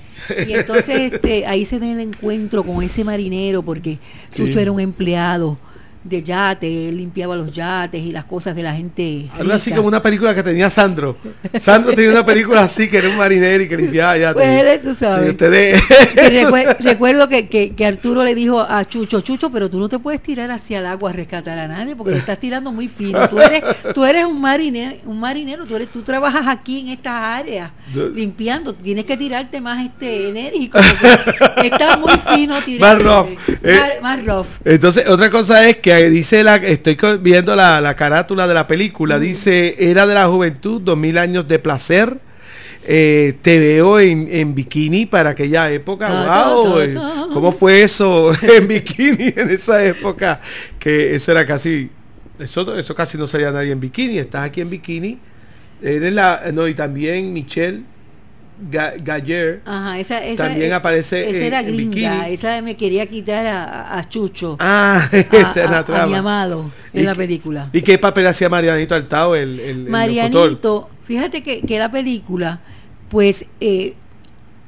Y 0.47 0.53
entonces 0.53 1.11
este, 1.13 1.45
ahí 1.45 1.65
se 1.65 1.77
da 1.79 1.91
el 1.91 1.99
encuentro 1.99 2.63
con 2.63 2.81
ese 2.81 3.03
marinero 3.03 3.61
porque 3.61 3.99
Chucho 4.31 4.53
Sí. 4.53 4.59
era 4.59 4.71
un 4.71 4.79
empleado 4.79 5.57
de 6.05 6.21
yate, 6.21 6.89
él 6.89 6.97
limpiaba 6.97 7.35
los 7.35 7.51
yates 7.51 7.99
y 8.01 8.11
las 8.11 8.25
cosas 8.25 8.55
de 8.55 8.61
la 8.63 8.73
gente. 8.75 9.27
Algo 9.37 9.51
así 9.53 9.71
como 9.71 9.87
una 9.87 10.01
película 10.01 10.35
que 10.35 10.43
tenía 10.43 10.69
Sandro. 10.69 11.17
Sandro 11.59 11.93
tenía 11.93 12.11
una 12.11 12.25
película 12.25 12.61
así, 12.61 12.87
que 12.87 12.99
era 12.99 13.09
un 13.09 13.17
marinero 13.17 13.63
y 13.63 13.67
que 13.67 13.75
limpiaba 13.75 14.15
ya. 14.17 14.33
Pues 14.33 14.81
tú 14.83 14.93
sabes. 14.93 15.35
recue- 15.37 16.77
recuerdo 16.79 17.27
que, 17.27 17.47
que- 17.47 17.73
que 17.75 17.85
Arturo 17.85 18.23
le 18.23 18.35
dijo 18.35 18.61
a 18.61 18.85
Chucho, 18.85 19.21
Chucho, 19.21 19.49
pero 19.49 19.69
tú 19.69 19.79
no 19.79 19.89
te 19.89 19.97
puedes 19.99 20.21
tirar 20.21 20.51
hacia 20.51 20.79
el 20.79 20.85
agua 20.85 21.09
a 21.09 21.13
rescatar 21.13 21.57
a 21.57 21.67
nadie 21.67 21.95
porque 21.95 22.13
te 22.13 22.19
estás 22.19 22.39
tirando 22.39 22.71
muy 22.71 22.87
fino. 22.87 23.27
Tú 23.27 23.39
eres, 23.39 23.63
tú 23.93 24.05
eres 24.05 24.25
un 24.25 24.39
marinero, 24.39 24.97
un 25.05 25.19
marinero, 25.19 25.65
tú 25.65 25.75
eres, 25.75 25.87
tú 25.89 26.01
trabajas 26.03 26.43
aquí 26.47 26.81
en 26.81 26.87
estas 26.89 27.13
áreas 27.15 27.71
limpiando, 28.13 28.73
tienes 28.75 29.05
que 29.05 29.17
tirarte 29.17 29.59
más 29.59 29.83
este 29.85 30.29
enérgico. 30.29 30.77
Estás 31.63 31.99
muy 31.99 32.13
fino 32.35 32.61
tirando. 32.61 33.03
rough, 33.23 33.39
eh. 33.63 33.79
Más, 34.01 34.17
más 34.17 34.25
rough. 34.25 34.47
Entonces, 34.63 35.07
otra 35.07 35.29
cosa 35.29 35.67
es 35.67 35.77
que 35.77 35.94
dice 35.95 36.43
la, 36.43 36.55
estoy 36.55 36.97
viendo 37.19 37.55
la, 37.55 37.81
la 37.81 37.95
carátula 37.95 38.47
de 38.47 38.53
la 38.53 38.67
película, 38.67 39.19
dice, 39.19 39.75
era 39.77 40.07
de 40.07 40.13
la 40.13 40.27
juventud, 40.27 40.81
dos 40.81 40.97
mil 40.97 41.17
años 41.17 41.47
de 41.47 41.59
placer. 41.59 42.19
Eh, 42.87 43.33
te 43.41 43.57
veo 43.57 43.99
en, 43.99 44.27
en 44.29 44.53
bikini 44.53 45.07
para 45.07 45.31
aquella 45.31 45.71
época. 45.71 46.45
Wow, 46.47 46.79
eh. 46.81 46.95
¿cómo 47.33 47.51
fue 47.51 47.81
eso 47.81 48.31
en 48.41 48.67
bikini 48.67 49.33
en 49.35 49.49
esa 49.49 49.83
época? 49.83 50.39
Que 50.77 51.15
eso 51.15 51.31
era 51.31 51.45
casi, 51.45 51.89
eso, 52.37 52.77
eso 52.77 52.93
casi 52.93 53.17
no 53.17 53.25
salía 53.25 53.51
nadie 53.51 53.71
en 53.71 53.79
bikini. 53.79 54.19
Estás 54.19 54.45
aquí 54.45 54.61
en 54.61 54.69
bikini. 54.69 55.19
Eres 55.81 56.13
la, 56.13 56.43
no, 56.53 56.67
y 56.67 56.75
también 56.75 57.33
Michelle 57.33 57.81
Ga- 58.71 58.93
Galler. 59.03 59.61
Ajá, 59.65 59.99
esa, 59.99 60.23
esa, 60.23 60.45
También 60.45 60.71
aparece 60.73 61.29
esa 61.29 61.37
en- 61.37 61.43
era 61.43 61.59
en 61.59 61.65
gringa, 61.67 62.15
bikini. 62.19 62.33
esa 62.33 62.61
me 62.61 62.75
quería 62.77 63.05
quitar 63.07 63.45
a, 63.45 63.97
a 63.97 64.07
Chucho. 64.09 64.55
Ah, 64.59 65.09
a, 65.11 65.15
esta 65.17 65.63
a- 65.79 65.85
la 65.87 66.03
a 66.03 66.07
mi 66.07 66.13
amado 66.13 66.71
¿Y 66.93 66.99
en 66.99 67.05
la 67.05 67.15
película. 67.15 67.69
¿Y 67.73 67.81
qué 67.81 67.97
papel 67.97 68.27
hacía 68.27 68.47
Marianito 68.49 68.95
Altao, 68.95 69.35
el, 69.35 69.59
el? 69.59 69.89
Marianito, 69.89 70.89
fíjate 71.03 71.43
que, 71.43 71.61
que 71.61 71.79
la 71.79 71.91
película, 71.91 72.59
pues 73.09 73.45
eh, 73.59 73.93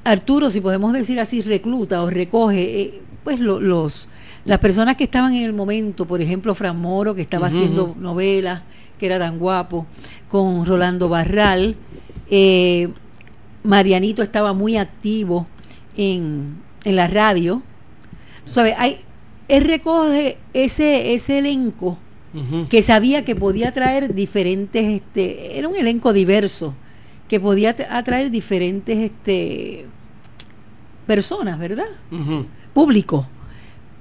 Arturo, 0.04 0.50
si 0.50 0.62
podemos 0.62 0.94
decir 0.94 1.20
así, 1.20 1.42
recluta 1.42 2.02
o 2.04 2.10
recoge, 2.10 2.82
eh, 2.82 3.02
pues 3.24 3.40
lo- 3.40 3.60
los 3.60 4.10
las 4.46 4.60
personas 4.60 4.96
que 4.96 5.04
estaban 5.04 5.34
en 5.34 5.44
el 5.44 5.52
momento, 5.52 6.06
por 6.06 6.22
ejemplo, 6.22 6.56
Fran 6.56 6.78
Moro, 6.80 7.14
que 7.14 7.22
estaba 7.22 7.48
haciendo 7.48 7.96
novelas, 8.00 8.62
que 8.98 9.06
era 9.06 9.20
tan 9.20 9.38
guapo, 9.40 9.86
con 10.30 10.66
Rolando 10.66 11.10
Barral, 11.10 11.76
eh, 12.32 12.88
Marianito 13.68 14.24
estaba 14.24 14.54
muy 14.54 14.78
activo 14.78 15.46
en, 15.98 16.56
en 16.86 16.96
la 16.96 17.08
radio. 17.08 17.62
Tú 18.46 18.54
sabes, 18.54 18.74
hay, 18.78 18.98
él 19.50 19.66
recoge 19.66 20.38
ese, 20.54 21.14
ese 21.14 21.40
elenco 21.40 21.98
que 22.70 22.84
sabía 22.84 23.26
que 23.26 23.36
podía 23.36 23.74
traer 23.74 24.14
diferentes, 24.14 24.86
este, 24.86 25.58
era 25.58 25.68
un 25.68 25.76
elenco 25.76 26.14
diverso, 26.14 26.76
que 27.28 27.40
podía 27.40 27.76
atraer 27.90 28.30
diferentes 28.30 28.96
este, 28.98 29.88
personas, 31.08 31.58
¿verdad? 31.58 31.88
Público, 32.74 33.28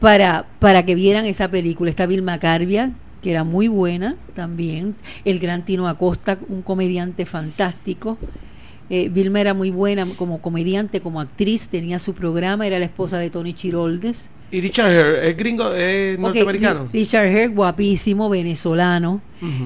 para, 0.00 0.46
para 0.58 0.84
que 0.84 0.94
vieran 0.94 1.24
esa 1.24 1.50
película. 1.50 1.88
Está 1.88 2.04
Vilma 2.04 2.38
Carbia, 2.38 2.92
que 3.22 3.30
era 3.30 3.42
muy 3.42 3.68
buena 3.68 4.16
también, 4.34 4.96
el 5.24 5.38
gran 5.38 5.64
Tino 5.64 5.88
Acosta, 5.88 6.38
un 6.48 6.60
comediante 6.60 7.24
fantástico. 7.24 8.18
Eh, 8.88 9.08
Vilma 9.12 9.40
era 9.40 9.52
muy 9.54 9.70
buena 9.70 10.06
como 10.16 10.40
comediante, 10.40 11.00
como 11.00 11.20
actriz, 11.20 11.68
tenía 11.68 11.98
su 11.98 12.14
programa, 12.14 12.66
era 12.66 12.78
la 12.78 12.84
esposa 12.84 13.18
de 13.18 13.30
Tony 13.30 13.52
Chiroldes. 13.52 14.28
Y 14.52 14.60
Richard 14.60 14.90
Gere, 14.90 15.28
¿es 15.30 15.36
gringo, 15.36 15.72
es 15.72 16.16
norteamericano? 16.20 16.84
Ri- 16.86 16.92
Richard 16.92 17.26
Hare, 17.26 17.48
guapísimo, 17.48 18.28
venezolano. 18.28 19.20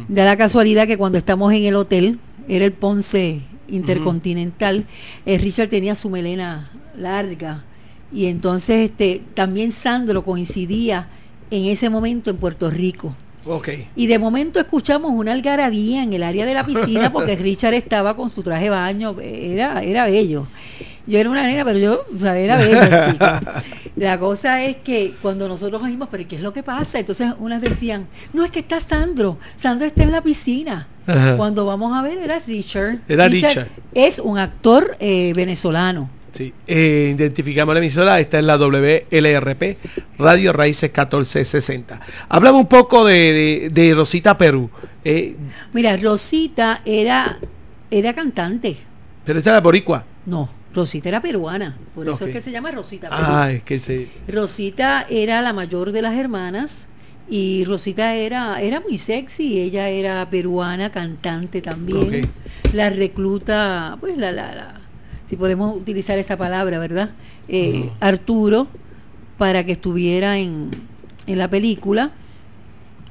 Da 0.08 0.24
la 0.24 0.36
casualidad 0.36 0.86
que 0.86 0.96
cuando 0.96 1.18
estamos 1.18 1.52
en 1.52 1.64
el 1.64 1.74
hotel, 1.76 2.18
era 2.48 2.64
el 2.64 2.72
Ponce 2.72 3.40
Intercontinental, 3.68 4.86
eh, 5.26 5.38
Richard 5.38 5.68
tenía 5.68 5.94
su 5.94 6.08
melena 6.10 6.70
larga. 6.96 7.64
Y 8.12 8.26
entonces 8.26 8.90
este, 8.90 9.22
también 9.34 9.70
Sandro 9.72 10.24
coincidía 10.24 11.08
en 11.50 11.66
ese 11.66 11.90
momento 11.90 12.30
en 12.30 12.36
Puerto 12.38 12.70
Rico. 12.70 13.14
Ok. 13.46 13.68
Y 13.96 14.06
de 14.06 14.18
momento 14.18 14.60
escuchamos 14.60 15.12
una 15.12 15.32
algarabía 15.32 16.02
en 16.02 16.12
el 16.12 16.22
área 16.22 16.46
de 16.46 16.54
la 16.54 16.64
piscina 16.64 17.12
porque 17.12 17.36
Richard 17.36 17.74
estaba 17.74 18.16
con 18.16 18.30
su 18.30 18.42
traje 18.42 18.64
de 18.64 18.70
baño, 18.70 19.16
era, 19.20 19.82
era 19.82 20.06
bello. 20.06 20.46
Yo 21.06 21.18
era 21.18 21.30
una 21.30 21.42
nena, 21.42 21.64
pero 21.64 21.78
yo, 21.78 22.04
o 22.14 22.18
sea, 22.18 22.38
era 22.38 22.56
bello. 22.56 22.80
La 23.96 24.18
cosa 24.18 24.62
es 24.62 24.76
que 24.76 25.12
cuando 25.20 25.48
nosotros 25.48 25.82
oímos, 25.82 26.08
pero 26.10 26.26
¿qué 26.28 26.36
es 26.36 26.42
lo 26.42 26.52
que 26.52 26.62
pasa? 26.62 26.98
Entonces 26.98 27.32
unas 27.38 27.60
decían, 27.60 28.06
no, 28.32 28.44
es 28.44 28.50
que 28.50 28.60
está 28.60 28.80
Sandro, 28.80 29.38
Sandro 29.56 29.86
está 29.86 30.02
en 30.04 30.12
la 30.12 30.22
piscina. 30.22 30.86
Ajá. 31.06 31.36
Cuando 31.36 31.66
vamos 31.66 31.96
a 31.96 32.02
ver, 32.02 32.18
era 32.18 32.38
Richard. 32.38 33.00
Era 33.08 33.26
Richard. 33.28 33.68
Es 33.92 34.18
un 34.18 34.38
actor 34.38 34.96
eh, 35.00 35.32
venezolano. 35.34 36.08
Sí. 36.32 36.52
Eh, 36.66 37.12
identificamos 37.16 37.74
la 37.74 37.80
emisora, 37.80 38.20
esta 38.20 38.38
es 38.38 38.44
la 38.44 38.56
WLRP, 38.56 39.76
Radio 40.18 40.52
Raíces 40.52 40.90
1460. 40.90 42.00
Hablamos 42.28 42.60
un 42.62 42.68
poco 42.68 43.04
de, 43.04 43.14
de- 43.14 43.68
de 43.70 43.94
Rosita 43.94 44.36
Perú, 44.38 44.70
eh, 45.04 45.36
Mira, 45.72 45.96
Rosita 45.96 46.82
era, 46.84 47.38
era 47.90 48.12
cantante. 48.14 48.76
pero 49.24 49.38
esta 49.38 49.50
era 49.50 49.60
boricua. 49.60 50.04
No, 50.26 50.48
Rosita 50.74 51.08
era 51.08 51.20
peruana. 51.20 51.76
Por 51.94 52.08
eso 52.08 52.26
es 52.26 52.32
que 52.32 52.40
se 52.40 52.50
llama 52.52 52.70
Rosita 52.70 53.08
Perú. 53.08 53.22
Ah, 53.26 53.50
es 53.50 53.62
que 53.62 53.78
se... 53.78 54.08
Rosita 54.28 55.06
era 55.10 55.42
la 55.42 55.52
mayor 55.52 55.90
de 55.92 56.02
las 56.02 56.14
hermanas 56.16 56.86
y 57.28 57.64
Rosita 57.64 58.14
era, 58.14 58.60
era 58.60 58.80
muy 58.80 58.98
sexy, 58.98 59.60
ella 59.60 59.88
era 59.88 60.28
peruana, 60.30 60.90
cantante 60.90 61.60
también. 61.62 62.28
La 62.72 62.90
recluta, 62.90 63.96
pues 64.00 64.16
la, 64.16 64.30
la, 64.32 64.54
la- 64.54 64.79
si 65.30 65.36
podemos 65.36 65.76
utilizar 65.76 66.18
esta 66.18 66.36
palabra, 66.36 66.80
¿verdad? 66.80 67.10
Eh. 67.46 67.88
Arturo, 68.00 68.66
para 69.38 69.62
que 69.64 69.70
estuviera 69.70 70.38
en, 70.38 70.70
en 71.28 71.38
la 71.38 71.48
película. 71.48 72.10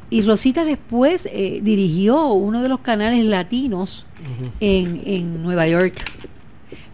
Y 0.10 0.24
Rosita 0.24 0.66
después 0.66 1.30
eh, 1.32 1.62
dirigió 1.64 2.34
uno 2.34 2.62
de 2.62 2.68
los 2.68 2.82
canales 2.82 3.24
latinos 3.24 4.06
en, 4.60 5.02
en 5.06 5.42
Nueva 5.42 5.66
York. 5.66 5.94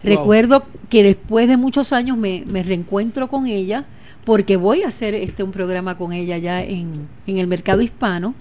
Wow. 0.04 0.14
Recuerdo 0.14 0.62
que 0.88 1.02
después 1.02 1.48
de 1.48 1.56
muchos 1.56 1.92
años 1.92 2.16
me, 2.16 2.44
me 2.46 2.62
reencuentro 2.62 3.26
con 3.26 3.48
ella 3.48 3.84
porque 4.24 4.56
voy 4.56 4.82
a 4.82 4.88
hacer 4.88 5.12
este 5.14 5.42
un 5.42 5.50
programa 5.50 5.98
con 5.98 6.12
ella 6.12 6.38
ya 6.38 6.62
en, 6.62 7.08
en 7.26 7.38
el 7.38 7.48
mercado 7.48 7.82
hispano 7.82 8.32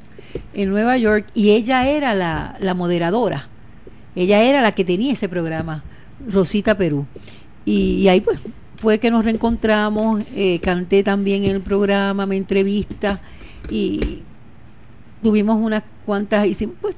en 0.53 0.70
Nueva 0.70 0.99
York 0.99 1.26
y 1.34 1.49
ella 1.49 1.88
era 1.90 2.14
la, 2.14 2.57
la 2.60 2.76
moderadora. 2.76 3.49
Ella 4.16 4.44
era 4.44 4.62
la 4.62 4.72
que 4.74 4.86
tenía 4.86 5.14
ese 5.14 5.28
programa, 5.28 5.84
Rosita 6.28 6.78
Perú. 6.78 7.06
Y, 7.66 8.08
ahí 8.08 8.22
pues 8.22 8.40
fue 8.78 9.00
que 9.00 9.10
nos 9.10 9.26
reencontramos, 9.26 10.24
eh, 10.36 10.60
canté 10.62 11.04
también 11.04 11.44
en 11.46 11.52
el 11.52 11.62
programa, 11.62 12.26
me 12.26 12.38
entrevista 12.38 13.22
y 13.70 14.22
tuvimos 15.24 15.58
unas 15.60 15.84
cuantas, 16.06 16.46
hicimos 16.46 16.76
pues, 16.82 16.96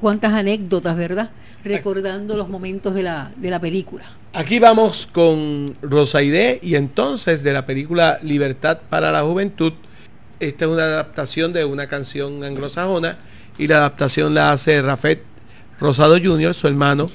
cuantas 0.00 0.32
anécdotas, 0.32 0.96
¿verdad? 0.96 1.30
Recordando 1.64 2.36
los 2.36 2.48
momentos 2.48 2.94
de 2.94 3.02
la, 3.02 3.32
de 3.36 3.50
la 3.50 3.60
película. 3.60 4.04
Aquí 4.32 4.58
vamos 4.58 5.08
con 5.10 5.76
Rosaide 5.82 6.60
y 6.62 6.76
entonces 6.76 7.42
de 7.42 7.52
la 7.52 7.66
película 7.66 8.18
Libertad 8.22 8.78
para 8.88 9.10
la 9.10 9.22
Juventud. 9.22 9.72
Esta 10.40 10.64
es 10.64 10.70
una 10.70 10.84
adaptación 10.84 11.52
de 11.52 11.64
una 11.64 11.88
canción 11.88 12.44
anglosajona 12.44 13.18
y 13.58 13.66
la 13.66 13.78
adaptación 13.78 14.34
la 14.34 14.52
hace 14.52 14.80
Rafet 14.80 15.22
Rosado 15.80 16.16
Jr., 16.22 16.54
su 16.54 16.68
hermano, 16.68 17.10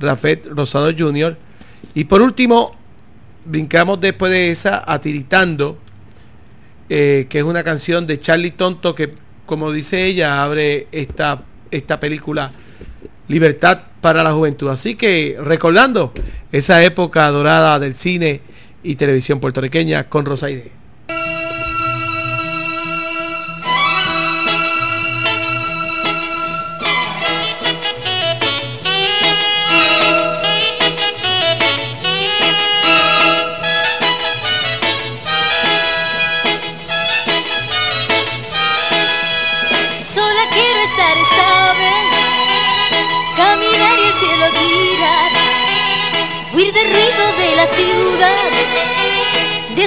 Rafet 0.00 0.46
Rosado 0.46 0.90
Jr. 0.96 1.36
Y 1.94 2.04
por 2.04 2.22
último, 2.22 2.76
brincamos 3.44 4.00
después 4.00 4.30
de 4.30 4.50
esa 4.50 4.82
a 4.86 5.00
Tiritando, 5.00 5.78
eh, 6.88 7.26
que 7.28 7.38
es 7.38 7.44
una 7.44 7.62
canción 7.62 8.06
de 8.06 8.18
Charlie 8.18 8.50
Tonto 8.50 8.94
que, 8.94 9.14
como 9.46 9.72
dice 9.72 10.04
ella, 10.04 10.42
abre 10.42 10.86
esta, 10.92 11.42
esta 11.70 12.00
película 12.00 12.52
Libertad 13.28 13.82
para 14.00 14.22
la 14.22 14.32
Juventud. 14.32 14.68
Así 14.68 14.94
que 14.94 15.36
recordando 15.38 16.12
esa 16.50 16.82
época 16.82 17.28
dorada 17.30 17.78
del 17.78 17.94
cine 17.94 18.40
y 18.82 18.94
televisión 18.96 19.40
puertorriqueña 19.40 20.08
con 20.08 20.24
Rosaide. 20.24 20.77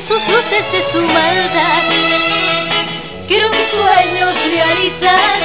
Sus 0.07 0.27
luces, 0.27 0.71
de 0.71 0.81
su 0.91 1.01
maldad. 1.01 1.83
Quiero 3.27 3.49
mis 3.49 3.67
sueños 3.69 4.35
realizar, 4.45 5.39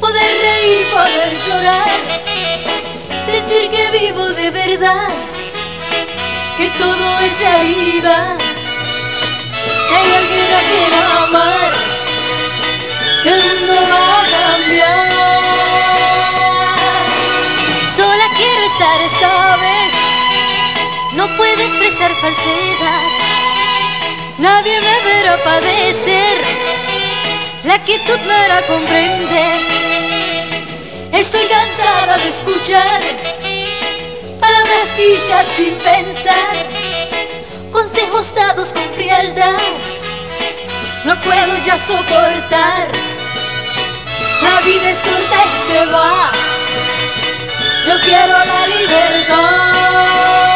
poder 0.00 0.30
reír, 0.40 0.86
poder 0.86 1.36
llorar, 1.46 1.88
sentir 3.26 3.70
que 3.70 3.98
vivo 3.98 4.24
de 4.30 4.50
verdad, 4.50 5.08
que 6.56 6.68
todo 6.70 7.20
es 7.20 7.38
realidad, 7.38 8.36
que 9.88 9.94
hay 9.94 10.14
alguien 10.20 10.48
a 10.54 10.62
quien 10.70 10.92
amar 11.22 11.72
que 13.22 13.30
el 13.30 13.42
mundo 13.42 13.74
va 13.90 14.20
a 14.20 14.24
cambiar. 14.40 15.08
Sola 17.96 18.26
quiero 18.36 18.64
estar 18.72 19.00
esta 19.02 19.56
vez, 19.56 19.92
no 21.12 21.36
puedo 21.36 21.60
expresar 21.62 22.10
falsedad. 22.20 23.13
Nadie 24.38 24.80
me 24.80 25.00
verá 25.04 25.36
padecer, 25.44 26.38
la 27.62 27.78
quietud 27.84 28.18
me 28.26 28.34
hará 28.34 28.62
comprender. 28.62 29.60
Estoy 31.12 31.46
cansada 31.46 32.16
de 32.18 32.28
escuchar 32.28 33.00
palabras 34.40 34.96
dichas 34.96 35.46
sin 35.56 35.74
pensar, 35.76 36.54
consejos 37.72 38.34
dados 38.34 38.72
con 38.72 38.82
frialdad. 38.94 39.58
No 41.04 41.20
puedo 41.20 41.56
ya 41.64 41.78
soportar. 41.78 42.88
La 44.42 44.60
vida 44.62 44.90
es 44.90 44.98
corta 44.98 45.44
y 45.46 45.72
se 45.72 45.86
va. 45.86 46.30
Yo 47.86 47.94
quiero 48.04 48.38
la 48.38 48.66
libertad. 48.66 50.53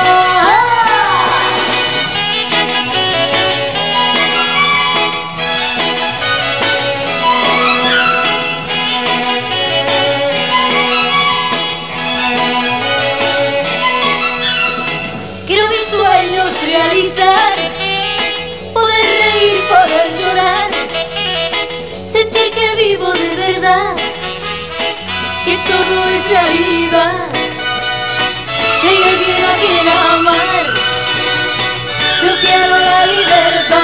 Es 26.29 26.35
realidad, 26.35 27.13
que 28.83 28.89
alguien 28.89 29.45
a 29.45 29.55
quien 29.61 29.89
amar. 29.89 30.67
Yo 32.23 32.33
quiero 32.41 32.79
la 32.79 33.07
libertad. 33.07 33.79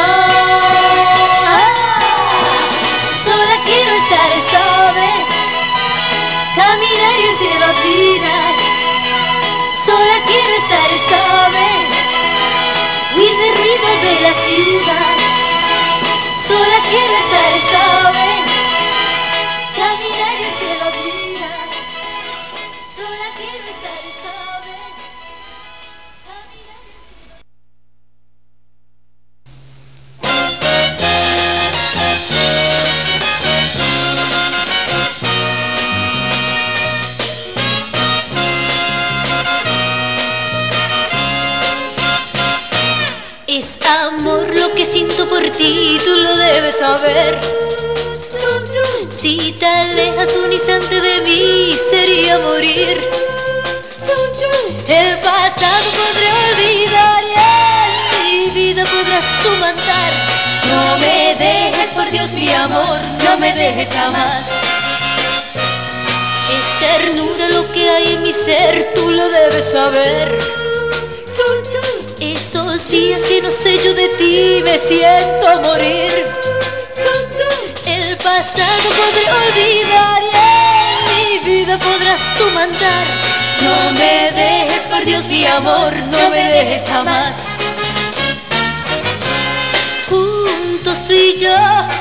Sola 3.25 3.57
quiero 3.65 3.93
estar 3.93 4.33
esta 4.33 4.93
vez, 4.93 5.27
caminar 6.57 7.15
y 7.19 7.25
el 7.29 7.37
cielo 7.39 7.65
admirar. 7.65 8.55
Sola 9.87 10.17
quiero 10.27 10.55
estar 10.63 10.89
esta 10.93 11.49
vez, 11.51 11.87
huir 13.17 13.37
del 13.37 13.55
ruido 13.57 13.89
de 14.03 14.15
la 14.21 14.33
ciudad. 14.45 15.17
Sola 16.47 16.79
quiero 16.91 17.15
estar 17.25 17.51
esta 17.61 17.85
vez, 18.13 18.47
caminar 19.77 20.35
y 20.41 20.45
el 20.45 20.55
cielo 20.59 20.85
admirar. 20.85 21.24
Saber. 46.85 47.39
Si 49.11 49.53
te 49.59 49.67
alejas 49.67 50.31
un 50.45 50.53
instante 50.53 51.01
de 51.01 51.15
mí, 51.23 51.75
sería 51.91 52.39
morir. 52.41 52.97
El 54.87 55.13
pasado 55.29 55.87
podré 56.01 56.29
olvidar 56.47 57.23
y 57.33 57.35
en 57.45 57.93
mi 58.25 58.51
vida 58.61 58.83
podrás 58.85 59.29
tú 59.43 59.51
mandar. 59.65 60.11
No 60.73 60.99
me 60.99 61.35
dejes, 61.47 61.89
por 61.97 62.11
Dios, 62.11 62.33
mi 62.35 62.51
amor, 62.51 62.99
no 63.25 63.39
me 63.39 63.51
dejes 63.55 63.89
jamás. 63.89 64.43
Es 66.57 66.67
ternura 66.85 67.49
lo 67.49 67.63
que 67.73 67.89
hay 67.89 68.13
en 68.15 68.23
mi 68.23 68.33
ser, 68.33 68.93
tú 68.95 69.11
lo 69.11 69.27
debes 69.31 69.73
saber. 69.73 70.37
Esos 72.21 72.89
días 72.89 73.23
que 73.23 73.41
no 73.41 73.51
sé 73.51 73.73
yo 73.85 73.95
de 73.95 74.09
ti 74.19 74.63
me 74.65 74.77
siento 74.79 75.47
morir. 75.63 76.54
Pasado 78.25 78.89
podré 78.97 79.31
olvidar 79.31 80.23
y 80.23 80.35
en 80.91 80.99
mi 81.13 81.39
vida 81.45 81.79
podrás 81.79 82.21
tú 82.39 82.45
mandar. 82.55 83.07
No 83.63 83.93
me 83.99 84.33
dejes, 84.33 84.83
por 84.85 85.05
Dios, 85.05 85.29
mi 85.29 85.45
amor, 85.47 85.95
no 86.11 86.31
me 86.31 86.43
dejes 86.43 86.83
jamás. 86.89 87.47
Juntos 90.09 91.05
tú 91.07 91.13
y 91.13 91.39
yo 91.39 91.55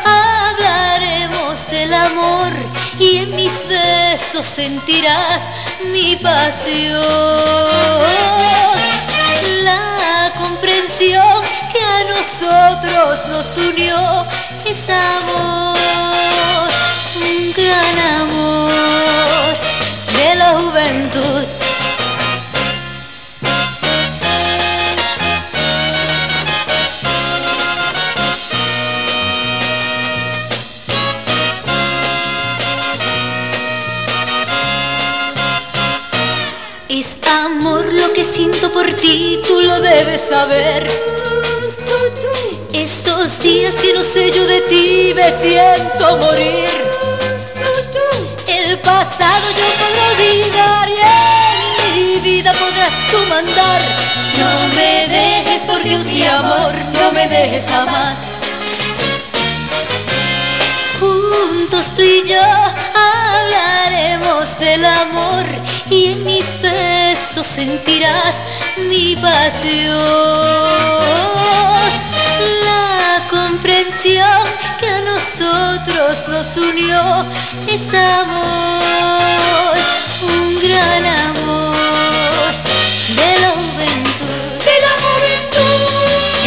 hablaremos 0.05 1.69
del 1.69 1.93
amor 1.93 2.53
y 2.97 3.17
en 3.17 3.35
mis 3.35 3.67
besos 3.67 4.45
sentirás 4.45 5.49
mi 5.91 6.15
pasión 6.15 7.03
la 9.63 10.31
comprensión 10.37 11.41
que 11.71 11.79
a 11.79 12.03
nosotros 12.15 13.27
nos 13.27 13.57
unió 13.57 14.25
es 14.65 14.89
amor, 14.89 15.72
gran 17.55 17.99
amor 17.99 19.55
de 20.17 20.35
la 20.35 20.49
juventud. 20.59 21.43
Es 36.89 37.17
amor 37.27 37.91
lo 37.91 38.13
que 38.13 38.23
siento 38.23 38.71
por 38.71 38.91
ti, 38.93 39.39
tú 39.47 39.61
lo 39.61 39.79
debes 39.81 40.21
saber. 40.21 40.87
Esos 42.71 43.39
días 43.39 43.75
que 43.75 43.93
no 43.93 44.03
sé 44.03 44.31
yo 44.31 44.45
de 44.45 44.61
ti, 44.61 45.13
me 45.15 45.31
siento 45.31 46.17
morir. 46.17 46.92
Pasado 48.83 49.45
yo 49.57 49.65
podré 49.79 50.01
olvidar 50.11 50.89
y 50.89 51.99
en 51.99 52.05
mi 52.07 52.19
vida 52.19 52.51
podrás 52.53 52.93
tú 53.09 53.17
mandar. 53.29 53.81
No 54.39 54.75
me 54.75 55.07
dejes, 55.07 55.63
por 55.65 55.81
Dios, 55.83 56.05
mi 56.05 56.25
amor, 56.25 56.73
no 56.99 57.11
me 57.11 57.27
dejes 57.27 57.65
jamás. 57.69 58.31
Juntos 60.99 61.93
tú 61.95 62.01
y 62.01 62.23
yo 62.27 62.41
hablaremos 62.95 64.57
del 64.59 64.85
amor 64.85 65.45
y 65.89 66.07
en 66.07 66.23
mis 66.25 66.59
besos 66.61 67.47
sentirás 67.47 68.43
mi 68.89 69.15
pasión. 69.15 69.93
La 72.65 73.21
comprensión 73.29 74.43
que 74.83 74.89
a 74.89 75.01
nosotros 75.01 76.27
nos 76.27 76.57
unió 76.57 77.25
es 77.67 77.93
amor, 77.93 79.73
un 80.21 80.61
gran 80.61 81.05
amor 81.29 82.53
de 83.19 83.39
la 83.43 83.51
juventud. 83.61 84.59
De 84.67 84.75
la 84.85 84.93
juventud. 85.03 85.83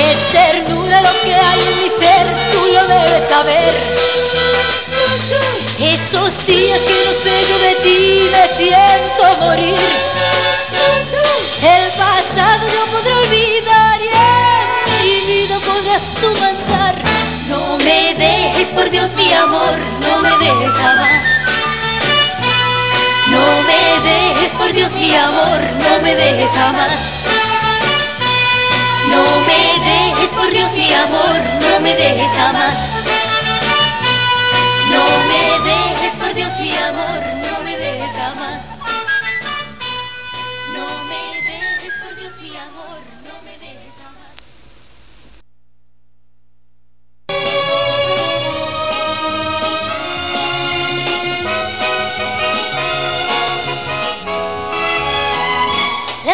Es 0.08 0.18
ternura 0.32 1.00
lo 1.00 1.12
que 1.24 1.34
hay 1.34 1.60
en 1.70 1.76
mi 1.82 1.88
ser, 1.88 2.26
tú 2.52 2.60
lo 2.74 2.82
debes 2.86 3.28
saber. 3.28 3.72
Esos 5.78 6.46
días 6.46 6.82
que 6.82 6.96
no 7.06 7.12
sé 7.24 7.34
yo 7.48 7.56
de 7.68 7.74
ti 7.84 8.30
me 8.32 8.44
siento 8.56 9.22
morir. 9.40 9.80
El 11.62 11.84
pasado 11.92 12.68
yo 12.68 12.82
podré 12.92 13.14
olvidar 13.14 13.85
por 18.70 18.90
Dios, 18.90 19.14
mi 19.16 19.32
amor, 19.32 19.78
no 20.00 20.22
me 20.22 20.30
dejes 20.38 20.72
jamás. 20.74 21.22
No 23.30 23.62
me 23.62 24.08
dejes, 24.08 24.52
por 24.52 24.72
Dios, 24.72 24.94
mi 24.94 25.14
amor, 25.14 25.60
no 25.82 26.00
me 26.02 26.14
dejes 26.14 26.50
jamás. 26.50 27.22
No 29.10 29.22
me 29.46 29.84
dejes, 29.84 30.30
por 30.32 30.50
Dios, 30.50 30.74
mi 30.74 30.92
amor, 30.92 31.40
no 31.70 31.80
me 31.80 31.94
dejes 31.94 32.30
jamás. 32.36 32.95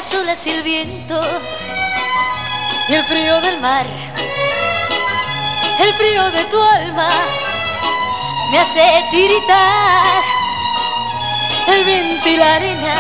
Las 0.03 0.15
olas 0.21 0.47
y 0.47 0.51
el 0.51 0.63
viento 0.65 1.23
y 2.89 2.95
el 2.95 3.05
frío 3.05 3.41
del 3.41 3.61
mar, 3.61 3.87
el 5.79 5.93
frío 5.95 6.29
de 6.33 6.45
tu 6.47 6.61
alma 6.61 7.09
me 8.51 8.59
hace 8.59 9.05
tiritar. 9.13 10.25
El 11.69 11.85
viento 11.85 12.29
y 12.29 12.37
la 12.37 12.55
arena 12.57 12.95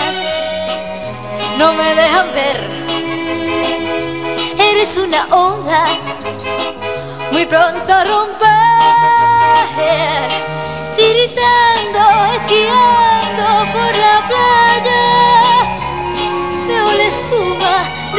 no 1.58 1.72
me 1.72 1.92
dejan 1.92 2.32
ver. 2.34 2.70
Eres 4.60 4.96
una 4.96 5.26
ola 5.34 5.84
muy 7.32 7.44
pronto 7.46 7.92
a 7.92 8.04
romper. 8.04 8.38
Tiritando, 10.96 11.98
esquiando 12.36 13.72
por 13.72 13.96
la 13.96 14.22
playa. 14.28 14.91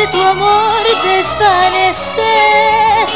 De 0.04 0.10
tu 0.10 0.22
amor 0.22 0.84
desvanecer. 1.04 3.08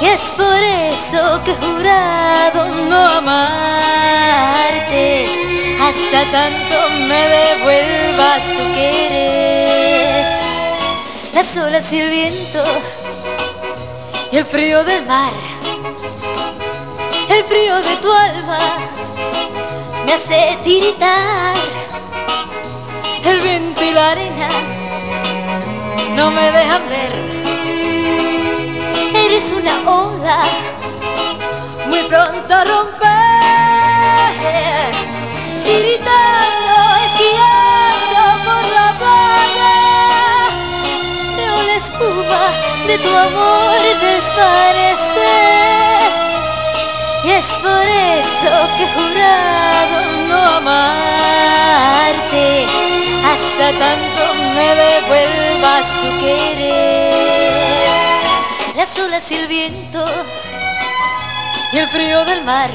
Y 0.00 0.06
es 0.06 0.20
por 0.36 0.62
eso 0.62 1.42
que 1.42 1.50
he 1.52 1.56
jurado 1.56 2.68
no 2.88 3.08
amarte 3.18 3.44
hasta 5.80 6.24
tanto 6.30 6.76
me 7.08 7.28
devuelvas 7.38 8.42
tu 8.56 8.64
querer. 8.74 10.24
Las 11.34 11.56
olas 11.56 11.92
y 11.92 12.00
el 12.00 12.10
viento 12.10 12.62
y 14.30 14.36
el 14.36 14.44
frío 14.44 14.84
del 14.84 15.04
mar, 15.06 15.32
el 17.28 17.44
frío 17.44 17.76
de 17.76 17.96
tu 17.96 18.12
alma 18.12 18.58
me 20.04 20.12
hace 20.12 20.58
tiritar. 20.62 21.56
El 23.24 23.40
viento 23.40 23.82
y 23.82 23.90
la 23.90 24.12
arena 24.12 24.48
no 26.14 26.30
me 26.30 26.52
dejan 26.52 26.88
ver 26.88 27.36
eres 29.24 29.52
una 29.52 29.74
ola 29.90 30.40
muy 31.88 32.02
pronto 32.04 32.54
a 32.54 32.64
romper, 32.64 33.06
gritando, 35.64 36.74
esquiando 37.06 38.20
por 38.44 38.64
la 38.76 38.88
playa. 39.00 39.76
Veo 41.36 41.58
la 41.68 41.74
espuma 41.74 42.44
de 42.86 42.94
tu 42.98 43.12
amor 43.16 43.78
desvanecer. 44.00 45.46
Y 47.24 47.26
es 47.30 47.46
por 47.62 47.86
eso 47.86 48.52
que 48.76 48.82
he 48.84 48.88
jurado 48.96 49.96
no 50.28 50.38
amarte 50.58 52.46
hasta 53.30 53.66
tanto 53.78 54.22
me 54.54 54.68
devuelvas 54.74 55.86
tu 56.00 56.08
querer 56.20 57.16
las 58.76 58.98
olas 58.98 59.30
y 59.30 59.34
el 59.34 59.46
viento 59.46 60.06
y 61.72 61.78
el 61.78 61.88
frío 61.88 62.24
del 62.24 62.44
mar, 62.44 62.70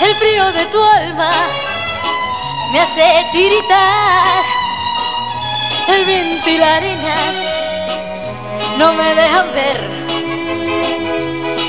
el 0.00 0.14
frío 0.14 0.52
de 0.52 0.66
tu 0.66 0.82
alma 0.82 1.30
me 2.72 2.80
hace 2.80 3.24
tiritar. 3.32 4.42
El 5.86 6.04
viento 6.06 6.48
y 6.50 6.58
la 6.58 6.76
arena 6.76 7.14
no 8.78 8.92
me 8.94 9.14
dejan 9.14 9.52
ver. 9.52 9.80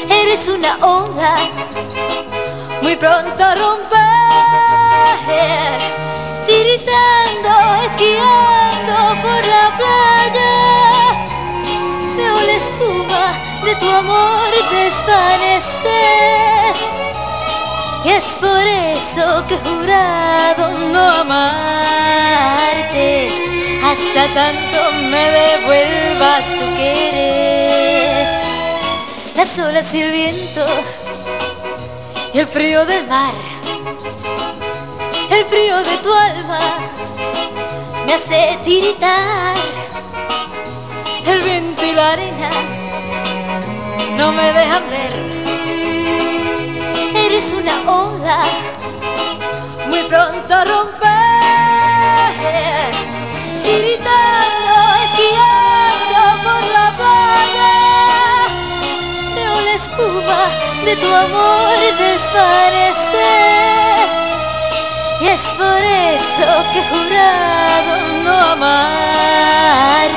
Eres 0.10 0.48
una 0.48 0.78
ola 0.78 1.36
muy 2.82 2.96
pronto 2.96 3.44
a 3.44 3.56
romper, 3.56 3.96
tiritando, 6.46 7.52
esquiando 7.88 8.96
por 9.22 9.42
la 9.54 9.66
playa 9.78 10.56
veo 12.18 12.38
la 12.42 12.54
espuma 12.54 13.26
de 13.64 13.76
tu 13.76 13.90
amor 13.90 14.52
desvanecer. 14.72 16.76
Y 18.04 18.10
es 18.10 18.26
por 18.40 18.68
eso 18.68 19.46
que 19.48 19.56
he 19.56 19.60
jurado 19.70 20.70
no 20.94 21.04
amarte 21.22 23.08
hasta 23.84 24.22
tanto 24.34 24.80
me 25.10 25.32
devuelvas 25.32 26.46
tu 26.60 26.66
querer. 26.76 28.26
Las 29.36 29.58
olas 29.60 29.94
y 29.94 30.02
el 30.02 30.12
viento 30.12 30.66
y 32.34 32.40
el 32.40 32.48
frío 32.48 32.86
del 32.86 33.06
mar, 33.08 33.34
el 35.40 35.46
frío 35.46 35.78
de 35.84 35.98
tu 35.98 36.14
alma 36.14 36.60
me 38.06 38.14
hace 38.14 38.58
tiritar 38.64 39.56
el 41.26 41.42
viento 41.42 41.86
y 41.86 41.92
la 41.92 42.14
arena 42.14 42.50
no 44.16 44.32
me 44.32 44.54
dejan 44.54 44.84
ver. 44.90 45.12
Eres 47.26 47.52
una 47.52 47.82
ola 47.92 48.40
muy 49.90 50.04
pronto 50.04 50.54
a 50.54 50.64
romper, 50.64 51.12
gritando, 53.64 54.76
esquiando 55.06 56.20
por 56.46 56.64
la 56.78 56.88
playa. 57.02 57.74
Veo 59.36 59.56
la 59.68 59.74
espuma 59.74 60.42
de 60.86 60.96
tu 60.96 61.14
amor 61.14 61.76
desvanecer. 61.98 63.75
Y 65.22 65.28
es 65.28 65.42
por 65.58 65.82
eso 65.82 66.48
que 66.74 66.80
he 66.80 66.84
jurado 66.90 67.92
no 68.24 68.36
amarte 68.52 70.16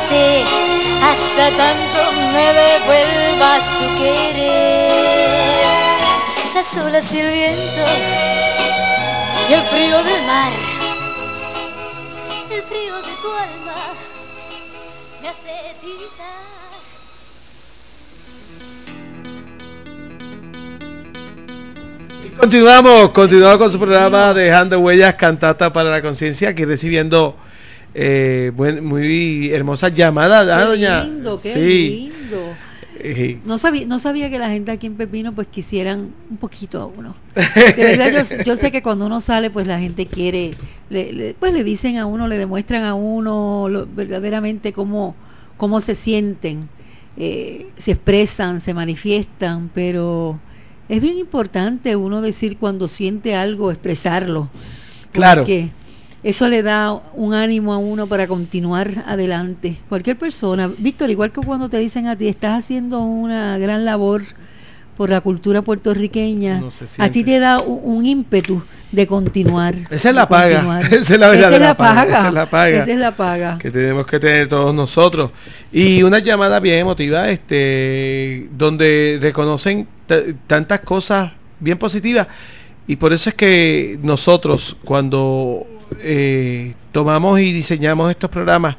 hasta 1.03 1.45
tanto 1.57 2.01
me 2.33 2.47
devuelvas 2.53 3.65
tu 3.79 3.87
querer. 3.99 4.89
Las 6.55 6.77
olas 6.77 7.13
y 7.13 7.21
el 7.21 7.31
viento 7.31 7.85
y 9.49 9.53
el 9.55 9.63
frío 9.63 10.03
del 10.03 10.23
mar, 10.25 10.53
el 12.51 12.63
frío 12.63 12.97
de 12.97 13.13
tu 13.23 13.31
alma 13.31 13.95
me 15.23 15.29
hace 15.29 15.75
tiritar. 15.81 16.48
Continuamos, 22.39 23.11
continuamos 23.11 23.59
con 23.59 23.73
su 23.73 23.79
programa 23.79 24.33
Dejando 24.33 24.79
Huellas, 24.79 25.15
Cantata 25.17 25.73
para 25.73 25.91
la 25.91 26.01
Conciencia, 26.03 26.51
aquí 26.51 26.65
recibiendo 26.65 27.37
eh, 27.95 28.53
buen- 28.55 28.85
muy 28.85 29.51
hermosas 29.53 29.93
llamadas, 29.95 30.49
¿ah, 30.49 30.59
Qué 30.59 30.65
doña? 30.65 31.05
lindo, 31.05 31.41
qué 31.41 31.53
sí. 31.53 31.61
lindo. 32.21 32.55
Eh, 33.01 33.39
No 33.45 33.59
sabía, 33.59 33.87
no 33.87 33.99
sabía 33.99 34.31
que 34.31 34.39
la 34.39 34.51
gente 34.51 34.71
aquí 34.71 34.87
en 34.87 34.95
Pepino 34.95 35.33
pues 35.35 35.49
quisieran 35.49 36.11
un 36.31 36.37
poquito 36.37 36.81
a 36.81 36.87
uno. 36.87 37.17
De 37.35 37.85
verdad, 37.85 38.25
yo, 38.29 38.45
yo 38.45 38.57
sé 38.57 38.71
que 38.71 38.83
cuando 38.83 39.07
uno 39.07 39.21
sale 39.21 39.51
pues 39.51 39.67
la 39.67 39.79
gente 39.81 40.07
quiere, 40.07 40.53
le, 40.91 41.13
le- 41.13 41.35
pues 41.35 41.53
le 41.53 41.65
dicen 41.65 41.97
a 41.99 42.07
uno, 42.07 42.29
le 42.29 42.39
demuestran 42.39 42.85
a 42.85 42.95
uno 42.95 43.69
lo- 43.69 43.87
verdaderamente 43.87 44.73
cómo, 44.73 45.17
cómo 45.57 45.81
se 45.81 45.95
sienten, 45.97 46.69
eh, 47.17 47.67
se 47.79 47.93
expresan, 47.93 48.61
se 48.61 48.75
manifiestan, 48.75 49.71
pero 49.75 50.39
es 50.89 51.03
bien 51.03 51.19
importante 51.19 51.97
uno 51.97 52.21
decir 52.21 52.57
cuando 52.59 52.89
siente 52.89 53.35
algo, 53.35 53.71
expresarlo. 53.71 54.49
Claro. 55.13 55.43
Porque 55.43 55.71
eso 56.23 56.49
le 56.49 56.63
da 56.63 56.93
un 57.15 57.35
ánimo 57.35 57.73
a 57.73 57.79
uno 57.79 58.07
para 58.07 58.27
continuar 58.27 59.05
adelante. 59.07 59.79
Cualquier 59.89 60.19
persona, 60.19 60.71
Víctor, 60.79 61.11
igual 61.11 61.31
que 61.31 61.41
cuando 61.41 61.69
te 61.69 61.79
dicen 61.79 62.07
a 62.07 62.17
ti, 62.17 62.29
estás 62.29 62.65
haciendo 62.65 63.01
una 63.01 63.57
gran 63.59 63.85
labor 63.85 64.23
por 64.97 65.11
la 65.11 65.21
cultura 65.21 65.63
puertorriqueña, 65.63 66.61
a 66.99 67.09
ti 67.09 67.23
te 67.23 67.39
da 67.39 67.61
un, 67.61 67.81
un 67.85 68.05
ímpetu 68.05 68.61
de 68.91 69.07
continuar. 69.07 69.77
Esa 69.91 70.09
es 70.09 70.15
la 70.15 70.29
paga. 70.29 70.81
Esa 70.91 71.15
es 71.15 71.21
la 71.21 71.29
verdadera 71.29 71.77
paga. 71.77 71.95
paga. 71.95 72.19
Esa 72.19 72.29
es 72.29 72.35
la 72.35 72.47
paga. 72.47 72.83
Esa 72.83 72.93
es 72.93 72.99
la 72.99 73.11
paga. 73.13 73.59
que 73.59 73.71
tenemos 73.71 74.07
que 74.07 74.19
tener 74.19 74.49
todos 74.49 74.75
nosotros. 74.75 75.31
Y 75.71 76.03
una 76.03 76.19
llamada 76.19 76.59
bien 76.59 76.81
emotiva, 76.81 77.29
este, 77.29 78.49
donde 78.51 79.19
reconocen 79.23 79.87
tantas 80.47 80.81
cosas 80.81 81.33
bien 81.61 81.79
positivas. 81.79 82.27
Y 82.87 82.97
por 82.97 83.13
eso 83.13 83.31
es 83.31 83.35
que 83.37 83.99
nosotros, 84.03 84.77
cuando 84.85 85.67
eh, 86.01 86.75
tomamos 86.93 87.39
y 87.41 87.53
diseñamos 87.53 88.11
estos 88.11 88.31
programas, 88.31 88.77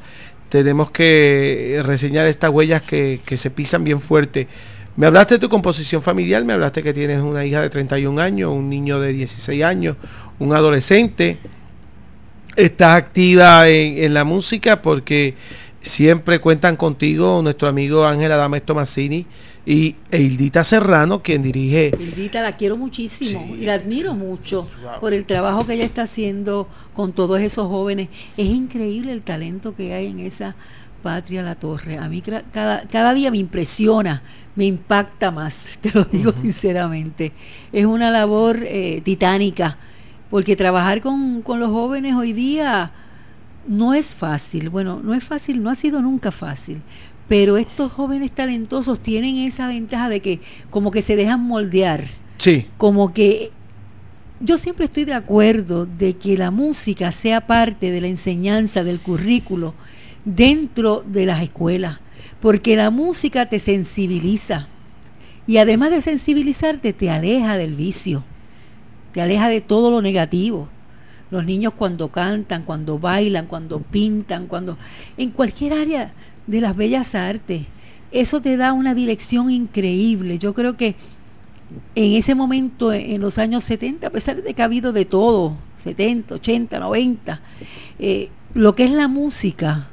tenemos 0.48 0.90
que 0.90 1.80
reseñar 1.84 2.26
estas 2.26 2.50
huellas 2.50 2.82
que, 2.82 3.20
que 3.24 3.36
se 3.36 3.50
pisan 3.50 3.84
bien 3.84 4.00
fuerte. 4.00 4.48
Me 4.96 5.06
hablaste 5.06 5.34
de 5.34 5.38
tu 5.38 5.48
composición 5.48 6.02
familiar, 6.02 6.44
me 6.44 6.52
hablaste 6.52 6.82
que 6.82 6.92
tienes 6.92 7.20
una 7.20 7.44
hija 7.44 7.62
de 7.62 7.70
31 7.70 8.20
años, 8.20 8.50
un 8.52 8.68
niño 8.68 8.98
de 8.98 9.12
16 9.12 9.62
años, 9.62 9.96
un 10.38 10.54
adolescente 10.54 11.38
estás 12.56 12.96
activa 12.96 13.68
en, 13.68 14.02
en 14.04 14.14
la 14.14 14.24
música 14.24 14.82
porque 14.82 15.34
siempre 15.80 16.40
cuentan 16.40 16.76
contigo 16.76 17.40
nuestro 17.42 17.68
amigo 17.68 18.06
Ángel 18.06 18.32
Adames 18.32 18.64
Tomasini 18.64 19.26
y 19.66 19.94
e 20.10 20.20
Hildita 20.22 20.64
Serrano, 20.64 21.22
quien 21.22 21.42
dirige 21.42 21.92
Hildita 21.98 22.42
la 22.42 22.56
quiero 22.56 22.76
muchísimo 22.76 23.44
Sí. 23.46 23.62
y 23.62 23.66
la 23.66 23.74
admiro 23.74 24.14
mucho 24.14 24.68
Wow. 24.82 25.00
por 25.00 25.12
el 25.12 25.24
trabajo 25.26 25.66
que 25.66 25.74
ella 25.74 25.84
está 25.84 26.02
haciendo 26.02 26.66
con 26.94 27.12
todos 27.12 27.40
esos 27.40 27.68
jóvenes. 27.68 28.08
Es 28.36 28.46
increíble 28.48 29.12
el 29.12 29.22
talento 29.22 29.74
que 29.74 29.92
hay 29.92 30.06
en 30.06 30.20
esa 30.20 30.54
patria 31.02 31.42
La 31.42 31.54
Torre. 31.54 31.98
A 31.98 32.08
mí 32.08 32.22
cada, 32.22 32.82
cada 32.88 33.14
día 33.14 33.30
me 33.30 33.38
impresiona, 33.38 34.22
me 34.56 34.64
impacta 34.64 35.30
más, 35.30 35.66
te 35.80 35.90
lo 35.92 36.04
digo 36.04 36.32
sinceramente. 36.32 37.32
Es 37.72 37.84
una 37.86 38.10
labor 38.10 38.58
eh, 38.62 39.00
titánica, 39.04 39.76
porque 40.30 40.56
trabajar 40.56 41.00
con, 41.00 41.42
con 41.42 41.60
los 41.60 41.68
jóvenes 41.70 42.14
hoy 42.14 42.32
día 42.32 42.92
no 43.66 43.92
es 43.94 44.14
fácil. 44.14 44.70
Bueno, 44.70 45.00
no 45.02 45.12
es 45.14 45.22
fácil, 45.22 45.62
no 45.62 45.70
ha 45.70 45.74
sido 45.74 46.00
nunca 46.00 46.30
fácil. 46.30 46.80
Pero 47.30 47.58
estos 47.58 47.92
jóvenes 47.92 48.32
talentosos 48.32 48.98
tienen 48.98 49.36
esa 49.36 49.68
ventaja 49.68 50.08
de 50.08 50.18
que 50.18 50.40
como 50.68 50.90
que 50.90 51.00
se 51.00 51.14
dejan 51.14 51.40
moldear, 51.40 52.02
Sí, 52.38 52.66
como 52.76 53.14
que 53.14 53.52
yo 54.40 54.58
siempre 54.58 54.86
estoy 54.86 55.04
de 55.04 55.14
acuerdo 55.14 55.86
de 55.86 56.14
que 56.14 56.36
la 56.36 56.50
música 56.50 57.12
sea 57.12 57.46
parte 57.46 57.92
de 57.92 58.00
la 58.00 58.08
enseñanza 58.08 58.82
del 58.82 58.98
currículo 58.98 59.74
dentro 60.24 61.04
de 61.06 61.24
las 61.24 61.40
escuelas, 61.40 62.00
porque 62.40 62.74
la 62.74 62.90
música 62.90 63.48
te 63.48 63.60
sensibiliza. 63.60 64.66
Y 65.46 65.58
además 65.58 65.92
de 65.92 66.00
sensibilizarte 66.00 66.92
te 66.92 67.10
aleja 67.10 67.56
del 67.56 67.76
vicio, 67.76 68.24
te 69.12 69.22
aleja 69.22 69.48
de 69.48 69.60
todo 69.60 69.92
lo 69.92 70.02
negativo. 70.02 70.68
Los 71.30 71.44
niños 71.44 71.74
cuando 71.74 72.08
cantan, 72.08 72.64
cuando 72.64 72.98
bailan, 72.98 73.46
cuando 73.46 73.78
pintan, 73.78 74.48
cuando 74.48 74.76
en 75.16 75.30
cualquier 75.30 75.74
área 75.74 76.12
de 76.46 76.60
las 76.60 76.76
bellas 76.76 77.14
artes, 77.14 77.62
eso 78.12 78.40
te 78.40 78.56
da 78.56 78.72
una 78.72 78.94
dirección 78.94 79.50
increíble. 79.50 80.38
Yo 80.38 80.54
creo 80.54 80.76
que 80.76 80.96
en 81.94 82.12
ese 82.14 82.34
momento, 82.34 82.92
en 82.92 83.20
los 83.20 83.38
años 83.38 83.64
70, 83.64 84.08
a 84.08 84.10
pesar 84.10 84.42
de 84.42 84.54
que 84.54 84.62
ha 84.62 84.64
habido 84.64 84.92
de 84.92 85.04
todo, 85.04 85.56
70, 85.76 86.34
80, 86.36 86.78
90, 86.78 87.40
eh, 87.98 88.28
lo 88.54 88.74
que 88.74 88.84
es 88.84 88.90
la 88.90 89.08
música, 89.08 89.88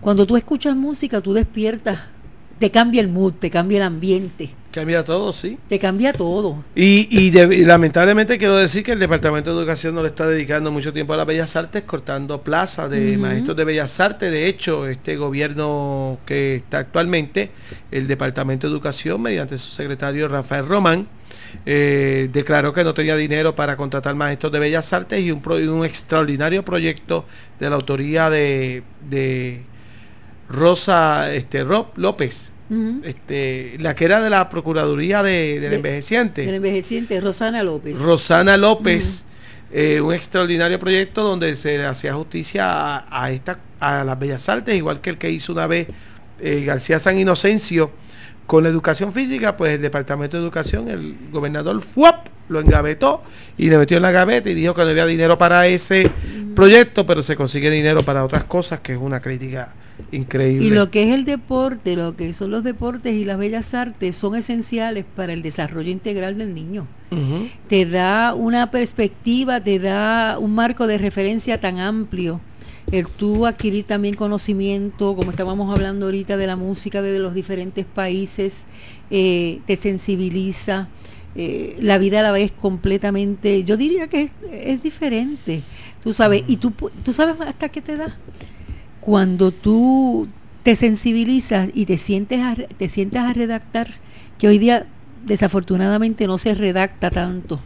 cuando 0.00 0.26
tú 0.26 0.36
escuchas 0.36 0.74
música, 0.74 1.20
tú 1.20 1.32
despiertas, 1.32 2.00
te 2.58 2.70
cambia 2.70 3.00
el 3.00 3.08
mood, 3.08 3.34
te 3.34 3.50
cambia 3.50 3.78
el 3.78 3.84
ambiente, 3.84 4.50
cambia 4.72 5.04
todo, 5.04 5.32
sí. 5.32 5.56
te 5.68 5.78
cambia 5.78 6.12
todo. 6.12 6.64
Y, 6.74 7.06
y 7.10 7.30
de- 7.30 7.54
y 7.54 7.64
lamentablemente 7.64 8.38
quiero 8.38 8.56
decir 8.56 8.82
que 8.82 8.92
el 8.92 8.98
Departamento 8.98 9.54
de 9.54 9.60
Educación 9.60 9.94
no 9.94 10.02
le 10.02 10.08
está 10.08 10.26
dedicando 10.26 10.72
mucho 10.72 10.92
tiempo 10.92 11.12
a 11.14 11.18
las 11.18 11.26
Bellas 11.26 11.54
Artes, 11.54 11.84
cortando 11.84 12.42
plazas 12.42 12.90
de 12.90 13.16
maestros 13.18 13.56
de 13.56 13.64
Bellas 13.64 14.00
Artes. 14.00 14.32
De 14.32 14.48
hecho, 14.48 14.88
este 14.88 15.16
gobierno 15.16 16.18
que 16.26 16.56
está 16.56 16.78
actualmente, 16.78 17.50
el 17.92 18.08
Departamento 18.08 18.66
de 18.66 18.72
Educación, 18.72 19.22
mediante 19.22 19.56
su 19.58 19.70
secretario 19.70 20.26
Rafael 20.26 20.66
Román, 20.66 21.06
eh, 21.66 22.28
declaró 22.32 22.72
que 22.72 22.82
no 22.82 22.94
tenía 22.94 23.14
dinero 23.14 23.54
para 23.54 23.76
contratar 23.76 24.14
maestros 24.14 24.50
de 24.52 24.58
Bellas 24.58 24.90
Artes 24.92 25.20
y 25.20 25.30
un, 25.30 25.42
pro- 25.42 25.60
y 25.60 25.66
un 25.68 25.84
extraordinario 25.84 26.64
proyecto 26.64 27.26
de 27.60 27.68
la 27.68 27.76
autoría 27.76 28.30
de, 28.30 28.82
de 29.10 29.62
Rosa 30.48 31.32
este, 31.32 31.64
Rob 31.64 31.86
López, 31.96 32.51
Este, 33.04 33.76
la 33.80 33.94
que 33.94 34.04
era 34.06 34.20
de 34.22 34.30
la 34.30 34.48
Procuraduría 34.48 35.22
de, 35.22 35.60
del 35.60 35.70
De- 35.70 35.76
Envejeciente. 35.76 36.48
El 36.48 36.54
envejeciente, 36.54 37.20
Rosana 37.20 37.62
López. 37.62 37.98
Rosana 37.98 38.56
López, 38.56 39.24
eh, 39.72 40.00
un 40.00 40.14
extraordinario 40.14 40.78
proyecto 40.78 41.22
donde 41.22 41.54
se 41.56 41.84
hacía 41.84 42.14
justicia 42.14 42.66
a, 42.98 43.24
a 43.24 43.30
esta, 43.30 43.58
a 43.80 44.04
las 44.04 44.18
bellas 44.18 44.48
artes, 44.48 44.74
igual 44.74 45.00
que 45.00 45.10
el 45.10 45.18
que 45.18 45.30
hizo 45.30 45.52
una 45.52 45.66
vez 45.66 45.88
eh, 46.40 46.62
García 46.64 46.98
San 46.98 47.18
Inocencio 47.18 47.90
con 48.46 48.62
la 48.64 48.70
educación 48.70 49.12
física, 49.12 49.56
pues 49.56 49.74
el 49.74 49.82
Departamento 49.82 50.36
de 50.36 50.42
Educación, 50.42 50.88
el 50.88 51.16
gobernador 51.30 51.80
FUAP, 51.80 52.26
lo 52.48 52.60
engavetó 52.60 53.22
y 53.56 53.70
le 53.70 53.78
metió 53.78 53.96
en 53.98 54.02
la 54.02 54.10
gaveta 54.10 54.50
y 54.50 54.54
dijo 54.54 54.74
que 54.74 54.82
no 54.82 54.88
había 54.90 55.06
dinero 55.06 55.38
para 55.38 55.66
ese 55.66 56.10
proyecto, 56.54 57.06
pero 57.06 57.22
se 57.22 57.36
consigue 57.36 57.70
dinero 57.70 58.02
para 58.02 58.24
otras 58.24 58.44
cosas, 58.44 58.80
que 58.80 58.92
es 58.92 58.98
una 58.98 59.20
crítica 59.20 59.72
increíble. 60.10 60.66
Y 60.66 60.70
lo 60.70 60.90
que 60.90 61.04
es 61.04 61.14
el 61.14 61.24
deporte, 61.24 61.96
lo 61.96 62.16
que 62.16 62.32
son 62.32 62.50
los 62.50 62.64
deportes 62.64 63.14
y 63.14 63.24
las 63.24 63.38
bellas 63.38 63.74
artes 63.74 64.16
son 64.16 64.34
esenciales 64.34 65.04
para 65.16 65.32
el 65.32 65.42
desarrollo 65.42 65.90
integral 65.90 66.38
del 66.38 66.54
niño. 66.54 66.86
Te 67.68 67.84
da 67.84 68.32
una 68.34 68.70
perspectiva, 68.70 69.60
te 69.62 69.78
da 69.78 70.38
un 70.38 70.54
marco 70.54 70.86
de 70.86 70.96
referencia 70.96 71.60
tan 71.60 71.78
amplio. 71.78 72.40
El 72.90 73.06
tú 73.06 73.46
adquirir 73.46 73.84
también 73.84 74.14
conocimiento, 74.14 75.14
como 75.14 75.30
estábamos 75.30 75.74
hablando 75.74 76.06
ahorita 76.06 76.36
de 76.36 76.46
la 76.46 76.56
música 76.56 77.02
de 77.02 77.18
los 77.18 77.34
diferentes 77.34 77.84
países, 77.84 78.66
eh, 79.10 79.60
te 79.66 79.76
sensibiliza. 79.76 80.88
eh, 81.34 81.76
la 81.80 81.98
vida 81.98 82.20
a 82.20 82.22
la 82.22 82.32
vez 82.32 82.52
completamente, 82.52 83.64
yo 83.64 83.76
diría 83.76 84.06
que 84.08 84.22
es, 84.22 84.30
es 84.52 84.82
diferente, 84.82 85.62
tú 86.02 86.12
sabes, 86.12 86.44
y 86.46 86.56
tú, 86.58 86.72
tú 87.04 87.12
sabes 87.12 87.36
hasta 87.40 87.70
qué 87.70 87.80
te 87.80 87.96
da 87.96 88.18
cuando 89.02 89.50
tú 89.50 90.28
te 90.62 90.76
sensibilizas 90.76 91.68
y 91.74 91.86
te 91.86 91.96
sientes 91.96 92.40
a, 92.40 92.54
te 92.54 93.18
a 93.18 93.32
redactar, 93.32 93.88
que 94.38 94.46
hoy 94.46 94.58
día 94.58 94.86
desafortunadamente 95.26 96.26
no 96.26 96.38
se 96.38 96.54
redacta 96.54 97.10
tanto 97.10 97.60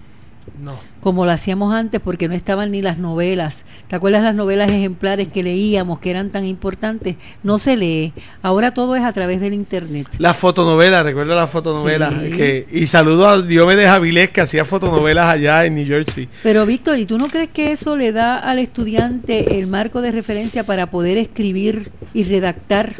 No. 0.63 0.79
Como 1.07 1.25
lo 1.25 1.31
hacíamos 1.31 1.73
antes 1.73 2.01
porque 2.01 2.27
no 2.27 2.35
estaban 2.35 2.73
ni 2.73 2.83
las 2.83 2.99
novelas. 2.99 3.65
¿Te 3.87 3.95
acuerdas 3.95 4.25
las 4.25 4.35
novelas 4.35 4.73
ejemplares 4.73 5.29
que 5.29 5.45
leíamos 5.45 6.01
que 6.01 6.11
eran 6.11 6.31
tan 6.31 6.45
importantes? 6.45 7.15
No 7.45 7.59
se 7.59 7.77
lee. 7.77 8.13
Ahora 8.43 8.75
todo 8.75 8.97
es 8.97 9.05
a 9.05 9.13
través 9.13 9.41
del 9.41 9.55
internet. 9.55 10.09
La 10.19 10.35
fotonovela, 10.35 11.05
recuerdo 11.05 11.37
la 11.37 11.47
fotonovela. 11.47 12.11
Sí. 12.11 12.31
Que, 12.33 12.67
y 12.73 12.89
saludo 12.89 13.29
a 13.29 13.41
Diomedes 13.41 13.89
Avilés 13.89 14.31
que 14.31 14.41
hacía 14.41 14.65
fotonovelas 14.65 15.29
allá 15.29 15.65
en 15.65 15.77
New 15.77 15.87
Jersey. 15.87 16.29
Pero 16.43 16.67
Víctor, 16.67 16.99
¿y 16.99 17.07
tú 17.07 17.19
no 17.19 17.29
crees 17.29 17.51
que 17.51 17.71
eso 17.71 17.95
le 17.95 18.11
da 18.11 18.39
al 18.41 18.59
estudiante 18.59 19.61
el 19.61 19.69
marco 19.69 20.03
de 20.03 20.11
referencia 20.11 20.67
para 20.67 20.91
poder 20.91 21.19
escribir 21.19 21.93
y 22.15 22.25
redactar, 22.25 22.95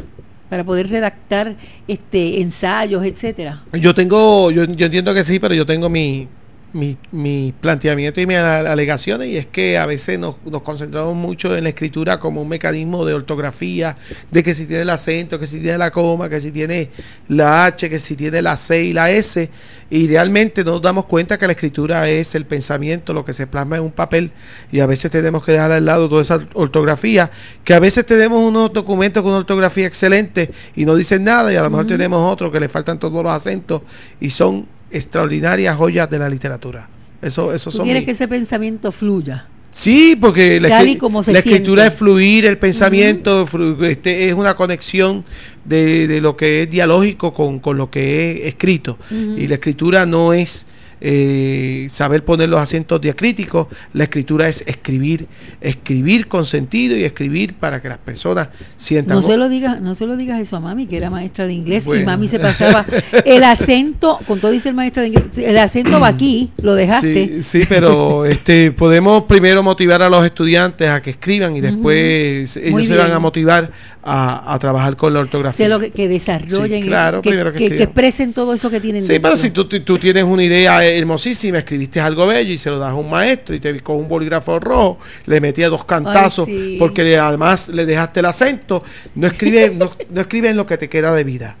para 0.49 0.63
poder 0.63 0.89
redactar 0.89 1.57
este 1.89 2.39
ensayos, 2.39 3.03
etcétera? 3.03 3.63
Yo 3.73 3.93
tengo, 3.93 4.49
yo, 4.49 4.63
yo 4.63 4.85
entiendo 4.85 5.13
que 5.13 5.25
sí, 5.25 5.39
pero 5.39 5.53
yo 5.53 5.65
tengo 5.65 5.89
mi, 5.89 6.29
mi, 6.73 6.97
mi 7.11 7.53
planteamiento 7.59 8.19
y 8.19 8.27
mis 8.27 8.37
alegaciones 8.37 9.29
y 9.29 9.37
es 9.37 9.45
que 9.45 9.77
a 9.77 9.85
veces 9.85 10.19
nos, 10.19 10.35
nos, 10.45 10.61
concentramos 10.61 11.15
mucho 11.15 11.55
en 11.55 11.63
la 11.63 11.69
escritura 11.69 12.19
como 12.19 12.41
un 12.41 12.49
mecanismo 12.49 13.05
de 13.05 13.13
ortografía, 13.13 13.97
de 14.31 14.43
que 14.43 14.53
si 14.53 14.65
tiene 14.65 14.81
el 14.81 14.89
acento, 14.89 15.39
que 15.39 15.47
si 15.47 15.59
tiene 15.59 15.77
la 15.77 15.91
coma, 15.91 16.29
que 16.29 16.41
si 16.41 16.51
tiene 16.51 16.89
la 17.29 17.65
H, 17.65 17.89
que 17.89 17.99
si 17.99 18.15
tiene 18.15 18.41
la 18.41 18.57
C 18.57 18.83
y 18.83 18.93
la 18.93 19.09
S, 19.09 19.49
y 19.89 20.07
realmente 20.07 20.63
nos 20.63 20.81
damos 20.81 21.05
cuenta 21.05 21.37
que 21.37 21.45
la 21.45 21.53
escritura 21.53 22.09
es 22.09 22.35
el 22.35 22.45
pensamiento, 22.45 23.13
lo 23.13 23.23
que 23.23 23.33
se 23.33 23.47
plasma 23.47 23.77
en 23.77 23.83
un 23.83 23.91
papel, 23.91 24.31
y 24.71 24.81
a 24.81 24.85
veces 24.85 25.09
tenemos 25.09 25.45
que 25.45 25.53
dejar 25.53 25.71
al 25.71 25.85
lado 25.85 26.09
toda 26.09 26.21
esa 26.21 26.45
ortografía, 26.53 27.31
que 27.63 27.73
a 27.73 27.79
veces 27.79 28.05
tenemos 28.05 28.43
unos 28.43 28.73
documentos 28.73 29.23
con 29.23 29.31
una 29.31 29.39
ortografía 29.39 29.87
excelente 29.87 30.51
y 30.75 30.85
no 30.85 30.95
dicen 30.95 31.23
nada, 31.23 31.51
y 31.53 31.55
a 31.55 31.61
lo 31.61 31.69
mejor 31.69 31.87
tenemos 31.87 32.31
otros 32.31 32.51
que 32.51 32.59
le 32.59 32.67
faltan 32.67 32.99
todos 32.99 33.23
los 33.23 33.31
acentos 33.31 33.81
y 34.19 34.29
son 34.29 34.76
extraordinarias 34.91 35.75
joyas 35.75 36.09
de 36.09 36.19
la 36.19 36.29
literatura. 36.29 36.89
Eso, 37.21 37.53
eso 37.53 37.71
son 37.71 37.85
quieres 37.85 38.03
que 38.03 38.11
ese 38.11 38.27
pensamiento 38.27 38.91
fluya. 38.91 39.47
Sí, 39.71 40.17
porque 40.19 40.59
la, 40.59 40.81
escritura 40.81 41.85
es 41.85 41.93
fluir, 41.93 42.45
el 42.45 42.57
pensamiento 42.57 43.47
este, 43.83 44.27
es 44.27 44.33
una 44.33 44.55
conexión 44.55 45.23
de, 45.65 46.19
lo 46.19 46.35
que 46.35 46.63
es 46.63 46.69
dialógico 46.71 47.31
con, 47.31 47.77
lo 47.77 47.91
que 47.91 48.31
es 48.31 48.47
escrito. 48.47 48.97
Y 49.11 49.47
la 49.47 49.55
escritura 49.55 50.07
no 50.07 50.33
es 50.33 50.65
eh, 50.99 51.87
saber 51.89 52.23
poner 52.23 52.49
los 52.49 52.59
acentos 52.59 52.99
diacríticos. 52.99 53.67
La 53.93 54.05
escritura 54.05 54.47
es 54.47 54.63
escribir, 54.65 55.27
escribir 55.61 56.27
con 56.27 56.45
sentido 56.45 56.95
y 56.95 57.03
escribir 57.03 57.55
para 57.55 57.81
que 57.81 57.89
las 57.89 57.97
personas 57.97 58.49
sientan. 58.75 59.17
No 59.17 59.21
se 59.21 59.37
lo 59.37 59.49
digas, 59.49 59.81
no 59.81 59.95
se 59.95 60.05
lo 60.05 60.17
digas 60.17 60.41
eso 60.41 60.55
a 60.57 60.59
mami, 60.59 60.87
que 60.87 60.97
era 60.97 61.09
maestra 61.09 61.45
de 61.47 61.53
inglés 61.53 61.85
y 61.87 62.03
mami 62.03 62.27
se 62.27 62.39
pasaba 62.39 62.85
el 63.25 63.43
acento, 63.43 64.19
con 64.27 64.39
todo 64.39 64.51
dice 64.51 64.69
el 64.69 64.75
maestro 64.75 65.01
de 65.03 65.09
inglés, 65.09 65.37
el 65.37 65.57
acento 65.57 65.99
va 65.99 66.07
aquí, 66.07 66.51
lo 66.61 66.75
dejaste. 66.75 67.43
Sí, 67.43 67.61
pero 67.67 68.25
este 68.25 68.71
podemos 68.71 69.23
primero 69.23 69.63
motivar 69.63 70.01
a 70.01 70.09
los 70.09 70.25
estudiantes 70.25 70.89
a 70.89 71.01
que 71.01 71.11
escriban 71.11 71.55
y 71.55 71.61
después 71.61 72.57
ellos 72.57 72.87
se 72.87 72.95
van 72.95 73.11
a 73.11 73.19
motivar 73.19 73.71
a, 74.09 74.57
trabajar 74.59 74.95
con 74.95 75.13
la 75.13 75.19
ortografía. 75.19 75.67
lo 75.67 75.79
que, 75.79 76.07
desarrollen, 76.07 76.89
que, 77.21 77.83
expresen 77.83 78.33
todo 78.33 78.53
eso 78.53 78.69
que 78.69 78.79
tienen. 78.79 79.01
Sí, 79.01 79.19
pero 79.19 79.35
si 79.35 79.51
tú, 79.51 79.65
tú, 79.65 79.97
tienes 79.97 80.23
una 80.23 80.43
idea 80.43 80.85
hermosísima, 80.95 81.59
escribiste 81.59 81.99
algo 81.99 82.27
bello 82.27 82.53
y 82.53 82.57
se 82.57 82.69
lo 82.69 82.77
das 82.77 82.91
a 82.91 82.95
un 82.95 83.09
maestro 83.09 83.55
y 83.55 83.59
te 83.59 83.79
con 83.81 83.97
un 83.97 84.07
bolígrafo 84.07 84.59
rojo, 84.59 84.99
le 85.25 85.41
metías 85.41 85.69
dos 85.69 85.85
cantazos 85.85 86.47
porque 86.79 87.17
además 87.17 87.69
le 87.69 87.85
dejaste 87.85 88.19
el 88.19 88.27
acento, 88.27 88.83
no 89.15 89.27
escribe, 89.27 89.69
no, 89.69 89.91
no 90.09 90.21
escribe 90.21 90.49
en 90.49 90.57
lo 90.57 90.65
que 90.65 90.77
te 90.77 90.87
queda 90.89 91.13
de 91.13 91.23
vida. 91.23 91.55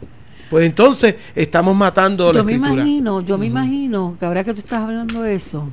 Pues 0.49 0.65
entonces 0.65 1.15
estamos 1.35 1.75
matando 1.75 2.27
yo 2.27 2.33
la 2.33 2.39
escritura. 2.39 2.69
Yo 2.69 2.75
me 2.75 2.81
imagino, 2.81 3.21
yo 3.21 3.37
me 3.37 3.45
imagino 3.47 4.15
que 4.19 4.25
ahora 4.25 4.43
que 4.43 4.53
tú 4.53 4.59
estás 4.59 4.79
hablando 4.79 5.21
de 5.21 5.35
eso, 5.35 5.69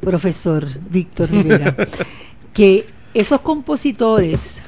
profesor 0.00 0.66
Víctor 0.90 1.30
Rivera, 1.30 1.76
que 2.54 2.86
esos 3.12 3.40
compositores 3.40 4.62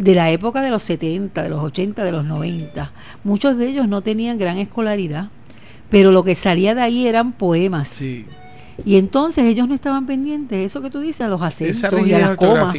de 0.00 0.14
la 0.14 0.30
época 0.30 0.62
de 0.62 0.70
los 0.70 0.82
70, 0.82 1.42
de 1.42 1.50
los 1.50 1.62
80, 1.62 2.04
de 2.04 2.12
los 2.12 2.24
90. 2.24 2.90
Muchos 3.22 3.58
de 3.58 3.68
ellos 3.68 3.86
no 3.86 4.00
tenían 4.00 4.38
gran 4.38 4.56
escolaridad, 4.56 5.28
pero 5.90 6.12
lo 6.12 6.24
que 6.24 6.34
salía 6.34 6.74
de 6.74 6.82
ahí 6.82 7.06
eran 7.06 7.32
poemas. 7.32 7.88
Sí. 7.88 8.26
Y 8.84 8.96
entonces 8.96 9.44
ellos 9.44 9.68
no 9.68 9.74
estaban 9.74 10.06
pendientes 10.06 10.64
eso 10.64 10.80
que 10.80 10.90
tú 10.90 11.00
dices, 11.00 11.22
a 11.22 11.28
los 11.28 11.42
acentos 11.42 12.06
y 12.06 12.14
a 12.14 12.18
las 12.18 12.36
comas. 12.36 12.74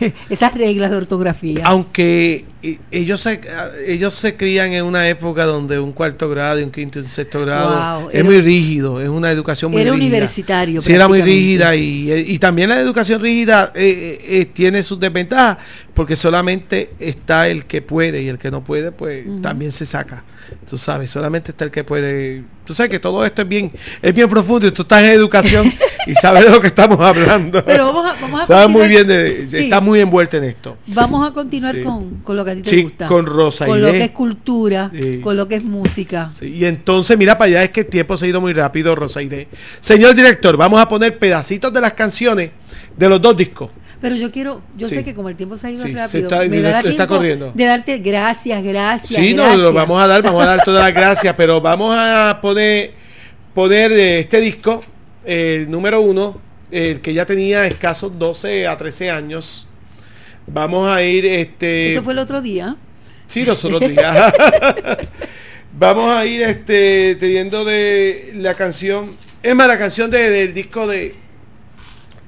Esas 0.30 0.54
reglas 0.54 0.90
de 0.90 0.96
ortografía. 0.96 1.62
Aunque 1.64 2.44
eh, 2.62 2.78
ellos 2.90 3.20
se, 3.20 3.40
ellos 3.86 4.14
se 4.14 4.36
crían 4.36 4.72
en 4.72 4.84
una 4.84 5.08
época 5.08 5.44
donde 5.44 5.78
un 5.78 5.92
cuarto 5.92 6.28
grado 6.28 6.60
y 6.60 6.62
un 6.62 6.70
quinto 6.70 6.98
y 6.98 7.02
un 7.02 7.10
sexto 7.10 7.40
grado 7.40 8.10
es 8.10 8.24
muy 8.24 8.40
rígido, 8.40 9.00
es 9.00 9.08
una 9.08 9.30
educación 9.30 9.70
muy 9.70 9.80
era 9.80 9.92
universitario. 9.92 10.80
Sí, 10.80 10.92
era 10.92 11.08
muy 11.08 11.22
rígida 11.22 11.74
y, 11.76 12.12
y, 12.12 12.38
también 12.38 12.68
la 12.68 12.80
educación 12.80 13.20
rígida 13.20 13.72
eh, 13.74 14.18
eh, 14.28 14.44
tiene 14.46 14.82
sus 14.82 14.98
desventajas 14.98 15.58
porque 15.94 16.16
solamente 16.16 16.92
está 16.98 17.48
el 17.48 17.66
que 17.66 17.82
puede 17.82 18.22
y 18.22 18.28
el 18.28 18.38
que 18.38 18.50
no 18.50 18.64
puede 18.64 18.92
pues 18.92 19.24
también 19.42 19.72
se 19.72 19.86
saca. 19.86 20.24
Tú 20.68 20.76
sabes, 20.76 21.10
solamente 21.10 21.50
está 21.50 21.64
el 21.64 21.70
que 21.70 21.84
puede. 21.84 22.44
Tú 22.64 22.74
sabes 22.74 22.90
que 22.90 22.98
todo 22.98 23.24
esto 23.24 23.42
es 23.42 23.48
bien, 23.48 23.70
es 24.00 24.14
bien 24.14 24.28
profundo 24.28 24.66
y 24.66 24.70
tú 24.70 24.82
estás 24.82 25.02
en 25.02 25.10
educación 25.10 25.72
y 26.08 26.14
sabes 26.14 26.44
de 26.44 26.50
lo 26.50 26.60
que 26.60 26.68
estamos 26.68 26.98
hablando. 27.00 27.64
Pero 27.64 27.86
vamos 27.86 28.06
a, 28.10 28.20
vamos 28.20 28.40
a 28.40 28.46
Sabes 28.46 28.68
muy 28.68 28.88
bien, 28.88 29.06
de, 29.06 29.44
está 29.44 29.80
muy 29.80 30.00
envuelto 30.00 30.36
en 30.36 30.44
esto. 30.44 30.78
Vamos 30.88 31.28
a 31.28 31.32
continuar 31.32 31.80
con, 31.82 32.36
lo 32.36 32.44
que 32.44 32.50
a 32.50 32.54
ti 32.54 32.62
te 32.62 32.82
gusta. 32.82 33.06
con 33.06 33.26
Rosa 33.26 33.66
Con 33.66 33.80
lo 33.80 33.90
que 33.90 34.04
es 34.04 34.10
cultura, 34.10 34.90
con 35.22 35.36
lo 35.36 35.46
que 35.46 35.56
es 35.56 35.64
música. 35.64 36.30
y 36.40 36.64
entonces, 36.64 37.16
mira 37.18 37.36
para 37.36 37.48
allá, 37.48 37.64
es 37.64 37.70
que 37.70 37.80
el 37.80 37.86
tiempo 37.86 38.16
se 38.16 38.26
ha 38.26 38.28
ido 38.28 38.40
muy 38.40 38.52
rápido, 38.52 38.94
Rosa 38.94 39.20
Señor 39.80 40.14
director, 40.14 40.56
vamos 40.56 40.80
a 40.80 40.88
poner 40.88 41.18
pedacitos 41.18 41.72
de 41.72 41.80
las 41.80 41.92
canciones 41.92 42.50
de 42.96 43.08
los 43.08 43.20
dos 43.20 43.36
discos. 43.36 43.70
Pero 44.00 44.14
yo 44.14 44.30
quiero, 44.30 44.62
yo 44.76 44.88
sé 44.88 45.02
que 45.02 45.14
como 45.14 45.28
el 45.28 45.36
tiempo 45.36 45.56
se 45.56 45.66
ha 45.66 45.70
ido 45.70 45.84
rápido, 45.84 46.30
me 46.48 46.60
dará 46.60 46.82
tiempo 46.82 47.06
corriendo. 47.08 47.52
de 47.52 47.64
darte 47.64 47.98
gracias, 47.98 48.62
gracias. 48.62 49.20
Sí, 49.20 49.34
no, 49.34 49.56
lo 49.56 49.72
vamos 49.72 50.00
a 50.00 50.06
dar, 50.06 50.22
vamos 50.22 50.42
a 50.44 50.46
dar 50.46 50.64
todas 50.64 50.84
las 50.84 50.94
gracias, 50.94 51.34
pero 51.36 51.60
vamos 51.60 51.94
a 51.98 52.38
poner, 52.40 52.92
poner 53.54 53.90
este 53.92 54.40
disco, 54.40 54.84
el 55.24 55.70
número 55.70 56.00
uno, 56.00 56.40
el 56.70 57.00
que 57.00 57.14
ya 57.14 57.26
tenía 57.26 57.66
escasos 57.66 58.18
12 58.18 58.66
a 58.66 58.76
13 58.76 59.10
años. 59.10 59.66
Vamos 60.46 60.88
a 60.88 61.02
ir, 61.02 61.26
este. 61.26 61.92
Eso 61.92 62.02
fue 62.02 62.12
el 62.12 62.18
otro 62.18 62.40
día. 62.40 62.76
Sí, 63.26 63.44
los 63.44 63.62
otros 63.64 63.80
días. 63.88 64.32
vamos 65.78 66.16
a 66.16 66.24
ir, 66.24 66.42
este, 66.42 67.16
teniendo 67.16 67.64
de 67.64 68.32
la 68.36 68.54
canción, 68.54 69.16
es 69.42 69.54
más, 69.54 69.68
la 69.68 69.78
canción 69.78 70.10
del 70.10 70.54
disco 70.54 70.86
de 70.86 71.14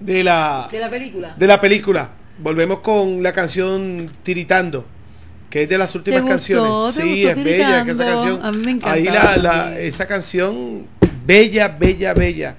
de 0.01 0.25
la, 0.25 0.69
de 0.71 0.79
la 0.79 0.91
película. 0.91 1.35
De 1.37 1.47
la 1.47 1.61
película. 1.61 2.11
Volvemos 2.39 2.81
con 2.81 3.23
la 3.23 3.33
canción 3.33 4.11
Tiritando, 4.23 4.87
que 5.51 5.65
es 5.65 5.69
de 5.69 5.77
las 5.77 5.95
últimas 5.95 6.23
canciones. 6.23 6.95
sí, 6.95 7.27
es 7.27 7.37
bella 7.43 7.83
esa 7.83 8.07
canción. 8.07 8.41
A 8.45 8.51
mí 8.51 8.65
me 8.65 8.71
encanta. 8.73 8.93
Ahí 8.93 9.05
la, 9.05 9.79
esa 9.79 10.07
canción, 10.07 10.87
bella, 11.27 11.69
bella, 11.69 12.15
bella. 12.15 12.57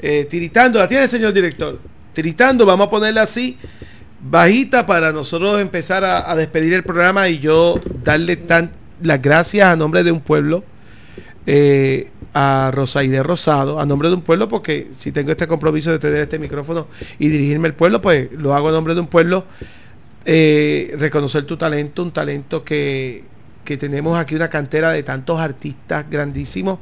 Eh, 0.00 0.26
tiritando, 0.28 0.78
¿la 0.78 0.88
tiene 0.88 1.08
señor 1.08 1.32
director? 1.32 1.78
Tiritando, 2.12 2.64
vamos 2.64 2.86
a 2.86 2.90
ponerla 2.90 3.22
así, 3.22 3.58
bajita 4.20 4.86
para 4.86 5.12
nosotros 5.12 5.60
empezar 5.60 6.04
a, 6.04 6.30
a 6.30 6.36
despedir 6.36 6.74
el 6.74 6.82
programa 6.82 7.28
y 7.28 7.38
yo 7.38 7.80
darle 8.04 8.36
tan, 8.36 8.70
las 9.02 9.20
gracias 9.20 9.66
a 9.66 9.76
nombre 9.76 10.04
de 10.04 10.12
un 10.12 10.20
pueblo. 10.20 10.64
Eh, 11.50 12.10
a 12.34 12.70
Rosaide 12.74 13.22
Rosado, 13.22 13.80
a 13.80 13.86
nombre 13.86 14.10
de 14.10 14.14
un 14.14 14.20
pueblo, 14.20 14.48
porque 14.48 14.88
si 14.92 15.12
tengo 15.12 15.30
este 15.30 15.46
compromiso 15.46 15.90
de 15.90 15.98
tener 15.98 16.18
este 16.18 16.38
micrófono 16.38 16.88
y 17.18 17.28
dirigirme 17.28 17.68
al 17.68 17.74
pueblo, 17.74 18.02
pues 18.02 18.28
lo 18.32 18.54
hago 18.54 18.68
a 18.68 18.72
nombre 18.72 18.94
de 18.94 19.00
un 19.00 19.06
pueblo. 19.06 19.44
Eh, 20.26 20.94
reconocer 20.98 21.44
tu 21.44 21.56
talento, 21.56 22.02
un 22.02 22.12
talento 22.12 22.62
que, 22.62 23.24
que 23.64 23.78
tenemos 23.78 24.18
aquí 24.18 24.34
una 24.34 24.48
cantera 24.48 24.92
de 24.92 25.02
tantos 25.02 25.40
artistas 25.40 26.04
grandísimos. 26.10 26.80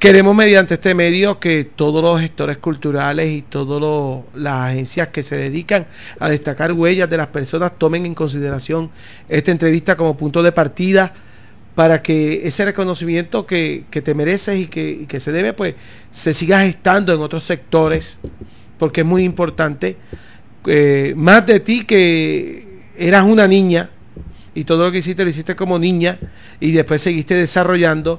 Queremos 0.00 0.34
mediante 0.34 0.72
este 0.72 0.94
medio 0.94 1.38
que 1.38 1.62
todos 1.62 2.02
los 2.02 2.18
gestores 2.22 2.56
culturales 2.56 3.28
y 3.28 3.42
todas 3.42 4.24
las 4.34 4.70
agencias 4.70 5.08
que 5.08 5.22
se 5.22 5.36
dedican 5.36 5.86
a 6.18 6.30
destacar 6.30 6.72
huellas 6.72 7.10
de 7.10 7.18
las 7.18 7.26
personas 7.26 7.78
tomen 7.78 8.06
en 8.06 8.14
consideración 8.14 8.90
esta 9.28 9.50
entrevista 9.50 9.98
como 9.98 10.16
punto 10.16 10.42
de 10.42 10.52
partida 10.52 11.12
para 11.74 12.00
que 12.00 12.48
ese 12.48 12.64
reconocimiento 12.64 13.44
que, 13.44 13.84
te 13.90 14.14
mereces 14.14 14.60
y 14.60 14.66
que, 14.68 15.20
se 15.20 15.32
debe, 15.32 15.52
pues 15.52 15.74
se 16.10 16.32
siga 16.32 16.62
gestando 16.62 17.12
en 17.12 17.20
otros 17.20 17.44
sectores, 17.44 18.18
porque 18.78 19.02
es 19.02 19.06
muy 19.06 19.22
importante. 19.22 19.98
Eh, 20.64 21.12
más 21.14 21.44
de 21.44 21.60
ti 21.60 21.84
que 21.84 22.80
eras 22.96 23.26
una 23.26 23.46
niña 23.46 23.90
y 24.54 24.64
todo 24.64 24.86
lo 24.86 24.92
que 24.92 24.98
hiciste 24.98 25.24
lo 25.24 25.28
hiciste 25.28 25.54
como 25.54 25.78
niña 25.78 26.18
y 26.58 26.72
después 26.72 27.02
seguiste 27.02 27.34
desarrollando. 27.34 28.18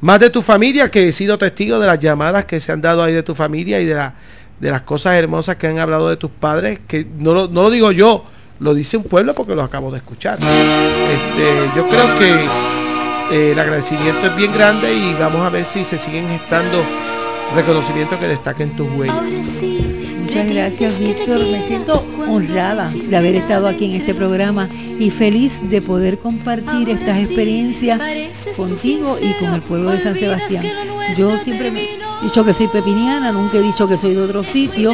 Más 0.00 0.20
de 0.20 0.30
tu 0.30 0.42
familia, 0.42 0.90
que 0.90 1.08
he 1.08 1.12
sido 1.12 1.38
testigo 1.38 1.78
de 1.78 1.86
las 1.86 1.98
llamadas 1.98 2.44
que 2.44 2.60
se 2.60 2.72
han 2.72 2.80
dado 2.80 3.02
ahí 3.02 3.14
de 3.14 3.22
tu 3.22 3.34
familia 3.34 3.80
y 3.80 3.86
de, 3.86 3.94
la, 3.94 4.14
de 4.60 4.70
las 4.70 4.82
cosas 4.82 5.14
hermosas 5.14 5.56
que 5.56 5.66
han 5.66 5.78
hablado 5.78 6.08
de 6.08 6.16
tus 6.16 6.30
padres, 6.30 6.80
que 6.86 7.06
no 7.18 7.32
lo, 7.32 7.48
no 7.48 7.62
lo 7.62 7.70
digo 7.70 7.92
yo, 7.92 8.24
lo 8.60 8.74
dice 8.74 8.96
un 8.96 9.04
pueblo 9.04 9.34
porque 9.34 9.54
lo 9.54 9.62
acabo 9.62 9.90
de 9.90 9.98
escuchar. 9.98 10.38
Este, 10.38 11.76
yo 11.76 11.86
creo 11.88 12.18
que 12.18 13.36
eh, 13.36 13.52
el 13.52 13.58
agradecimiento 13.58 14.26
es 14.26 14.36
bien 14.36 14.52
grande 14.54 14.92
y 14.94 15.14
vamos 15.18 15.40
a 15.42 15.50
ver 15.50 15.64
si 15.64 15.84
se 15.84 15.98
siguen 15.98 16.28
gestando 16.28 16.82
reconocimientos 17.54 18.18
que 18.18 18.28
destaquen 18.28 18.76
tus 18.76 18.88
huellas. 18.90 19.16
Muchas 20.36 20.54
gracias, 20.54 21.00
Víctor. 21.00 21.46
Me 21.46 21.66
siento 21.66 22.04
honrada 22.28 22.90
de 22.90 23.16
haber 23.16 23.36
estado 23.36 23.66
aquí 23.68 23.86
en 23.86 23.92
este 23.92 24.14
programa 24.14 24.68
y 24.98 25.08
feliz 25.08 25.60
de 25.62 25.80
poder 25.80 26.18
compartir 26.18 26.90
estas 26.90 27.20
experiencias 27.20 27.98
contigo 28.54 29.16
y 29.18 29.32
con 29.42 29.54
el 29.54 29.62
pueblo 29.62 29.90
de 29.92 30.00
San 30.00 30.14
Sebastián. 30.14 30.62
Yo 31.16 31.38
siempre 31.38 31.68
he 31.68 32.22
dicho 32.22 32.44
que 32.44 32.52
soy 32.52 32.68
pepiniana, 32.68 33.32
nunca 33.32 33.56
he 33.56 33.62
dicho 33.62 33.88
que 33.88 33.96
soy 33.96 34.12
de 34.14 34.20
otro 34.20 34.44
sitio. 34.44 34.92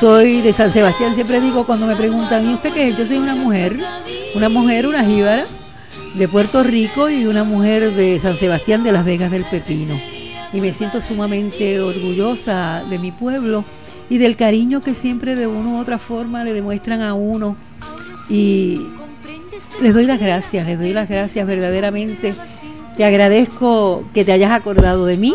Soy 0.00 0.40
de 0.40 0.52
San 0.52 0.72
Sebastián, 0.72 1.14
siempre 1.14 1.40
digo 1.40 1.64
cuando 1.64 1.86
me 1.86 1.94
preguntan, 1.94 2.44
¿y 2.50 2.54
usted 2.54 2.72
qué 2.72 2.88
es? 2.88 2.98
Yo 2.98 3.06
soy 3.06 3.18
una 3.18 3.36
mujer, 3.36 3.78
una 4.34 4.48
mujer, 4.48 4.88
una 4.88 5.04
jíbara 5.04 5.44
de 6.14 6.26
Puerto 6.26 6.64
Rico 6.64 7.08
y 7.08 7.26
una 7.26 7.44
mujer 7.44 7.94
de 7.94 8.18
San 8.18 8.36
Sebastián 8.36 8.82
de 8.82 8.90
Las 8.90 9.04
Vegas 9.04 9.30
del 9.30 9.44
Pepino. 9.44 9.94
y 10.52 10.60
me 10.60 10.72
siento 10.72 11.00
sumamente 11.00 11.80
orgullosa 11.80 12.82
de 12.90 12.98
mi 12.98 13.12
pueblo 13.12 13.64
y 14.10 14.18
del 14.18 14.36
cariño 14.36 14.80
que 14.80 14.94
siempre 14.94 15.36
de 15.36 15.46
una 15.46 15.70
u 15.70 15.78
otra 15.78 15.98
forma 15.98 16.44
le 16.44 16.52
demuestran 16.52 17.00
a 17.00 17.14
uno. 17.14 17.56
Y 18.28 18.80
les 19.80 19.94
doy 19.94 20.06
las 20.06 20.20
gracias, 20.20 20.66
les 20.66 20.78
doy 20.78 20.92
las 20.92 21.08
gracias 21.08 21.46
verdaderamente. 21.46 22.34
Te 22.96 23.04
agradezco 23.04 24.08
que 24.12 24.24
te 24.24 24.32
hayas 24.32 24.52
acordado 24.52 25.06
de 25.06 25.16
mí. 25.16 25.34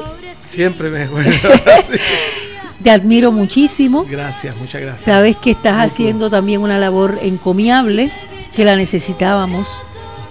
Siempre 0.50 0.90
me 0.90 1.04
acuerdo. 1.04 1.32
Te 2.84 2.92
admiro 2.92 3.32
muchísimo. 3.32 4.06
Gracias, 4.08 4.56
muchas 4.58 4.82
gracias. 4.82 5.04
Sabes 5.04 5.36
que 5.36 5.52
estás 5.52 5.84
haciendo 5.84 6.30
también 6.30 6.62
una 6.62 6.78
labor 6.78 7.18
encomiable, 7.22 8.12
que 8.56 8.64
la 8.64 8.76
necesitábamos 8.76 9.68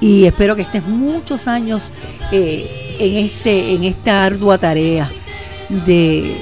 y 0.01 0.27
espero 0.27 0.57
que 0.57 0.63
estés 0.63 0.87
muchos 0.87 1.49
años 1.49 1.83
eh, 2.33 2.97
en, 2.99 3.25
este, 3.25 3.75
en 3.75 3.85
esta 3.85 4.25
ardua 4.25 4.59
tarea 4.59 5.11
de, 5.69 6.37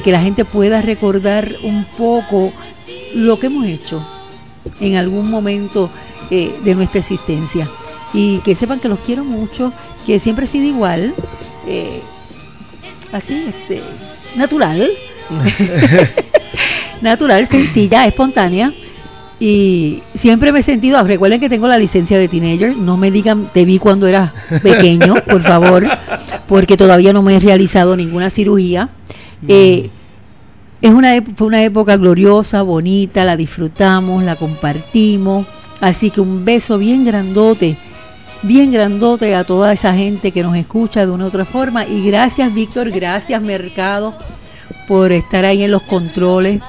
que 0.00 0.12
la 0.12 0.22
gente 0.22 0.44
pueda 0.44 0.80
recordar 0.80 1.48
un 1.62 1.84
poco 1.98 2.52
lo 3.14 3.38
que 3.38 3.46
hemos 3.46 3.66
hecho 3.66 4.00
en 4.80 4.96
algún 4.96 5.30
momento 5.30 5.90
eh, 6.30 6.54
de 6.64 6.74
nuestra 6.74 7.00
existencia. 7.00 7.66
Y 8.12 8.38
que 8.38 8.54
sepan 8.54 8.80
que 8.80 8.88
los 8.88 9.00
quiero 9.00 9.24
mucho, 9.24 9.72
que 10.06 10.18
siempre 10.18 10.44
he 10.44 10.48
sido 10.48 10.66
igual, 10.66 11.14
eh, 11.66 12.00
así, 13.12 13.44
este, 13.48 13.82
natural, 14.36 14.88
natural, 17.00 17.46
sencilla, 17.46 18.06
espontánea. 18.06 18.72
Y 19.38 20.02
siempre 20.14 20.52
me 20.52 20.58
he 20.58 20.62
sentido, 20.62 21.02
recuerden 21.02 21.40
que 21.40 21.48
tengo 21.48 21.66
la 21.66 21.78
licencia 21.78 22.18
de 22.18 22.28
teenager, 22.28 22.76
no 22.76 22.98
me 22.98 23.10
digan 23.10 23.48
te 23.52 23.64
vi 23.64 23.78
cuando 23.78 24.06
eras 24.06 24.32
pequeño, 24.62 25.14
por 25.26 25.42
favor, 25.42 25.86
porque 26.46 26.76
todavía 26.76 27.14
no 27.14 27.22
me 27.22 27.36
he 27.36 27.40
realizado 27.40 27.96
ninguna 27.96 28.28
cirugía. 28.28 28.90
Eh, 29.48 29.90
es 30.82 30.90
una, 30.90 31.22
fue 31.36 31.46
una 31.46 31.62
época 31.62 31.96
gloriosa, 31.96 32.62
bonita, 32.62 33.24
la 33.24 33.36
disfrutamos, 33.36 34.22
la 34.22 34.36
compartimos. 34.36 35.46
Así 35.80 36.10
que 36.10 36.20
un 36.20 36.44
beso 36.44 36.78
bien 36.78 37.04
grandote, 37.04 37.76
bien 38.42 38.70
grandote 38.72 39.34
a 39.34 39.44
toda 39.44 39.72
esa 39.72 39.94
gente 39.94 40.32
que 40.32 40.42
nos 40.42 40.56
escucha 40.56 41.06
de 41.06 41.12
una 41.12 41.24
u 41.24 41.28
otra 41.28 41.44
forma. 41.44 41.86
Y 41.86 42.06
gracias 42.06 42.52
Víctor, 42.52 42.90
gracias 42.90 43.42
Mercado 43.42 44.14
por 44.88 45.12
estar 45.12 45.44
ahí 45.44 45.62
en 45.62 45.70
los 45.70 45.82
controles 45.82 46.60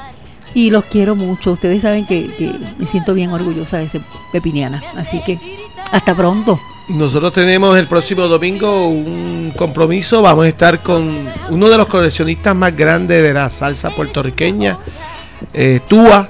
y 0.54 0.70
los 0.70 0.86
quiero 0.86 1.16
mucho. 1.16 1.52
Ustedes 1.54 1.82
saben 1.82 2.06
que, 2.06 2.30
me 2.78 2.86
siento 2.86 3.14
bien 3.14 3.32
orgullosa 3.32 3.78
de 3.78 3.90
ser 3.90 4.02
pepiniana. 4.32 4.82
Así 4.96 5.22
que 5.26 5.40
hasta 5.92 6.16
pronto. 6.16 6.60
Nosotros 6.94 7.32
tenemos 7.32 7.78
el 7.78 7.88
próximo 7.88 8.28
domingo 8.28 8.88
un 8.88 9.54
compromiso. 9.56 10.22
Vamos 10.22 10.46
a 10.46 10.48
estar 10.50 10.80
con 10.80 11.30
uno 11.50 11.70
de 11.70 11.78
los 11.78 11.88
coleccionistas 11.88 12.56
más 12.56 12.76
grandes 12.76 13.24
de 13.24 13.34
la 13.34 13.50
salsa 13.50 13.90
puertorriqueña, 13.92 14.78
eh, 15.54 15.80
Tua. 15.88 16.28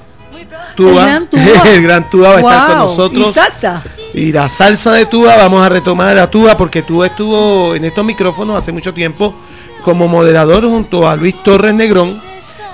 Tua. 0.76 1.22
El 1.66 1.82
gran 1.82 2.08
Tua, 2.08 2.28
va 2.32 2.36
a 2.36 2.40
estar 2.40 2.68
con 2.68 2.78
nosotros. 2.78 3.28
Y 3.28 3.32
salsa. 3.32 3.82
Y 4.14 4.32
la 4.32 4.48
salsa 4.48 4.92
de 4.92 5.06
Tua, 5.06 5.36
vamos 5.36 5.64
a 5.64 5.68
retomar 5.68 6.16
a 6.16 6.30
Tua 6.30 6.56
porque 6.56 6.82
Tua 6.82 7.06
estuvo 7.06 7.74
en 7.74 7.84
estos 7.84 8.04
micrófonos 8.04 8.56
hace 8.56 8.70
mucho 8.70 8.94
tiempo 8.94 9.34
como 9.82 10.06
moderador 10.06 10.62
junto 10.62 11.08
a 11.08 11.16
Luis 11.16 11.42
Torres 11.42 11.74
Negrón 11.74 12.22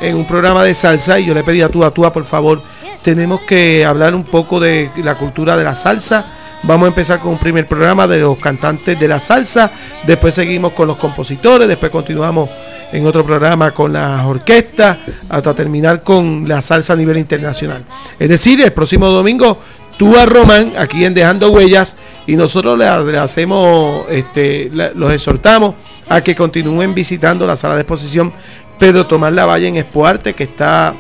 en 0.01 0.15
un 0.15 0.27
programa 0.27 0.63
de 0.63 0.75
salsa 0.75 1.19
y 1.19 1.25
yo 1.25 1.35
le 1.35 1.43
pedí 1.43 1.63
a 1.63 1.69
Túa, 1.69 1.91
Túa, 1.91 2.13
por 2.13 2.25
favor, 2.25 2.61
tenemos 3.03 3.41
que 3.41 3.85
hablar 3.85 4.15
un 4.15 4.25
poco 4.25 4.61
de 4.61 4.91
la 5.03 5.15
cultura 5.15 5.57
de 5.57 5.65
la 5.65 5.75
salsa. 5.75 6.35
Vamos 6.65 6.87
a 6.87 6.89
empezar 6.89 7.21
con 7.21 7.33
un 7.33 7.39
primer 7.39 7.67
programa 7.67 8.07
de 8.07 8.19
los 8.21 8.37
cantantes 8.39 8.99
de 8.99 9.09
la 9.09 9.21
salsa, 9.21 9.71
después 10.07 10.35
seguimos 10.35 10.73
con 10.73 10.89
los 10.89 10.97
compositores, 10.97 11.69
después 11.69 11.91
continuamos 11.93 12.51
en 12.93 13.07
otro 13.07 13.25
programa 13.25 13.71
con 13.71 13.93
las 13.93 14.25
orquestas, 14.27 14.99
hasta 15.29 15.55
terminar 15.55 16.03
con 16.03 16.49
la 16.49 16.61
salsa 16.61 16.95
a 16.95 16.97
nivel 16.97 17.19
internacional. 17.19 17.85
Es 18.19 18.29
decir, 18.29 18.61
el 18.61 18.73
próximo 18.73 19.07
domingo 19.09 19.59
Túa 19.97 20.27
Román, 20.27 20.73
aquí 20.79 21.05
en 21.05 21.15
Dejando 21.15 21.51
Huellas, 21.51 21.97
y 22.27 22.37
nosotros 22.37 22.79
le, 22.79 22.87
hacemos, 22.87 24.07
este, 24.11 24.71
los 24.95 25.13
exhortamos 25.13 25.75
a 26.09 26.21
que 26.21 26.37
continúen 26.37 26.95
visitando 26.95 27.47
la 27.47 27.57
sala 27.57 27.75
de 27.75 27.83
exposición 27.83 28.33
Pedro 28.79 29.07
Tomás 29.07 29.33
Lavalle 29.33 29.69
en 29.69 29.77
Espoarte, 29.77 30.35
que 30.35 30.45
está 30.45 30.95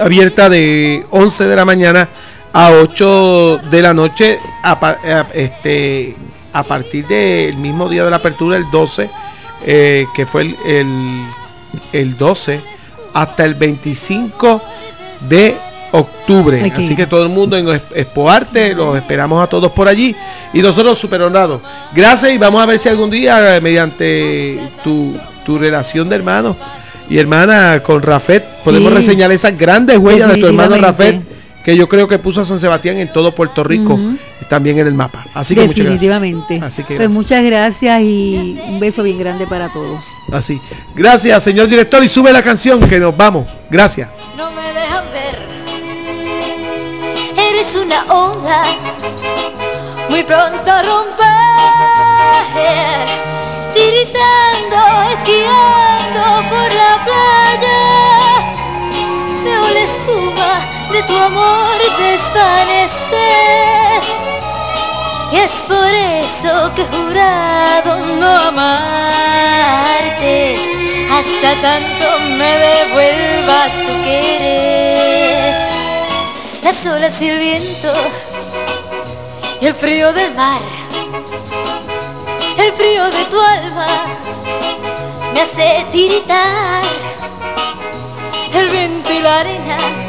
abierta 0.00 0.48
de 0.48 1.04
11 1.10 1.44
de 1.44 1.56
la 1.56 1.64
mañana 1.64 2.08
a 2.54 2.70
8 2.70 3.58
de 3.68 3.82
la 3.82 3.92
noche, 3.92 4.38
a, 4.62 5.26
este, 5.34 6.14
a 6.52 6.62
partir 6.62 7.04
del 7.08 7.56
mismo 7.56 7.88
día 7.88 8.04
de 8.04 8.10
la 8.10 8.16
apertura, 8.16 8.56
el 8.56 8.70
12, 8.70 9.10
eh, 9.66 10.06
que 10.14 10.24
fue 10.24 10.54
el, 10.64 11.26
el, 11.92 12.16
12, 12.16 12.60
hasta 13.12 13.44
el 13.44 13.56
25 13.56 14.62
de 15.28 15.56
octubre. 15.90 16.72
Así 16.76 16.94
que 16.94 17.08
todo 17.08 17.24
el 17.24 17.30
mundo 17.30 17.56
en 17.56 17.68
Expoarte, 17.68 18.72
los 18.72 18.96
esperamos 18.96 19.42
a 19.42 19.48
todos 19.48 19.72
por 19.72 19.88
allí. 19.88 20.14
Y 20.52 20.62
nosotros 20.62 20.96
super 20.96 21.22
honrados. 21.22 21.60
Gracias 21.92 22.32
y 22.32 22.38
vamos 22.38 22.62
a 22.62 22.66
ver 22.66 22.78
si 22.78 22.88
algún 22.88 23.10
día, 23.10 23.58
mediante 23.60 24.60
tu, 24.84 25.12
tu 25.44 25.58
relación 25.58 26.08
de 26.08 26.16
hermanos 26.16 26.56
y 27.10 27.18
hermana 27.18 27.82
con 27.82 28.00
Rafet, 28.00 28.44
podemos 28.62 28.92
reseñar 28.92 29.32
esas 29.32 29.58
grandes 29.58 29.98
huellas 29.98 30.32
de 30.32 30.40
tu 30.40 30.46
hermano 30.46 30.76
Rafet, 30.76 31.33
que 31.64 31.76
yo 31.76 31.88
creo 31.88 32.06
que 32.06 32.18
puso 32.18 32.42
a 32.42 32.44
San 32.44 32.60
Sebastián 32.60 32.98
en 32.98 33.12
todo 33.12 33.34
Puerto 33.34 33.64
Rico, 33.64 33.98
también 34.48 34.78
en 34.78 34.86
el 34.86 34.94
mapa. 34.94 35.24
Así 35.34 35.54
que 35.54 35.66
muchas 35.66 35.86
gracias. 35.86 36.62
Así 36.62 36.84
que 36.84 36.96
pues 36.96 37.10
muchas 37.10 37.42
gracias 37.44 38.02
y 38.02 38.58
un 38.68 38.78
beso 38.78 39.02
bien 39.02 39.18
grande 39.18 39.46
para 39.46 39.72
todos. 39.72 40.04
Así. 40.30 40.60
Gracias, 40.94 41.42
señor 41.42 41.68
director, 41.68 42.04
y 42.04 42.08
sube 42.08 42.32
la 42.32 42.42
canción 42.42 42.86
que 42.88 43.00
nos 43.00 43.16
vamos. 43.16 43.48
Gracias. 43.70 44.08
una 47.74 48.04
onda 48.04 48.62
muy 50.08 50.22
pronto 50.22 50.70
romper, 50.82 51.24
tiritando, 53.74 54.76
esquiando 55.12 56.48
por 56.50 56.74
la 56.74 57.04
playa. 57.04 57.83
De 60.94 61.02
tu 61.02 61.16
amor 61.16 61.78
desvanecer. 61.98 64.00
Y 65.32 65.36
es 65.36 65.50
por 65.66 65.92
eso 65.92 66.72
que 66.74 66.82
he 66.82 66.86
jurado 66.96 67.96
no 68.20 68.30
amarte. 68.50 70.34
Hasta 71.10 71.60
tanto 71.60 72.06
me 72.38 72.52
devuelvas 72.68 73.72
tu 73.86 73.92
querer. 74.04 75.54
Las 76.62 76.86
olas 76.86 77.20
y 77.20 77.28
el 77.28 77.38
viento 77.40 77.92
y 79.60 79.66
el 79.66 79.74
frío 79.74 80.12
del 80.12 80.32
mar, 80.34 80.60
el 82.56 82.72
frío 82.72 83.10
de 83.10 83.24
tu 83.32 83.40
alma 83.40 83.86
me 85.32 85.40
hace 85.40 85.84
tiritar, 85.90 86.84
el 88.52 88.68
viento 88.68 89.12
y 89.12 89.18
la 89.20 89.40
arena 89.40 90.03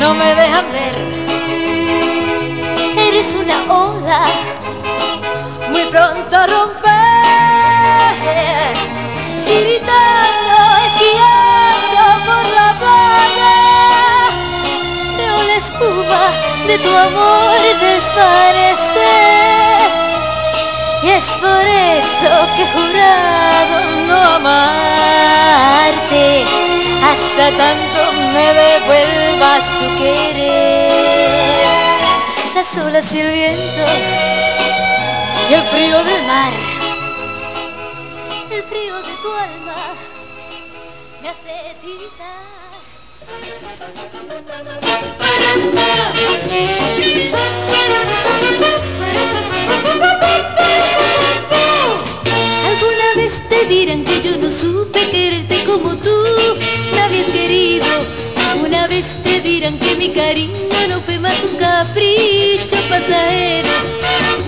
no 0.00 0.14
me 0.14 0.34
dejan 0.34 0.64
ver, 0.72 0.94
eres 2.96 3.34
una 3.34 3.58
ola 3.72 4.22
muy 5.70 5.84
pronto 5.84 6.36
a 6.36 6.46
romper, 6.46 6.90
tiritando, 9.44 10.56
esquiando 10.86 12.02
por 12.26 12.44
la 12.54 12.68
playa 12.78 13.60
espuma 15.60 16.24
de 16.66 16.76
tu 16.78 16.88
amor 16.96 17.58
desvanecer. 17.80 19.20
Y 21.02 21.08
es 21.10 21.24
por 21.42 21.64
eso 21.64 22.30
que 22.54 22.62
he 22.62 22.66
jurado 22.76 23.74
no 24.06 24.18
amarte 24.36 26.24
hasta 27.10 27.44
tanto 27.56 28.19
me 28.32 28.54
devuelvas 28.54 29.64
tu 29.78 29.86
querer. 29.98 30.90
Las 32.54 32.76
olas 32.76 33.12
y 33.12 33.20
el 33.20 33.30
viento 33.32 33.84
y 35.48 35.54
el 35.54 35.62
frío 35.62 36.04
del 36.04 36.22
mar, 36.26 36.52
el 38.50 38.62
frío 38.64 38.96
de 38.96 39.12
tu 39.22 39.32
alma 39.32 39.94
me 41.22 41.28
hace 41.28 41.74
tiritar. 41.80 42.50
Alguna 52.66 53.14
vez 53.16 53.48
te 53.48 53.64
dirán 53.66 54.04
que 54.04 54.20
yo 54.20 54.36
no 54.36 54.50
supe 54.50 55.10
quererte 55.10 55.59
como 55.70 55.94
tú 55.96 56.10
me 56.92 57.00
habías 57.02 57.26
querido. 57.26 57.86
Alguna 58.50 58.88
vez 58.88 59.18
te 59.22 59.40
dirán 59.40 59.78
que 59.78 59.94
mi 59.96 60.08
cariño 60.08 60.52
no 60.88 61.00
fue 61.00 61.18
más 61.20 61.38
un 61.44 61.56
capricho 61.58 62.76
pasajero. 62.88 63.68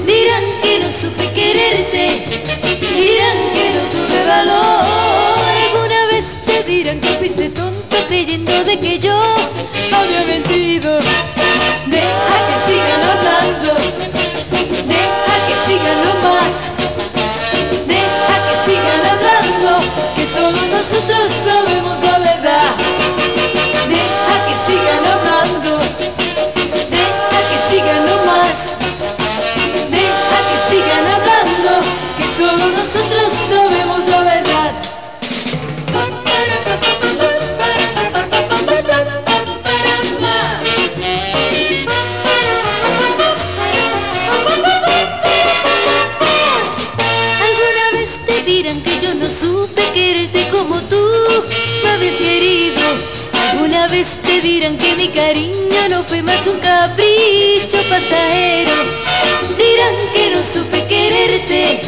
Dirán 0.04 0.44
que 0.62 0.80
no 0.80 0.88
supe 0.92 1.24
quererte, 1.32 2.08
dirán 2.96 3.38
que 3.54 3.70
no 3.70 3.82
tuve 3.92 4.24
valor. 4.26 4.84
Alguna 5.66 6.06
vez 6.06 6.24
te 6.44 6.64
dirán 6.64 7.00
que 7.00 7.08
fuiste 7.08 7.50
tonto 7.50 7.96
creyendo 8.08 8.52
de 8.64 8.80
que 8.80 8.98
yo 8.98 9.16
había 9.16 10.24
mentido. 10.26 10.98
Deja 11.86 12.36
que 12.46 12.56
sigan 12.66 13.02
hablando, 13.10 13.81
supe 49.62 49.82
quererte 49.94 50.40
como 50.50 50.76
tú 50.90 51.00
me 51.84 51.90
habías 51.90 52.14
querido. 52.14 52.82
Alguna 53.52 53.86
vez 53.88 54.18
te 54.20 54.40
dirán 54.40 54.76
que 54.76 54.96
mi 54.96 55.06
cariño 55.08 55.88
no 55.90 56.02
fue 56.02 56.20
más 56.22 56.44
un 56.48 56.58
capricho 56.58 57.78
pasajero. 57.88 58.72
Dirán 59.56 59.96
que 60.14 60.30
no 60.34 60.42
supe 60.42 60.84
quererte, 60.88 61.80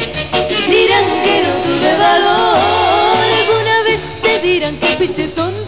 dirán 0.68 1.06
que 1.24 1.42
no 1.42 1.52
tuve 1.66 1.96
valor. 1.98 2.58
Alguna 3.40 3.82
vez 3.82 4.02
te 4.22 4.40
dirán 4.46 4.76
que 4.76 4.86
fuiste 4.96 5.26
tonto 5.28 5.63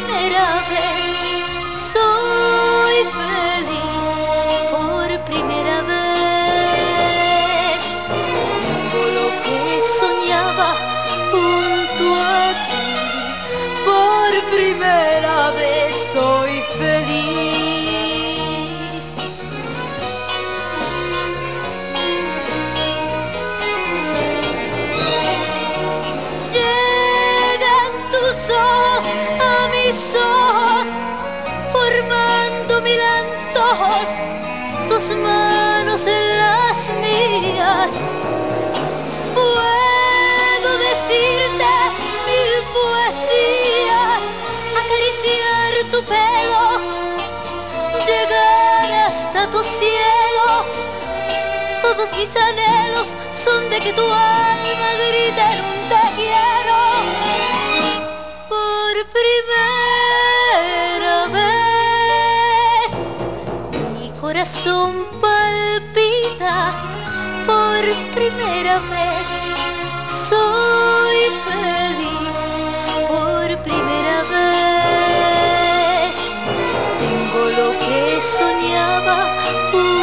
primera 0.00 0.68
vez. 0.68 0.77
Todos 51.98 52.12
mis 52.12 52.30
anhelos 52.36 53.08
son 53.32 53.68
de 53.70 53.80
que 53.80 53.92
tu 53.92 54.02
alma 54.02 54.90
grite 55.00 55.42
en 55.52 55.58
un 55.58 55.78
te 55.88 56.02
quiero 56.14 56.78
por 58.48 58.94
primera 59.18 61.16
vez. 61.38 62.88
Mi 63.98 64.08
corazón 64.20 64.90
palpita 65.20 66.56
por 67.44 67.82
primera 68.14 68.76
vez. 68.94 69.28
Soy 70.28 71.18
feliz 71.48 72.44
por 73.08 73.46
primera 73.64 74.18
vez. 74.36 76.12
Tengo 77.00 77.40
lo 77.58 77.68
que 77.80 78.00
soñaba 78.38 79.18
junto. 79.72 79.98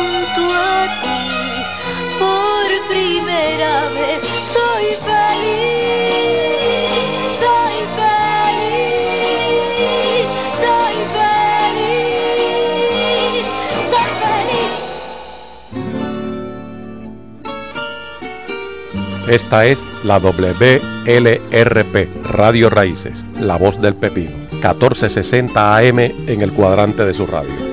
Esta 19.27 19.65
es 19.65 19.83
la 20.03 20.19
WLRP, 20.19 22.07
Radio 22.25 22.69
Raíces, 22.69 23.25
La 23.39 23.57
Voz 23.57 23.81
del 23.81 23.95
Pepino, 23.95 24.37
1460 24.51 25.77
AM 25.77 25.99
en 25.99 26.41
el 26.43 26.51
cuadrante 26.51 27.03
de 27.05 27.13
su 27.15 27.25
radio. 27.25 27.64